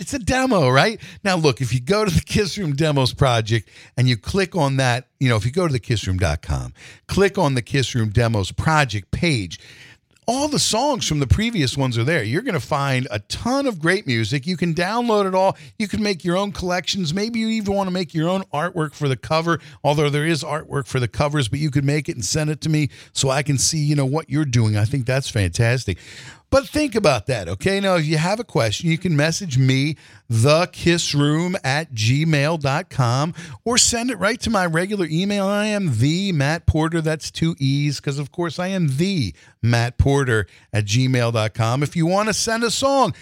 It's 0.00 0.14
a 0.14 0.18
demo, 0.18 0.68
right? 0.68 1.00
Now, 1.22 1.36
look, 1.36 1.60
if 1.60 1.72
you 1.72 1.80
go 1.80 2.04
to 2.04 2.10
the 2.10 2.20
Kiss 2.20 2.58
Room 2.58 2.74
Demos 2.74 3.12
Project 3.12 3.68
and 3.96 4.08
you 4.08 4.16
click 4.16 4.56
on 4.56 4.76
that, 4.76 5.08
you 5.20 5.28
know, 5.28 5.36
if 5.36 5.44
you 5.44 5.52
go 5.52 5.68
to 5.68 5.72
thekissroom.com, 5.72 6.74
click 7.06 7.38
on 7.38 7.54
the 7.54 7.62
Kiss 7.62 7.94
Room 7.94 8.10
Demos 8.10 8.52
Project 8.52 9.10
page, 9.10 9.58
all 10.26 10.48
the 10.48 10.58
songs 10.58 11.06
from 11.06 11.20
the 11.20 11.26
previous 11.26 11.76
ones 11.76 11.98
are 11.98 12.04
there. 12.04 12.22
You're 12.22 12.42
going 12.42 12.54
to 12.54 12.60
find 12.60 13.06
a 13.10 13.18
ton 13.18 13.66
of 13.66 13.78
great 13.78 14.06
music. 14.06 14.46
You 14.46 14.56
can 14.56 14.74
download 14.74 15.26
it 15.26 15.34
all. 15.34 15.56
You 15.78 15.86
can 15.86 16.02
make 16.02 16.24
your 16.24 16.36
own 16.36 16.52
collections. 16.52 17.12
Maybe 17.12 17.40
you 17.40 17.48
even 17.48 17.74
want 17.74 17.88
to 17.88 17.92
make 17.92 18.14
your 18.14 18.28
own 18.28 18.42
artwork 18.52 18.94
for 18.94 19.08
the 19.08 19.16
cover, 19.16 19.60
although 19.82 20.08
there 20.08 20.26
is 20.26 20.42
artwork 20.42 20.86
for 20.86 20.98
the 20.98 21.08
covers, 21.08 21.48
but 21.48 21.58
you 21.58 21.70
could 21.70 21.84
make 21.84 22.08
it 22.08 22.14
and 22.14 22.24
send 22.24 22.48
it 22.48 22.60
to 22.62 22.68
me 22.68 22.88
so 23.12 23.28
I 23.28 23.42
can 23.42 23.58
see, 23.58 23.78
you 23.78 23.96
know, 23.96 24.06
what 24.06 24.30
you're 24.30 24.46
doing. 24.46 24.76
I 24.76 24.84
think 24.84 25.04
that's 25.04 25.28
fantastic. 25.28 25.98
But 26.54 26.68
think 26.68 26.94
about 26.94 27.26
that, 27.26 27.48
okay? 27.48 27.80
Now, 27.80 27.96
if 27.96 28.06
you 28.06 28.16
have 28.16 28.38
a 28.38 28.44
question, 28.44 28.88
you 28.88 28.96
can 28.96 29.16
message 29.16 29.58
me, 29.58 29.96
thekissroom 30.30 31.56
at 31.64 31.92
gmail.com, 31.92 33.34
or 33.64 33.76
send 33.76 34.12
it 34.12 34.20
right 34.20 34.40
to 34.40 34.50
my 34.50 34.64
regular 34.64 35.08
email. 35.10 35.46
I 35.46 35.66
am 35.66 35.98
the 35.98 36.30
Matt 36.30 36.64
Porter. 36.64 37.00
That's 37.00 37.32
two 37.32 37.56
E's, 37.58 37.98
because 37.98 38.20
of 38.20 38.30
course 38.30 38.60
I 38.60 38.68
am 38.68 38.98
the 38.98 39.34
Matt 39.64 39.98
Porter 39.98 40.46
at 40.72 40.84
gmail.com. 40.84 41.82
If 41.82 41.96
you 41.96 42.06
want 42.06 42.28
to 42.28 42.32
send 42.32 42.62
a 42.62 42.70
song, 42.70 43.16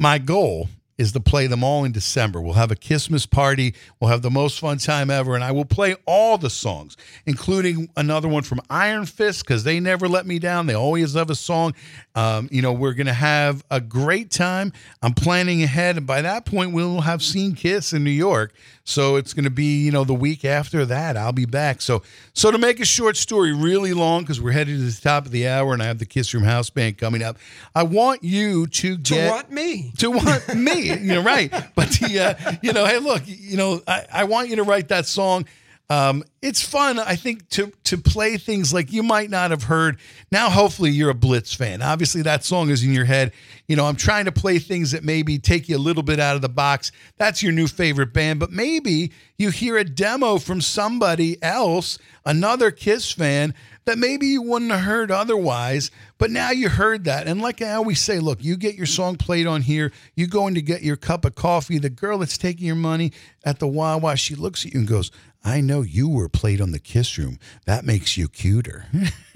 my 0.00 0.18
goal 0.18 0.68
is 0.98 1.12
to 1.12 1.20
play 1.20 1.46
them 1.46 1.62
all 1.62 1.84
in 1.84 1.92
December. 1.92 2.40
We'll 2.40 2.54
have 2.54 2.70
a 2.70 2.76
Christmas 2.76 3.26
party. 3.26 3.74
We'll 4.00 4.10
have 4.10 4.22
the 4.22 4.30
most 4.30 4.60
fun 4.60 4.78
time 4.78 5.10
ever. 5.10 5.34
And 5.34 5.44
I 5.44 5.52
will 5.52 5.64
play 5.64 5.96
all 6.06 6.38
the 6.38 6.50
songs, 6.50 6.96
including 7.26 7.90
another 7.96 8.28
one 8.28 8.42
from 8.42 8.60
Iron 8.70 9.04
Fist, 9.04 9.44
because 9.44 9.64
they 9.64 9.78
never 9.80 10.08
let 10.08 10.26
me 10.26 10.38
down. 10.38 10.66
They 10.66 10.74
always 10.74 11.14
have 11.14 11.30
a 11.30 11.34
song. 11.34 11.74
Um, 12.14 12.48
you 12.50 12.62
know, 12.62 12.72
we're 12.72 12.94
going 12.94 13.06
to 13.06 13.12
have 13.12 13.64
a 13.70 13.80
great 13.80 14.30
time. 14.30 14.72
I'm 15.02 15.14
planning 15.14 15.62
ahead. 15.62 15.96
And 15.96 16.06
by 16.06 16.22
that 16.22 16.46
point, 16.46 16.72
we'll 16.72 17.02
have 17.02 17.22
seen 17.22 17.54
Kiss 17.54 17.92
in 17.92 18.02
New 18.02 18.10
York. 18.10 18.54
So 18.88 19.16
it's 19.16 19.34
going 19.34 19.44
to 19.44 19.50
be, 19.50 19.84
you 19.84 19.90
know, 19.90 20.04
the 20.04 20.14
week 20.14 20.44
after 20.44 20.86
that, 20.86 21.16
I'll 21.16 21.32
be 21.32 21.44
back. 21.44 21.82
So, 21.82 22.02
so 22.34 22.52
to 22.52 22.56
make 22.56 22.78
a 22.78 22.84
short 22.84 23.16
story 23.16 23.52
really 23.52 23.92
long, 23.92 24.22
because 24.22 24.40
we're 24.40 24.52
headed 24.52 24.78
to 24.78 24.84
the 24.84 25.00
top 25.02 25.26
of 25.26 25.32
the 25.32 25.48
hour 25.48 25.74
and 25.74 25.82
I 25.82 25.86
have 25.86 25.98
the 25.98 26.06
Kiss 26.06 26.32
Room 26.32 26.44
House 26.44 26.70
Band 26.70 26.96
coming 26.96 27.20
up, 27.20 27.36
I 27.74 27.82
want 27.82 28.22
you 28.22 28.68
to 28.68 28.96
get. 28.96 29.26
To 29.26 29.30
what 29.32 29.50
me? 29.50 29.90
to 29.98 30.10
want 30.12 30.54
me. 30.54 30.96
You're 30.98 31.24
right. 31.24 31.52
But 31.74 31.90
the, 31.90 32.38
uh, 32.38 32.52
you 32.62 32.72
know, 32.72 32.86
hey, 32.86 33.00
look, 33.00 33.22
you 33.26 33.56
know, 33.56 33.82
I, 33.88 34.06
I 34.12 34.24
want 34.24 34.50
you 34.50 34.56
to 34.56 34.62
write 34.62 34.86
that 34.88 35.06
song. 35.06 35.46
Um, 35.88 36.24
it's 36.42 36.62
fun, 36.62 36.98
I 36.98 37.14
think, 37.14 37.48
to 37.50 37.72
to 37.84 37.96
play 37.96 38.38
things 38.38 38.74
like 38.74 38.92
you 38.92 39.04
might 39.04 39.30
not 39.30 39.52
have 39.52 39.64
heard. 39.64 39.98
Now, 40.32 40.50
hopefully, 40.50 40.90
you're 40.90 41.10
a 41.10 41.14
Blitz 41.14 41.54
fan. 41.54 41.80
Obviously, 41.80 42.22
that 42.22 42.44
song 42.44 42.70
is 42.70 42.82
in 42.82 42.92
your 42.92 43.04
head. 43.04 43.32
You 43.68 43.76
know, 43.76 43.86
I'm 43.86 43.94
trying 43.94 44.24
to 44.24 44.32
play 44.32 44.58
things 44.58 44.90
that 44.90 45.04
maybe 45.04 45.38
take 45.38 45.68
you 45.68 45.76
a 45.76 45.78
little 45.78 46.02
bit 46.02 46.18
out 46.18 46.34
of 46.34 46.42
the 46.42 46.48
box. 46.48 46.90
That's 47.18 47.40
your 47.40 47.52
new 47.52 47.68
favorite 47.68 48.12
band, 48.12 48.40
but 48.40 48.50
maybe 48.50 49.12
you 49.38 49.50
hear 49.50 49.76
a 49.76 49.84
demo 49.84 50.38
from 50.38 50.60
somebody 50.60 51.40
else, 51.40 51.98
another 52.24 52.72
Kiss 52.72 53.12
fan 53.12 53.54
that 53.86 53.98
maybe 53.98 54.26
you 54.26 54.42
wouldn't 54.42 54.72
have 54.72 54.80
heard 54.80 55.12
otherwise, 55.12 55.92
but 56.18 56.30
now 56.30 56.50
you 56.50 56.68
heard 56.68 57.04
that. 57.04 57.28
And 57.28 57.40
like 57.40 57.62
I 57.62 57.74
always 57.74 58.00
say, 58.00 58.18
look, 58.18 58.42
you 58.42 58.56
get 58.56 58.74
your 58.74 58.86
song 58.86 59.16
played 59.16 59.46
on 59.46 59.62
here, 59.62 59.92
you 60.16 60.26
go 60.26 60.48
in 60.48 60.54
to 60.54 60.62
get 60.62 60.82
your 60.82 60.96
cup 60.96 61.24
of 61.24 61.36
coffee. 61.36 61.78
The 61.78 61.88
girl 61.88 62.18
that's 62.18 62.36
taking 62.36 62.66
your 62.66 62.74
money 62.74 63.12
at 63.44 63.60
the 63.60 63.68
Wawa, 63.68 64.16
she 64.16 64.34
looks 64.34 64.66
at 64.66 64.74
you 64.74 64.80
and 64.80 64.88
goes, 64.88 65.12
I 65.46 65.60
know 65.60 65.82
you 65.82 66.08
were 66.08 66.28
played 66.28 66.60
on 66.60 66.72
the 66.72 66.80
kiss 66.80 67.16
room. 67.16 67.38
That 67.66 67.84
makes 67.84 68.16
you 68.16 68.28
cuter. 68.28 68.86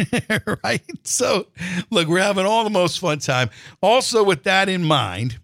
right? 0.65 0.83
So, 1.05 1.47
look, 1.89 2.09
we're 2.09 2.21
having 2.21 2.47
all 2.47 2.65
the 2.65 2.71
most 2.71 2.99
fun 2.99 3.21
time. 3.21 3.49
Also, 3.81 4.25
with 4.25 4.43
that 4.43 4.69
in 4.69 4.83
mind, 4.83 5.39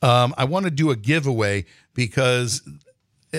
um, 0.00 0.34
I 0.38 0.44
want 0.44 0.64
to 0.64 0.70
do 0.70 0.90
a 0.90 0.96
giveaway 0.96 1.66
because 1.92 2.62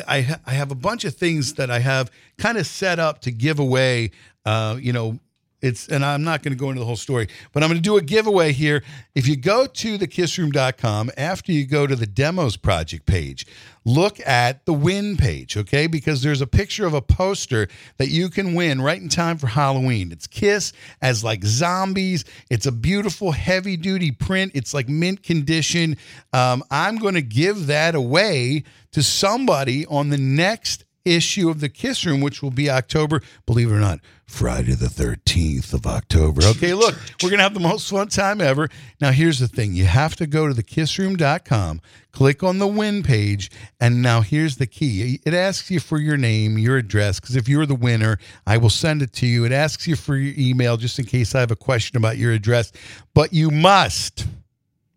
I 0.08 0.22
ha- 0.22 0.42
I 0.46 0.52
have 0.52 0.70
a 0.70 0.76
bunch 0.76 1.06
of 1.06 1.16
things 1.16 1.56
that 1.56 1.72
I 1.72 1.80
have 1.80 2.12
kind 2.38 2.60
of 2.60 2.68
set 2.68 3.00
up 3.00 3.22
to 3.22 3.32
give 3.32 3.58
away. 3.58 4.12
Uh, 4.46 4.78
you 4.80 4.94
know, 4.94 5.20
It's 5.62 5.88
and 5.88 6.06
I'm 6.06 6.24
not 6.24 6.42
going 6.42 6.54
to 6.54 6.60
go 6.60 6.70
into 6.70 6.80
the 6.80 6.86
whole 6.86 6.96
story, 6.96 7.28
but 7.52 7.64
I'm 7.64 7.70
going 7.70 7.82
to 7.82 7.84
do 7.84 7.98
a 7.98 8.02
giveaway 8.02 8.54
here. 8.54 8.84
If 9.14 9.28
you 9.28 9.36
go 9.36 9.66
to 9.66 9.98
thekissroom.com 9.98 11.12
after 11.18 11.52
you 11.52 11.66
go 11.66 11.86
to 11.86 11.96
the 11.96 12.08
demos 12.08 12.56
project 12.56 13.06
page, 13.06 13.46
look 13.84 14.20
at 14.26 14.66
the 14.66 14.74
win 14.74 15.18
page, 15.18 15.58
okay? 15.58 15.88
Because 15.88 16.22
there's 16.22 16.42
a 16.42 16.48
picture 16.48 16.86
of 16.86 16.94
a 16.94 17.02
poster 17.02 17.68
that 17.98 18.08
you 18.08 18.30
can 18.30 18.54
win 18.54 18.82
right 18.82 19.02
in 19.02 19.10
time 19.10 19.38
for 19.38 19.48
Halloween. 19.48 20.12
It's 20.12 20.28
Kiss 20.28 20.72
as 21.02 21.24
like 21.24 21.44
zombies. 21.44 22.24
It's 22.50 22.66
a 22.66 22.72
beautiful 22.72 23.32
heavy 23.32 23.76
duty 23.76 24.12
print. 24.12 24.54
It's 24.56 24.74
like 24.74 24.88
mint 24.88 25.24
condition. 25.24 25.98
Um, 26.32 26.64
I'm 26.72 26.98
going 26.98 27.16
to 27.16 27.22
give 27.22 27.68
that 27.68 27.96
away 27.96 28.64
to 28.92 29.04
somebody 29.04 29.86
on 29.88 30.10
the 30.10 30.18
next 30.18 30.86
issue 31.06 31.50
of 31.50 31.60
the 31.60 31.70
Kiss 31.70 32.06
Room, 32.06 32.22
which 32.22 32.42
will 32.42 32.52
be 32.52 32.70
October, 32.70 33.22
believe 33.46 33.72
it 33.72 33.76
or 33.76 33.80
not, 33.80 34.00
Friday 34.30 34.74
the 34.74 34.86
13th 34.86 35.74
of 35.74 35.86
October. 35.86 36.42
Okay, 36.46 36.74
look, 36.74 36.96
we're 37.22 37.30
going 37.30 37.40
to 37.40 37.44
have 37.44 37.56
the 37.56 37.60
most 37.60 37.90
fun 37.90 38.08
time 38.08 38.40
ever. 38.40 38.70
Now, 39.02 39.12
here's 39.12 39.40
the 39.40 39.48
thing 39.48 39.74
you 39.74 39.86
have 39.86 40.16
to 40.18 40.28
go 40.28 40.48
to 40.48 40.54
thekissroom.com, 40.54 41.82
click 42.12 42.44
on 42.44 42.60
the 42.60 42.68
win 42.68 43.04
page, 43.04 43.50
and 43.80 44.02
now 44.02 44.22
here's 44.22 44.58
the 44.58 44.68
key 44.68 45.20
it 45.26 45.34
asks 45.34 45.72
you 45.72 45.80
for 45.80 45.98
your 45.98 46.16
name, 46.16 46.58
your 46.58 46.78
address, 46.78 47.20
because 47.20 47.36
if 47.36 47.50
you're 47.50 47.66
the 47.66 47.76
winner, 47.76 48.18
I 48.46 48.58
will 48.58 48.70
send 48.70 49.02
it 49.02 49.14
to 49.14 49.26
you. 49.26 49.46
It 49.46 49.52
asks 49.52 49.88
you 49.88 49.96
for 49.96 50.16
your 50.16 50.36
email 50.38 50.78
just 50.78 51.00
in 51.00 51.06
case 51.06 51.34
I 51.34 51.40
have 51.40 51.52
a 51.52 51.58
question 51.58 51.98
about 51.98 52.18
your 52.18 52.32
address, 52.32 52.72
but 53.14 53.34
you 53.34 53.50
must 53.50 54.28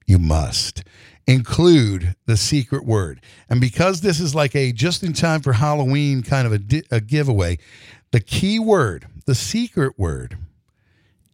you 0.07 0.19
must 0.19 0.85
include 1.27 2.15
the 2.27 2.37
secret 2.37 2.85
word. 2.85 3.21
And 3.49 3.61
because 3.61 4.03
this 4.03 4.21
is 4.21 4.35
like 4.35 4.55
a 4.55 4.73
just 4.73 5.03
in 5.03 5.15
time 5.15 5.41
for 5.41 5.55
Halloween 5.55 6.23
kind 6.23 6.47
of 6.47 6.53
a, 6.53 6.59
di- 6.59 6.85
a 6.91 7.01
giveaway, 7.01 7.59
the 8.11 8.21
key 8.21 8.59
word, 8.59 9.07
the 9.23 9.35
secret 9.35 9.99
word 9.99 10.37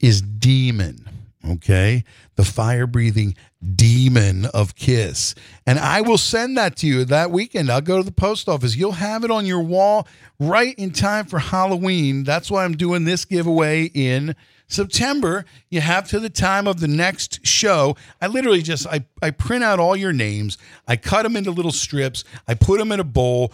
is 0.00 0.22
demon. 0.22 1.08
Okay. 1.48 2.04
The 2.36 2.44
fire 2.44 2.86
breathing 2.86 3.36
demon 3.74 4.46
of 4.46 4.74
Kiss. 4.74 5.34
And 5.66 5.78
I 5.78 6.00
will 6.00 6.18
send 6.18 6.56
that 6.58 6.76
to 6.78 6.86
you 6.86 7.04
that 7.06 7.30
weekend. 7.30 7.70
I'll 7.70 7.80
go 7.80 7.98
to 7.98 8.02
the 8.02 8.12
post 8.12 8.48
office. 8.48 8.76
You'll 8.76 8.92
have 8.92 9.24
it 9.24 9.30
on 9.30 9.46
your 9.46 9.60
wall 9.60 10.06
right 10.38 10.74
in 10.76 10.90
time 10.90 11.26
for 11.26 11.38
Halloween. 11.38 12.24
That's 12.24 12.50
why 12.50 12.64
I'm 12.64 12.76
doing 12.76 13.04
this 13.04 13.24
giveaway 13.24 13.84
in 13.94 14.36
September. 14.68 15.44
You 15.70 15.80
have 15.80 16.08
to 16.08 16.20
the 16.20 16.30
time 16.30 16.68
of 16.68 16.80
the 16.80 16.88
next 16.88 17.44
show. 17.46 17.96
I 18.20 18.26
literally 18.26 18.62
just 18.62 18.86
I, 18.86 19.04
I 19.22 19.30
print 19.30 19.64
out 19.64 19.80
all 19.80 19.96
your 19.96 20.12
names. 20.12 20.58
I 20.86 20.96
cut 20.96 21.22
them 21.22 21.36
into 21.36 21.50
little 21.50 21.72
strips. 21.72 22.24
I 22.46 22.54
put 22.54 22.78
them 22.78 22.92
in 22.92 23.00
a 23.00 23.04
bowl. 23.04 23.52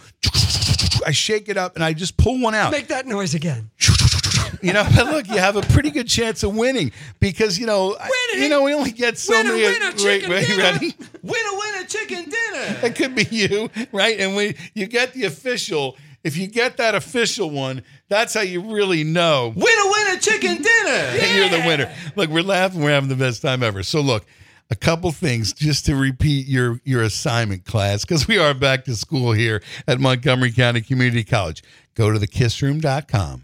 I 1.05 1.11
shake 1.11 1.49
it 1.49 1.57
up 1.57 1.75
and 1.75 1.83
I 1.83 1.93
just 1.93 2.17
pull 2.17 2.39
one 2.41 2.55
out 2.55 2.71
Make 2.71 2.87
that 2.87 3.05
noise 3.05 3.33
again. 3.33 3.69
you 4.65 4.73
know, 4.73 4.83
but 4.95 5.05
look, 5.07 5.27
you 5.27 5.37
have 5.37 5.55
a 5.55 5.61
pretty 5.61 5.91
good 5.91 6.07
chance 6.07 6.41
of 6.43 6.55
winning 6.55 6.91
because 7.19 7.59
you 7.59 7.67
know, 7.67 7.89
Winning. 7.89 8.43
you 8.43 8.49
know, 8.49 8.63
we 8.63 8.73
only 8.73 8.91
get 8.91 9.17
so 9.17 9.33
Winner, 9.33 9.51
many. 9.51 9.63
winner, 9.63 9.91
chicken 9.91 10.31
right, 10.31 10.47
dinner. 10.47 10.63
ready? 10.63 10.93
Winner, 11.21 11.49
winner, 11.57 11.87
chicken 11.87 12.23
dinner. 12.23 12.79
It 12.83 12.95
could 12.95 13.13
be 13.15 13.23
you, 13.29 13.69
right? 13.91 14.19
And 14.19 14.35
we, 14.35 14.55
you 14.73 14.87
get 14.87 15.13
the 15.13 15.25
official. 15.25 15.97
If 16.23 16.35
you 16.37 16.47
get 16.47 16.77
that 16.77 16.95
official 16.95 17.51
one, 17.51 17.83
that's 18.09 18.33
how 18.33 18.41
you 18.41 18.61
really 18.73 19.03
know 19.03 19.53
Winner, 19.55 19.91
winner, 19.91 20.19
chicken 20.19 20.55
dinner. 20.55 20.63
that 20.65 21.33
you're 21.35 21.49
the 21.61 21.67
winner. 21.67 21.93
Look, 22.15 22.31
we're 22.31 22.41
laughing. 22.41 22.81
We're 22.81 22.91
having 22.91 23.09
the 23.09 23.15
best 23.15 23.41
time 23.41 23.61
ever. 23.63 23.83
So 23.83 24.01
look. 24.01 24.25
A 24.71 24.75
couple 24.75 25.11
things 25.11 25.53
just 25.53 25.85
to 25.85 25.95
repeat 25.95 26.47
your 26.47 26.81
your 26.83 27.03
assignment 27.03 27.65
class 27.65 28.03
because 28.03 28.27
we 28.27 28.39
are 28.39 28.51
back 28.55 28.83
to 28.85 28.95
school 28.95 29.31
here 29.31 29.61
at 29.87 29.99
Montgomery 29.99 30.51
County 30.51 30.81
Community 30.81 31.23
College. 31.23 31.61
Go 31.93 32.11
to 32.11 32.17
thekissroom.com 32.17 33.43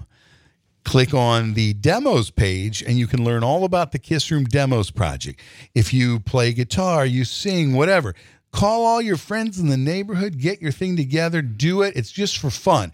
click 0.84 1.14
on 1.14 1.54
the 1.54 1.74
demos 1.74 2.32
page 2.32 2.82
and 2.82 2.98
you 2.98 3.08
can 3.08 3.24
learn 3.24 3.44
all 3.44 3.64
about 3.64 3.92
the 3.92 4.00
Kiss 4.00 4.32
Room 4.32 4.46
Demos 4.46 4.92
project. 4.92 5.40
If 5.76 5.94
you 5.94 6.20
play 6.20 6.54
guitar, 6.54 7.06
you 7.06 7.24
sing, 7.26 7.74
whatever, 7.74 8.16
call 8.52 8.86
all 8.86 9.02
your 9.02 9.18
friends 9.18 9.60
in 9.60 9.70
the 9.70 9.78
neighborhood, 9.78 10.40
get 10.40 10.62
your 10.62 10.72
thing 10.72 10.96
together, 10.96 11.42
do 11.42 11.82
it. 11.82 11.96
It's 11.96 12.12
just 12.12 12.38
for 12.38 12.50
fun. 12.50 12.92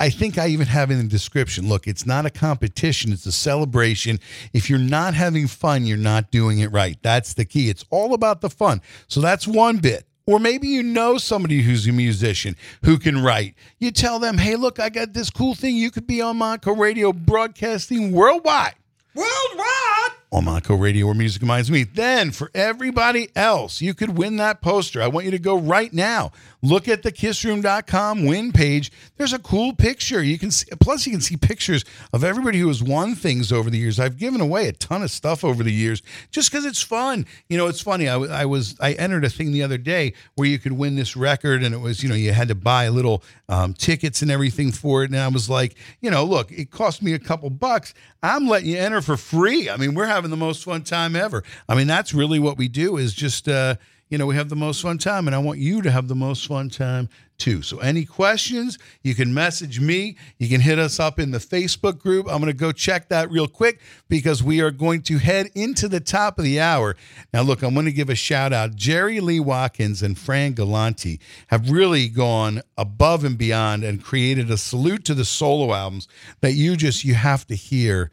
I 0.00 0.08
think 0.08 0.38
I 0.38 0.48
even 0.48 0.66
have 0.66 0.90
in 0.90 0.96
the 0.96 1.04
description 1.04 1.68
look, 1.68 1.86
it's 1.86 2.06
not 2.06 2.24
a 2.24 2.30
competition, 2.30 3.12
it's 3.12 3.26
a 3.26 3.32
celebration. 3.32 4.18
If 4.54 4.70
you're 4.70 4.78
not 4.78 5.12
having 5.12 5.46
fun, 5.46 5.84
you're 5.84 5.98
not 5.98 6.30
doing 6.30 6.60
it 6.60 6.72
right. 6.72 6.96
That's 7.02 7.34
the 7.34 7.44
key. 7.44 7.68
It's 7.68 7.84
all 7.90 8.14
about 8.14 8.40
the 8.40 8.48
fun. 8.48 8.80
So 9.08 9.20
that's 9.20 9.46
one 9.46 9.76
bit. 9.76 10.06
Or 10.30 10.38
maybe 10.38 10.68
you 10.68 10.84
know 10.84 11.18
somebody 11.18 11.60
who's 11.62 11.88
a 11.88 11.92
musician 11.92 12.54
who 12.84 12.98
can 12.98 13.20
write. 13.20 13.54
You 13.80 13.90
tell 13.90 14.20
them, 14.20 14.38
hey, 14.38 14.54
look, 14.54 14.78
I 14.78 14.88
got 14.88 15.12
this 15.12 15.28
cool 15.28 15.56
thing. 15.56 15.74
You 15.74 15.90
could 15.90 16.06
be 16.06 16.20
on 16.20 16.38
Montco 16.38 16.78
Radio 16.78 17.12
broadcasting 17.12 18.12
worldwide 18.12 18.74
Worldwide. 19.12 20.12
on 20.30 20.44
Montco 20.44 20.80
Radio 20.80 21.06
where 21.06 21.16
music 21.16 21.42
reminds 21.42 21.68
me. 21.68 21.82
Then 21.82 22.30
for 22.30 22.48
everybody 22.54 23.28
else, 23.34 23.80
you 23.80 23.92
could 23.92 24.16
win 24.16 24.36
that 24.36 24.60
poster. 24.60 25.02
I 25.02 25.08
want 25.08 25.24
you 25.24 25.32
to 25.32 25.38
go 25.40 25.58
right 25.58 25.92
now. 25.92 26.30
Look 26.62 26.88
at 26.88 27.02
the 27.02 27.10
kissroom.com 27.10 28.26
win 28.26 28.52
page. 28.52 28.92
There's 29.16 29.32
a 29.32 29.38
cool 29.38 29.72
picture. 29.72 30.22
You 30.22 30.38
can 30.38 30.50
see 30.50 30.66
plus 30.80 31.06
you 31.06 31.12
can 31.12 31.22
see 31.22 31.36
pictures 31.36 31.84
of 32.12 32.22
everybody 32.22 32.58
who 32.58 32.68
has 32.68 32.82
won 32.82 33.14
things 33.14 33.50
over 33.50 33.70
the 33.70 33.78
years. 33.78 33.98
I've 33.98 34.18
given 34.18 34.40
away 34.40 34.68
a 34.68 34.72
ton 34.72 35.02
of 35.02 35.10
stuff 35.10 35.42
over 35.42 35.62
the 35.62 35.72
years 35.72 36.02
just 36.30 36.50
because 36.50 36.66
it's 36.66 36.82
fun. 36.82 37.24
You 37.48 37.56
know, 37.56 37.66
it's 37.66 37.80
funny. 37.80 38.08
I 38.08 38.44
was 38.44 38.76
I 38.78 38.92
entered 38.92 39.24
a 39.24 39.30
thing 39.30 39.52
the 39.52 39.62
other 39.62 39.78
day 39.78 40.12
where 40.34 40.46
you 40.46 40.58
could 40.58 40.72
win 40.72 40.96
this 40.96 41.16
record 41.16 41.62
and 41.62 41.74
it 41.74 41.78
was, 41.78 42.02
you 42.02 42.08
know, 42.08 42.14
you 42.14 42.32
had 42.32 42.48
to 42.48 42.54
buy 42.54 42.88
little 42.88 43.22
um, 43.48 43.72
tickets 43.72 44.20
and 44.20 44.30
everything 44.30 44.70
for 44.70 45.02
it. 45.02 45.10
And 45.10 45.18
I 45.18 45.28
was 45.28 45.48
like, 45.48 45.76
you 46.00 46.10
know, 46.10 46.24
look, 46.24 46.52
it 46.52 46.70
cost 46.70 47.02
me 47.02 47.14
a 47.14 47.18
couple 47.18 47.48
bucks. 47.48 47.94
I'm 48.22 48.48
letting 48.48 48.68
you 48.68 48.76
enter 48.76 49.00
for 49.00 49.16
free. 49.16 49.70
I 49.70 49.78
mean, 49.78 49.94
we're 49.94 50.06
having 50.06 50.30
the 50.30 50.36
most 50.36 50.64
fun 50.64 50.82
time 50.82 51.16
ever. 51.16 51.42
I 51.68 51.74
mean, 51.74 51.86
that's 51.86 52.12
really 52.12 52.38
what 52.38 52.58
we 52.58 52.68
do 52.68 52.98
is 52.98 53.14
just, 53.14 53.48
uh, 53.48 53.76
you 54.10 54.18
know, 54.18 54.26
we 54.26 54.34
have 54.34 54.48
the 54.48 54.56
most 54.56 54.82
fun 54.82 54.98
time, 54.98 55.28
and 55.28 55.34
I 55.34 55.38
want 55.38 55.60
you 55.60 55.82
to 55.82 55.90
have 55.90 56.08
the 56.08 56.16
most 56.16 56.48
fun 56.48 56.68
time 56.68 57.08
too. 57.38 57.62
So, 57.62 57.78
any 57.78 58.04
questions, 58.04 58.76
you 59.02 59.14
can 59.14 59.32
message 59.32 59.80
me. 59.80 60.16
You 60.38 60.48
can 60.48 60.60
hit 60.60 60.80
us 60.80 60.98
up 60.98 61.20
in 61.20 61.30
the 61.30 61.38
Facebook 61.38 61.98
group. 61.98 62.26
I'm 62.26 62.40
going 62.40 62.46
to 62.46 62.52
go 62.52 62.72
check 62.72 63.08
that 63.08 63.30
real 63.30 63.46
quick 63.46 63.80
because 64.08 64.42
we 64.42 64.60
are 64.60 64.72
going 64.72 65.02
to 65.02 65.18
head 65.18 65.50
into 65.54 65.88
the 65.88 66.00
top 66.00 66.38
of 66.38 66.44
the 66.44 66.60
hour. 66.60 66.96
Now, 67.32 67.42
look, 67.42 67.62
I'm 67.62 67.72
going 67.72 67.86
to 67.86 67.92
give 67.92 68.10
a 68.10 68.16
shout 68.16 68.52
out. 68.52 68.74
Jerry 68.74 69.20
Lee 69.20 69.40
Watkins 69.40 70.02
and 70.02 70.18
Fran 70.18 70.54
Galanti 70.54 71.20
have 71.46 71.70
really 71.70 72.08
gone 72.08 72.62
above 72.76 73.24
and 73.24 73.38
beyond 73.38 73.84
and 73.84 74.02
created 74.02 74.50
a 74.50 74.56
salute 74.56 75.04
to 75.04 75.14
the 75.14 75.24
solo 75.24 75.72
albums 75.72 76.08
that 76.40 76.52
you 76.52 76.76
just 76.76 77.04
you 77.04 77.14
have 77.14 77.46
to 77.46 77.54
hear 77.54 78.10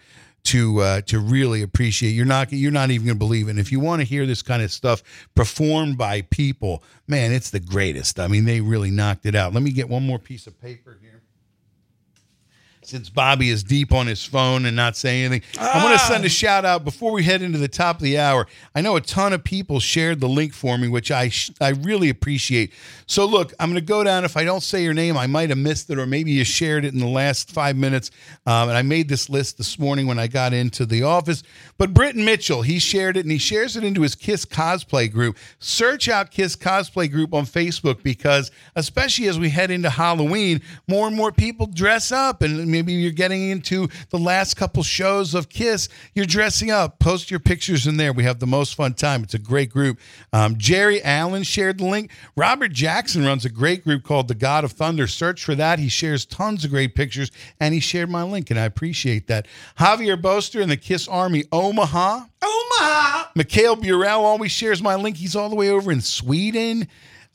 to 0.47 0.79
uh, 0.79 1.01
to 1.01 1.19
really 1.19 1.61
appreciate. 1.61 2.11
You're 2.11 2.25
not 2.25 2.51
you're 2.51 2.71
not 2.71 2.89
even 2.91 3.05
going 3.05 3.15
to 3.15 3.19
believe 3.19 3.47
it. 3.47 3.51
And 3.51 3.59
if 3.59 3.71
you 3.71 3.79
want 3.79 4.01
to 4.01 4.05
hear 4.05 4.25
this 4.25 4.41
kind 4.41 4.61
of 4.63 4.71
stuff 4.71 5.03
performed 5.35 5.97
by 5.97 6.21
people, 6.21 6.83
man, 7.07 7.33
it's 7.33 7.49
the 7.49 7.59
greatest. 7.59 8.19
I 8.19 8.27
mean, 8.27 8.45
they 8.45 8.61
really 8.61 8.91
knocked 8.91 9.25
it 9.25 9.35
out. 9.35 9.53
Let 9.53 9.63
me 9.63 9.71
get 9.71 9.89
one 9.89 10.05
more 10.05 10.19
piece 10.19 10.47
of 10.47 10.59
paper 10.61 10.97
here. 11.01 11.16
Since 12.87 13.09
Bobby 13.09 13.49
is 13.49 13.65
deep 13.65 13.91
on 13.91 14.07
his 14.07 14.23
phone 14.23 14.65
and 14.65 14.73
not 14.73 14.95
saying 14.95 15.25
anything, 15.25 15.59
I 15.59 15.83
want 15.83 15.99
to 15.99 16.05
send 16.05 16.23
a 16.23 16.29
shout 16.29 16.63
out 16.63 16.85
before 16.85 17.11
we 17.11 17.21
head 17.21 17.41
into 17.41 17.57
the 17.57 17.67
top 17.67 17.97
of 17.97 18.01
the 18.01 18.17
hour. 18.17 18.47
I 18.73 18.79
know 18.79 18.95
a 18.95 19.01
ton 19.01 19.33
of 19.33 19.43
people 19.43 19.81
shared 19.81 20.21
the 20.21 20.29
link 20.29 20.53
for 20.53 20.77
me, 20.77 20.87
which 20.87 21.11
I 21.11 21.27
sh- 21.27 21.51
I 21.59 21.71
really 21.71 22.07
appreciate. 22.07 22.71
So 23.05 23.25
look, 23.25 23.51
I'm 23.59 23.69
going 23.69 23.81
to 23.81 23.85
go 23.85 24.05
down. 24.05 24.23
If 24.23 24.37
I 24.37 24.45
don't 24.45 24.63
say 24.63 24.83
your 24.85 24.93
name, 24.93 25.17
I 25.17 25.27
might 25.27 25.49
have 25.49 25.57
missed 25.57 25.89
it, 25.89 25.99
or 25.99 26.05
maybe 26.05 26.31
you 26.31 26.45
shared 26.45 26.85
it 26.85 26.93
in 26.93 27.01
the 27.01 27.09
last 27.09 27.51
five 27.51 27.75
minutes. 27.75 28.09
Um, 28.45 28.69
and 28.69 28.77
I 28.77 28.83
made 28.83 29.09
this 29.09 29.29
list 29.29 29.57
this 29.57 29.77
morning 29.77 30.07
when 30.07 30.17
I 30.17 30.27
got 30.27 30.53
into 30.53 30.85
the 30.85 31.03
office. 31.03 31.43
But 31.77 31.93
Britton 31.93 32.23
Mitchell, 32.23 32.61
he 32.61 32.79
shared 32.79 33.17
it 33.17 33.25
and 33.25 33.31
he 33.33 33.37
shares 33.37 33.75
it 33.75 33.83
into 33.83 34.01
his 34.01 34.15
Kiss 34.15 34.45
cosplay 34.45 35.11
group. 35.11 35.35
Search 35.59 36.07
out 36.07 36.31
Kiss 36.31 36.55
cosplay 36.55 37.11
group 37.11 37.33
on 37.33 37.45
Facebook 37.45 38.01
because, 38.01 38.49
especially 38.77 39.27
as 39.27 39.37
we 39.37 39.49
head 39.49 39.71
into 39.71 39.89
Halloween, 39.89 40.61
more 40.87 41.05
and 41.07 41.17
more 41.17 41.33
people 41.33 41.67
dress 41.67 42.13
up, 42.13 42.41
and 42.41 42.76
maybe 42.77 42.93
you're 42.93 43.11
getting 43.11 43.49
into 43.49 43.87
the 44.09 44.19
last 44.19 44.55
couple 44.55 44.83
shows 44.83 45.33
of 45.33 45.49
Kiss. 45.49 45.89
You're 46.13 46.25
dressing 46.25 46.69
up. 46.69 46.99
Post 46.99 47.31
your 47.31 47.39
pictures 47.39 47.87
in 47.87 47.97
there. 47.97 48.13
We 48.13 48.23
have 48.23 48.39
the 48.39 48.45
most 48.45 48.75
fun 48.75 48.93
time. 48.93 49.23
It's 49.23 49.33
a 49.33 49.39
great 49.39 49.71
group. 49.71 49.99
Um, 50.31 50.57
Jerry 50.57 51.01
Allen 51.03 51.41
shared 51.43 51.79
the 51.79 51.85
link. 51.85 52.11
Robert 52.35 52.71
Jackson 52.71 53.25
runs 53.25 53.45
a 53.45 53.49
great 53.49 53.83
group 53.83 54.03
called 54.03 54.27
the 54.27 54.35
God 54.35 54.63
of 54.63 54.73
Thunder. 54.73 55.07
Search 55.07 55.43
for 55.43 55.55
that. 55.55 55.79
He 55.79 55.89
shares 55.89 56.25
tons 56.25 56.63
of 56.63 56.69
great 56.69 56.93
pictures, 56.93 57.31
and 57.59 57.73
he 57.73 57.79
shared 57.79 58.09
my 58.09 58.21
link, 58.23 58.51
and 58.51 58.59
I 58.59 58.65
appreciate 58.65 59.27
that. 59.27 59.47
Javier 59.79 60.21
Boster 60.21 60.61
and 60.61 60.69
the 60.69 60.77
Kiss 60.77 61.07
Army 61.07 61.45
Omaha. 61.51 62.25
Omaha. 62.43 63.23
Mikhail 63.35 63.75
Burrell 63.75 64.23
always 64.23 64.51
shares 64.51 64.83
my 64.83 64.95
link. 64.95 65.17
He's 65.17 65.35
all 65.35 65.49
the 65.49 65.55
way 65.55 65.69
over 65.69 65.91
in 65.91 66.01
Sweden. 66.01 66.87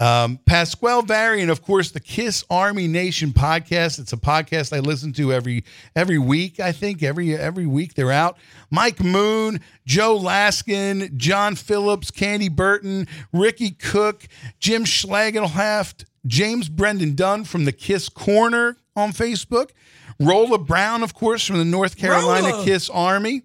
Um, 0.03 0.41
Pasquale 0.47 1.03
Varian, 1.03 1.49
of 1.49 1.63
course, 1.63 1.93
the 1.93 2.01
Kiss 2.01 2.45
Army 2.51 2.89
Nation 2.89 3.31
podcast. 3.31 4.01
It's 4.01 4.13
a 4.13 4.17
podcast 4.17 4.77
I 4.77 4.81
listen 4.81 5.13
to 5.13 5.33
every 5.33 5.63
every 5.95 6.19
week. 6.19 6.59
I 6.59 6.73
think 6.73 7.05
every 7.05 7.37
every 7.37 7.67
week 7.67 7.95
they're 7.95 8.11
out. 8.11 8.37
Mike 8.69 9.01
Moon, 9.01 9.61
Joe 9.87 10.19
Laskin, 10.19 11.17
John 11.17 11.55
Phillips, 11.55 12.11
Kandi 12.11 12.51
Burton, 12.51 13.07
Ricky 13.33 13.71
Cook, 13.71 14.27
Jim 14.59 14.83
Schlagenhaft, 14.83 16.05
James 16.27 16.69
Brendan 16.69 17.15
Dunn 17.15 17.45
from 17.45 17.65
the 17.65 17.73
Kiss 17.73 18.09
Corner 18.09 18.79
on 18.97 19.13
Facebook. 19.13 19.71
Rolla 20.19 20.59
Brown, 20.59 21.05
of 21.05 21.15
course, 21.15 21.47
from 21.47 21.59
the 21.59 21.65
North 21.65 21.97
Carolina 21.97 22.49
Rolla. 22.49 22.65
Kiss 22.65 22.91
Army. 22.91 23.43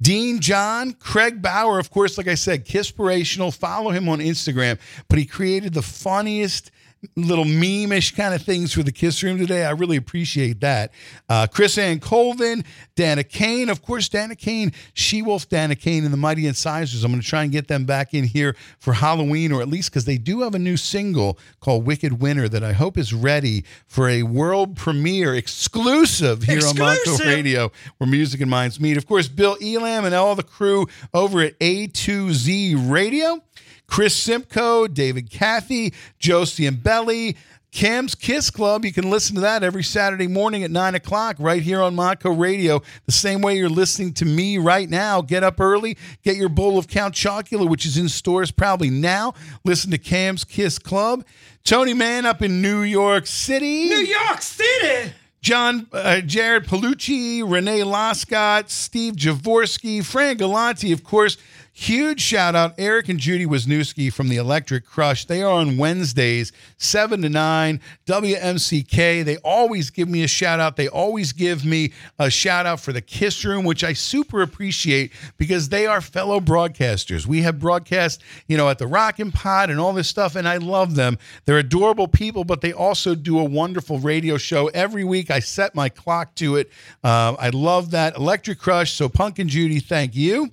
Dean 0.00 0.40
John, 0.40 0.92
Craig 0.92 1.40
Bauer, 1.40 1.78
of 1.78 1.90
course, 1.90 2.18
like 2.18 2.28
I 2.28 2.34
said, 2.34 2.66
Kisspirational. 2.66 3.54
Follow 3.54 3.90
him 3.90 4.08
on 4.08 4.18
Instagram. 4.18 4.78
But 5.08 5.18
he 5.18 5.24
created 5.24 5.74
the 5.74 5.82
funniest 5.82 6.70
little 7.14 7.44
meme-ish 7.44 8.14
kind 8.14 8.34
of 8.34 8.42
things 8.42 8.72
for 8.72 8.82
the 8.82 8.92
Kiss 8.92 9.22
Room 9.22 9.38
today. 9.38 9.64
I 9.64 9.70
really 9.70 9.96
appreciate 9.96 10.60
that. 10.60 10.92
Uh, 11.28 11.46
Chris 11.46 11.78
Ann 11.78 12.00
Colvin, 12.00 12.64
Dana 12.94 13.22
Kane, 13.22 13.68
of 13.68 13.82
course, 13.82 14.08
Dana 14.08 14.34
Kane, 14.34 14.72
She-Wolf 14.94 15.48
Dana 15.48 15.74
Kane, 15.74 16.04
and 16.04 16.12
the 16.12 16.18
Mighty 16.18 16.46
Incisors. 16.46 17.04
I'm 17.04 17.12
going 17.12 17.20
to 17.20 17.26
try 17.26 17.42
and 17.42 17.52
get 17.52 17.68
them 17.68 17.84
back 17.84 18.14
in 18.14 18.24
here 18.24 18.56
for 18.78 18.94
Halloween, 18.94 19.52
or 19.52 19.60
at 19.62 19.68
least 19.68 19.90
because 19.90 20.04
they 20.04 20.18
do 20.18 20.40
have 20.42 20.54
a 20.54 20.58
new 20.58 20.76
single 20.76 21.38
called 21.60 21.86
Wicked 21.86 22.20
Winter 22.20 22.48
that 22.48 22.64
I 22.64 22.72
hope 22.72 22.98
is 22.98 23.12
ready 23.12 23.64
for 23.86 24.08
a 24.08 24.22
world 24.24 24.76
premiere 24.76 25.34
exclusive 25.34 26.42
here 26.42 26.66
on 26.66 26.74
Montco 26.74 27.24
Radio, 27.24 27.70
where 27.98 28.08
music 28.08 28.40
and 28.40 28.50
minds 28.50 28.80
meet. 28.80 28.96
Of 28.96 29.06
course, 29.06 29.28
Bill 29.28 29.56
Elam 29.62 30.04
and 30.04 30.14
all 30.14 30.34
the 30.34 30.42
crew 30.42 30.86
over 31.12 31.40
at 31.40 31.58
A2Z 31.58 32.90
Radio. 32.90 33.42
Chris 33.86 34.14
Simcoe, 34.14 34.86
David 34.86 35.30
Cathy, 35.30 35.94
Josie 36.18 36.66
and 36.66 36.82
Belly, 36.82 37.36
Cam's 37.72 38.14
Kiss 38.14 38.48
Club. 38.50 38.84
You 38.86 38.92
can 38.92 39.10
listen 39.10 39.34
to 39.34 39.42
that 39.42 39.62
every 39.62 39.82
Saturday 39.82 40.26
morning 40.26 40.64
at 40.64 40.70
9 40.70 40.94
o'clock 40.94 41.36
right 41.38 41.62
here 41.62 41.82
on 41.82 41.94
Montco 41.94 42.38
Radio. 42.38 42.80
The 43.04 43.12
same 43.12 43.42
way 43.42 43.56
you're 43.58 43.68
listening 43.68 44.14
to 44.14 44.24
me 44.24 44.56
right 44.56 44.88
now. 44.88 45.20
Get 45.20 45.44
up 45.44 45.60
early, 45.60 45.98
get 46.22 46.36
your 46.36 46.48
bowl 46.48 46.78
of 46.78 46.88
Count 46.88 47.14
Chocula, 47.14 47.68
which 47.68 47.84
is 47.84 47.98
in 47.98 48.08
stores 48.08 48.50
probably 48.50 48.88
now. 48.88 49.34
Listen 49.64 49.90
to 49.90 49.98
Cam's 49.98 50.42
Kiss 50.42 50.78
Club. 50.78 51.24
Tony 51.64 51.92
Mann 51.92 52.24
up 52.24 52.40
in 52.40 52.62
New 52.62 52.80
York 52.80 53.26
City. 53.26 53.90
New 53.90 53.98
York 53.98 54.40
City. 54.40 55.12
John, 55.42 55.86
uh, 55.92 56.22
Jared 56.22 56.64
Palucci, 56.66 57.42
Renee 57.48 57.82
Loscott, 57.82 58.68
Steve 58.68 59.14
Javorski, 59.14 60.04
Fran 60.04 60.38
Galante, 60.38 60.92
of 60.92 61.04
course. 61.04 61.36
Huge 61.78 62.22
shout 62.22 62.54
out, 62.54 62.72
Eric 62.78 63.10
and 63.10 63.20
Judy 63.20 63.44
Wisniewski 63.44 64.10
from 64.10 64.30
the 64.30 64.38
Electric 64.38 64.86
Crush. 64.86 65.26
They 65.26 65.42
are 65.42 65.52
on 65.52 65.76
Wednesdays, 65.76 66.50
7 66.78 67.20
to 67.20 67.28
9, 67.28 67.80
WMCK. 68.06 69.22
They 69.22 69.36
always 69.44 69.90
give 69.90 70.08
me 70.08 70.22
a 70.22 70.26
shout 70.26 70.58
out. 70.58 70.76
They 70.76 70.88
always 70.88 71.34
give 71.34 71.66
me 71.66 71.92
a 72.18 72.30
shout 72.30 72.64
out 72.64 72.80
for 72.80 72.94
the 72.94 73.02
Kiss 73.02 73.44
Room, 73.44 73.66
which 73.66 73.84
I 73.84 73.92
super 73.92 74.40
appreciate 74.40 75.12
because 75.36 75.68
they 75.68 75.86
are 75.86 76.00
fellow 76.00 76.40
broadcasters. 76.40 77.26
We 77.26 77.42
have 77.42 77.58
broadcast, 77.58 78.22
you 78.48 78.56
know, 78.56 78.70
at 78.70 78.78
the 78.78 78.86
Rockin' 78.86 79.30
Pod 79.30 79.68
and 79.68 79.78
all 79.78 79.92
this 79.92 80.08
stuff, 80.08 80.34
and 80.34 80.48
I 80.48 80.56
love 80.56 80.94
them. 80.94 81.18
They're 81.44 81.58
adorable 81.58 82.08
people, 82.08 82.44
but 82.44 82.62
they 82.62 82.72
also 82.72 83.14
do 83.14 83.38
a 83.38 83.44
wonderful 83.44 83.98
radio 83.98 84.38
show 84.38 84.68
every 84.68 85.04
week. 85.04 85.30
I 85.30 85.40
set 85.40 85.74
my 85.74 85.90
clock 85.90 86.36
to 86.36 86.56
it. 86.56 86.70
Uh, 87.04 87.36
I 87.38 87.50
love 87.50 87.90
that. 87.90 88.16
Electric 88.16 88.58
Crush. 88.58 88.94
So, 88.94 89.10
Punk 89.10 89.38
and 89.38 89.50
Judy, 89.50 89.78
thank 89.78 90.16
you. 90.16 90.52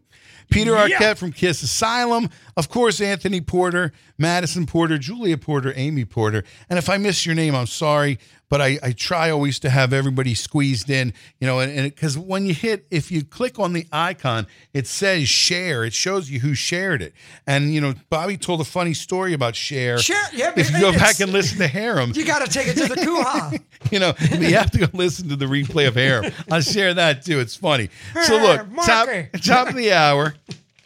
Peter 0.54 0.72
Yeah. 0.88 0.98
Arquette 1.00 1.18
from 1.18 1.32
Kiss 1.32 1.62
Asylum. 1.64 2.30
Of 2.56 2.70
course, 2.70 3.02
Anthony 3.02 3.42
Porter, 3.42 3.92
Madison 4.18 4.66
Porter, 4.66 4.98
Julia 4.98 5.38
Porter, 5.38 5.74
Amy 5.76 6.06
Porter. 6.06 6.44
And 6.70 6.78
if 6.78 6.88
I 6.90 6.98
miss 6.98 7.26
your 7.26 7.34
name, 7.36 7.56
I'm 7.56 7.66
sorry, 7.66 8.20
but 8.48 8.62
I, 8.62 8.78
I 8.84 8.92
try 8.92 9.32
always 9.32 9.58
to 9.62 9.72
have 9.72 9.92
everybody 9.94 10.36
squeezed 10.36 10.88
in, 10.92 11.14
you 11.40 11.48
know, 11.48 11.60
and 11.60 11.86
because 11.86 12.16
when 12.20 12.46
you 12.46 12.54
hit, 12.54 12.86
if 12.92 13.12
you 13.12 13.24
click 13.26 13.58
on 13.58 13.74
the 13.74 13.88
icon, 13.92 14.46
it 14.76 14.86
says 14.86 15.28
share. 15.28 15.84
It 15.84 15.94
shows 15.96 16.30
you 16.30 16.40
who 16.42 16.54
shared 16.54 17.02
it. 17.02 17.14
And, 17.48 17.74
you 17.74 17.82
know, 17.82 17.96
Bobby 18.12 18.38
told 18.38 18.62
a 18.62 18.66
funny 18.66 18.94
story 18.94 19.34
about 19.34 19.56
share. 19.56 19.98
Share- 19.98 20.22
yeah, 20.32 20.54
If 20.56 20.70
you 20.70 20.80
go 20.80 20.92
back 20.92 21.20
and 21.22 21.32
listen 21.34 21.58
to 21.58 21.68
Harem, 21.68 22.12
You 22.14 22.24
got 22.24 22.46
to 22.46 22.52
take 22.52 22.68
it 22.68 22.76
to 22.78 22.88
the 22.88 22.96
Kuha. 23.02 23.60
you 23.92 23.98
know, 23.98 24.14
you 24.40 24.54
have 24.56 24.70
to 24.72 24.78
go 24.78 24.88
listen 24.94 25.30
to 25.30 25.36
the 25.36 25.46
replay 25.46 25.88
of 25.88 25.96
Harem. 25.96 26.32
I'll 26.52 26.62
share 26.62 26.94
that 26.94 27.26
too. 27.26 27.40
It's 27.40 27.56
funny. 27.56 27.90
So 28.26 28.38
look, 28.38 28.68
top, 28.86 29.10
top 29.44 29.70
of 29.70 29.76
the 29.76 29.92
hour. 29.94 30.36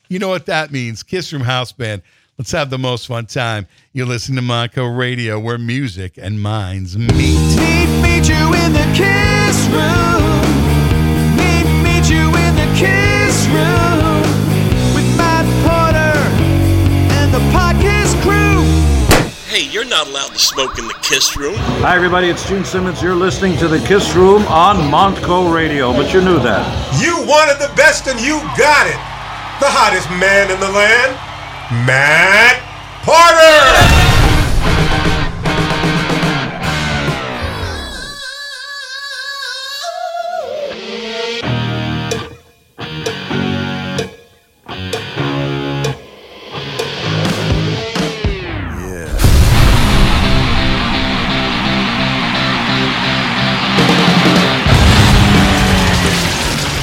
You 0.10 0.20
know 0.20 0.30
what 0.30 0.46
that 0.46 0.72
means. 0.72 1.04
Kiss 1.04 1.34
Room 1.34 1.42
House 1.42 1.72
Band. 1.72 2.02
Let's 2.38 2.52
have 2.52 2.70
the 2.70 2.78
most 2.78 3.08
fun 3.08 3.26
time. 3.26 3.68
You're 3.94 4.06
listening 4.06 4.38
to 4.38 4.42
Montco 4.44 4.96
Radio, 4.98 5.40
where 5.40 5.58
music 5.58 6.18
and 6.18 6.42
minds 6.42 6.98
meet. 6.98 7.12
Meet, 7.12 8.02
meet 8.02 8.30
you 8.30 8.54
in 8.54 8.74
the 8.74 8.88
kiss 8.94 9.68
room. 9.68 10.38
Meet, 11.36 11.68
meet 11.82 12.10
you 12.10 12.28
in 12.30 12.56
the 12.56 12.70
kiss 12.78 13.48
room 13.48 14.22
with 14.94 15.18
Matt 15.18 15.46
Porter 15.66 16.16
and 17.18 17.34
the 17.34 17.40
podcast 17.52 18.22
crew. 18.22 18.64
Hey, 19.50 19.68
you're 19.72 19.84
not 19.84 20.08
allowed 20.08 20.30
to 20.34 20.40
smoke 20.40 20.78
in 20.78 20.88
the 20.88 20.98
kiss 21.02 21.36
room. 21.36 21.56
Hi, 21.58 21.96
everybody. 21.96 22.30
It's 22.30 22.48
Gene 22.48 22.64
Simmons. 22.64 23.02
You're 23.02 23.16
listening 23.16 23.58
to 23.58 23.68
the 23.68 23.80
Kiss 23.80 24.14
Room 24.16 24.46
on 24.46 24.78
Montco 24.78 25.52
Radio, 25.52 25.92
but 25.92 26.14
you 26.14 26.22
knew 26.22 26.40
that. 26.40 27.02
You 27.02 27.18
wanted 27.28 27.60
the 27.60 27.74
best 27.76 28.08
and 28.08 28.22
you 28.22 28.40
got 28.56 28.86
it. 28.86 29.17
The 29.60 29.66
hottest 29.66 30.08
man 30.12 30.52
in 30.52 30.60
the 30.60 30.70
land, 30.70 31.18
Matt 31.88 32.62
Porter. 33.02 33.98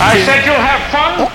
I 0.01 0.23
said 0.27 0.45
you'll 0.45 0.55
have 0.55 0.91
fun, 0.91 1.34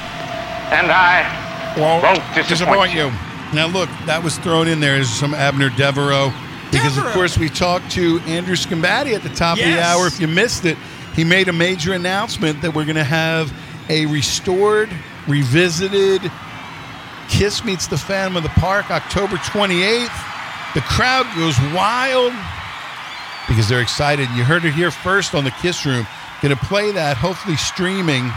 and 0.72 0.92
I 0.92 1.76
won't 1.78 2.48
disappoint, 2.48 2.94
you. 2.94 3.12
Now, 3.54 3.68
look, 3.68 3.90
that 4.06 4.22
was 4.24 4.38
thrown 4.38 4.68
in 4.68 4.80
there 4.80 4.96
as 4.96 5.10
some 5.10 5.34
Abner 5.34 5.70
Devereaux. 5.70 6.34
Because, 6.72 6.98
of 7.00 7.06
course, 7.06 7.36
we 7.38 7.50
talked 7.50 7.90
to 7.92 8.20
Andrew 8.28 8.56
Sgambati 8.56 9.16
at 9.16 9.24
the 9.24 9.30
top 9.30 9.58
of 9.58 9.64
the 9.64 9.82
hour. 9.82 10.06
If 10.06 10.20
you 10.20 10.28
missed 10.28 10.66
it, 10.66 10.78
he 11.16 11.24
made 11.24 11.48
a 11.48 11.54
major 11.54 11.94
announcement 11.94 12.62
that 12.62 12.76
we're 12.76 12.86
going 12.86 12.96
to 12.96 13.04
have 13.04 13.52
a 13.90 14.06
restored, 14.06 14.90
revisited 15.28 16.32
Kiss 17.28 17.64
Meets 17.64 17.88
the 17.88 17.98
Phantom 17.98 18.38
of 18.38 18.44
the 18.44 18.50
Park 18.50 18.92
October 18.92 19.38
28th. 19.38 20.74
The 20.76 20.82
crowd 20.82 21.26
goes 21.36 21.60
wild 21.74 22.34
because 23.48 23.68
they're 23.68 23.82
excited. 23.82 24.30
You 24.36 24.44
heard 24.44 24.64
it 24.66 24.74
here 24.74 24.92
first 24.92 25.34
on 25.34 25.44
the 25.44 25.52
Kiss 25.52 25.86
Room. 25.86 26.06
Going 26.42 26.56
to 26.56 26.66
play 26.66 26.92
that, 26.92 27.18
hopefully 27.18 27.56
streaming, 27.56 28.32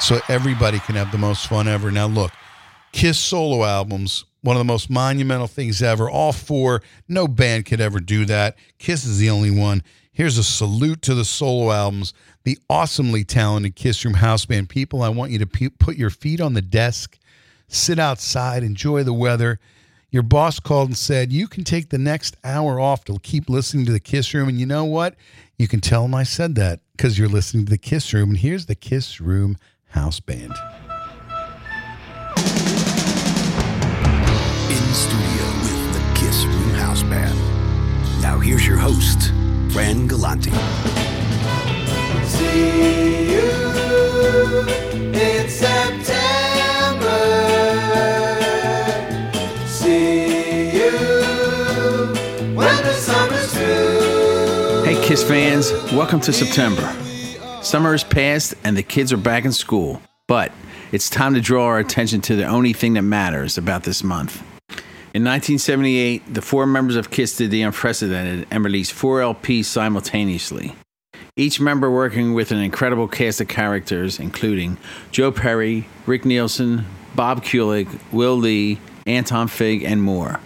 so 0.00 0.20
everybody 0.28 0.78
can 0.80 0.96
have 0.96 1.12
the 1.12 1.18
most 1.18 1.46
fun 1.46 1.68
ever. 1.68 1.90
Now, 1.90 2.06
look, 2.06 2.32
Kiss 2.92 3.18
solo 3.18 3.64
albums, 3.64 4.24
one 4.42 4.56
of 4.56 4.60
the 4.60 4.64
most 4.64 4.90
monumental 4.90 5.46
things 5.46 5.82
ever. 5.82 6.10
All 6.10 6.32
four, 6.32 6.82
no 7.08 7.28
band 7.28 7.66
could 7.66 7.80
ever 7.80 8.00
do 8.00 8.24
that. 8.24 8.56
Kiss 8.78 9.04
is 9.04 9.18
the 9.18 9.30
only 9.30 9.50
one. 9.50 9.82
Here's 10.12 10.38
a 10.38 10.44
salute 10.44 11.02
to 11.02 11.14
the 11.14 11.24
solo 11.24 11.70
albums, 11.70 12.12
the 12.44 12.58
awesomely 12.68 13.24
talented 13.24 13.76
Kiss 13.76 14.04
Room 14.04 14.14
House 14.14 14.44
Band 14.44 14.68
people. 14.68 15.02
I 15.02 15.08
want 15.08 15.30
you 15.30 15.38
to 15.38 15.46
pe- 15.46 15.68
put 15.68 15.96
your 15.96 16.10
feet 16.10 16.40
on 16.40 16.54
the 16.54 16.62
desk, 16.62 17.18
sit 17.68 17.98
outside, 17.98 18.62
enjoy 18.62 19.04
the 19.04 19.12
weather. 19.12 19.60
Your 20.10 20.24
boss 20.24 20.58
called 20.58 20.88
and 20.88 20.98
said, 20.98 21.32
You 21.32 21.46
can 21.46 21.62
take 21.62 21.90
the 21.90 21.98
next 21.98 22.36
hour 22.42 22.80
off 22.80 23.04
to 23.04 23.18
keep 23.20 23.48
listening 23.48 23.86
to 23.86 23.92
the 23.92 24.00
Kiss 24.00 24.34
Room. 24.34 24.48
And 24.48 24.58
you 24.58 24.66
know 24.66 24.84
what? 24.84 25.14
You 25.56 25.68
can 25.68 25.80
tell 25.80 26.04
him 26.04 26.14
I 26.14 26.24
said 26.24 26.56
that 26.56 26.80
because 26.96 27.16
you're 27.16 27.28
listening 27.28 27.66
to 27.66 27.70
the 27.70 27.78
Kiss 27.78 28.12
Room. 28.12 28.30
And 28.30 28.38
here's 28.38 28.66
the 28.66 28.74
Kiss 28.74 29.20
Room 29.20 29.56
House 29.90 30.20
Band. 30.20 30.52
In 34.70 34.84
studio 34.94 35.44
with 35.64 35.92
the 35.92 36.02
Kiss 36.14 36.44
Room 36.44 36.70
House 36.70 37.02
Band. 37.02 37.36
Now 38.22 38.38
here's 38.38 38.66
your 38.66 38.76
host, 38.76 39.32
Fran 39.72 40.06
Galante. 40.06 40.52
See 42.24 43.32
you 43.32 43.50
in 45.12 45.48
September. 45.48 47.18
See 49.66 50.76
you 50.76 50.92
when 52.54 52.82
the 52.84 52.94
summer's 52.94 53.52
through. 53.52 54.84
Hey, 54.84 55.02
Kiss 55.04 55.24
fans, 55.24 55.72
welcome 55.92 56.20
to 56.20 56.32
September. 56.32 56.94
Summer 57.70 57.94
is 57.94 58.02
past 58.02 58.52
and 58.64 58.76
the 58.76 58.82
kids 58.82 59.12
are 59.12 59.16
back 59.16 59.44
in 59.44 59.52
school, 59.52 60.02
but 60.26 60.50
it's 60.90 61.08
time 61.08 61.34
to 61.34 61.40
draw 61.40 61.66
our 61.66 61.78
attention 61.78 62.20
to 62.22 62.34
the 62.34 62.44
only 62.44 62.72
thing 62.72 62.94
that 62.94 63.02
matters 63.02 63.56
about 63.56 63.84
this 63.84 64.02
month. 64.02 64.42
In 65.14 65.22
1978, 65.22 66.34
the 66.34 66.42
four 66.42 66.66
members 66.66 66.96
of 66.96 67.12
Kiss 67.12 67.36
did 67.36 67.52
the 67.52 67.62
unprecedented 67.62 68.48
and 68.50 68.64
released 68.64 68.92
four 68.92 69.20
LPs 69.20 69.66
simultaneously. 69.66 70.74
Each 71.36 71.60
member 71.60 71.88
working 71.88 72.34
with 72.34 72.50
an 72.50 72.58
incredible 72.58 73.06
cast 73.06 73.40
of 73.40 73.46
characters, 73.46 74.18
including 74.18 74.76
Joe 75.12 75.30
Perry, 75.30 75.86
Rick 76.06 76.24
Nielsen, 76.24 76.86
Bob 77.14 77.44
Kulick, 77.44 77.86
Will 78.12 78.34
Lee, 78.34 78.80
Anton 79.06 79.46
Fig, 79.46 79.84
and 79.84 80.02
more. 80.02 80.40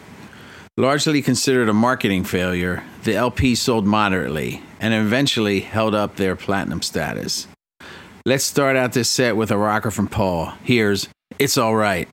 Largely 0.77 1.23
considered 1.23 1.71
a 1.71 1.73
marketing 1.73 2.25
failure, 2.25 2.85
the 3.05 3.15
LP 3.15 3.55
sold 3.55 3.87
moderately, 3.87 4.61
and 4.85 4.93
eventually 4.93 5.61
held 5.61 5.95
up 5.95 6.17
their 6.17 6.37
platinum 6.37 6.83
status. 6.83 7.47
Let's 8.27 8.45
start 8.45 8.77
out 8.77 8.93
this 8.93 9.09
set 9.09 9.35
with 9.35 9.51
a 9.51 9.57
rocker 9.57 9.91
from 9.91 10.09
Paul. 10.09 10.53
Here's 10.63 11.09
It's 11.39 11.57
Alright. 11.57 12.11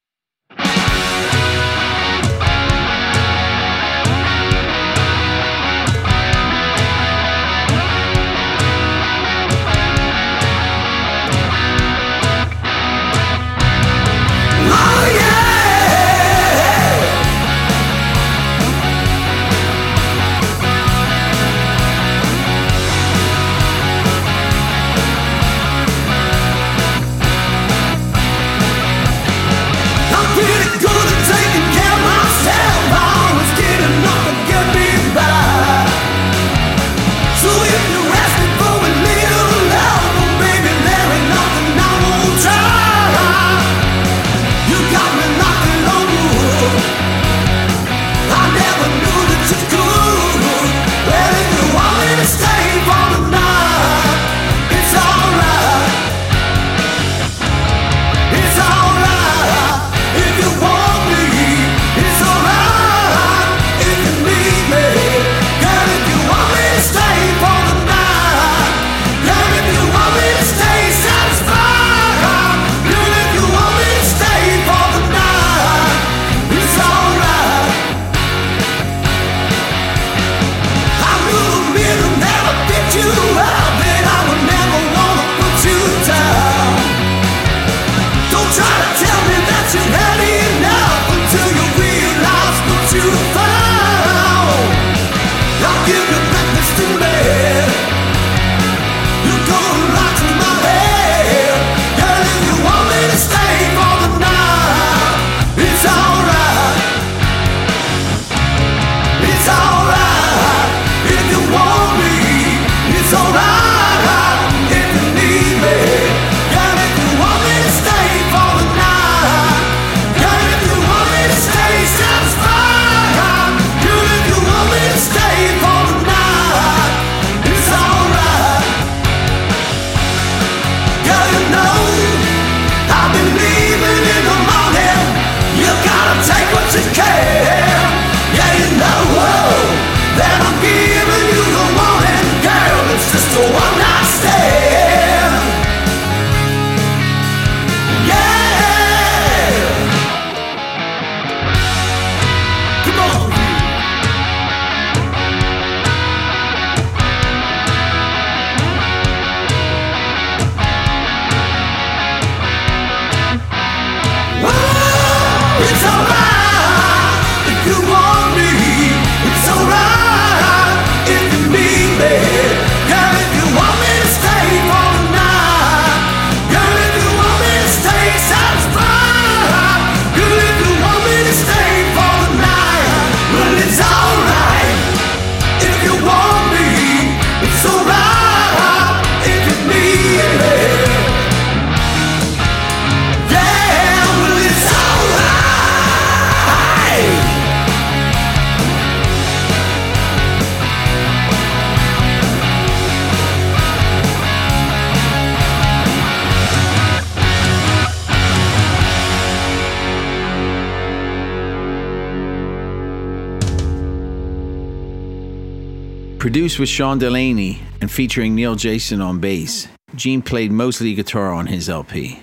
with 216.61 216.69
Sean 216.69 216.99
Delaney 216.99 217.59
and 217.81 217.91
featuring 217.91 218.35
Neil 218.35 218.53
Jason 218.53 219.01
on 219.01 219.17
bass. 219.19 219.67
Gene 219.95 220.21
played 220.21 220.51
mostly 220.51 220.93
guitar 220.93 221.31
on 221.31 221.47
his 221.47 221.67
LP. 221.67 222.21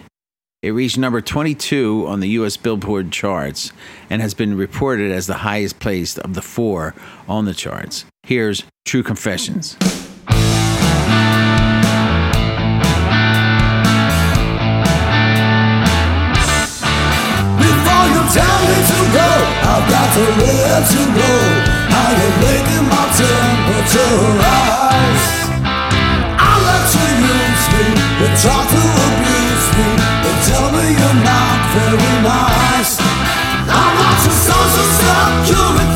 It 0.63 0.71
reached 0.71 0.97
number 0.97 1.21
22 1.21 2.07
on 2.07 2.21
the 2.21 2.29
US 2.41 2.57
Billboard 2.57 3.11
charts 3.11 3.73
and 4.09 4.23
has 4.23 4.35
been 4.35 4.57
reported 4.57 5.11
as 5.11 5.27
the 5.27 5.35
highest 5.35 5.81
placed 5.81 6.21
of 6.21 6.35
the 6.35 6.43
four 6.43 6.95
on 7.27 7.47
the 7.47 7.53
charts. 7.53 8.05
Here's 8.23 8.63
True 8.85 9.03
Confessions. 9.03 9.75
Before 9.75 9.97
you 18.07 18.23
tell 18.31 18.59
me 18.71 18.79
to 18.87 18.99
go, 19.19 19.31
I've 19.67 19.87
got 19.91 20.15
to 20.15 20.23
live 20.39 20.87
to 20.95 21.03
go. 21.19 21.33
I 21.91 22.15
am 22.15 22.35
making 22.41 22.88
to 23.93 24.05
rise. 24.41 25.29
I 26.41 26.55
use 27.21 27.65
me, 27.75 27.85
they 28.19 28.31
try 28.43 28.61
to 28.73 28.81
abuse 29.09 29.69
me, 29.77 29.89
they 30.25 30.35
tell 30.49 30.69
me 30.73 30.85
you're 31.01 31.21
not 31.25 31.59
very 31.77 32.15
nice. 32.25 32.93
I'm 33.69 33.93
not 34.01 34.19
your 34.25 34.37
social 34.49 34.89
security. 35.01 35.88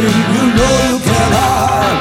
You 0.00 0.44
know 0.56 0.72
you 0.88 0.98
can 1.04 1.30
hide. 1.36 2.00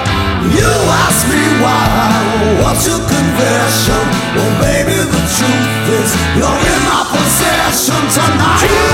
You 0.55 0.71
ask 1.03 1.27
me 1.27 1.43
why, 1.59 2.63
what's 2.63 2.87
your 2.87 2.99
confession? 2.99 4.03
Well, 4.35 4.53
baby, 4.63 4.95
the 4.95 5.21
truth 5.35 5.91
is 5.99 6.09
you're 6.39 6.59
in 6.71 6.81
my 6.87 7.03
possession 7.11 8.01
tonight. 8.15 8.90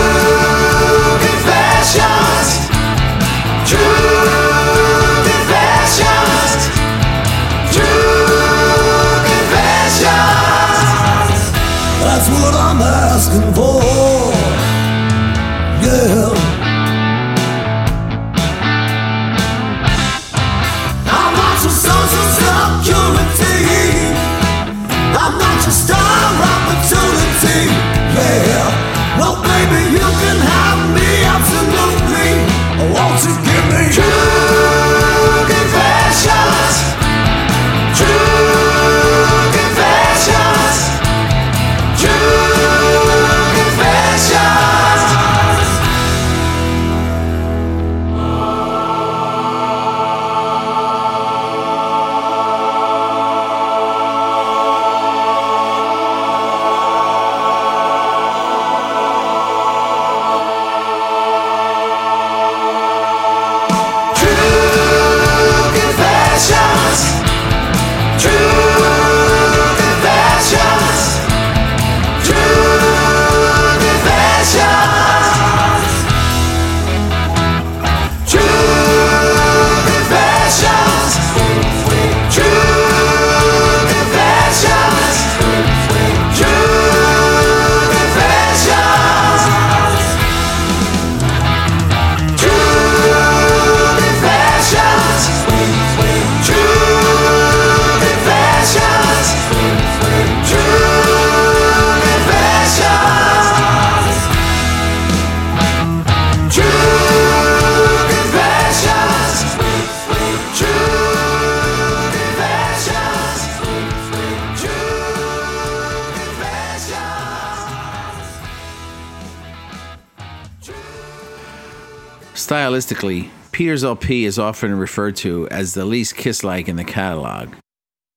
Stylistically, 122.87 123.29
Peter's 123.51 123.83
LP 123.83 124.23
is 124.23 124.39
often 124.39 124.77
referred 124.77 125.15
to 125.17 125.47
as 125.49 125.73
the 125.73 125.83
least 125.83 126.15
Kiss 126.15 126.43
like 126.43 126.69
in 126.69 126.77
the 126.77 126.85
catalog. 126.85 127.53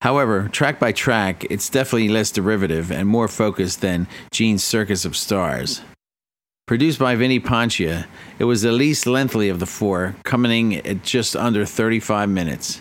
However, 0.00 0.48
track 0.48 0.78
by 0.78 0.92
track, 0.92 1.44
it's 1.50 1.68
definitely 1.68 2.08
less 2.08 2.30
derivative 2.30 2.92
and 2.92 3.08
more 3.08 3.26
focused 3.26 3.80
than 3.80 4.06
Gene's 4.32 4.62
Circus 4.62 5.04
of 5.04 5.16
Stars. 5.16 5.82
Produced 6.66 7.00
by 7.00 7.16
Vinnie 7.16 7.40
Poncia, 7.40 8.06
it 8.38 8.44
was 8.44 8.62
the 8.62 8.70
least 8.70 9.06
lengthy 9.06 9.48
of 9.48 9.58
the 9.58 9.66
four, 9.66 10.14
coming 10.22 10.72
in 10.72 10.86
at 10.86 11.02
just 11.02 11.34
under 11.34 11.64
35 11.66 12.28
minutes. 12.28 12.80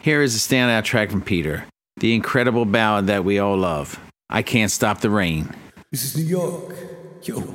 Here 0.00 0.22
is 0.22 0.34
a 0.34 0.38
standout 0.40 0.82
track 0.82 1.10
from 1.10 1.22
Peter, 1.22 1.64
the 1.98 2.14
incredible 2.14 2.64
ballad 2.64 3.06
that 3.06 3.24
we 3.24 3.38
all 3.38 3.56
love 3.56 3.98
I 4.28 4.42
Can't 4.42 4.72
Stop 4.72 5.02
the 5.02 5.10
Rain. 5.10 5.54
This 5.92 6.04
is 6.04 6.16
New 6.16 6.24
York. 6.24 6.74
Yo. 7.22 7.54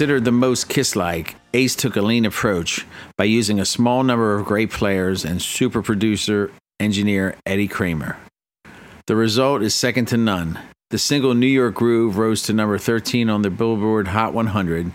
Considered 0.00 0.24
the 0.24 0.32
most 0.32 0.70
Kiss 0.70 0.96
like, 0.96 1.36
Ace 1.52 1.76
took 1.76 1.94
a 1.94 2.00
lean 2.00 2.24
approach 2.24 2.86
by 3.18 3.24
using 3.24 3.60
a 3.60 3.66
small 3.66 4.02
number 4.02 4.34
of 4.34 4.46
great 4.46 4.70
players 4.70 5.26
and 5.26 5.42
super 5.42 5.82
producer 5.82 6.50
engineer 6.80 7.36
Eddie 7.44 7.68
Kramer. 7.68 8.16
The 9.06 9.14
result 9.14 9.60
is 9.60 9.74
second 9.74 10.06
to 10.06 10.16
none. 10.16 10.58
The 10.88 10.96
single 10.96 11.34
New 11.34 11.46
York 11.46 11.74
Groove 11.74 12.16
rose 12.16 12.40
to 12.44 12.54
number 12.54 12.78
13 12.78 13.28
on 13.28 13.42
the 13.42 13.50
Billboard 13.50 14.08
Hot 14.08 14.32
100 14.32 14.90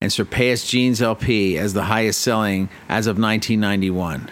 and 0.00 0.12
surpassed 0.12 0.70
Gene's 0.70 1.02
LP 1.02 1.58
as 1.58 1.74
the 1.74 1.86
highest 1.86 2.20
selling 2.20 2.68
as 2.88 3.08
of 3.08 3.18
1991. 3.18 4.30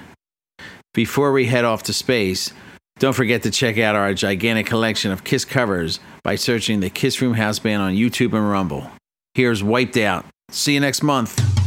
Before 0.92 1.32
we 1.32 1.46
head 1.46 1.64
off 1.64 1.82
to 1.82 1.92
space, 1.92 2.52
don't 3.00 3.14
forget 3.16 3.42
to 3.42 3.50
check 3.50 3.78
out 3.78 3.96
our 3.96 4.14
gigantic 4.14 4.66
collection 4.66 5.10
of 5.10 5.24
Kiss 5.24 5.44
covers 5.44 5.98
by 6.22 6.36
searching 6.36 6.78
the 6.78 6.88
Kiss 6.88 7.20
Room 7.20 7.34
House 7.34 7.58
Band 7.58 7.82
on 7.82 7.94
YouTube 7.94 8.32
and 8.32 8.48
Rumble. 8.48 8.92
Here's 9.34 9.64
Wiped 9.64 9.96
Out. 9.96 10.26
See 10.50 10.74
you 10.74 10.80
next 10.80 11.02
month. 11.02 11.63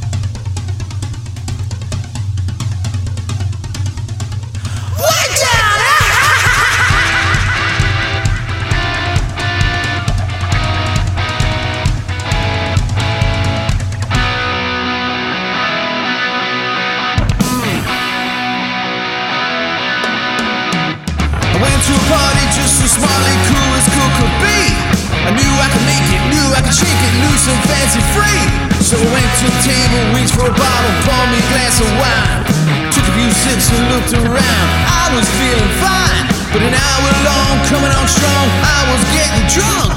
I 26.53 26.61
could 26.61 26.75
shake 26.75 26.87
it 26.91 27.13
loose 27.23 27.45
and 27.49 27.59
fancy 27.67 28.01
free. 28.13 28.43
So 28.83 28.95
I 28.95 29.07
went 29.11 29.27
to 29.43 29.45
the 29.51 29.59
table, 29.65 29.99
reached 30.15 30.35
for 30.37 30.47
a 30.47 30.55
bottle, 30.55 30.93
poured 31.03 31.29
me 31.33 31.39
a 31.41 31.47
glass 31.51 31.81
of 31.81 31.89
wine. 31.99 32.47
Took 32.93 33.03
a 33.03 33.13
few 33.17 33.31
sips 33.31 33.67
and 33.73 33.83
looked 33.91 34.13
around. 34.15 34.67
I 34.87 35.11
was 35.15 35.27
feeling 35.35 35.71
fine, 35.81 36.23
but 36.53 36.61
an 36.63 36.75
hour 36.75 37.09
long, 37.27 37.55
coming 37.67 37.91
on 37.91 38.07
strong, 38.07 38.45
I 38.63 38.79
was 38.93 39.01
getting 39.11 39.43
drunk. 39.51 39.91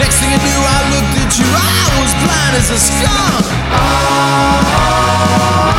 Next 0.00 0.18
thing 0.18 0.34
I 0.34 0.40
knew, 0.42 0.60
I 0.66 0.80
looked 0.90 1.14
at 1.22 1.32
you, 1.38 1.46
I 1.46 1.86
was 2.02 2.10
blind 2.22 2.54
as 2.58 2.68
a 2.74 2.78
skunk. 2.78 3.44
I 3.78 5.73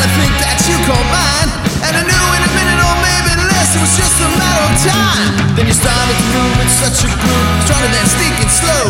I 0.00 0.08
think 0.16 0.32
that 0.40 0.56
you 0.64 0.76
caught 0.88 1.08
mine. 1.12 1.50
And 1.84 1.92
I 1.92 2.02
knew 2.08 2.26
in 2.32 2.42
a 2.44 2.52
minute 2.56 2.80
or 2.80 2.96
maybe 3.04 3.32
less 3.52 3.76
It 3.76 3.80
was 3.84 3.94
just 4.00 4.16
a 4.24 4.28
matter 4.32 4.64
of 4.64 4.74
time. 4.80 5.32
Then 5.56 5.68
you 5.68 5.76
started 5.76 6.16
to 6.16 6.26
move 6.32 6.56
in 6.56 6.70
such 6.72 7.04
a 7.04 7.10
groove 7.20 7.52
Stronger 7.68 7.90
than 7.92 8.06
sneaking 8.08 8.48
slow. 8.48 8.86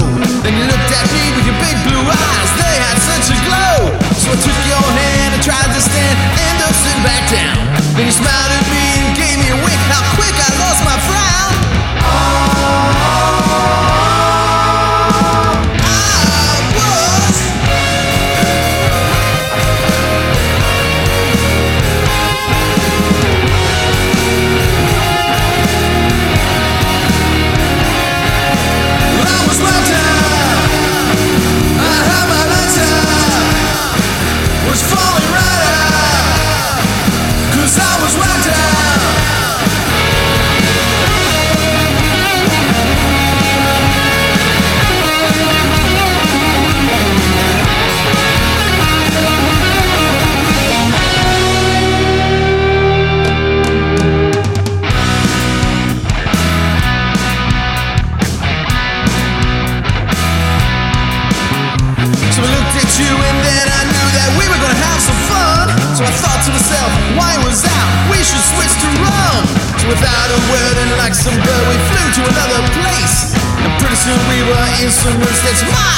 Then 0.47 0.55
you 0.55 0.65
looked 0.70 0.91
at 0.95 1.07
me 1.11 1.23
with 1.35 1.51
your 1.51 1.59
big 1.59 1.77
blue 1.82 2.07
eyes. 2.07 2.51
They 2.62 2.74
had 2.78 2.99
such 3.03 3.27
a 3.35 3.39
glow. 3.43 3.91
So 4.23 4.31
I 4.31 4.39
took 4.39 4.61
your 4.70 4.87
hand 4.87 5.35
and 5.35 5.43
tried 5.43 5.70
to 5.74 5.81
stand 5.82 6.16
End 6.39 6.59
up 6.62 6.74
sitting 6.78 7.03
back 7.03 7.23
down. 7.27 7.59
Then 7.99 8.07
you 8.07 8.15
smiled 8.15 8.53
at 8.55 8.66
me 8.70 8.85
and 9.03 9.11
gave 9.19 9.37
me 9.43 9.49
a 9.51 9.59
wink. 9.66 9.81
How 9.91 10.07
quick 10.15 10.35
I 10.39 10.49
lost 10.62 10.81
my 10.87 10.99
some 75.56 75.66
rooms 75.68 75.89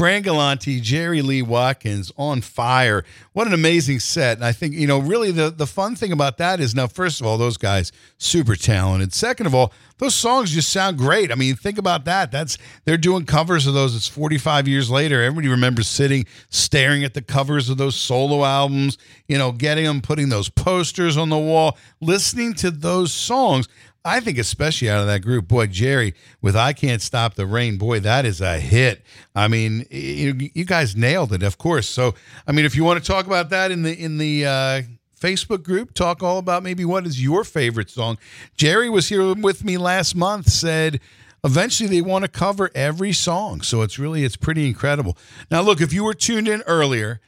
Fran 0.00 0.22
Galante, 0.22 0.80
Jerry 0.80 1.20
Lee 1.20 1.42
Watkins, 1.42 2.10
on 2.16 2.40
fire. 2.40 3.04
What 3.34 3.46
an 3.46 3.52
amazing 3.52 4.00
set! 4.00 4.38
And 4.38 4.46
I 4.46 4.50
think 4.50 4.72
you 4.72 4.86
know, 4.86 4.98
really, 4.98 5.30
the 5.30 5.50
the 5.50 5.66
fun 5.66 5.94
thing 5.94 6.10
about 6.10 6.38
that 6.38 6.58
is 6.58 6.74
now, 6.74 6.86
first 6.86 7.20
of 7.20 7.26
all, 7.26 7.36
those 7.36 7.58
guys 7.58 7.92
super 8.16 8.56
talented. 8.56 9.12
Second 9.12 9.44
of 9.44 9.54
all, 9.54 9.74
those 9.98 10.14
songs 10.14 10.52
just 10.52 10.70
sound 10.70 10.96
great. 10.96 11.30
I 11.30 11.34
mean, 11.34 11.54
think 11.54 11.76
about 11.76 12.06
that. 12.06 12.32
That's 12.32 12.56
they're 12.86 12.96
doing 12.96 13.26
covers 13.26 13.66
of 13.66 13.74
those. 13.74 13.94
It's 13.94 14.08
45 14.08 14.66
years 14.66 14.90
later. 14.90 15.22
Everybody 15.22 15.48
remembers 15.48 15.86
sitting, 15.86 16.24
staring 16.48 17.04
at 17.04 17.12
the 17.12 17.20
covers 17.20 17.68
of 17.68 17.76
those 17.76 17.94
solo 17.94 18.42
albums. 18.42 18.96
You 19.28 19.36
know, 19.36 19.52
getting 19.52 19.84
them, 19.84 20.00
putting 20.00 20.30
those 20.30 20.48
posters 20.48 21.18
on 21.18 21.28
the 21.28 21.36
wall, 21.36 21.76
listening 22.00 22.54
to 22.54 22.70
those 22.70 23.12
songs. 23.12 23.68
I 24.04 24.20
think 24.20 24.38
especially 24.38 24.88
out 24.88 25.00
of 25.00 25.06
that 25.08 25.20
group, 25.20 25.46
boy, 25.46 25.66
Jerry 25.66 26.14
with 26.40 26.56
"I 26.56 26.72
Can't 26.72 27.02
Stop 27.02 27.34
the 27.34 27.46
Rain," 27.46 27.76
boy, 27.76 28.00
that 28.00 28.24
is 28.24 28.40
a 28.40 28.58
hit. 28.58 29.02
I 29.34 29.48
mean, 29.48 29.86
you, 29.90 30.50
you 30.54 30.64
guys 30.64 30.96
nailed 30.96 31.32
it, 31.32 31.42
of 31.42 31.58
course. 31.58 31.88
So, 31.88 32.14
I 32.46 32.52
mean, 32.52 32.64
if 32.64 32.74
you 32.74 32.84
want 32.84 33.02
to 33.02 33.06
talk 33.06 33.26
about 33.26 33.50
that 33.50 33.70
in 33.70 33.82
the 33.82 33.92
in 33.92 34.16
the 34.18 34.46
uh, 34.46 34.82
Facebook 35.20 35.62
group, 35.62 35.92
talk 35.92 36.22
all 36.22 36.38
about 36.38 36.62
maybe 36.62 36.84
what 36.84 37.06
is 37.06 37.22
your 37.22 37.44
favorite 37.44 37.90
song. 37.90 38.16
Jerry 38.56 38.88
was 38.88 39.08
here 39.08 39.34
with 39.34 39.64
me 39.64 39.76
last 39.76 40.14
month. 40.14 40.48
Said 40.48 41.00
eventually 41.44 41.88
they 41.88 42.02
want 42.02 42.24
to 42.24 42.30
cover 42.30 42.70
every 42.74 43.12
song, 43.12 43.60
so 43.60 43.82
it's 43.82 43.98
really 43.98 44.24
it's 44.24 44.36
pretty 44.36 44.66
incredible. 44.66 45.16
Now, 45.50 45.60
look, 45.60 45.82
if 45.82 45.92
you 45.92 46.04
were 46.04 46.14
tuned 46.14 46.48
in 46.48 46.62
earlier, 46.62 47.20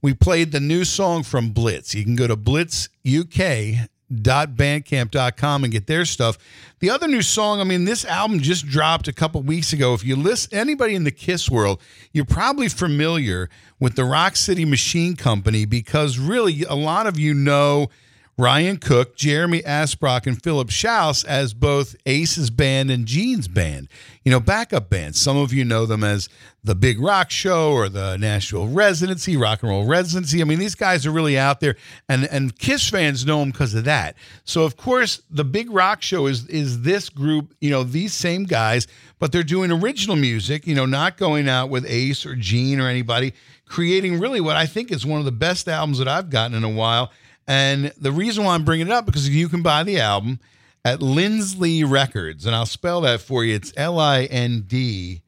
we 0.00 0.14
played 0.14 0.52
the 0.52 0.60
new 0.60 0.84
song 0.84 1.22
from 1.22 1.50
Blitz. 1.50 1.94
You 1.94 2.04
can 2.04 2.16
go 2.16 2.26
to 2.26 2.36
Blitz 2.36 2.88
UK 3.06 3.88
bandcamp.com 4.12 5.64
and 5.64 5.72
get 5.72 5.86
their 5.86 6.04
stuff. 6.04 6.38
The 6.80 6.90
other 6.90 7.08
new 7.08 7.22
song, 7.22 7.60
I 7.60 7.64
mean, 7.64 7.84
this 7.84 8.04
album 8.04 8.40
just 8.40 8.66
dropped 8.66 9.08
a 9.08 9.12
couple 9.12 9.42
weeks 9.42 9.72
ago. 9.72 9.94
If 9.94 10.04
you 10.04 10.16
list 10.16 10.52
anybody 10.52 10.94
in 10.94 11.04
the 11.04 11.10
Kiss 11.10 11.50
world, 11.50 11.80
you're 12.12 12.24
probably 12.24 12.68
familiar 12.68 13.48
with 13.80 13.96
the 13.96 14.04
Rock 14.04 14.36
City 14.36 14.64
Machine 14.64 15.16
Company 15.16 15.64
because 15.64 16.18
really 16.18 16.64
a 16.64 16.74
lot 16.74 17.06
of 17.06 17.18
you 17.18 17.34
know 17.34 17.88
Ryan 18.36 18.78
Cook, 18.78 19.14
Jeremy 19.14 19.62
Asbrock, 19.62 20.26
and 20.26 20.42
Philip 20.42 20.70
Shouse 20.70 21.22
as 21.22 21.54
both 21.54 21.94
Ace's 22.04 22.50
band 22.50 22.90
and 22.90 23.06
Gene's 23.06 23.46
band. 23.46 23.88
You 24.24 24.32
know, 24.32 24.40
backup 24.40 24.90
bands. 24.90 25.20
Some 25.20 25.36
of 25.36 25.52
you 25.52 25.64
know 25.64 25.86
them 25.86 26.02
as 26.02 26.28
the 26.64 26.74
Big 26.74 26.98
Rock 26.98 27.30
Show 27.30 27.72
or 27.72 27.88
the 27.88 28.16
Nashville 28.16 28.66
Residency, 28.66 29.36
Rock 29.36 29.62
and 29.62 29.70
Roll 29.70 29.86
Residency. 29.86 30.40
I 30.40 30.44
mean, 30.44 30.58
these 30.58 30.74
guys 30.74 31.06
are 31.06 31.12
really 31.12 31.38
out 31.38 31.60
there, 31.60 31.76
and 32.08 32.24
and 32.24 32.58
Kiss 32.58 32.90
fans 32.90 33.24
know 33.24 33.38
them 33.38 33.52
because 33.52 33.74
of 33.74 33.84
that. 33.84 34.16
So, 34.44 34.64
of 34.64 34.76
course, 34.76 35.22
the 35.30 35.44
Big 35.44 35.70
Rock 35.70 36.02
Show 36.02 36.26
is 36.26 36.46
is 36.48 36.82
this 36.82 37.08
group. 37.08 37.54
You 37.60 37.70
know, 37.70 37.84
these 37.84 38.14
same 38.14 38.44
guys, 38.44 38.88
but 39.20 39.30
they're 39.30 39.44
doing 39.44 39.70
original 39.70 40.16
music. 40.16 40.66
You 40.66 40.74
know, 40.74 40.86
not 40.86 41.18
going 41.18 41.48
out 41.48 41.70
with 41.70 41.86
Ace 41.86 42.26
or 42.26 42.34
Gene 42.34 42.80
or 42.80 42.88
anybody, 42.88 43.32
creating 43.66 44.18
really 44.18 44.40
what 44.40 44.56
I 44.56 44.66
think 44.66 44.90
is 44.90 45.06
one 45.06 45.20
of 45.20 45.24
the 45.24 45.32
best 45.32 45.68
albums 45.68 45.98
that 45.98 46.08
I've 46.08 46.30
gotten 46.30 46.56
in 46.56 46.64
a 46.64 46.68
while. 46.68 47.12
And 47.46 47.92
the 48.00 48.12
reason 48.12 48.44
why 48.44 48.54
I'm 48.54 48.64
bringing 48.64 48.86
it 48.86 48.92
up 48.92 49.06
because 49.06 49.28
you 49.28 49.48
can 49.48 49.62
buy 49.62 49.82
the 49.82 50.00
album 50.00 50.40
at 50.84 51.02
Lindsley 51.02 51.84
Records, 51.84 52.46
and 52.46 52.54
I'll 52.54 52.66
spell 52.66 53.00
that 53.02 53.20
for 53.20 53.44
you. 53.44 53.54
It's 53.54 53.72
L 53.76 53.98
I 53.98 54.24
N 54.24 54.64
D 54.66 55.22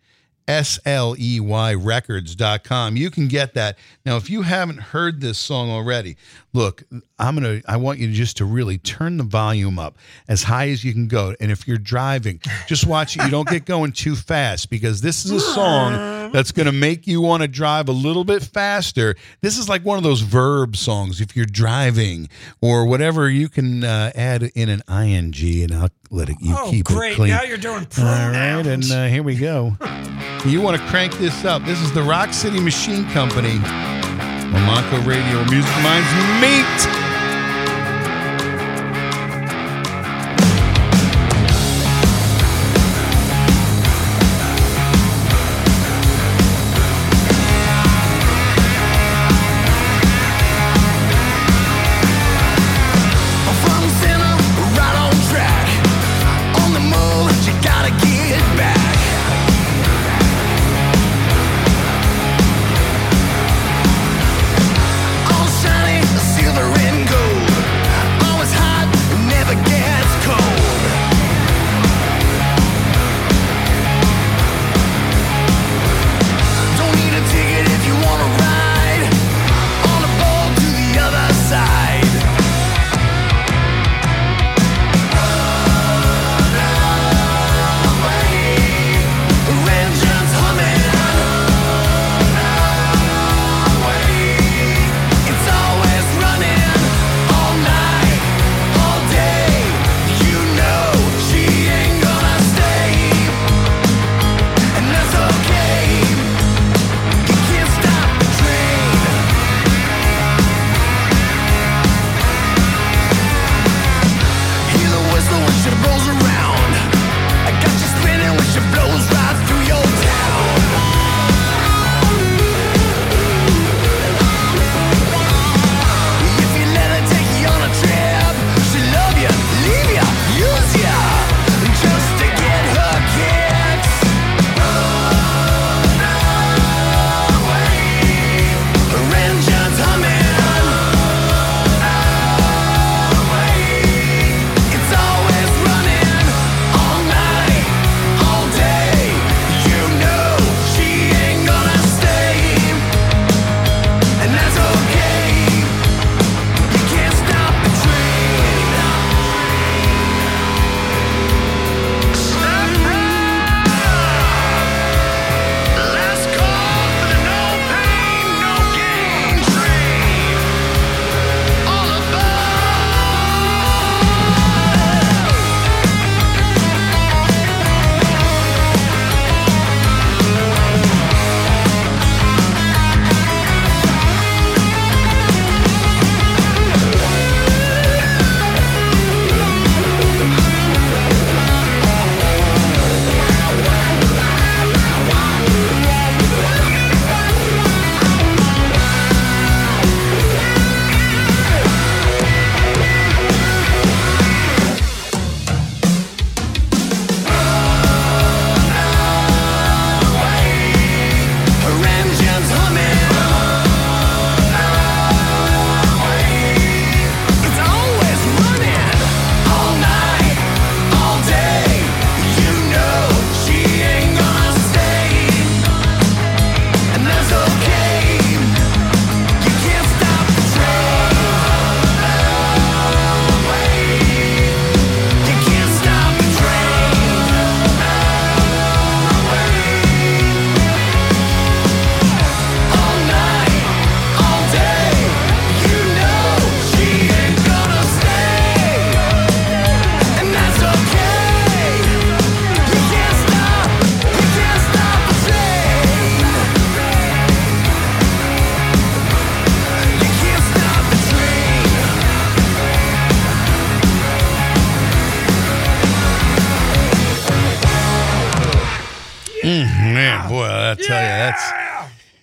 S 0.48 0.78
L 0.84 1.16
E 1.18 1.40
Y 1.40 1.74
records.com. 1.74 2.96
You 2.96 3.10
can 3.10 3.28
get 3.28 3.54
that. 3.54 3.78
Now, 4.04 4.16
if 4.16 4.30
you 4.30 4.42
haven't 4.42 4.78
heard 4.78 5.20
this 5.20 5.38
song 5.38 5.70
already, 5.70 6.16
look, 6.52 6.84
I'm 7.18 7.36
to, 7.40 7.62
I 7.66 7.78
want 7.78 7.98
you 7.98 8.12
just 8.12 8.36
to 8.38 8.44
really 8.44 8.76
turn 8.78 9.16
the 9.16 9.24
volume 9.24 9.78
up 9.78 9.96
as 10.28 10.42
high 10.42 10.68
as 10.68 10.84
you 10.84 10.92
can 10.92 11.08
go. 11.08 11.34
And 11.40 11.50
if 11.50 11.66
you're 11.66 11.78
driving, 11.78 12.40
just 12.66 12.86
watch 12.86 13.16
it. 13.16 13.24
You 13.24 13.30
don't 13.30 13.48
get 13.48 13.64
going 13.64 13.92
too 13.92 14.14
fast 14.14 14.68
because 14.68 15.00
this 15.00 15.24
is 15.24 15.30
a 15.30 15.40
song 15.40 16.30
that's 16.32 16.52
going 16.52 16.66
to 16.66 16.72
make 16.72 17.06
you 17.06 17.22
want 17.22 17.42
to 17.42 17.48
drive 17.48 17.88
a 17.88 17.92
little 17.92 18.24
bit 18.24 18.42
faster. 18.42 19.16
This 19.40 19.56
is 19.56 19.68
like 19.68 19.82
one 19.82 19.96
of 19.96 20.04
those 20.04 20.20
verb 20.20 20.76
songs. 20.76 21.20
If 21.22 21.34
you're 21.34 21.46
driving 21.46 22.28
or 22.60 22.86
whatever, 22.86 23.30
you 23.30 23.48
can 23.48 23.82
uh, 23.82 24.12
add 24.14 24.42
in 24.54 24.68
an 24.68 24.82
ing 24.90 25.16
and 25.62 25.74
I'll 25.74 25.88
let 26.10 26.28
it, 26.28 26.36
you 26.40 26.54
oh, 26.56 26.70
keep 26.70 26.84
great. 26.84 27.12
it 27.12 27.16
clean. 27.16 27.32
Oh, 27.32 27.38
great. 27.38 27.42
Now 27.42 27.48
you're 27.48 27.58
doing 27.58 27.86
All 27.98 28.04
right, 28.04 28.66
and 28.66 28.84
uh, 28.90 29.06
here 29.06 29.22
we 29.22 29.36
go. 29.36 29.76
You 30.44 30.60
want 30.60 30.80
to 30.80 30.86
crank 30.88 31.14
this 31.14 31.44
up. 31.44 31.64
This 31.64 31.80
is 31.80 31.92
the 31.92 32.02
Rock 32.02 32.32
City 32.32 32.60
Machine 32.60 33.08
Company 33.10 33.56
on 33.56 34.62
Montco 34.68 35.04
Radio. 35.06 35.44
Music 35.50 35.74
Minds 35.82 36.40
meet. 36.40 36.95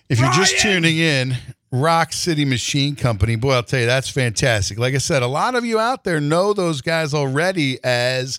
If 0.08 0.18
you're 0.18 0.32
just 0.32 0.58
tuning 0.58 0.98
in, 0.98 1.36
Rock 1.74 2.12
City 2.12 2.44
Machine 2.44 2.94
Company. 2.94 3.34
Boy, 3.34 3.54
I'll 3.54 3.62
tell 3.64 3.80
you, 3.80 3.86
that's 3.86 4.08
fantastic. 4.08 4.78
Like 4.78 4.94
I 4.94 4.98
said, 4.98 5.22
a 5.22 5.26
lot 5.26 5.56
of 5.56 5.64
you 5.64 5.80
out 5.80 6.04
there 6.04 6.20
know 6.20 6.52
those 6.52 6.80
guys 6.80 7.12
already 7.12 7.82
as 7.82 8.38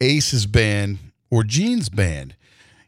Ace's 0.00 0.46
band 0.46 0.98
or 1.30 1.44
Gene's 1.44 1.88
band, 1.88 2.34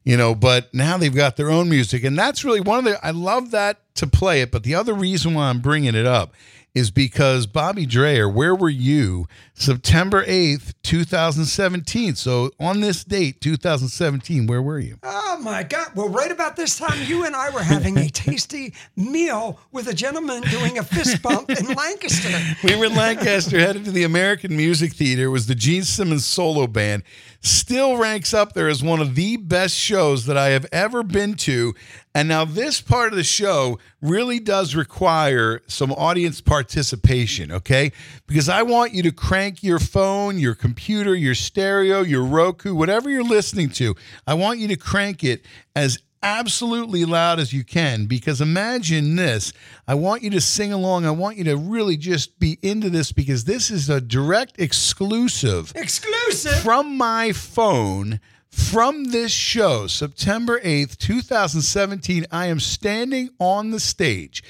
you 0.03 0.17
know, 0.17 0.35
but 0.35 0.75
now 0.75 0.99
they've 0.99 1.15
got 1.15 1.37
their 1.37 1.49
own 1.49 1.69
music. 1.71 2.03
And 2.03 2.19
that's 2.19 2.45
really 2.45 2.61
one 2.61 2.81
of 2.81 2.85
the, 2.85 3.07
I 3.07 3.13
love 3.13 3.53
that 3.53 3.79
to 3.95 4.09
play 4.09 4.41
it. 4.41 4.51
But 4.51 4.65
the 4.65 4.75
other 4.75 4.95
reason 4.95 5.35
why 5.35 5.49
I'm 5.49 5.61
bringing 5.61 5.95
it 5.95 6.07
up 6.07 6.35
is 6.75 6.91
because 6.91 7.47
Bobby 7.47 7.87
Dreyer, 7.87 8.29
where 8.29 8.55
were 8.55 8.69
you 8.69 9.29
September 9.55 10.25
8th, 10.25 10.75
2017? 10.83 12.17
So 12.17 12.51
on 12.59 12.81
this 12.81 13.05
date, 13.05 13.41
2017, 13.41 14.47
where 14.47 14.61
were 14.61 14.81
you? 14.81 14.99
Oh 15.03 15.39
my 15.41 15.63
God. 15.63 15.89
Well, 15.95 16.09
right 16.09 16.33
about 16.33 16.57
this 16.57 16.77
time, 16.77 17.01
you 17.07 17.25
and 17.25 17.37
I 17.37 17.51
were 17.51 17.63
having 17.63 17.97
a 17.99 18.09
tasty 18.09 18.75
meal 18.97 19.61
with 19.71 19.87
a 19.87 19.95
gentleman 19.95 20.43
doing 20.43 20.79
a 20.79 20.83
fist 20.83 21.23
bump 21.23 21.51
in 21.51 21.67
Lancaster. 21.75 22.37
We 22.65 22.75
were 22.77 22.87
in 22.87 22.97
Lancaster, 22.97 23.61
headed 23.61 23.85
to 23.85 23.93
the 23.93 24.03
American 24.03 24.57
Music 24.57 24.93
Theater. 24.95 25.25
It 25.25 25.29
was 25.29 25.47
the 25.47 25.55
Gene 25.55 25.85
Simmons 25.85 26.27
solo 26.27 26.67
band. 26.67 27.05
Still 27.45 27.99
ranks 27.99 28.33
up 28.33 28.55
there 28.55 28.69
as 28.71 28.83
one 28.83 29.01
of 29.01 29.17
the 29.17 29.37
best 29.37 29.77
shows 29.77 30.25
that 30.25 30.39
I 30.39 30.49
have 30.49 30.65
ever 30.73 31.03
been 31.03 31.35
to. 31.35 31.75
And 32.15 32.27
now, 32.27 32.47
this 32.47 32.81
part 32.81 33.13
of 33.13 33.19
the 33.19 33.23
show 33.23 33.79
really 34.01 34.41
does 34.41 34.75
require 34.75 35.61
some 35.67 35.93
audience 35.93 36.41
participation, 36.41 37.53
okay? 37.53 37.93
Because 38.27 38.49
I 38.49 38.63
want 38.63 38.95
you 38.95 39.03
to 39.03 39.13
crank 39.13 39.63
your 39.63 39.79
phone, 39.79 40.39
your 40.39 40.55
computer, 40.55 41.15
your 41.15 41.35
stereo, 41.35 42.01
your 42.01 42.25
Roku, 42.25 42.75
whatever 42.75 43.11
you're 43.11 43.23
listening 43.23 43.69
to. 43.71 43.95
I 44.27 44.33
want 44.33 44.59
you 44.59 44.69
to 44.69 44.77
crank 44.77 45.23
it 45.23 45.45
as 45.77 45.99
absolutely 46.25 47.05
loud 47.05 47.39
as 47.39 47.53
you 47.53 47.63
can 47.63 48.07
because 48.07 48.41
imagine 48.41 49.15
this. 49.17 49.53
I 49.87 49.95
want 49.95 50.23
you 50.23 50.31
to 50.31 50.41
sing 50.41 50.73
along. 50.73 51.05
I 51.07 51.11
want 51.11 51.37
you 51.37 51.45
to 51.45 51.57
really 51.57 51.97
just 51.97 52.39
be 52.41 52.59
into 52.63 52.91
this 52.91 53.13
because 53.13 53.45
this 53.45 53.71
is 53.71 53.91
a 53.91 54.01
direct 54.01 54.59
exclusive 54.59 55.73
Exclusive. 55.77 56.61
from 56.61 56.97
my 56.97 57.33
phone 57.33 58.21
from 58.51 59.07
this 59.07 59.33
show, 59.33 59.87
September 59.89 60.61
8th, 60.61 60.97
2017. 60.99 62.25
I 62.31 62.47
am 62.47 62.61
standing 62.61 63.31
on 63.41 63.71
the 63.73 63.81
stage 63.81 64.43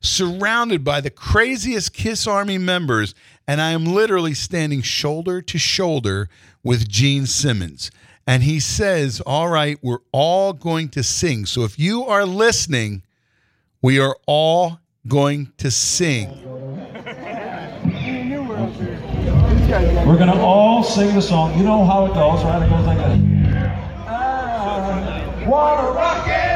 surrounded 0.00 0.82
by 0.82 1.00
the 1.00 1.10
craziest 1.10 1.92
Kiss 1.92 2.26
Army 2.26 2.56
members, 2.56 3.14
and 3.46 3.60
I 3.60 3.72
am 3.72 3.84
literally 3.84 4.32
standing 4.32 4.80
shoulder 4.80 5.42
to 5.42 5.58
shoulder 5.58 6.28
with 6.64 6.88
Gene 6.88 7.26
Simmons. 7.26 7.90
And 8.30 8.44
he 8.44 8.60
says, 8.60 9.20
All 9.22 9.48
right, 9.48 9.76
we're 9.82 10.02
all 10.12 10.52
going 10.52 10.90
to 10.90 11.02
sing. 11.02 11.46
So 11.46 11.64
if 11.64 11.80
you 11.80 12.04
are 12.04 12.24
listening, 12.24 13.02
we 13.82 13.98
are 13.98 14.16
all 14.24 14.78
going 15.08 15.52
to 15.58 15.68
sing. 15.68 16.40
We're 20.06 20.16
going 20.16 20.30
to 20.30 20.40
all 20.40 20.84
sing 20.84 21.12
the 21.12 21.20
song. 21.20 21.58
You 21.58 21.64
know 21.64 21.84
how 21.84 22.06
it 22.06 22.14
goes, 22.14 22.44
right? 22.44 22.62
It 22.62 22.70
goes 22.70 22.86
like 22.86 22.98
this. 22.98 23.18
I 24.06 25.44
wanna 25.48 25.90
rock 25.90 26.49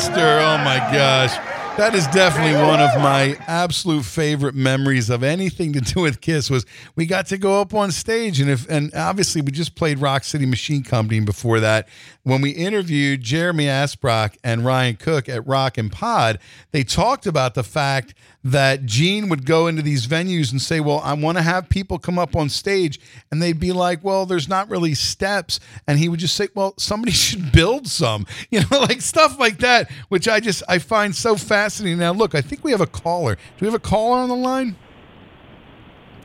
monster. 0.00 0.38
Oh 0.38 0.56
my 0.58 0.78
gosh. 0.92 1.36
That 1.76 1.94
is 1.94 2.06
definitely 2.08 2.60
one 2.60 2.80
of 2.80 2.90
my 3.02 3.36
absolute 3.46 4.04
favorite 4.04 4.54
memories 4.54 5.10
of 5.10 5.22
anything 5.22 5.74
to 5.74 5.80
do 5.80 6.00
with 6.00 6.22
Kiss 6.22 6.48
was 6.50 6.64
we 6.96 7.04
got 7.04 7.26
to 7.26 7.38
go 7.38 7.60
up 7.60 7.74
on 7.74 7.90
stage 7.90 8.40
and 8.40 8.50
if 8.50 8.68
and 8.68 8.94
obviously 8.94 9.42
we 9.42 9.50
just 9.52 9.74
played 9.74 9.98
Rock 9.98 10.24
City 10.24 10.46
Machine 10.46 10.82
Company 10.82 11.20
before 11.20 11.60
that 11.60 11.86
when 12.22 12.40
we 12.40 12.50
interviewed 12.50 13.20
Jeremy 13.20 13.66
Asbrock 13.66 14.36
and 14.42 14.64
Ryan 14.64 14.96
Cook 14.96 15.28
at 15.28 15.46
Rock 15.46 15.76
and 15.78 15.92
Pod 15.92 16.38
they 16.72 16.82
talked 16.82 17.26
about 17.26 17.54
the 17.54 17.64
fact 17.64 18.14
that 18.42 18.86
Gene 18.86 19.28
would 19.28 19.44
go 19.44 19.66
into 19.66 19.82
these 19.82 20.06
venues 20.06 20.50
and 20.50 20.60
say, 20.60 20.80
Well, 20.80 21.00
I 21.04 21.12
want 21.12 21.38
to 21.38 21.42
have 21.42 21.68
people 21.68 21.98
come 21.98 22.18
up 22.18 22.34
on 22.34 22.48
stage. 22.48 22.98
And 23.30 23.42
they'd 23.42 23.60
be 23.60 23.72
like, 23.72 24.02
Well, 24.02 24.26
there's 24.26 24.48
not 24.48 24.70
really 24.70 24.94
steps. 24.94 25.60
And 25.86 25.98
he 25.98 26.08
would 26.08 26.20
just 26.20 26.34
say, 26.34 26.48
Well, 26.54 26.74
somebody 26.78 27.12
should 27.12 27.52
build 27.52 27.86
some, 27.88 28.26
you 28.50 28.60
know, 28.60 28.80
like 28.80 29.00
stuff 29.00 29.38
like 29.38 29.58
that, 29.58 29.90
which 30.08 30.28
I 30.28 30.40
just, 30.40 30.62
I 30.68 30.78
find 30.78 31.14
so 31.14 31.36
fascinating. 31.36 31.98
Now, 31.98 32.12
look, 32.12 32.34
I 32.34 32.40
think 32.40 32.64
we 32.64 32.70
have 32.72 32.80
a 32.80 32.86
caller. 32.86 33.34
Do 33.34 33.40
we 33.60 33.66
have 33.66 33.74
a 33.74 33.78
caller 33.78 34.18
on 34.18 34.28
the 34.28 34.36
line? 34.36 34.76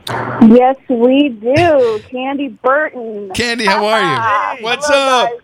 Yes, 0.08 0.76
we 0.88 1.30
do. 1.30 2.00
Candy 2.08 2.48
Burton. 2.48 3.30
Candy, 3.34 3.66
how 3.66 3.84
are 3.86 4.56
you? 4.56 4.62
What's 4.64 4.88
up? 4.88 5.30
guys. 5.30 5.40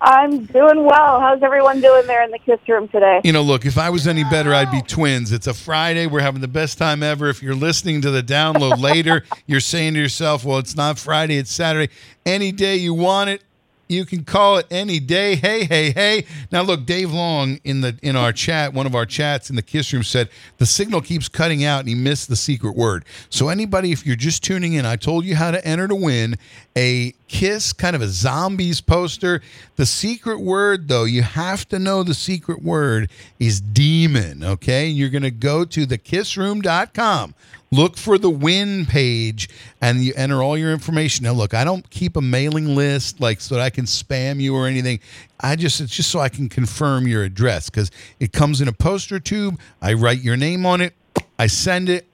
I'm 0.00 0.44
doing 0.46 0.84
well. 0.84 1.20
How's 1.20 1.42
everyone 1.42 1.80
doing 1.80 2.06
there 2.06 2.22
in 2.24 2.30
the 2.30 2.38
kiss 2.38 2.58
room 2.68 2.88
today? 2.88 3.20
You 3.24 3.32
know, 3.32 3.42
look, 3.42 3.64
if 3.64 3.78
I 3.78 3.90
was 3.90 4.06
any 4.06 4.24
better, 4.24 4.52
I'd 4.52 4.70
be 4.70 4.82
twins. 4.82 5.32
It's 5.32 5.46
a 5.46 5.54
Friday. 5.54 6.06
We're 6.06 6.20
having 6.20 6.40
the 6.40 6.48
best 6.48 6.78
time 6.78 7.02
ever. 7.02 7.28
If 7.28 7.42
you're 7.42 7.54
listening 7.54 8.00
to 8.02 8.10
the 8.10 8.22
download 8.22 8.80
later, 8.80 9.24
you're 9.46 9.60
saying 9.60 9.94
to 9.94 10.00
yourself, 10.00 10.44
well, 10.44 10.58
it's 10.58 10.76
not 10.76 10.98
Friday, 10.98 11.36
it's 11.36 11.52
Saturday. 11.52 11.92
Any 12.26 12.52
day 12.52 12.76
you 12.76 12.92
want 12.92 13.30
it, 13.30 13.43
you 13.88 14.04
can 14.04 14.24
call 14.24 14.58
it 14.58 14.66
any 14.70 14.98
day. 15.00 15.36
Hey, 15.36 15.64
hey, 15.64 15.90
hey. 15.90 16.24
Now 16.50 16.62
look, 16.62 16.86
Dave 16.86 17.12
Long 17.12 17.58
in 17.64 17.80
the 17.80 17.98
in 18.02 18.16
our 18.16 18.32
chat, 18.32 18.72
one 18.72 18.86
of 18.86 18.94
our 18.94 19.06
chats 19.06 19.50
in 19.50 19.56
the 19.56 19.62
kiss 19.62 19.92
room 19.92 20.02
said 20.02 20.28
the 20.58 20.66
signal 20.66 21.00
keeps 21.00 21.28
cutting 21.28 21.64
out 21.64 21.80
and 21.80 21.88
he 21.88 21.94
missed 21.94 22.28
the 22.28 22.36
secret 22.36 22.76
word. 22.76 23.04
So 23.30 23.48
anybody, 23.48 23.92
if 23.92 24.06
you're 24.06 24.16
just 24.16 24.42
tuning 24.42 24.74
in, 24.74 24.86
I 24.86 24.96
told 24.96 25.24
you 25.24 25.36
how 25.36 25.50
to 25.50 25.64
enter 25.66 25.88
to 25.88 25.94
win 25.94 26.36
a 26.76 27.14
kiss 27.28 27.72
kind 27.72 27.94
of 27.94 28.02
a 28.02 28.08
zombies 28.08 28.80
poster. 28.80 29.40
The 29.76 29.86
secret 29.86 30.40
word, 30.40 30.88
though, 30.88 31.04
you 31.04 31.22
have 31.22 31.68
to 31.68 31.78
know 31.78 32.02
the 32.02 32.14
secret 32.14 32.62
word 32.62 33.10
is 33.38 33.60
demon. 33.60 34.44
Okay. 34.44 34.86
You're 34.88 35.10
gonna 35.10 35.30
go 35.30 35.64
to 35.64 35.86
thekissroom.com 35.86 37.34
look 37.74 37.96
for 37.96 38.18
the 38.18 38.30
win 38.30 38.86
page 38.86 39.48
and 39.80 40.04
you 40.04 40.12
enter 40.16 40.42
all 40.42 40.56
your 40.56 40.72
information. 40.72 41.24
Now 41.24 41.32
look 41.32 41.54
i 41.54 41.64
don't 41.64 41.88
keep 41.90 42.16
a 42.16 42.20
mailing 42.20 42.74
list 42.74 43.20
like 43.20 43.40
so 43.40 43.54
that 43.54 43.60
i 43.62 43.70
can 43.70 43.84
spam 43.84 44.40
you 44.40 44.54
or 44.54 44.66
anything. 44.66 45.00
I 45.40 45.56
just 45.56 45.80
it's 45.80 45.94
just 45.94 46.10
so 46.10 46.20
i 46.20 46.28
can 46.28 46.48
confirm 46.48 47.06
your 47.06 47.24
address 47.24 47.70
because 47.70 47.90
it 48.20 48.32
comes 48.32 48.60
in 48.60 48.68
a 48.68 48.72
poster 48.72 49.18
tube. 49.20 49.58
I 49.82 49.94
write 49.94 50.20
your 50.20 50.36
name 50.36 50.64
on 50.66 50.80
it. 50.80 50.94
I 51.38 51.46
send 51.46 51.88
it 51.88 52.06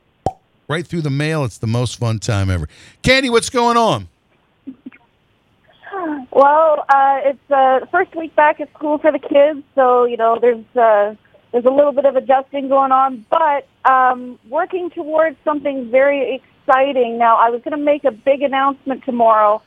right 0.68 0.86
through 0.86 1.02
the 1.02 1.10
mail. 1.10 1.44
It's 1.44 1.58
the 1.58 1.66
most 1.66 1.98
fun 1.98 2.18
time 2.18 2.50
ever. 2.50 2.68
Candy 3.02 3.28
what's 3.30 3.50
going 3.50 3.76
on? 3.76 4.08
Well, 6.30 6.84
uh, 6.88 7.20
it's 7.24 7.50
uh, 7.50 7.86
first 7.90 8.14
week 8.14 8.34
back 8.36 8.60
at 8.60 8.72
school 8.74 8.98
for 8.98 9.12
the 9.12 9.18
kids, 9.18 9.62
so 9.74 10.04
you 10.04 10.16
know 10.16 10.38
there's 10.40 10.64
uh, 10.76 11.14
there's 11.52 11.64
a 11.64 11.70
little 11.70 11.92
bit 11.92 12.04
of 12.04 12.16
adjusting 12.16 12.68
going 12.68 12.92
on, 12.92 13.26
but 13.28 13.66
um, 13.84 14.38
working 14.48 14.90
towards 14.90 15.36
something 15.44 15.90
very 15.90 16.34
exciting. 16.34 17.18
Now, 17.18 17.36
I 17.36 17.50
was 17.50 17.62
going 17.62 17.76
to 17.76 17.84
make 17.84 18.04
a 18.04 18.10
big 18.10 18.42
announcement 18.42 19.04
tomorrow, 19.04 19.62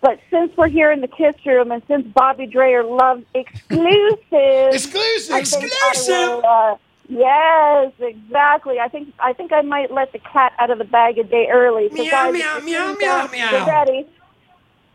but 0.00 0.20
since 0.30 0.56
we're 0.56 0.68
here 0.68 0.92
in 0.92 1.00
the 1.00 1.08
kiss 1.08 1.34
room 1.44 1.72
and 1.72 1.82
since 1.88 2.06
Bobby 2.06 2.46
Dreyer 2.46 2.84
loves 2.84 3.24
exclusive, 3.34 4.74
exclusive, 4.74 5.34
I 5.34 5.42
think 5.44 5.72
will, 6.08 6.42
uh, 6.46 6.76
yes, 7.08 7.92
exactly. 7.98 8.78
I 8.80 8.88
think 8.88 9.12
I 9.18 9.32
think 9.32 9.52
I 9.52 9.62
might 9.62 9.90
let 9.90 10.12
the 10.12 10.18
cat 10.18 10.52
out 10.58 10.70
of 10.70 10.78
the 10.78 10.84
bag 10.84 11.18
a 11.18 11.24
day 11.24 11.48
early. 11.50 11.88
So 11.88 11.96
Meow, 11.96 12.10
guys, 12.10 12.32
meow, 12.34 12.58
if 12.58 12.64
meow, 12.64 12.88
you're 12.88 12.98
meow, 12.98 13.28
meow. 13.32 13.50
Get 13.50 13.66
ready. 13.66 14.06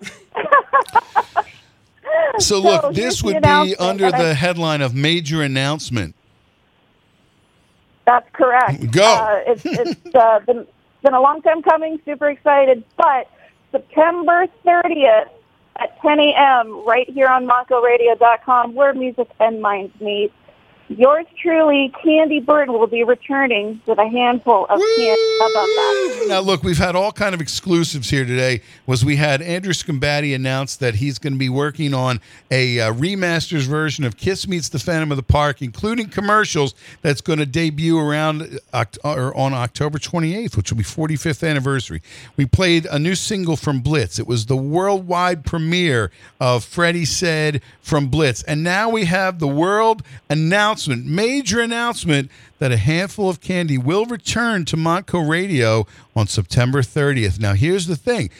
so 2.40 2.60
look 2.60 2.82
So 2.82 2.92
here's 2.92 2.96
this 2.96 3.24
would 3.24 3.42
be 3.42 3.76
under 3.78 4.12
the 4.12 4.34
headline 4.34 4.82
of 4.82 4.94
major 4.94 5.42
announcement 5.42 6.16
That's 8.06 8.30
correct. 8.34 8.92
Go. 8.92 9.04
Uh, 9.04 9.42
it's 9.48 9.66
it's 9.66 10.16
uh, 10.16 10.40
been, 10.40 10.68
been 11.04 11.14
a 11.14 11.22
long 11.22 11.42
time 11.42 11.62
coming. 11.62 12.00
Super 12.06 12.30
excited. 12.30 12.84
But 12.98 13.30
September 13.72 14.46
30th 14.66 15.30
at 15.78 16.02
10 16.02 16.20
a.m. 16.20 16.86
right 16.86 17.10
here 17.10 17.28
on 17.28 17.48
MoncoRadio.com, 17.48 18.76
where 18.76 18.94
music 18.94 19.30
and 19.40 19.62
minds 19.62 19.94
meet. 20.02 20.32
Yours 20.90 21.26
truly, 21.42 21.94
Candy 22.04 22.40
Bird, 22.42 22.70
will 22.70 22.88
be 22.88 23.04
returning 23.04 23.82
with 23.86 23.98
a 23.98 24.08
handful 24.08 24.66
of 24.66 24.80
candy. 24.80 25.22
How 25.40 25.50
about 25.50 25.66
that? 25.66 26.26
Now, 26.28 26.40
look, 26.42 26.62
we've 26.64 26.78
had 26.78 26.96
all 26.96 27.12
kind 27.14 27.34
of 27.34 27.40
exclusives 27.40 28.10
here 28.10 28.26
today. 28.26 28.62
Was 28.86 29.06
we 29.06 29.16
had 29.16 29.42
Andrew 29.42 29.72
Scombatti 29.72 30.36
announce 30.36 30.76
that 30.76 30.96
he's 30.96 31.20
going 31.20 31.34
to 31.34 31.40
be 31.40 31.50
working 31.50 31.94
on 31.94 32.20
a 32.52 32.82
uh, 32.82 32.94
remasters 32.94 33.64
version 33.64 34.04
of 34.04 34.18
Kiss 34.18 34.46
Meets 34.48 34.70
the 34.70 34.80
Phantom 34.80 35.10
of 35.12 35.18
the 35.18 35.24
Park, 35.24 35.62
including 35.62 36.10
commercials 36.10 36.76
that's 37.02 37.22
going 37.22 37.40
to 37.40 37.46
debut 37.46 37.98
around 37.98 38.60
Oct- 38.74 38.98
or 39.04 39.36
on 39.38 39.54
October 39.54 39.98
28th, 39.98 40.58
which 40.58 40.70
will 40.70 40.78
be 40.78 40.84
45th 40.84 41.48
anniversary. 41.48 42.02
We 42.36 42.46
played 42.46 42.86
a 42.88 43.00
new 43.00 43.16
single 43.16 43.56
from 43.56 43.80
Blitz. 43.80 44.20
It 44.20 44.28
was 44.28 44.48
the 44.48 44.58
worldwide 44.58 45.46
premiere 45.46 46.12
of 46.42 46.66
Freddie 46.66 47.06
Said 47.06 47.62
from 47.82 48.08
Blitz, 48.08 48.44
and 48.44 48.64
now 48.64 48.90
we 48.90 49.06
have 49.06 49.40
the 49.40 49.48
world 49.48 50.04
announcement, 50.74 51.06
major 51.06 51.62
announcement 51.62 52.32
that 52.58 52.72
a 52.72 52.78
handful 52.78 53.30
of 53.30 53.40
candy 53.40 53.78
will 53.78 54.06
return 54.06 54.66
to 54.66 54.76
Montco 54.76 55.30
Radio 55.30 55.86
on 56.16 56.26
September 56.26 56.82
30th. 56.82 57.40
Now, 57.40 57.54
here's 57.54 57.86
the 57.86 57.96
thing. 57.96 58.32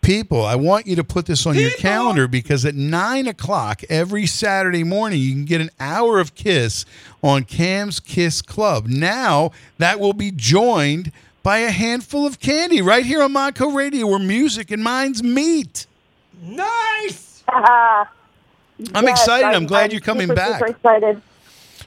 People, 0.00 0.42
I 0.44 0.54
want 0.54 0.86
you 0.86 0.96
to 0.96 1.04
put 1.04 1.26
this 1.26 1.46
on 1.46 1.54
your 1.56 1.70
calendar 1.72 2.26
because 2.26 2.64
at 2.64 2.74
nine 2.74 3.26
o'clock 3.26 3.82
every 3.90 4.26
Saturday 4.26 4.82
morning, 4.82 5.20
you 5.20 5.32
can 5.32 5.44
get 5.44 5.60
an 5.60 5.70
hour 5.78 6.18
of 6.18 6.34
Kiss 6.34 6.86
on 7.22 7.44
Cam's 7.44 8.00
Kiss 8.00 8.40
Club. 8.40 8.86
Now, 8.86 9.52
that 9.78 10.00
will 10.00 10.12
be 10.14 10.30
joined 10.30 11.12
by 11.42 11.58
a 11.58 11.70
handful 11.70 12.26
of 12.26 12.40
candy 12.40 12.80
right 12.80 13.04
here 13.04 13.22
on 13.22 13.32
Montco 13.32 13.74
Radio 13.74 14.06
where 14.06 14.18
music 14.18 14.70
and 14.70 14.82
minds 14.82 15.22
meet. 15.22 15.86
Nice. 16.42 17.44
I'm 18.94 19.08
excited. 19.08 19.54
I'm 19.54 19.66
glad 19.66 19.92
you're 19.92 20.00
coming 20.00 20.28
super, 20.28 20.34
back. 20.34 20.58
Super 20.58 20.70
excited. 20.70 21.22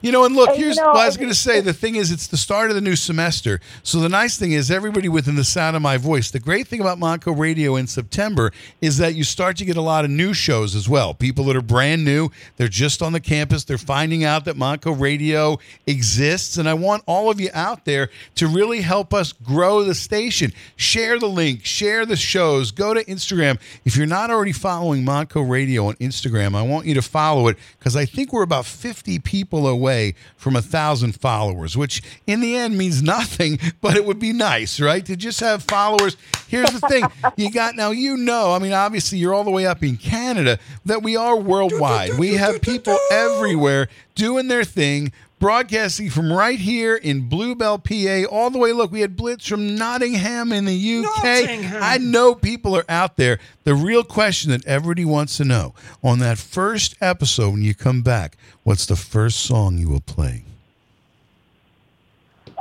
You 0.01 0.11
know, 0.11 0.25
and 0.25 0.35
look, 0.35 0.49
And, 0.49 0.57
you 0.59 0.65
here's 0.65 0.77
know, 0.77 0.87
what 0.87 0.97
I 0.97 1.05
was 1.05 1.17
going 1.17 1.29
to 1.29 1.35
say. 1.35 1.59
The 1.61 1.73
thing 1.73 1.95
is, 1.95 2.11
it's 2.11 2.27
the 2.27 2.37
start 2.37 2.69
of 2.69 2.75
the 2.75 2.81
new 2.81 2.95
semester. 2.95 3.59
So 3.83 3.99
the 3.99 4.09
nice 4.09 4.37
thing 4.37 4.51
is, 4.51 4.69
everybody 4.69 5.09
within 5.09 5.35
the 5.35 5.43
sound 5.43 5.75
of 5.75 5.81
my 5.81 5.97
voice. 5.97 6.29
The 6.29 6.39
great 6.39 6.67
thing 6.67 6.81
about 6.81 6.99
Monco 6.99 7.37
Radio 7.37 7.75
in 7.75 7.87
September 7.87 8.51
is 8.79 8.97
that 8.97 9.15
you 9.15 9.23
start 9.23 9.57
to 9.57 9.65
get 9.65 9.75
a 9.75 9.81
lot 9.81 10.05
of 10.05 10.11
new 10.11 10.33
shows 10.33 10.75
as 10.75 10.87
well. 10.87 11.13
People 11.13 11.45
that 11.45 11.55
are 11.55 11.61
brand 11.61 12.05
new, 12.05 12.29
they're 12.57 12.67
just 12.67 13.01
on 13.01 13.13
the 13.13 13.19
campus, 13.19 13.63
they're 13.63 13.77
finding 13.77 14.23
out 14.23 14.45
that 14.45 14.55
Monco 14.55 14.99
Radio 14.99 15.57
exists, 15.87 16.57
and 16.57 16.69
I 16.69 16.75
want 16.75 17.03
all 17.07 17.31
of 17.31 17.39
you 17.39 17.49
out 17.53 17.85
there 17.85 18.09
to 18.35 18.47
really 18.47 18.81
help 18.81 19.13
us 19.13 19.33
grow 19.33 19.83
the 19.83 19.95
station. 19.95 20.53
Share 20.75 21.17
the 21.17 21.27
link, 21.27 21.65
share 21.65 22.05
the 22.05 22.15
shows, 22.15 22.71
go 22.71 22.93
to 22.93 23.03
Instagram. 23.05 23.59
If 23.83 23.97
you're 23.97 24.05
not 24.05 24.29
already 24.29 24.51
following 24.51 25.03
Monco 25.03 25.47
Radio 25.47 25.87
on 25.87 25.95
Instagram, 25.95 26.55
I 26.55 26.61
want 26.61 26.85
you 26.85 26.93
to 26.93 27.01
follow 27.01 27.47
it 27.47 27.57
because 27.79 27.95
I 27.95 28.05
think 28.05 28.31
we're 28.31 28.43
about 28.43 28.65
50 28.65 29.19
people 29.19 29.67
away 29.67 29.86
from 30.35 30.55
a 30.55 30.61
thousand 30.61 31.19
followers, 31.19 31.75
which 31.77 32.01
in 32.25 32.39
the 32.39 32.55
end 32.55 32.77
means 32.77 33.01
nothing, 33.01 33.59
but 33.81 33.95
it 33.95 34.05
would 34.05 34.19
be 34.19 34.33
nice, 34.33 34.79
right? 34.79 35.05
To 35.05 35.15
just 35.15 35.39
have 35.39 35.63
followers. 35.63 36.17
Here's 36.47 36.69
the 36.71 36.79
thing 36.87 37.05
you 37.37 37.51
got 37.51 37.75
now, 37.75 37.91
you 37.91 38.17
know, 38.17 38.53
I 38.53 38.59
mean, 38.59 38.73
obviously, 38.73 39.17
you're 39.17 39.33
all 39.33 39.43
the 39.43 39.51
way 39.51 39.65
up 39.65 39.83
in 39.83 39.97
Canada, 39.97 40.59
that 40.85 41.03
we 41.03 41.15
are 41.15 41.35
worldwide. 41.35 42.17
We 42.17 42.35
have 42.35 42.61
people 42.61 42.97
everywhere 43.11 43.87
doing 44.15 44.47
their 44.47 44.63
thing. 44.63 45.11
Broadcasting 45.39 46.09
from 46.09 46.33
right 46.33 46.57
here 46.57 46.95
in 46.95 47.29
Bluebell, 47.29 47.77
PA, 47.77 48.23
all 48.31 48.49
the 48.49 48.57
way. 48.57 48.73
Look, 48.73 48.91
we 48.91 49.01
had 49.01 49.15
Blitz 49.15 49.47
from 49.47 49.75
Nottingham 49.75 50.51
in 50.51 50.65
the 50.65 50.73
UK. 50.73 51.23
Nottingham. 51.23 51.79
I 51.83 51.99
know 51.99 52.33
people 52.33 52.75
are 52.75 52.85
out 52.89 53.17
there. 53.17 53.37
The 53.63 53.75
real 53.75 54.03
question 54.03 54.49
that 54.49 54.65
everybody 54.65 55.05
wants 55.05 55.37
to 55.37 55.45
know 55.45 55.75
on 56.03 56.17
that 56.19 56.39
first 56.39 56.95
episode 57.01 57.51
when 57.51 57.61
you 57.61 57.75
come 57.75 58.01
back, 58.01 58.35
what's 58.63 58.87
the 58.87 58.95
first 58.95 59.41
song 59.41 59.77
you 59.77 59.89
will 59.89 60.01
play? 60.01 60.43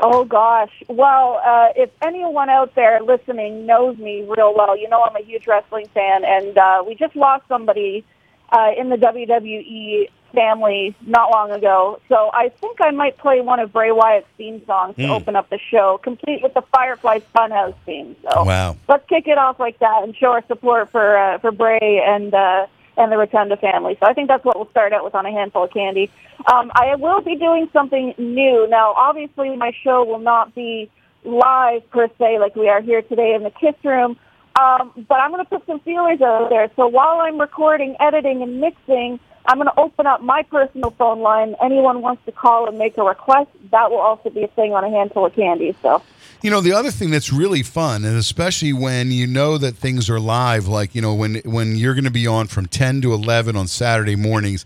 Oh 0.02 0.26
gosh. 0.26 0.82
Well, 0.88 1.40
uh, 1.42 1.68
if 1.74 1.88
anyone 2.02 2.50
out 2.50 2.74
there 2.74 3.00
listening 3.00 3.64
knows 3.64 3.96
me 3.96 4.26
real 4.28 4.54
well, 4.54 4.76
you 4.76 4.88
know 4.90 5.02
I'm 5.02 5.16
a 5.16 5.24
huge 5.24 5.46
wrestling 5.46 5.88
fan, 5.94 6.24
and 6.26 6.58
uh, 6.58 6.84
we 6.86 6.94
just 6.94 7.16
lost 7.16 7.48
somebody 7.48 8.04
uh, 8.50 8.70
in 8.76 8.88
the 8.88 8.96
WWE 8.96 10.08
family 10.34 10.94
not 11.06 11.30
long 11.30 11.50
ago. 11.50 11.98
So 12.08 12.30
I 12.34 12.50
think 12.60 12.78
I 12.80 12.90
might 12.90 13.16
play 13.18 13.40
one 13.40 13.58
of 13.58 13.72
Bray 13.72 13.90
Wyatt's 13.90 14.26
theme 14.36 14.62
songs 14.66 14.96
to 14.96 15.06
Hmm. 15.06 15.12
open 15.12 15.36
up 15.36 15.48
the 15.48 15.58
show, 15.70 15.98
complete 16.02 16.42
with 16.42 16.52
the 16.54 16.62
Firefly 16.74 17.20
Funhouse 17.34 17.74
theme. 17.86 18.14
So 18.30 18.44
Wow. 18.44 18.76
let's 18.88 19.06
kick 19.08 19.28
it 19.28 19.38
off 19.38 19.58
like 19.58 19.78
that 19.78 20.02
and 20.02 20.14
show 20.16 20.32
our 20.32 20.44
support 20.46 20.90
for 20.90 21.16
uh, 21.16 21.38
for 21.38 21.50
Bray 21.52 22.02
and 22.06 22.34
uh, 22.34 22.66
and 22.98 23.10
the 23.12 23.16
Rotunda 23.16 23.56
family. 23.56 23.96
So 24.00 24.06
I 24.06 24.12
think 24.12 24.28
that's 24.28 24.44
what 24.44 24.56
we'll 24.56 24.70
start 24.70 24.92
out 24.92 25.04
with 25.04 25.14
on 25.14 25.26
a 25.26 25.30
handful 25.30 25.64
of 25.64 25.70
candy. 25.72 26.10
Um, 26.52 26.70
I 26.74 26.94
will 26.96 27.20
be 27.22 27.36
doing 27.36 27.68
something 27.72 28.14
new. 28.18 28.66
Now, 28.68 28.92
obviously, 28.96 29.54
my 29.56 29.72
show 29.82 30.04
will 30.04 30.18
not 30.18 30.54
be 30.54 30.90
live 31.24 31.88
per 31.90 32.08
se 32.18 32.38
like 32.38 32.54
we 32.56 32.68
are 32.68 32.80
here 32.80 33.02
today 33.02 33.34
in 33.34 33.42
the 33.42 33.50
Kiss 33.50 33.74
Room, 33.84 34.16
um, 34.58 34.92
but 35.08 35.20
I'm 35.20 35.30
going 35.30 35.44
to 35.44 35.48
put 35.48 35.66
some 35.66 35.80
feelers 35.80 36.20
out 36.20 36.48
there. 36.48 36.70
So 36.76 36.86
while 36.86 37.20
I'm 37.20 37.38
recording, 37.40 37.96
editing, 38.00 38.42
and 38.42 38.60
mixing, 38.60 39.20
I'm 39.46 39.58
going 39.58 39.68
to 39.68 39.78
open 39.78 40.06
up 40.06 40.22
my 40.22 40.42
personal 40.42 40.90
phone 40.90 41.20
line. 41.20 41.54
Anyone 41.62 42.02
wants 42.02 42.24
to 42.26 42.32
call 42.32 42.68
and 42.68 42.78
make 42.78 42.96
a 42.98 43.02
request, 43.02 43.50
that 43.70 43.90
will 43.90 43.98
also 43.98 44.30
be 44.30 44.42
a 44.42 44.48
thing 44.48 44.72
on 44.72 44.84
a 44.84 44.90
handful 44.90 45.26
of 45.26 45.34
candy. 45.34 45.76
So. 45.82 46.02
You 46.42 46.50
know, 46.50 46.60
the 46.60 46.72
other 46.72 46.90
thing 46.90 47.10
that's 47.10 47.32
really 47.32 47.62
fun, 47.62 48.04
and 48.04 48.16
especially 48.16 48.72
when 48.72 49.10
you 49.10 49.26
know 49.26 49.58
that 49.58 49.76
things 49.76 50.10
are 50.10 50.20
live, 50.20 50.68
like 50.68 50.94
you 50.94 51.00
know 51.00 51.14
when 51.14 51.36
when 51.44 51.76
you're 51.76 51.94
going 51.94 52.04
to 52.04 52.10
be 52.10 52.26
on 52.26 52.46
from 52.46 52.66
10 52.66 53.00
to 53.02 53.14
11 53.14 53.56
on 53.56 53.66
Saturday 53.66 54.16
mornings. 54.16 54.64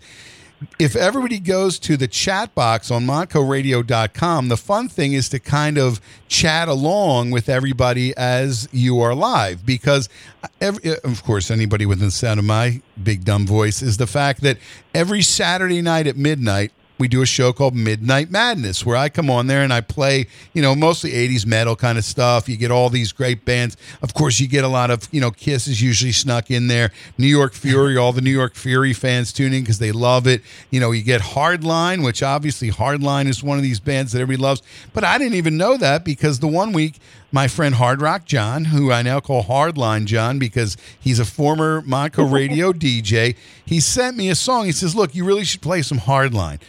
If 0.77 0.95
everybody 0.95 1.39
goes 1.39 1.79
to 1.79 1.97
the 1.97 2.07
chat 2.07 2.53
box 2.53 2.91
on 2.91 3.05
moncoradio.com, 3.05 4.47
the 4.47 4.57
fun 4.57 4.89
thing 4.89 5.13
is 5.13 5.29
to 5.29 5.39
kind 5.39 5.77
of 5.77 5.99
chat 6.27 6.67
along 6.67 7.31
with 7.31 7.49
everybody 7.49 8.15
as 8.15 8.69
you 8.71 8.99
are 9.01 9.15
live. 9.15 9.65
Because, 9.65 10.07
uh, 10.43 10.47
every, 10.59 10.91
uh, 10.91 10.95
of 11.03 11.23
course, 11.23 11.49
anybody 11.49 11.85
within 11.85 12.05
the 12.05 12.11
sound 12.11 12.39
of 12.39 12.45
my 12.45 12.81
big 13.01 13.25
dumb 13.25 13.47
voice 13.47 13.81
is 13.81 13.97
the 13.97 14.07
fact 14.07 14.41
that 14.41 14.57
every 14.93 15.21
Saturday 15.21 15.81
night 15.81 16.05
at 16.05 16.15
midnight, 16.15 16.71
we 17.01 17.07
do 17.07 17.23
a 17.23 17.25
show 17.25 17.51
called 17.51 17.75
Midnight 17.75 18.29
Madness 18.29 18.85
where 18.85 18.95
I 18.95 19.09
come 19.09 19.29
on 19.29 19.47
there 19.47 19.63
and 19.63 19.73
I 19.73 19.81
play, 19.81 20.27
you 20.53 20.61
know, 20.61 20.75
mostly 20.75 21.11
80s 21.11 21.45
metal 21.47 21.75
kind 21.75 21.97
of 21.97 22.05
stuff. 22.05 22.47
You 22.47 22.55
get 22.55 22.69
all 22.69 22.89
these 22.89 23.11
great 23.11 23.43
bands. 23.43 23.75
Of 24.03 24.13
course, 24.13 24.39
you 24.39 24.47
get 24.47 24.63
a 24.63 24.67
lot 24.67 24.91
of, 24.91 25.09
you 25.11 25.19
know, 25.19 25.31
Kiss 25.31 25.67
is 25.67 25.81
usually 25.81 26.11
snuck 26.11 26.51
in 26.51 26.67
there. 26.67 26.91
New 27.17 27.27
York 27.27 27.53
Fury, 27.53 27.97
all 27.97 28.13
the 28.13 28.21
New 28.21 28.31
York 28.31 28.53
Fury 28.53 28.93
fans 28.93 29.33
tune 29.33 29.51
in 29.51 29.63
because 29.63 29.79
they 29.79 29.91
love 29.91 30.27
it. 30.27 30.43
You 30.69 30.79
know, 30.79 30.91
you 30.91 31.01
get 31.01 31.21
Hardline, 31.21 32.05
which 32.05 32.21
obviously 32.21 32.69
Hardline 32.69 33.27
is 33.27 33.43
one 33.43 33.57
of 33.57 33.63
these 33.63 33.79
bands 33.79 34.11
that 34.11 34.21
everybody 34.21 34.43
loves. 34.43 34.61
But 34.93 35.03
I 35.03 35.17
didn't 35.17 35.35
even 35.35 35.57
know 35.57 35.77
that 35.77 36.05
because 36.05 36.39
the 36.39 36.47
one 36.47 36.71
week 36.71 36.99
my 37.31 37.47
friend 37.47 37.75
Hard 37.75 38.01
Rock 38.01 38.25
John, 38.25 38.65
who 38.65 38.91
I 38.91 39.01
now 39.01 39.19
call 39.19 39.43
Hardline 39.43 40.05
John 40.05 40.37
because 40.37 40.75
he's 40.99 41.19
a 41.19 41.25
former 41.25 41.81
Monaco 41.81 42.25
radio 42.27 42.73
DJ, 42.73 43.35
he 43.65 43.79
sent 43.79 44.17
me 44.17 44.29
a 44.29 44.35
song. 44.35 44.65
He 44.65 44.71
says, 44.71 44.95
"Look, 44.95 45.15
you 45.15 45.25
really 45.25 45.45
should 45.45 45.61
play 45.61 45.81
some 45.81 45.99
Hardline." 45.99 46.59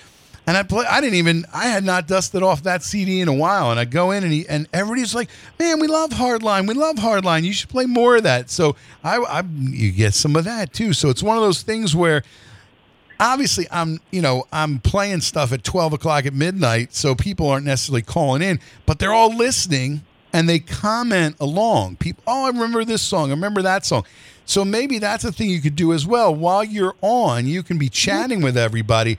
And 0.46 0.56
I 0.56 0.64
play. 0.64 0.84
I 0.88 1.00
didn't 1.00 1.14
even. 1.14 1.44
I 1.54 1.66
had 1.66 1.84
not 1.84 2.08
dusted 2.08 2.42
off 2.42 2.64
that 2.64 2.82
CD 2.82 3.20
in 3.20 3.28
a 3.28 3.32
while. 3.32 3.70
And 3.70 3.78
I 3.78 3.84
go 3.84 4.10
in 4.10 4.24
and 4.24 4.32
he 4.32 4.48
and 4.48 4.66
everybody's 4.72 5.14
like, 5.14 5.30
"Man, 5.58 5.78
we 5.78 5.86
love 5.86 6.10
Hardline. 6.10 6.66
We 6.66 6.74
love 6.74 6.96
Hardline. 6.96 7.44
You 7.44 7.52
should 7.52 7.68
play 7.68 7.86
more 7.86 8.16
of 8.16 8.24
that." 8.24 8.50
So 8.50 8.74
I, 9.04 9.18
I 9.18 9.42
you 9.56 9.92
get 9.92 10.14
some 10.14 10.34
of 10.34 10.44
that 10.44 10.72
too. 10.72 10.94
So 10.94 11.10
it's 11.10 11.22
one 11.22 11.36
of 11.36 11.44
those 11.44 11.62
things 11.62 11.94
where 11.94 12.24
obviously 13.20 13.68
I'm 13.70 14.00
you 14.10 14.20
know 14.20 14.48
I'm 14.52 14.80
playing 14.80 15.20
stuff 15.20 15.52
at 15.52 15.62
12 15.62 15.92
o'clock 15.92 16.26
at 16.26 16.34
midnight, 16.34 16.92
so 16.92 17.14
people 17.14 17.48
aren't 17.48 17.66
necessarily 17.66 18.02
calling 18.02 18.42
in, 18.42 18.58
but 18.84 18.98
they're 18.98 19.12
all 19.12 19.34
listening 19.34 20.02
and 20.32 20.48
they 20.48 20.58
comment 20.58 21.36
along. 21.40 21.96
People, 21.96 22.22
oh, 22.26 22.46
I 22.46 22.48
remember 22.48 22.84
this 22.84 23.02
song. 23.02 23.30
I 23.30 23.34
remember 23.34 23.62
that 23.62 23.84
song. 23.84 24.04
So 24.44 24.64
maybe 24.64 24.98
that's 24.98 25.24
a 25.24 25.32
thing 25.32 25.50
you 25.50 25.60
could 25.60 25.76
do 25.76 25.92
as 25.92 26.06
well. 26.06 26.34
While 26.34 26.64
you're 26.64 26.96
on, 27.00 27.46
you 27.46 27.62
can 27.62 27.78
be 27.78 27.86
mm-hmm. 27.86 27.92
chatting 27.92 28.42
with 28.42 28.56
everybody. 28.56 29.18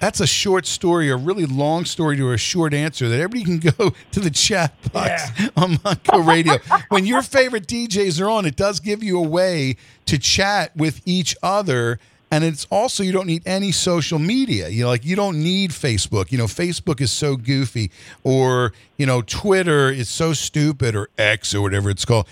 That's 0.00 0.18
a 0.20 0.26
short 0.26 0.66
story, 0.66 1.10
a 1.10 1.16
really 1.16 1.44
long 1.44 1.84
story 1.84 2.16
to 2.16 2.32
a 2.32 2.38
short 2.38 2.72
answer 2.72 3.08
that 3.08 3.20
everybody 3.20 3.44
can 3.44 3.72
go 3.78 3.92
to 4.12 4.20
the 4.20 4.30
chat 4.30 4.74
box 4.92 5.30
on 5.56 5.74
Monco 5.76 6.26
Radio. 6.26 6.56
when 6.88 7.04
your 7.04 7.22
favorite 7.22 7.66
DJs 7.66 8.20
are 8.20 8.28
on, 8.28 8.46
it 8.46 8.56
does 8.56 8.80
give 8.80 9.02
you 9.04 9.18
a 9.18 9.26
way 9.26 9.76
to 10.06 10.18
chat 10.18 10.74
with 10.74 11.02
each 11.04 11.36
other. 11.42 12.00
And 12.32 12.44
it's 12.44 12.66
also 12.70 13.02
you 13.02 13.12
don't 13.12 13.26
need 13.26 13.42
any 13.44 13.72
social 13.72 14.18
media. 14.18 14.68
You 14.68 14.84
know, 14.84 14.88
like 14.88 15.04
you 15.04 15.16
don't 15.16 15.42
need 15.42 15.70
Facebook. 15.72 16.32
You 16.32 16.38
know, 16.38 16.44
Facebook 16.44 17.00
is 17.00 17.10
so 17.10 17.36
goofy, 17.36 17.90
or 18.22 18.72
you 18.96 19.04
know, 19.04 19.20
Twitter 19.20 19.90
is 19.90 20.08
so 20.08 20.32
stupid, 20.32 20.94
or 20.94 21.08
X 21.18 21.54
or 21.54 21.60
whatever 21.60 21.90
it's 21.90 22.04
called. 22.04 22.28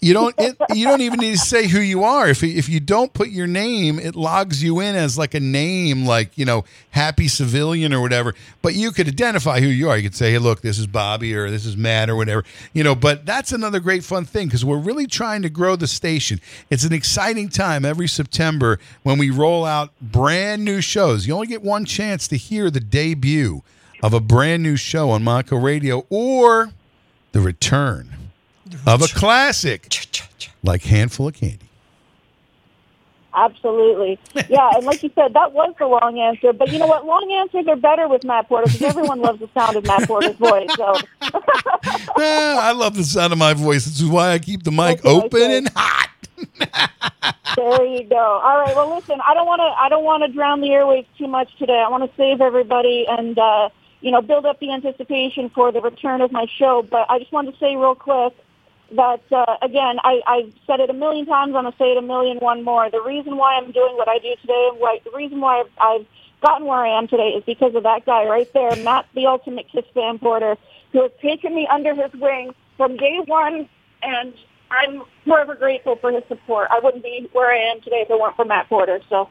You 0.00 0.12
don't. 0.12 0.34
It, 0.38 0.56
you 0.74 0.84
don't 0.84 1.00
even 1.00 1.20
need 1.20 1.32
to 1.32 1.38
say 1.38 1.68
who 1.68 1.80
you 1.80 2.04
are. 2.04 2.28
If 2.28 2.42
if 2.42 2.68
you 2.68 2.80
don't 2.80 3.14
put 3.14 3.30
your 3.30 3.46
name, 3.46 3.98
it 3.98 4.14
logs 4.14 4.62
you 4.62 4.78
in 4.80 4.94
as 4.94 5.16
like 5.16 5.32
a 5.32 5.40
name, 5.40 6.04
like 6.04 6.36
you 6.36 6.44
know, 6.44 6.64
Happy 6.90 7.28
Civilian 7.28 7.94
or 7.94 8.02
whatever. 8.02 8.34
But 8.60 8.74
you 8.74 8.92
could 8.92 9.08
identify 9.08 9.60
who 9.60 9.68
you 9.68 9.88
are. 9.88 9.96
You 9.96 10.02
could 10.02 10.14
say, 10.14 10.32
"Hey, 10.32 10.38
look, 10.38 10.60
this 10.60 10.78
is 10.78 10.86
Bobby," 10.86 11.34
or 11.34 11.50
"This 11.50 11.64
is 11.64 11.78
Matt," 11.78 12.10
or 12.10 12.16
whatever. 12.16 12.44
You 12.74 12.84
know. 12.84 12.94
But 12.94 13.24
that's 13.24 13.52
another 13.52 13.80
great 13.80 14.04
fun 14.04 14.26
thing 14.26 14.48
because 14.48 14.66
we're 14.66 14.76
really 14.76 15.06
trying 15.06 15.40
to 15.42 15.48
grow 15.48 15.76
the 15.76 15.86
station. 15.86 16.42
It's 16.68 16.84
an 16.84 16.92
exciting 16.92 17.48
time 17.48 17.86
every 17.86 18.06
September 18.06 18.78
when 19.02 19.16
we 19.16 19.30
roll 19.30 19.64
out 19.64 19.92
brand 20.02 20.62
new 20.62 20.82
shows. 20.82 21.26
You 21.26 21.34
only 21.34 21.46
get 21.46 21.62
one 21.62 21.86
chance 21.86 22.28
to 22.28 22.36
hear 22.36 22.70
the 22.70 22.80
debut 22.80 23.62
of 24.02 24.12
a 24.12 24.20
brand 24.20 24.62
new 24.62 24.76
show 24.76 25.08
on 25.08 25.24
Monaco 25.24 25.56
Radio 25.56 26.04
or 26.10 26.72
the 27.32 27.40
return 27.40 28.15
of 28.86 29.02
a 29.02 29.08
classic 29.08 29.88
like 30.62 30.82
Handful 30.82 31.28
of 31.28 31.34
Candy. 31.34 31.58
Absolutely. 33.36 34.18
Yeah, 34.48 34.70
and 34.74 34.86
like 34.86 35.02
you 35.02 35.10
said, 35.14 35.34
that 35.34 35.52
was 35.52 35.74
the 35.78 35.86
long 35.86 36.18
answer. 36.18 36.54
But 36.54 36.72
you 36.72 36.78
know 36.78 36.86
what? 36.86 37.04
Long 37.04 37.30
answers 37.32 37.68
are 37.68 37.76
better 37.76 38.08
with 38.08 38.24
Matt 38.24 38.48
Porter 38.48 38.64
because 38.64 38.80
everyone 38.82 39.20
loves 39.20 39.40
the 39.40 39.48
sound 39.52 39.76
of 39.76 39.86
Matt 39.86 40.08
Porter's 40.08 40.36
voice. 40.36 40.70
So 40.74 40.94
Ah, 42.18 42.68
I 42.68 42.72
love 42.72 42.96
the 42.96 43.04
sound 43.04 43.34
of 43.34 43.38
my 43.38 43.52
voice. 43.52 43.84
This 43.84 44.00
is 44.00 44.06
why 44.06 44.30
I 44.32 44.38
keep 44.38 44.62
the 44.62 44.72
mic 44.72 45.04
open 45.04 45.50
and 45.50 45.68
hot. 45.76 46.08
there 47.56 47.84
you 47.84 48.04
go. 48.04 48.16
All 48.16 48.58
right. 48.58 48.74
Well, 48.74 48.94
listen, 48.94 49.20
I 49.26 49.34
don't 49.34 49.46
want 49.46 49.60
to. 49.60 49.64
I 49.64 49.90
don't 49.90 50.04
want 50.04 50.22
to 50.24 50.32
drown 50.32 50.62
the 50.62 50.68
airwaves 50.68 51.06
too 51.18 51.28
much 51.28 51.54
today. 51.58 51.82
I 51.84 51.90
want 51.90 52.10
to 52.10 52.16
save 52.16 52.40
everybody 52.40 53.06
and 53.06 53.38
uh, 53.38 53.68
you 54.00 54.12
know 54.12 54.22
build 54.22 54.46
up 54.46 54.60
the 54.60 54.72
anticipation 54.72 55.50
for 55.50 55.72
the 55.72 55.82
return 55.82 56.22
of 56.22 56.32
my 56.32 56.46
show. 56.58 56.86
But 56.90 57.10
I 57.10 57.18
just 57.18 57.32
wanted 57.32 57.52
to 57.52 57.58
say 57.58 57.76
real 57.76 57.94
quick 57.94 58.34
that 58.92 59.22
uh, 59.32 59.56
again, 59.62 59.96
I, 60.04 60.20
I've 60.26 60.52
said 60.66 60.80
it 60.80 60.90
a 60.90 60.92
million 60.92 61.26
times. 61.26 61.48
I'm 61.48 61.64
gonna 61.64 61.74
say 61.78 61.92
it 61.92 61.98
a 61.98 62.02
million 62.02 62.38
one 62.38 62.62
more. 62.64 62.90
The 62.90 63.02
reason 63.02 63.36
why 63.36 63.56
I'm 63.56 63.72
doing 63.72 63.96
what 63.96 64.08
I 64.08 64.18
do 64.18 64.34
today, 64.40 64.70
why, 64.78 65.00
the 65.04 65.16
reason 65.16 65.40
why 65.40 65.60
I've, 65.60 65.70
I've 65.78 66.06
gotten 66.42 66.66
where 66.66 66.78
I 66.78 66.98
am 66.98 67.08
today, 67.08 67.30
is 67.30 67.44
because 67.44 67.74
of 67.74 67.82
that 67.82 68.06
guy 68.06 68.24
right 68.24 68.50
there, 68.52 68.74
Matt, 68.76 69.06
the 69.14 69.26
ultimate 69.26 69.66
Kiss 69.70 69.84
fan 69.94 70.18
Porter, 70.18 70.56
who 70.92 71.02
has 71.02 71.10
taken 71.20 71.54
me 71.54 71.66
under 71.70 71.94
his 71.94 72.12
wing 72.14 72.54
from 72.76 72.96
day 72.96 73.18
one, 73.26 73.68
and 74.02 74.34
I'm 74.70 75.02
forever 75.24 75.54
grateful 75.54 75.96
for 75.96 76.12
his 76.12 76.22
support. 76.28 76.68
I 76.70 76.80
wouldn't 76.82 77.02
be 77.02 77.28
where 77.32 77.52
I 77.52 77.72
am 77.72 77.80
today 77.80 78.02
if 78.02 78.10
it 78.10 78.18
weren't 78.20 78.36
for 78.36 78.44
Matt 78.44 78.68
Porter. 78.68 79.00
So. 79.08 79.28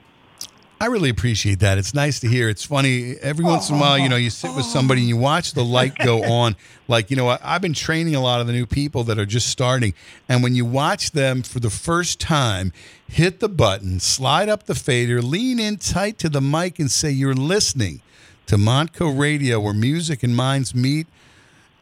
I 0.80 0.88
really 0.88 1.10
appreciate 1.10 1.60
that. 1.60 1.78
It's 1.78 1.94
nice 1.94 2.20
to 2.20 2.28
hear. 2.28 2.50
It's 2.50 2.66
funny 2.66 3.16
every 3.22 3.46
once 3.46 3.70
in 3.70 3.76
a 3.76 3.80
while, 3.80 3.98
you 3.98 4.10
know, 4.10 4.18
you 4.18 4.30
sit 4.30 4.54
with 4.56 4.66
somebody 4.66 5.00
and 5.02 5.08
you 5.10 5.16
watch 5.16 5.54
the 5.54 5.64
light 5.64 5.96
go 5.98 6.22
on. 6.32 6.58
Like, 6.90 7.10
you 7.10 7.16
know, 7.16 7.30
I- 7.30 7.40
I've 7.42 7.62
been 7.62 7.74
training 7.74 8.14
a 8.14 8.20
lot 8.22 8.42
of 8.42 8.48
the 8.48 8.52
new 8.54 8.66
people 8.66 9.06
that 9.06 9.18
are 9.18 9.26
just 9.26 9.48
starting. 9.48 9.94
And 10.28 10.44
when 10.44 10.54
you 10.54 10.66
watch 10.66 11.12
them 11.12 11.44
for 11.44 11.62
the 11.62 11.70
first 11.70 12.20
time, 12.20 12.74
hit 13.08 13.40
the 13.40 13.48
button, 13.48 14.02
slide 14.02 14.50
up 14.50 14.66
the 14.66 14.76
fader, 14.76 15.22
lean 15.22 15.60
in 15.60 15.78
tight 15.78 16.18
to 16.20 16.30
the 16.30 16.42
mic 16.42 16.78
and 16.78 16.92
say 16.92 17.10
you're 17.10 17.34
listening 17.34 18.02
to 18.48 18.58
Montco 18.58 19.18
Radio 19.18 19.62
where 19.62 19.74
music 19.74 20.24
and 20.24 20.36
minds 20.36 20.76
meet 20.76 21.08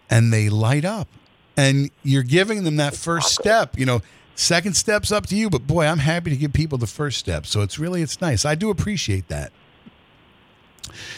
and 0.07 0.31
they 0.31 0.49
light 0.49 0.85
up. 0.85 1.07
And 1.57 1.89
you're 2.03 2.23
giving 2.23 2.63
them 2.63 2.75
that 2.77 2.95
first 2.95 3.33
step, 3.33 3.77
you 3.77 3.85
know, 3.87 4.01
second 4.35 4.75
step's 4.75 5.11
up 5.11 5.25
to 5.27 5.35
you, 5.35 5.49
but 5.49 5.67
boy, 5.67 5.85
I'm 5.85 5.99
happy 5.99 6.29
to 6.31 6.37
give 6.37 6.53
people 6.53 6.77
the 6.77 6.87
first 6.87 7.17
step. 7.17 7.45
So 7.45 7.61
it's 7.61 7.77
really 7.79 8.01
it's 8.01 8.19
nice. 8.21 8.45
I 8.45 8.55
do 8.55 8.69
appreciate 8.69 9.27
that. 9.29 9.51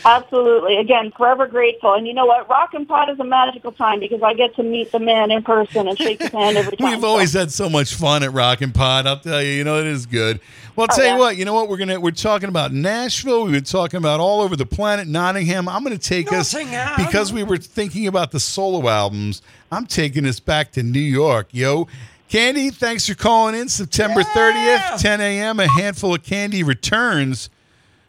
Absolutely. 0.05 0.77
Again, 0.77 1.11
forever 1.17 1.47
grateful. 1.47 1.95
And 1.95 2.05
you 2.07 2.13
know 2.13 2.25
what? 2.27 2.47
Rock 2.47 2.75
and 2.75 2.87
Pot 2.87 3.09
is 3.09 3.19
a 3.19 3.23
magical 3.23 3.71
time 3.71 3.99
because 3.99 4.21
I 4.21 4.33
get 4.35 4.55
to 4.57 4.63
meet 4.63 4.91
the 4.91 4.99
man 4.99 5.31
in 5.31 5.41
person 5.41 5.87
and 5.87 5.97
shake 5.97 6.21
his 6.21 6.31
hand 6.31 6.55
every 6.55 6.77
time. 6.77 6.91
We've 6.91 7.03
always 7.03 7.33
had 7.33 7.51
so 7.51 7.67
much 7.67 7.95
fun 7.95 8.21
at 8.21 8.31
Rock 8.31 8.61
and 8.61 8.73
Pot. 8.73 9.07
I'll 9.07 9.19
tell 9.19 9.41
you, 9.41 9.49
you 9.51 9.63
know, 9.63 9.79
it 9.79 9.87
is 9.87 10.05
good. 10.05 10.39
Well, 10.75 10.85
I'll 10.89 10.93
Oh, 10.93 10.97
tell 10.97 11.05
yeah. 11.05 11.13
you 11.15 11.19
what, 11.19 11.37
you 11.37 11.45
know 11.45 11.55
what? 11.55 11.67
We're 11.67 11.77
gonna 11.77 11.99
we're 11.99 12.11
talking 12.11 12.47
about 12.47 12.73
Nashville. 12.73 13.43
We've 13.43 13.53
been 13.53 13.63
talking 13.63 13.97
about 13.97 14.19
all 14.19 14.41
over 14.41 14.55
the 14.55 14.67
planet, 14.67 15.07
Nottingham. 15.07 15.67
I'm 15.67 15.83
gonna 15.83 15.97
take 15.97 16.31
us 16.31 16.53
because 16.97 17.33
we 17.33 17.43
were 17.43 17.57
thinking 17.57 18.05
about 18.07 18.31
the 18.31 18.39
solo 18.39 18.87
albums. 18.87 19.41
I'm 19.71 19.87
taking 19.87 20.25
us 20.27 20.39
back 20.39 20.71
to 20.73 20.83
New 20.83 20.99
York, 20.99 21.47
yo. 21.51 21.87
Candy, 22.29 22.69
thanks 22.69 23.07
for 23.07 23.15
calling 23.15 23.55
in. 23.55 23.69
September 23.69 24.21
30th, 24.21 24.99
10 25.01 25.21
a.m. 25.21 25.59
A 25.59 25.67
handful 25.67 26.15
of 26.15 26.23
candy 26.23 26.63
returns 26.63 27.49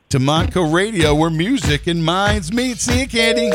to 0.08 0.18
Montco 0.18 0.72
Radio, 0.72 1.14
where 1.14 1.30
music 1.30 1.86
and 1.86 2.04
minds 2.04 2.52
meet. 2.52 2.78
See 2.78 3.00
you, 3.00 3.08
Candy. 3.08 3.50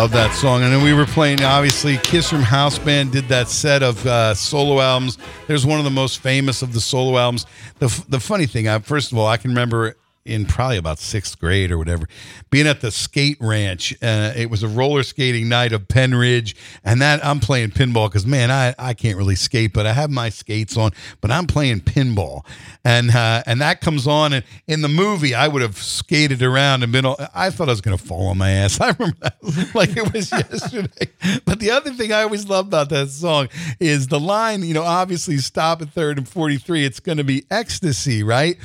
Love 0.00 0.12
that 0.12 0.32
song. 0.32 0.62
And 0.62 0.72
then 0.72 0.82
we 0.82 0.94
were 0.94 1.04
playing, 1.04 1.42
obviously, 1.42 1.98
Kiss 1.98 2.30
from 2.30 2.40
House 2.40 2.78
Band 2.78 3.12
did 3.12 3.28
that 3.28 3.48
set 3.48 3.82
of 3.82 4.06
uh, 4.06 4.34
solo 4.34 4.80
albums. 4.80 5.18
There's 5.46 5.66
one 5.66 5.78
of 5.78 5.84
the 5.84 5.90
most 5.90 6.20
famous 6.20 6.62
of 6.62 6.72
the 6.72 6.80
solo 6.80 7.18
albums. 7.18 7.44
The, 7.80 7.86
f- 7.86 8.06
the 8.08 8.18
funny 8.18 8.46
thing, 8.46 8.66
I, 8.66 8.78
first 8.78 9.12
of 9.12 9.18
all, 9.18 9.26
I 9.26 9.36
can 9.36 9.50
remember 9.50 9.96
in 10.30 10.46
probably 10.46 10.76
about 10.76 10.98
sixth 10.98 11.38
grade 11.38 11.70
or 11.70 11.78
whatever, 11.78 12.08
being 12.50 12.66
at 12.66 12.80
the 12.80 12.90
skate 12.90 13.36
ranch. 13.40 13.92
Uh, 14.02 14.32
it 14.36 14.48
was 14.50 14.62
a 14.62 14.68
roller 14.68 15.02
skating 15.02 15.48
night 15.48 15.72
of 15.72 15.88
Penn 15.88 16.14
Ridge, 16.14 16.56
and 16.84 17.02
that 17.02 17.24
I'm 17.24 17.40
playing 17.40 17.70
pinball 17.70 18.08
because 18.08 18.26
man, 18.26 18.50
I, 18.50 18.74
I 18.78 18.94
can't 18.94 19.16
really 19.16 19.34
skate, 19.34 19.72
but 19.72 19.86
I 19.86 19.92
have 19.92 20.10
my 20.10 20.28
skates 20.28 20.76
on, 20.76 20.92
but 21.20 21.30
I'm 21.30 21.46
playing 21.46 21.80
pinball, 21.80 22.44
and 22.84 23.10
uh, 23.10 23.42
and 23.46 23.60
that 23.60 23.80
comes 23.80 24.06
on, 24.06 24.32
and 24.32 24.44
in 24.66 24.82
the 24.82 24.88
movie 24.88 25.34
I 25.34 25.48
would 25.48 25.62
have 25.62 25.76
skated 25.76 26.42
around 26.42 26.82
and 26.82 26.92
been. 26.92 27.04
All, 27.04 27.16
I 27.34 27.50
thought 27.50 27.68
I 27.68 27.72
was 27.72 27.80
going 27.80 27.96
to 27.96 28.02
fall 28.02 28.28
on 28.28 28.38
my 28.38 28.50
ass. 28.50 28.80
I 28.80 28.94
remember 28.98 29.30
like 29.74 29.96
it 29.96 30.12
was 30.12 30.30
yesterday. 30.32 31.08
But 31.44 31.60
the 31.60 31.70
other 31.70 31.92
thing 31.92 32.12
I 32.12 32.22
always 32.22 32.48
love 32.48 32.66
about 32.66 32.88
that 32.90 33.08
song 33.08 33.48
is 33.78 34.06
the 34.06 34.20
line. 34.20 34.62
You 34.62 34.74
know, 34.74 34.82
obviously 34.82 35.38
stop 35.38 35.82
at 35.82 35.90
third 35.90 36.18
and 36.18 36.28
forty 36.28 36.56
three. 36.56 36.84
It's 36.84 37.00
going 37.00 37.18
to 37.18 37.24
be 37.24 37.44
ecstasy, 37.50 38.22
right? 38.22 38.58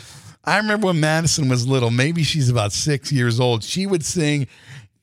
I 0.45 0.57
remember 0.57 0.87
when 0.87 0.99
Madison 0.99 1.49
was 1.49 1.67
little, 1.67 1.89
maybe 1.89 2.21
she's 2.21 2.49
about 2.49 2.71
six 2.71 3.11
years 3.11 3.39
old, 3.39 3.63
she 3.63 3.87
would 3.87 4.05
sing, 4.05 4.47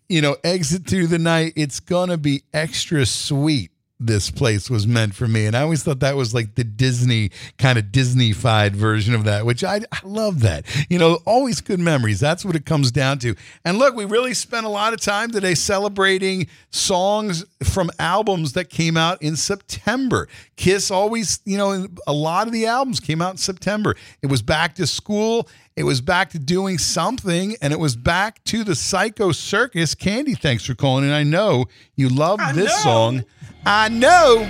you 0.09 0.23
know, 0.23 0.37
exit 0.45 0.87
through 0.87 1.09
the 1.09 1.19
night, 1.19 1.55
it's 1.57 1.81
gonna 1.81 2.17
be 2.17 2.45
extra 2.55 3.05
sweet. 3.07 3.72
This 4.07 4.31
place 4.31 4.69
was 4.69 4.87
meant 4.87 5.15
for 5.15 5.29
me. 5.29 5.47
And 5.47 5.57
I 5.57 5.63
always 5.63 5.83
thought 5.83 6.01
that 6.01 6.17
was 6.17 6.35
like 6.35 6.55
the 6.55 6.65
Disney 6.65 7.31
kind 7.59 7.79
of 7.79 7.93
Disney-fied 7.93 8.75
version 8.75 9.15
of 9.15 9.25
that, 9.25 9.47
which 9.47 9.63
I, 9.65 9.83
I 9.93 10.01
love 10.05 10.41
that. 10.41 10.65
You 10.89 10.99
know, 10.99 11.21
always 11.25 11.61
good 11.61 11.81
memories. 11.81 12.21
That's 12.21 12.45
what 12.45 12.57
it 12.57 12.67
comes 12.67 12.91
down 12.91 13.19
to. 13.21 13.35
And 13.65 13.79
look, 13.79 13.95
we 13.95 14.05
really 14.05 14.35
spent 14.35 14.67
a 14.67 14.71
lot 14.71 14.93
of 14.93 15.01
time 15.01 15.31
today 15.31 15.55
celebrating 15.55 16.49
songs 16.71 17.45
from 17.63 17.91
albums 17.99 18.55
that 18.55 18.71
came 18.71 18.97
out 18.97 19.23
in 19.23 19.37
September. 19.37 20.29
Kiss 20.57 20.91
always, 20.91 21.41
you 21.45 21.57
know, 21.57 21.87
a 22.07 22.13
lot 22.13 22.47
of 22.47 22.53
the 22.53 22.67
albums 22.67 23.01
came 23.01 23.23
out 23.23 23.33
in 23.33 23.39
September. 23.39 23.95
It 24.23 24.27
was 24.27 24.43
back 24.43 24.75
to 24.77 24.87
school. 24.87 25.49
It 25.75 25.85
was 25.85 26.03
back 26.03 26.29
to 26.31 26.39
doing 26.39 26.77
something, 26.77 27.57
and 27.63 27.73
it 27.73 27.79
was 27.79 27.97
back 27.97 28.45
to 28.45 28.63
the 28.63 28.75
Psycho 28.75 29.33
Circus. 29.33 29.95
Candy, 29.95 30.35
thanks 30.35 30.67
for 30.67 30.75
calling 30.75 31.05
and 31.05 31.15
I 31.15 31.23
know 31.23 31.67
you 31.97 32.09
love 32.09 32.41
this 32.55 32.83
song. 32.83 33.25
I 33.65 33.89
know 33.91 34.49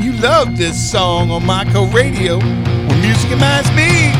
you 0.00 0.12
love 0.14 0.56
this 0.56 0.90
song 0.90 1.30
on 1.30 1.42
Myco 1.42 1.92
Radio, 1.92 2.38
where 2.38 3.02
music 3.02 3.30
reminds 3.30 3.70
me. 3.72 4.17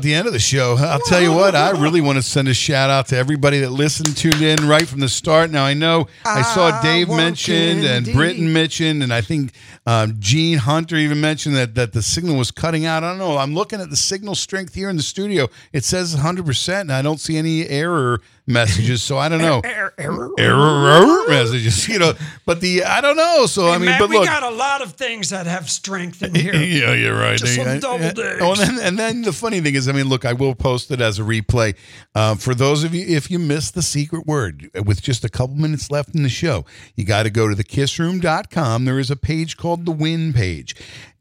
About 0.00 0.04
the 0.04 0.14
end 0.14 0.26
of 0.26 0.32
the 0.32 0.38
show. 0.38 0.76
I'll 0.78 0.98
tell 1.00 1.20
you 1.20 1.32
what, 1.32 1.54
I 1.54 1.70
really 1.72 2.00
want 2.00 2.16
to 2.16 2.22
send 2.22 2.48
a 2.48 2.54
shout 2.54 2.88
out 2.88 3.08
to 3.08 3.16
everybody 3.16 3.60
that 3.60 3.70
listened, 3.70 4.16
tuned 4.16 4.40
in 4.40 4.66
right 4.66 4.86
from 4.86 5.00
the 5.00 5.08
start. 5.08 5.50
Now, 5.50 5.64
I 5.64 5.74
know 5.74 6.08
I 6.24 6.40
saw 6.42 6.80
Dave 6.80 7.08
mentioned 7.08 7.84
and 7.84 8.06
Britton 8.06 8.50
mentioned, 8.52 9.02
and 9.02 9.12
I 9.12 9.20
think 9.20 9.52
um, 9.86 10.16
Gene 10.18 10.58
Hunter 10.58 10.96
even 10.96 11.20
mentioned 11.20 11.54
that, 11.56 11.74
that 11.74 11.92
the 11.92 12.02
signal 12.02 12.36
was 12.36 12.50
cutting 12.50 12.86
out. 12.86 13.04
I 13.04 13.10
don't 13.10 13.18
know. 13.18 13.36
I'm 13.36 13.54
looking 13.54 13.80
at 13.80 13.90
the 13.90 13.96
signal 13.96 14.34
strength 14.34 14.74
here 14.74 14.88
in 14.88 14.96
the 14.96 15.02
studio. 15.02 15.48
It 15.72 15.84
says 15.84 16.16
100%, 16.16 16.80
and 16.80 16.92
I 16.92 17.02
don't 17.02 17.20
see 17.20 17.36
any 17.36 17.68
error 17.68 18.20
messages. 18.50 19.02
So 19.02 19.18
I 19.18 19.28
don't 19.28 19.40
know. 19.40 19.60
Error, 19.64 19.94
error, 19.98 20.30
Error 20.38 21.28
messages, 21.28 21.88
you 21.88 21.98
know. 21.98 22.14
But 22.44 22.60
the, 22.60 22.84
I 22.84 23.00
don't 23.00 23.16
know. 23.16 23.46
So, 23.46 23.68
I 23.68 23.78
mean, 23.78 23.94
but 23.98 24.08
we 24.08 24.18
look. 24.18 24.26
got 24.26 24.42
a 24.42 24.50
lot 24.54 24.82
of 24.82 24.92
things 24.92 25.30
that 25.30 25.46
have 25.46 25.70
strength 25.70 26.22
in 26.22 26.34
here. 26.34 26.54
yeah, 26.54 26.92
you're 26.92 27.18
right. 27.18 27.38
Just 27.38 27.56
some 27.56 27.78
double 27.78 28.10
digs. 28.10 28.40
Oh, 28.40 28.52
and 28.52 28.60
then, 28.60 28.78
and 28.80 28.98
then 28.98 29.22
the 29.22 29.32
funny 29.32 29.60
thing 29.60 29.74
is, 29.74 29.88
I 29.88 29.92
mean, 29.92 30.08
look, 30.08 30.24
I 30.24 30.32
will 30.32 30.54
post 30.54 30.90
it 30.90 31.00
as 31.00 31.18
a 31.18 31.22
replay. 31.22 31.76
Um, 32.14 32.36
for 32.36 32.54
those 32.54 32.84
of 32.84 32.94
you, 32.94 33.04
if 33.06 33.30
you 33.30 33.38
missed 33.38 33.74
the 33.74 33.82
secret 33.82 34.26
word, 34.26 34.70
with 34.84 35.02
just 35.02 35.24
a 35.24 35.28
couple 35.28 35.56
minutes 35.56 35.90
left 35.90 36.14
in 36.14 36.22
the 36.22 36.28
show, 36.28 36.64
you 36.96 37.04
got 37.04 37.24
to 37.24 37.30
go 37.30 37.48
to 37.48 37.54
thekissroom.com. 37.54 38.84
There 38.84 38.98
is 38.98 39.10
a 39.10 39.16
page 39.16 39.56
called 39.56 39.86
the 39.86 39.92
win 39.92 40.32
page. 40.32 40.74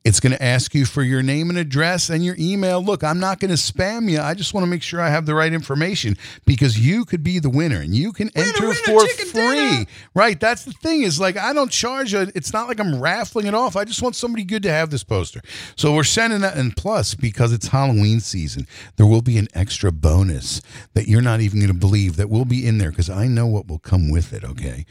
It's 0.05 0.21
going 0.21 0.31
to 0.31 0.41
ask 0.41 0.73
you 0.73 0.85
for 0.85 1.03
your 1.03 1.21
name 1.21 1.49
and 1.49 1.59
address 1.59 2.09
and 2.09 2.23
your 2.23 2.35
email. 2.39 2.81
Look, 2.81 3.03
I'm 3.03 3.19
not 3.19 3.39
going 3.41 3.49
to 3.49 3.57
spam 3.57 4.09
you. 4.09 4.19
I 4.21 4.33
just 4.33 4.53
want 4.53 4.63
to 4.63 4.69
make 4.69 4.81
sure 4.81 5.01
I 5.01 5.09
have 5.09 5.25
the 5.25 5.35
right 5.35 5.51
information 5.51 6.15
because 6.45 6.79
you 6.79 7.03
could 7.03 7.21
be 7.21 7.37
the 7.37 7.49
winner 7.49 7.81
and 7.81 7.93
you 7.93 8.13
can 8.13 8.29
enter 8.33 8.73
for 8.73 9.05
free. 9.07 9.85
Right. 10.13 10.39
That's 10.39 10.63
the 10.63 10.71
thing 10.71 11.01
is 11.01 11.19
like, 11.19 11.35
I 11.35 11.51
don't 11.51 11.69
charge 11.69 12.13
it. 12.13 12.31
It's 12.33 12.53
not 12.53 12.69
like 12.69 12.79
I'm 12.79 13.01
raffling 13.01 13.45
it 13.45 13.53
off. 13.53 13.75
I 13.75 13.83
just 13.83 14.01
want 14.01 14.15
somebody 14.15 14.45
good 14.45 14.63
to 14.63 14.71
have 14.71 14.89
this 14.89 15.03
poster. 15.03 15.41
So 15.75 15.93
we're 15.93 16.05
sending 16.05 16.41
that. 16.41 16.55
And 16.55 16.75
plus, 16.77 17.13
because 17.13 17.51
it's 17.51 17.67
Halloween 17.67 18.21
season, 18.21 18.67
there 18.95 19.05
will 19.05 19.21
be 19.21 19.37
an 19.37 19.49
extra 19.53 19.91
bonus 19.91 20.61
that 20.93 21.09
you're 21.09 21.21
not 21.21 21.41
even 21.41 21.59
going 21.59 21.73
to 21.73 21.77
believe 21.77 22.15
that 22.15 22.29
will 22.29 22.45
be 22.45 22.65
in 22.65 22.77
there 22.77 22.91
because 22.91 23.09
I 23.09 23.27
know 23.27 23.47
what 23.47 23.67
will 23.67 23.79
come 23.79 24.09
with 24.09 24.31
it. 24.31 24.45
Okay. 24.45 24.85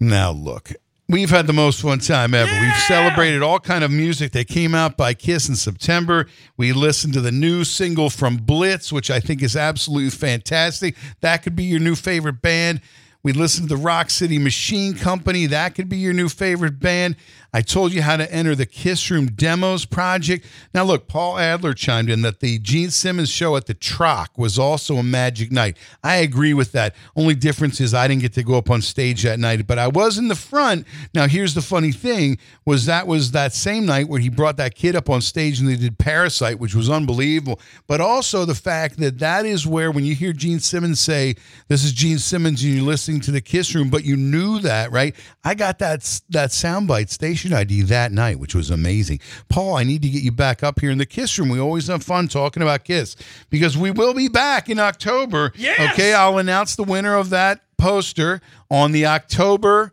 Now, 0.00 0.32
look, 0.32 0.72
we've 1.08 1.30
had 1.30 1.46
the 1.46 1.52
most 1.52 1.82
fun 1.82 1.98
time 1.98 2.34
ever. 2.34 2.52
We've 2.60 2.76
celebrated 2.76 3.42
all 3.42 3.60
kind 3.60 3.84
of 3.84 3.90
music 3.90 4.32
that 4.32 4.48
came 4.48 4.74
out 4.74 4.96
by 4.96 5.14
Kiss 5.14 5.48
in 5.48 5.56
September. 5.56 6.26
We 6.56 6.72
listened 6.72 7.14
to 7.14 7.20
the 7.20 7.32
new 7.32 7.64
single 7.64 8.10
from 8.10 8.36
Blitz, 8.36 8.92
which 8.92 9.10
I 9.10 9.20
think 9.20 9.42
is 9.42 9.56
absolutely 9.56 10.10
fantastic. 10.10 10.96
That 11.20 11.42
could 11.42 11.56
be 11.56 11.64
your 11.64 11.80
new 11.80 11.94
favorite 11.94 12.40
band. 12.40 12.80
We 13.22 13.32
listened 13.32 13.70
to 13.70 13.76
the 13.76 13.82
Rock 13.82 14.10
City 14.10 14.38
Machine 14.38 14.94
Company. 14.94 15.46
That 15.46 15.74
could 15.74 15.88
be 15.88 15.96
your 15.96 16.12
new 16.12 16.28
favorite 16.28 16.78
band. 16.78 17.16
I 17.54 17.62
told 17.62 17.92
you 17.92 18.02
how 18.02 18.16
to 18.16 18.30
enter 18.34 18.56
the 18.56 18.66
Kiss 18.66 19.12
Room 19.12 19.26
Demos 19.26 19.84
project. 19.84 20.44
Now, 20.74 20.82
look, 20.82 21.06
Paul 21.06 21.38
Adler 21.38 21.72
chimed 21.72 22.10
in 22.10 22.22
that 22.22 22.40
the 22.40 22.58
Gene 22.58 22.90
Simmons 22.90 23.30
show 23.30 23.54
at 23.54 23.66
the 23.66 23.74
Troc 23.74 24.36
was 24.36 24.58
also 24.58 24.96
a 24.96 25.04
magic 25.04 25.52
night. 25.52 25.76
I 26.02 26.16
agree 26.16 26.52
with 26.52 26.72
that. 26.72 26.96
Only 27.14 27.36
difference 27.36 27.80
is 27.80 27.94
I 27.94 28.08
didn't 28.08 28.22
get 28.22 28.32
to 28.32 28.42
go 28.42 28.58
up 28.58 28.70
on 28.70 28.82
stage 28.82 29.22
that 29.22 29.38
night, 29.38 29.68
but 29.68 29.78
I 29.78 29.86
was 29.86 30.18
in 30.18 30.26
the 30.26 30.34
front. 30.34 30.84
Now, 31.14 31.28
here's 31.28 31.54
the 31.54 31.62
funny 31.62 31.92
thing: 31.92 32.38
was 32.64 32.86
that 32.86 33.06
was 33.06 33.30
that 33.30 33.52
same 33.54 33.86
night 33.86 34.08
where 34.08 34.18
he 34.18 34.30
brought 34.30 34.56
that 34.56 34.74
kid 34.74 34.96
up 34.96 35.08
on 35.08 35.20
stage 35.20 35.60
and 35.60 35.68
they 35.68 35.76
did 35.76 35.96
Parasite, 35.96 36.58
which 36.58 36.74
was 36.74 36.90
unbelievable. 36.90 37.60
But 37.86 38.00
also 38.00 38.44
the 38.44 38.56
fact 38.56 38.96
that 38.98 39.20
that 39.20 39.46
is 39.46 39.64
where 39.64 39.92
when 39.92 40.04
you 40.04 40.16
hear 40.16 40.32
Gene 40.32 40.58
Simmons 40.58 40.98
say, 40.98 41.36
"This 41.68 41.84
is 41.84 41.92
Gene 41.92 42.18
Simmons," 42.18 42.64
and 42.64 42.74
you're 42.74 42.82
listening 42.82 43.20
to 43.20 43.30
the 43.30 43.40
Kiss 43.40 43.76
Room, 43.76 43.90
but 43.90 44.04
you 44.04 44.16
knew 44.16 44.58
that, 44.58 44.90
right? 44.90 45.14
I 45.44 45.54
got 45.54 45.78
that 45.78 46.00
that 46.30 46.50
soundbite 46.50 47.10
station 47.10 47.43
ID 47.52 47.82
that 47.82 48.12
night, 48.12 48.38
which 48.38 48.54
was 48.54 48.70
amazing. 48.70 49.20
Paul, 49.48 49.76
I 49.76 49.84
need 49.84 50.02
to 50.02 50.08
get 50.08 50.22
you 50.22 50.32
back 50.32 50.62
up 50.62 50.80
here 50.80 50.90
in 50.90 50.98
the 50.98 51.06
Kiss 51.06 51.38
Room. 51.38 51.48
We 51.48 51.60
always 51.60 51.88
have 51.88 52.02
fun 52.02 52.28
talking 52.28 52.62
about 52.62 52.84
Kiss 52.84 53.16
because 53.50 53.76
we 53.76 53.90
will 53.90 54.14
be 54.14 54.28
back 54.28 54.68
in 54.68 54.78
October. 54.78 55.52
Yes! 55.56 55.92
Okay, 55.92 56.14
I'll 56.14 56.38
announce 56.38 56.76
the 56.76 56.84
winner 56.84 57.16
of 57.16 57.30
that 57.30 57.62
poster 57.76 58.40
on 58.70 58.92
the 58.92 59.06
October 59.06 59.92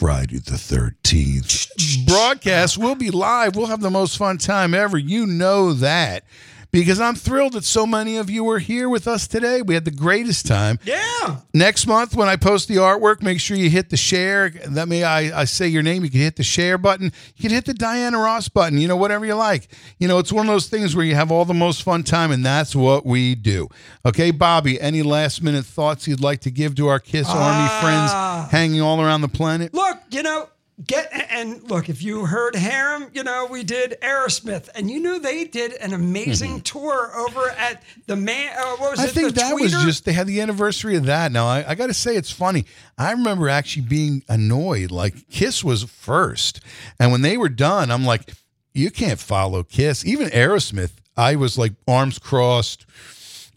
Friday 0.00 0.38
the 0.38 0.52
13th 0.52 2.06
broadcast. 2.06 2.78
We'll 2.78 2.94
be 2.94 3.10
live. 3.10 3.54
We'll 3.54 3.66
have 3.66 3.82
the 3.82 3.90
most 3.90 4.16
fun 4.16 4.38
time 4.38 4.72
ever. 4.72 4.96
You 4.96 5.26
know 5.26 5.74
that. 5.74 6.24
Because 6.70 7.00
I'm 7.00 7.14
thrilled 7.14 7.54
that 7.54 7.64
so 7.64 7.86
many 7.86 8.16
of 8.16 8.30
you 8.30 8.44
were 8.44 8.60
here 8.60 8.88
with 8.88 9.08
us 9.08 9.26
today. 9.26 9.60
We 9.62 9.74
had 9.74 9.84
the 9.84 9.90
greatest 9.90 10.46
time. 10.46 10.78
Yeah. 10.84 11.38
Next 11.52 11.86
month, 11.86 12.14
when 12.14 12.28
I 12.28 12.36
post 12.36 12.68
the 12.68 12.76
artwork, 12.76 13.22
make 13.22 13.40
sure 13.40 13.56
you 13.56 13.68
hit 13.68 13.90
the 13.90 13.96
share. 13.96 14.50
That 14.50 14.88
may 14.88 15.02
I, 15.02 15.40
I 15.40 15.44
say 15.44 15.66
your 15.66 15.82
name. 15.82 16.04
You 16.04 16.10
can 16.10 16.20
hit 16.20 16.36
the 16.36 16.44
share 16.44 16.78
button. 16.78 17.12
You 17.36 17.42
can 17.42 17.50
hit 17.50 17.64
the 17.64 17.74
Diana 17.74 18.18
Ross 18.18 18.48
button. 18.48 18.78
You 18.78 18.88
know, 18.88 18.96
whatever 18.96 19.26
you 19.26 19.34
like. 19.34 19.68
You 19.98 20.06
know, 20.06 20.18
it's 20.18 20.32
one 20.32 20.46
of 20.46 20.52
those 20.52 20.68
things 20.68 20.94
where 20.94 21.04
you 21.04 21.14
have 21.14 21.32
all 21.32 21.44
the 21.44 21.54
most 21.54 21.82
fun 21.82 22.04
time, 22.04 22.30
and 22.30 22.44
that's 22.44 22.76
what 22.76 23.04
we 23.04 23.34
do. 23.34 23.68
Okay, 24.06 24.30
Bobby. 24.30 24.80
Any 24.80 25.02
last 25.02 25.42
minute 25.42 25.64
thoughts 25.64 26.06
you'd 26.06 26.20
like 26.20 26.40
to 26.42 26.50
give 26.50 26.76
to 26.76 26.88
our 26.88 27.00
Kiss 27.00 27.28
Army 27.28 27.68
ah. 27.68 27.80
friends 27.80 28.52
hanging 28.52 28.80
all 28.80 29.00
around 29.00 29.22
the 29.22 29.28
planet? 29.28 29.74
Look, 29.74 29.98
you 30.10 30.22
know, 30.22 30.48
get 30.86 31.08
and 31.30 31.62
look. 31.70 31.88
If 31.88 32.02
you 32.02 32.26
heard 32.26 32.54
Harem, 32.54 33.10
you 33.12 33.22
know 33.22 33.46
we 33.50 33.62
did 33.62 33.96
Aerosmith, 34.02 34.68
and 34.74 34.90
you 34.90 35.00
knew 35.00 35.18
they 35.18 35.44
did 35.44 35.72
an 35.74 35.92
amazing 35.92 36.60
tour 36.62 37.12
over 37.16 37.50
at 37.50 37.82
the 38.06 38.16
man. 38.16 38.52
Uh, 38.56 38.76
what 38.76 38.90
was 38.92 39.00
I 39.00 39.04
it? 39.04 39.10
think 39.10 39.34
that 39.34 39.54
was 39.54 39.72
just 39.72 40.04
they 40.04 40.12
had 40.12 40.26
the 40.26 40.40
anniversary 40.40 40.96
of 40.96 41.06
that. 41.06 41.32
Now 41.32 41.46
I, 41.46 41.70
I 41.70 41.74
got 41.74 41.88
to 41.88 41.94
say 41.94 42.16
it's 42.16 42.30
funny. 42.32 42.66
I 42.98 43.12
remember 43.12 43.48
actually 43.48 43.82
being 43.82 44.22
annoyed. 44.28 44.90
Like 44.90 45.28
Kiss 45.28 45.62
was 45.64 45.84
first, 45.84 46.60
and 46.98 47.12
when 47.12 47.22
they 47.22 47.36
were 47.36 47.48
done, 47.48 47.90
I'm 47.90 48.04
like, 48.04 48.32
you 48.74 48.90
can't 48.90 49.18
follow 49.18 49.62
Kiss. 49.62 50.04
Even 50.04 50.28
Aerosmith, 50.28 50.92
I 51.16 51.36
was 51.36 51.58
like 51.58 51.72
arms 51.86 52.18
crossed. 52.18 52.86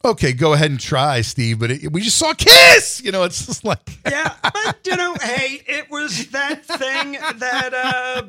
Okay, 0.05 0.33
go 0.33 0.51
ahead 0.53 0.69
and 0.69 0.79
try, 0.79 1.21
Steve. 1.21 1.59
But 1.59 1.71
it, 1.71 1.91
we 1.91 2.01
just 2.01 2.17
saw 2.17 2.33
Kiss. 2.33 3.01
You 3.03 3.11
know, 3.11 3.23
it's 3.23 3.45
just 3.45 3.63
like 3.63 3.79
yeah, 4.05 4.35
but 4.41 4.79
you 4.85 4.97
know, 4.97 5.15
hey, 5.21 5.61
it 5.65 5.89
was 5.89 6.29
that 6.31 6.65
thing 6.65 7.13
that 7.39 7.73
uh, 7.73 8.23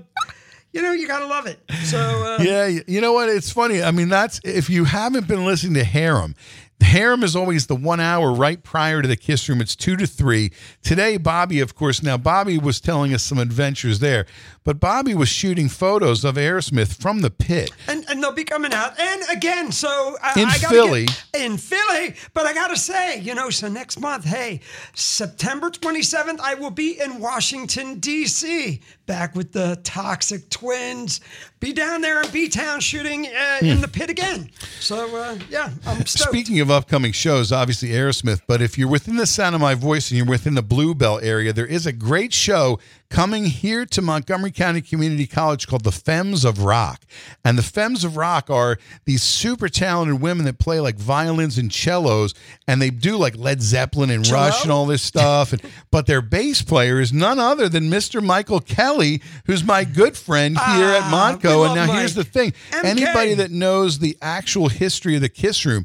you 0.72 0.82
know 0.82 0.92
you 0.92 1.08
gotta 1.08 1.26
love 1.26 1.46
it. 1.46 1.58
So 1.84 1.98
uh, 1.98 2.38
yeah, 2.40 2.80
you 2.86 3.00
know 3.00 3.12
what? 3.12 3.28
It's 3.28 3.50
funny. 3.50 3.82
I 3.82 3.90
mean, 3.90 4.08
that's 4.08 4.40
if 4.44 4.70
you 4.70 4.84
haven't 4.84 5.26
been 5.26 5.44
listening 5.44 5.74
to 5.74 5.84
Harem. 5.84 6.34
Harem 6.80 7.22
is 7.22 7.34
always 7.34 7.66
the 7.66 7.74
one 7.74 7.98
hour 7.98 8.32
right 8.32 8.62
prior 8.62 9.00
to 9.00 9.08
the 9.08 9.16
kiss 9.16 9.48
room. 9.48 9.60
It's 9.60 9.74
two 9.74 9.96
to 9.96 10.06
three. 10.06 10.50
Today, 10.82 11.16
Bobby, 11.16 11.60
of 11.60 11.74
course, 11.74 12.02
now 12.02 12.16
Bobby 12.16 12.58
was 12.58 12.80
telling 12.80 13.14
us 13.14 13.22
some 13.22 13.38
adventures 13.38 14.00
there, 14.00 14.26
but 14.64 14.80
Bobby 14.80 15.14
was 15.14 15.28
shooting 15.28 15.68
photos 15.68 16.24
of 16.24 16.36
Aerosmith 16.36 16.96
from 17.00 17.20
the 17.20 17.30
pit. 17.30 17.70
and, 17.88 18.04
and 18.08 18.22
they'll 18.22 18.32
be 18.32 18.44
coming 18.44 18.72
out. 18.72 18.98
And 18.98 19.22
again, 19.30 19.70
so 19.72 20.16
I, 20.22 20.40
In 20.40 20.48
I 20.48 20.52
Philly. 20.54 21.06
get- 21.06 21.24
in 21.34 21.56
Philly. 21.58 22.14
But 22.32 22.46
I 22.46 22.54
gotta 22.54 22.76
say, 22.76 23.18
you 23.20 23.34
know, 23.34 23.50
so 23.50 23.68
next 23.68 24.00
month, 24.00 24.24
hey, 24.24 24.60
September 24.94 25.68
27th, 25.70 26.40
I 26.40 26.54
will 26.54 26.70
be 26.70 27.00
in 27.00 27.18
Washington 27.20 27.98
D.C. 27.98 28.80
back 29.06 29.34
with 29.34 29.52
the 29.52 29.78
Toxic 29.84 30.48
Twins. 30.48 31.20
Be 31.60 31.72
down 31.72 32.00
there 32.02 32.22
in 32.22 32.30
B 32.30 32.48
Town 32.48 32.80
shooting 32.80 33.26
uh, 33.26 33.58
in 33.62 33.76
Hmm. 33.76 33.80
the 33.82 33.88
pit 33.88 34.10
again. 34.10 34.50
So 34.80 35.16
uh, 35.16 35.38
yeah, 35.50 35.70
I'm 35.86 36.04
stoked. 36.06 36.30
Speaking 36.30 36.60
of 36.60 36.70
upcoming 36.70 37.12
shows, 37.12 37.52
obviously 37.52 37.88
Aerosmith, 37.90 38.40
but 38.46 38.60
if 38.62 38.76
you're 38.78 38.88
within 38.88 39.16
the 39.16 39.26
sound 39.26 39.54
of 39.54 39.60
my 39.60 39.74
voice 39.74 40.10
and 40.10 40.18
you're 40.18 40.26
within 40.26 40.54
the 40.54 40.62
Bluebell 40.62 41.20
area, 41.20 41.52
there 41.52 41.66
is 41.66 41.86
a 41.86 41.92
great 41.92 42.32
show 42.32 42.78
coming 43.10 43.44
here 43.46 43.86
to 43.86 44.02
Montgomery 44.02 44.50
County 44.50 44.80
Community 44.80 45.26
College 45.26 45.66
called 45.66 45.84
the 45.84 45.92
Femmes 45.92 46.44
of 46.44 46.60
Rock. 46.64 47.02
And 47.44 47.56
the 47.56 47.62
Femmes 47.62 48.02
of 48.04 48.16
Rock 48.16 48.50
are 48.50 48.78
these 49.04 49.22
super 49.22 49.68
talented 49.68 50.20
women 50.20 50.44
that 50.46 50.58
play 50.58 50.80
like 50.80 50.96
violins 50.96 51.58
and 51.58 51.72
cellos, 51.72 52.34
and 52.66 52.82
they 52.82 52.90
do 52.90 53.16
like 53.16 53.36
Led 53.36 53.62
Zeppelin 53.62 54.10
and 54.10 54.24
Cello? 54.24 54.40
Rush 54.46 54.62
and 54.64 54.72
all 54.72 54.86
this 54.86 55.02
stuff. 55.02 55.52
And, 55.52 55.62
but 55.90 56.06
their 56.06 56.22
bass 56.22 56.62
player 56.62 57.00
is 57.00 57.12
none 57.12 57.38
other 57.38 57.68
than 57.68 57.84
Mr. 57.84 58.22
Michael 58.22 58.60
Kelly, 58.60 59.22
who's 59.46 59.62
my 59.62 59.84
good 59.84 60.16
friend 60.16 60.56
here 60.56 60.88
at 60.88 61.02
Ah, 61.02 61.08
we 61.32 61.38
Montco. 61.48 61.66
And 61.66 61.74
now 61.74 61.92
here's 61.94 62.14
the 62.14 62.24
thing 62.24 62.52
MK. 62.70 62.84
anybody 62.84 63.34
that 63.34 63.50
knows 63.50 63.98
the 63.98 64.16
actual 64.20 64.68
history 64.68 65.14
of 65.14 65.20
the 65.20 65.28
Kiss 65.28 65.64
Room, 65.64 65.84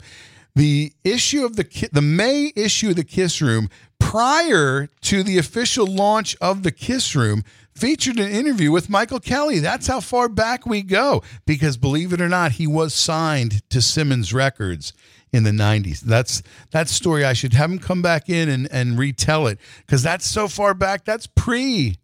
the 0.56 0.94
issue 1.04 1.46
of 1.46 1.56
the 1.56 1.90
the 1.92 2.02
May 2.02 2.52
issue 2.56 2.90
of 2.90 2.96
the 2.96 3.04
Kiss 3.04 3.42
Room 3.42 3.70
prior 4.00 4.88
to 5.02 5.24
the 5.24 5.38
official 5.38 5.86
launch 5.86 6.36
of 6.42 6.64
the 6.64 6.72
Kiss 6.72 7.16
Room 7.16 7.44
featured 7.74 8.20
an 8.20 8.30
interview 8.30 8.72
with 8.72 8.90
Michael 8.90 9.20
Kelly. 9.20 9.60
That's 9.60 9.88
how 9.88 10.00
far 10.02 10.28
back 10.28 10.66
we 10.66 10.82
go 10.82 11.24
because 11.46 11.78
believe 11.78 12.12
it 12.14 12.22
or 12.22 12.30
not, 12.30 12.54
he 12.54 12.68
was 12.68 12.94
signed 12.94 13.68
to 13.70 13.82
Simmons 13.82 14.34
Records 14.34 14.94
in 15.32 15.44
the 15.44 15.52
90s. 15.52 16.02
That's 16.02 16.42
that 16.72 16.90
story 16.90 17.24
I 17.24 17.34
should 17.34 17.54
have 17.54 17.72
him 17.72 17.80
come 17.80 18.02
back 18.02 18.30
in 18.30 18.50
and 18.50 18.68
and 18.72 18.98
retell 18.98 19.48
it 19.48 19.60
cuz 19.88 20.02
that's 20.02 20.26
so 20.26 20.48
far 20.48 20.74
back. 20.74 21.06
That's 21.06 21.28
pre 21.28 21.98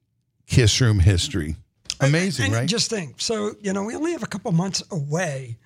Kiss 0.47 0.80
Room 0.80 0.99
history. 0.99 1.55
Amazing, 2.01 2.47
and 2.47 2.53
right? 2.53 2.69
Just 2.69 2.89
think. 2.89 3.15
So, 3.22 3.55
you 3.61 3.73
know, 3.73 3.84
we 3.84 3.95
only 3.95 4.11
have 4.11 4.23
a 4.23 4.27
couple 4.27 4.51
months 4.51 4.84
away 4.91 5.57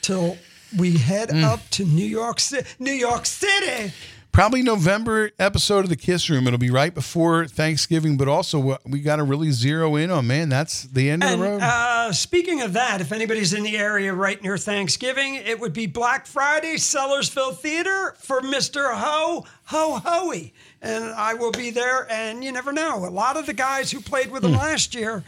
till 0.00 0.38
we 0.76 0.96
head 0.98 1.28
Mm. 1.30 1.44
up 1.44 1.60
to 1.70 1.84
New 1.84 2.04
York 2.06 2.40
City. 2.40 2.68
New 2.78 2.92
York 2.92 3.26
City. 3.26 3.92
probably 4.32 4.62
November 4.64 5.30
episode 5.38 5.84
of 5.84 5.88
the 5.88 5.94
Kiss 5.96 6.28
Room. 6.28 6.48
It'll 6.48 6.58
be 6.58 6.68
right 6.70 6.92
before 6.92 7.46
Thanksgiving, 7.46 8.16
but 8.16 8.26
also 8.26 8.78
we 8.84 8.98
got 8.98 9.16
to 9.16 9.22
really 9.22 9.52
zero 9.52 9.94
in 9.94 10.10
on. 10.10 10.26
Man, 10.26 10.48
that's 10.48 10.82
the 10.82 11.08
end 11.08 11.22
of 11.22 11.30
the 11.30 11.38
road. 11.38 11.60
uh, 11.62 12.12
speaking 12.12 12.60
of 12.60 12.72
that, 12.72 13.00
if 13.00 13.12
anybody's 13.12 13.52
in 13.52 13.62
the 13.62 13.76
area 13.76 14.12
right 14.12 14.42
near 14.42 14.58
Thanksgiving, 14.58 15.36
it 15.36 15.60
would 15.60 15.72
be 15.72 15.86
Black 15.86 16.26
Friday, 16.26 16.74
Sellersville 16.74 17.56
Theater 17.56 18.16
for 18.18 18.40
Mr. 18.40 18.92
Ho 18.94 19.46
Ho 19.66 20.00
Hoey. 20.04 20.52
And 20.82 21.04
I 21.04 21.34
will 21.34 21.52
be 21.52 21.70
there, 21.70 22.10
and 22.10 22.42
you 22.42 22.50
never 22.50 22.72
know. 22.72 23.06
A 23.06 23.10
lot 23.10 23.36
of 23.36 23.46
the 23.46 23.54
guys 23.54 23.92
who 23.92 24.00
played 24.00 24.32
with 24.32 24.44
him 24.44 24.50
Hmm. 24.54 24.58
last 24.58 24.96
year 24.96 25.22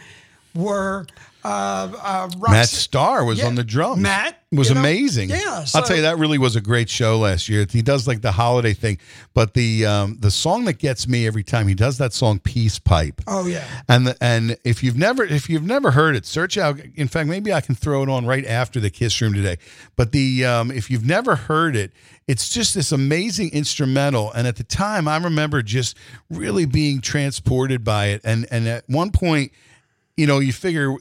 were 0.52 1.06
uh, 1.46 1.92
uh, 2.02 2.30
Matt 2.50 2.68
Starr 2.68 3.24
was 3.24 3.38
Yeah, 3.38 3.46
on 3.46 3.54
the 3.54 3.62
drums. 3.62 4.00
Matt 4.00 4.42
was 4.50 4.68
you 4.68 4.74
know, 4.74 4.80
amazing. 4.80 5.30
Yeah, 5.30 5.64
I'll 5.74 5.82
tell 5.82 5.94
you 5.94 6.02
that 6.02 6.18
really 6.18 6.38
was 6.38 6.56
a 6.56 6.60
great 6.60 6.88
show 6.88 7.18
last 7.18 7.48
year. 7.48 7.64
He 7.70 7.82
does 7.82 8.08
like 8.08 8.20
the 8.20 8.32
holiday 8.32 8.72
thing, 8.72 8.98
but 9.32 9.54
the 9.54 9.86
um, 9.86 10.16
the 10.18 10.30
song 10.30 10.64
that 10.64 10.78
gets 10.78 11.06
me 11.06 11.26
every 11.26 11.44
time 11.44 11.68
he 11.68 11.74
does 11.74 11.98
that 11.98 12.12
song 12.12 12.40
"Peace 12.40 12.80
Pipe." 12.80 13.20
Oh 13.28 13.46
yeah. 13.46 13.64
And 13.88 14.08
the, 14.08 14.16
and 14.20 14.56
if 14.64 14.82
you've 14.82 14.96
never 14.96 15.24
if 15.24 15.48
you've 15.48 15.62
never 15.62 15.92
heard 15.92 16.16
it, 16.16 16.26
search 16.26 16.58
out. 16.58 16.80
In 16.96 17.06
fact, 17.06 17.28
maybe 17.28 17.52
I 17.52 17.60
can 17.60 17.76
throw 17.76 18.02
it 18.02 18.08
on 18.08 18.26
right 18.26 18.44
after 18.44 18.80
the 18.80 18.90
Kiss 18.90 19.20
Room 19.20 19.32
today. 19.32 19.58
But 19.94 20.10
the 20.10 20.44
um, 20.44 20.72
if 20.72 20.90
you've 20.90 21.06
never 21.06 21.36
heard 21.36 21.76
it, 21.76 21.92
it's 22.26 22.48
just 22.48 22.74
this 22.74 22.90
amazing 22.90 23.50
instrumental. 23.52 24.32
And 24.32 24.48
at 24.48 24.56
the 24.56 24.64
time, 24.64 25.06
I 25.06 25.16
remember 25.18 25.62
just 25.62 25.96
really 26.28 26.64
being 26.66 27.00
transported 27.00 27.84
by 27.84 28.06
it. 28.06 28.20
And 28.24 28.46
and 28.50 28.66
at 28.66 28.88
one 28.88 29.12
point, 29.12 29.52
you 30.16 30.26
know, 30.26 30.38
you 30.38 30.52
figure 30.52 30.96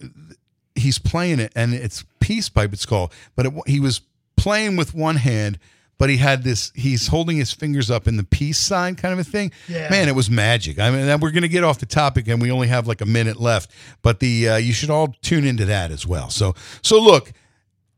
he's 0.76 1.00
playing 1.00 1.40
it, 1.40 1.52
and 1.56 1.74
it's 1.74 2.04
peace 2.20 2.50
pipe. 2.50 2.74
It's 2.74 2.86
called, 2.86 3.14
but 3.36 3.46
it, 3.48 3.54
he 3.68 3.80
was 3.80 4.02
playing 4.38 4.76
with 4.76 4.94
one 4.94 5.16
hand. 5.18 5.60
But 5.98 6.10
he 6.10 6.18
had 6.18 6.44
this, 6.44 6.74
he's 6.76 7.08
holding 7.08 7.38
his 7.38 7.54
fingers 7.54 7.90
up 7.90 8.06
in 8.06 8.18
the 8.18 8.26
peace 8.26 8.58
sign 8.58 8.96
kind 8.96 9.14
of 9.14 9.20
a 9.20 9.24
thing. 9.24 9.54
Yeah. 9.70 9.88
Man, 9.90 10.10
it 10.10 10.12
was 10.14 10.30
magic. 10.30 10.78
I 10.78 10.92
mean, 10.92 11.06
we're 11.22 11.32
going 11.32 11.44
to 11.44 11.48
get 11.48 11.64
off 11.64 11.80
the 11.80 11.86
topic 11.86 12.28
and 12.28 12.42
we 12.42 12.52
only 12.52 12.68
have 12.68 12.86
like 12.86 13.00
a 13.00 13.06
minute 13.06 13.40
left, 13.40 13.72
but 14.02 14.20
the, 14.20 14.50
uh, 14.50 14.56
you 14.58 14.74
should 14.74 14.90
all 14.90 15.16
tune 15.22 15.46
into 15.46 15.64
that 15.64 15.92
as 15.92 16.06
well. 16.06 16.30
So, 16.30 16.54
so 16.82 17.00
look, 17.02 17.32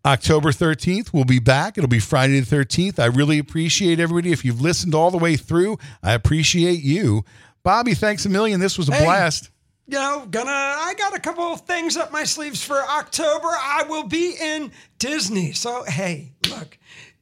October 0.06 0.52
13th, 0.52 1.12
we'll 1.12 1.24
be 1.26 1.40
back. 1.40 1.76
It'll 1.80 1.88
be 1.88 1.98
Friday 1.98 2.40
the 2.40 2.56
13th. 2.56 3.00
I 3.00 3.08
really 3.08 3.40
appreciate 3.40 4.00
everybody. 4.00 4.32
If 4.32 4.46
you've 4.46 4.62
listened 4.62 4.94
all 4.94 5.10
the 5.10 5.18
way 5.18 5.36
through, 5.36 5.80
I 6.04 6.14
appreciate 6.14 6.84
you. 6.84 7.26
Bobby, 7.64 7.96
thanks 7.96 8.28
a 8.28 8.30
million. 8.30 8.60
This 8.60 8.78
was 8.78 8.90
a 8.90 8.94
Hey. 8.94 9.06
blast. 9.06 9.50
You 9.88 9.98
know, 9.98 10.28
gonna 10.30 10.52
I 10.52 10.94
got 10.98 11.16
a 11.16 11.20
couple 11.20 11.44
of 11.46 11.62
things 11.62 11.98
up 11.98 12.12
my 12.12 12.24
sleeves 12.24 12.64
for 12.64 12.78
October. 12.78 13.48
I 13.48 13.86
will 13.88 14.08
be 14.08 14.36
in 14.40 14.72
Disney. 15.00 15.54
So 15.54 15.84
hey, 15.84 16.34
look, 16.50 16.78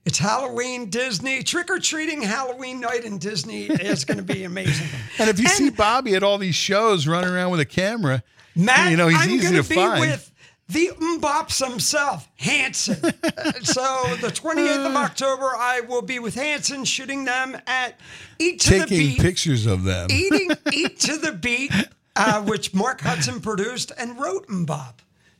it's 0.05 0.17
Halloween 0.17 0.89
Disney. 0.89 1.43
Trick 1.43 1.69
or 1.69 1.79
treating 1.79 2.21
Halloween 2.21 2.79
night 2.79 3.05
in 3.05 3.17
Disney 3.17 3.65
is 3.65 4.05
gonna 4.05 4.23
be 4.23 4.43
amazing. 4.43 4.87
And 5.17 5.29
if 5.29 5.39
you 5.39 5.47
see 5.47 5.69
Bobby 5.69 6.15
at 6.15 6.23
all 6.23 6.37
these 6.37 6.55
shows 6.55 7.07
running 7.07 7.29
around 7.29 7.51
with 7.51 7.61
a 7.61 7.65
camera, 7.65 8.21
Matt, 8.55 8.91
you 8.91 8.97
know, 8.97 9.07
he's 9.07 9.21
I'm 9.21 9.29
easy 9.29 9.43
gonna 9.47 9.63
to 9.63 9.69
be 9.69 9.75
find. 9.75 10.01
with 10.01 10.31
the 10.67 10.87
Mbops 10.99 11.65
himself, 11.65 12.27
Hanson. 12.37 12.95
so 13.63 14.03
the 14.21 14.29
28th 14.33 14.87
of 14.87 14.95
October, 14.95 15.51
I 15.55 15.81
will 15.81 16.01
be 16.01 16.19
with 16.19 16.35
Hanson 16.35 16.85
shooting 16.85 17.25
them 17.25 17.57
at 17.67 17.99
Eat 18.39 18.59
to 18.61 18.79
the 18.79 18.85
taking 18.85 19.17
pictures 19.17 19.65
of 19.65 19.83
them. 19.83 20.09
Eating 20.11 20.51
Eat 20.73 20.99
to 21.01 21.17
the 21.17 21.31
Beat, 21.31 21.71
uh, 22.15 22.41
which 22.43 22.73
Mark 22.73 23.01
Hudson 23.01 23.41
produced 23.41 23.91
and 23.97 24.19
wrote 24.19 24.47
Mbop. 24.47 24.95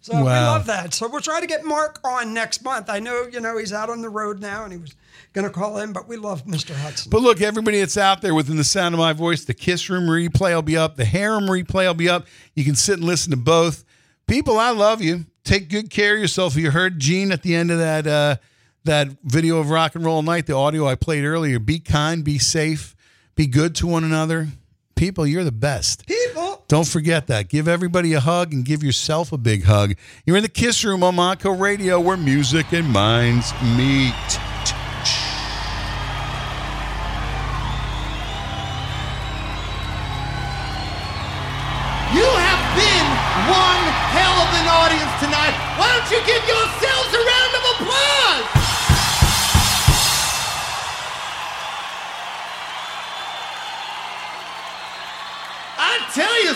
So 0.06 0.16
we 0.18 0.24
love 0.24 0.68
that. 0.68 0.94
So 0.94 1.08
we'll 1.08 1.20
try 1.20 1.42
to 1.42 1.48
get 1.48 1.66
Mark 1.66 2.00
on 2.04 2.32
next 2.32 2.64
month. 2.64 2.92
I 2.92 3.00
know, 3.00 3.26
you 3.32 3.40
know, 3.40 3.58
he's 3.58 3.74
out 3.74 3.90
on 3.90 4.04
the 4.04 4.10
road 4.10 4.40
now 4.40 4.64
and 4.64 4.72
he 4.72 4.78
was 4.78 4.94
going 5.34 5.46
to 5.48 5.52
call 5.52 5.80
in, 5.80 5.94
but 5.94 6.08
we 6.08 6.16
love 6.16 6.46
Mr. 6.46 6.76
Hudson. 6.76 7.10
But 7.10 7.24
look, 7.24 7.42
everybody 7.42 7.80
that's 7.80 7.98
out 7.98 8.22
there 8.22 8.36
within 8.36 8.56
the 8.56 8.64
sound 8.64 8.94
of 8.94 9.00
my 9.00 9.14
voice, 9.14 9.46
the 9.46 9.56
Kiss 9.56 9.90
Room 9.90 10.04
replay 10.04 10.54
will 10.54 10.62
be 10.62 10.78
up, 10.78 10.96
the 10.96 11.06
Harem 11.06 11.48
replay 11.48 11.88
will 11.88 11.96
be 11.96 12.08
up. 12.08 12.28
You 12.54 12.64
can 12.64 12.76
sit 12.76 13.00
and 13.00 13.04
listen 13.04 13.32
to 13.32 13.38
both. 13.38 13.84
People, 14.28 14.60
I 14.60 14.70
love 14.70 15.02
you. 15.02 15.26
Take 15.44 15.70
good 15.70 15.90
care 15.90 16.14
of 16.14 16.20
yourself. 16.22 16.56
You 16.56 16.70
heard 16.70 17.00
Gene 17.00 17.32
at 17.32 17.42
the 17.42 17.56
end 17.56 17.72
of 17.72 17.80
that 17.80 18.06
uh, 18.06 18.36
that 18.84 19.08
video 19.24 19.58
of 19.58 19.72
Rock 19.72 19.96
and 19.96 20.06
Roll 20.06 20.22
Night, 20.22 20.46
the 20.46 20.54
audio 20.54 20.88
I 20.88 20.94
played 20.94 21.24
earlier. 21.24 21.58
Be 21.58 21.80
kind, 21.80 22.24
be 22.24 22.38
safe, 22.38 22.96
be 23.36 23.48
good 23.48 23.74
to 23.76 23.88
one 23.88 24.04
another. 24.04 24.50
People, 24.96 25.28
you're 25.28 25.44
the 25.44 25.52
best. 25.52 26.08
People. 26.08 26.64
Don't 26.70 26.88
forget 26.88 27.28
that. 27.28 27.50
Give 27.50 27.68
everybody 27.68 28.14
a 28.14 28.22
hug 28.22 28.54
and 28.54 28.64
give 28.64 28.82
yourself 28.82 29.34
a 29.34 29.38
big 29.38 29.66
hug. 29.66 29.96
You're 30.26 30.38
in 30.38 30.44
the 30.44 30.50
Kiss 30.50 30.86
Room 30.86 31.04
on 31.04 31.18
Monco 31.18 31.60
Radio 31.60 32.00
where 32.00 32.18
music 32.18 32.72
and 32.72 32.90
minds 32.90 33.52
meet. 33.78 34.14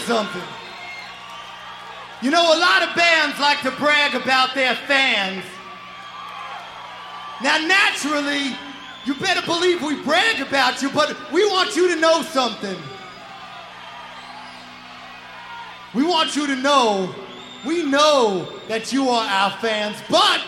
Something. 0.09 0.41
You 2.23 2.31
know, 2.31 2.41
a 2.41 2.57
lot 2.57 2.81
of 2.81 2.95
bands 2.95 3.39
like 3.39 3.61
to 3.61 3.69
brag 3.69 4.15
about 4.15 4.55
their 4.55 4.73
fans. 4.73 5.45
Now, 7.43 7.59
naturally, 7.59 8.57
you 9.05 9.13
better 9.13 9.45
believe 9.45 9.83
we 9.83 10.01
brag 10.01 10.41
about 10.41 10.81
you, 10.81 10.89
but 10.89 11.15
we 11.31 11.45
want 11.45 11.75
you 11.75 11.93
to 11.93 12.01
know 12.01 12.23
something. 12.23 12.75
We 15.93 16.03
want 16.03 16.35
you 16.35 16.47
to 16.47 16.55
know, 16.55 17.13
we 17.63 17.83
know 17.83 18.51
that 18.67 18.91
you 18.91 19.09
are 19.09 19.27
our 19.27 19.51
fans, 19.61 19.97
but 20.09 20.41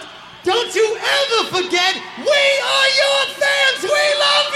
don't 0.44 0.74
you 0.74 0.98
ever 0.98 1.50
forget, 1.56 2.02
we 2.18 2.42
are 2.74 2.90
your 3.04 3.22
fans. 3.38 3.84
We 3.84 4.06
love 4.26 4.50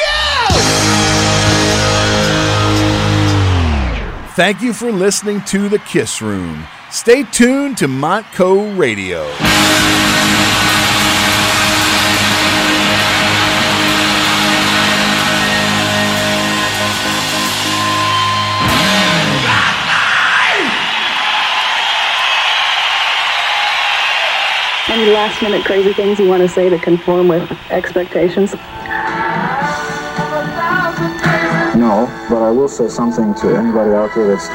you. 1.92 1.95
Thank 4.36 4.62
you 4.62 4.74
for 4.74 4.92
listening 4.92 5.40
to 5.44 5.70
The 5.70 5.80
Kiss 5.80 6.22
Room. 6.22 6.66
Stay 6.92 7.24
tuned 7.24 7.78
to 7.78 7.88
Montco 7.88 8.78
Radio. 8.78 9.24
Any 24.90 25.14
last 25.14 25.42
minute 25.42 25.64
crazy 25.64 25.94
things 25.94 26.20
you 26.20 26.28
want 26.28 26.42
to 26.42 26.50
say 26.50 26.68
to 26.68 26.78
conform 26.78 27.30
with 27.30 27.50
expectations? 27.70 28.54
But 32.28 32.42
I 32.42 32.50
will 32.50 32.68
say 32.68 32.90
something 32.90 33.36
to 33.36 33.56
anybody 33.56 33.92
out 33.92 34.16
there 34.16 34.36
that's, 34.36 34.48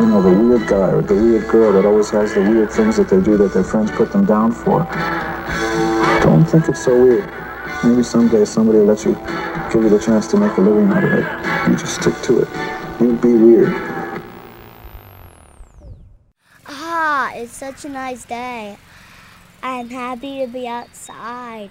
you 0.00 0.06
know, 0.06 0.20
the 0.20 0.30
weird 0.30 0.66
guy 0.66 0.90
or 0.90 1.02
the 1.02 1.14
weird 1.14 1.48
girl 1.48 1.72
that 1.72 1.86
always 1.86 2.10
has 2.10 2.34
the 2.34 2.40
weird 2.40 2.72
things 2.72 2.96
that 2.96 3.08
they 3.08 3.20
do 3.20 3.36
that 3.36 3.54
their 3.54 3.62
friends 3.62 3.92
put 3.92 4.10
them 4.10 4.24
down 4.24 4.50
for. 4.50 4.80
Don't 6.22 6.44
think 6.44 6.68
it's 6.68 6.84
so 6.84 7.00
weird. 7.00 7.32
Maybe 7.84 8.02
someday 8.02 8.44
somebody 8.44 8.78
will 8.78 8.86
let 8.86 9.04
you, 9.04 9.14
give 9.72 9.84
you 9.84 9.88
the 9.88 10.00
chance 10.00 10.26
to 10.28 10.36
make 10.36 10.56
a 10.56 10.60
living 10.60 10.88
out 10.88 11.04
of 11.04 11.12
it. 11.12 11.70
You 11.70 11.76
just 11.76 12.00
stick 12.00 12.14
to 12.22 12.40
it. 12.40 12.48
You 13.00 13.12
be 13.14 13.34
weird. 13.34 13.72
Ah, 16.66 17.32
it's 17.34 17.52
such 17.52 17.84
a 17.84 17.88
nice 17.88 18.24
day. 18.24 18.76
I'm 19.62 19.90
happy 19.90 20.40
to 20.40 20.48
be 20.48 20.66
outside. 20.66 21.70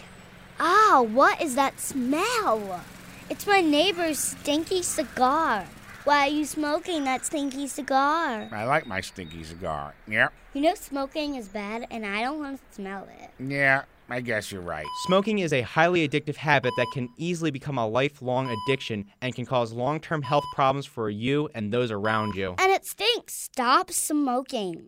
Ah, 0.60 1.02
what 1.02 1.42
is 1.42 1.56
that 1.56 1.78
smell? 1.80 2.82
It's 3.32 3.48
my 3.48 3.62
neighbor's 3.62 4.20
stinky 4.20 4.84
cigar. 4.84 5.66
Why 6.04 6.28
are 6.28 6.30
you 6.30 6.44
smoking 6.44 7.06
that 7.06 7.26
stinky 7.26 7.66
cigar? 7.66 8.50
I 8.52 8.66
like 8.66 8.86
my 8.86 9.00
stinky 9.00 9.46
cigar. 9.46 9.94
Yeah, 10.06 10.28
You 10.54 10.60
know 10.60 10.76
smoking 10.76 11.36
is 11.36 11.48
bad 11.48 11.88
and 11.92 12.06
I 12.06 12.24
don't 12.24 12.40
want 12.40 12.60
to 12.60 12.76
smell 12.76 13.08
it. 13.22 13.30
yeah, 13.42 13.84
I 14.10 14.20
guess 14.20 14.52
you're 14.52 14.60
right. 14.60 14.86
Smoking 15.06 15.40
is 15.40 15.54
a 15.54 15.62
highly 15.62 16.06
addictive 16.06 16.36
habit 16.36 16.74
that 16.76 16.88
can 16.94 17.08
easily 17.16 17.52
become 17.52 17.78
a 17.78 17.88
lifelong 17.88 18.54
addiction 18.68 19.06
and 19.22 19.34
can 19.34 19.46
cause 19.46 19.72
long 19.72 20.02
term 20.02 20.24
health 20.24 20.44
problems 20.54 20.86
for 20.86 21.10
you 21.10 21.48
and 21.56 21.72
those 21.72 21.90
around 21.90 22.36
you. 22.36 22.56
And 22.60 22.70
it 22.70 22.86
stinks. 22.86 23.34
Stop 23.34 23.92
smoking. 23.92 24.88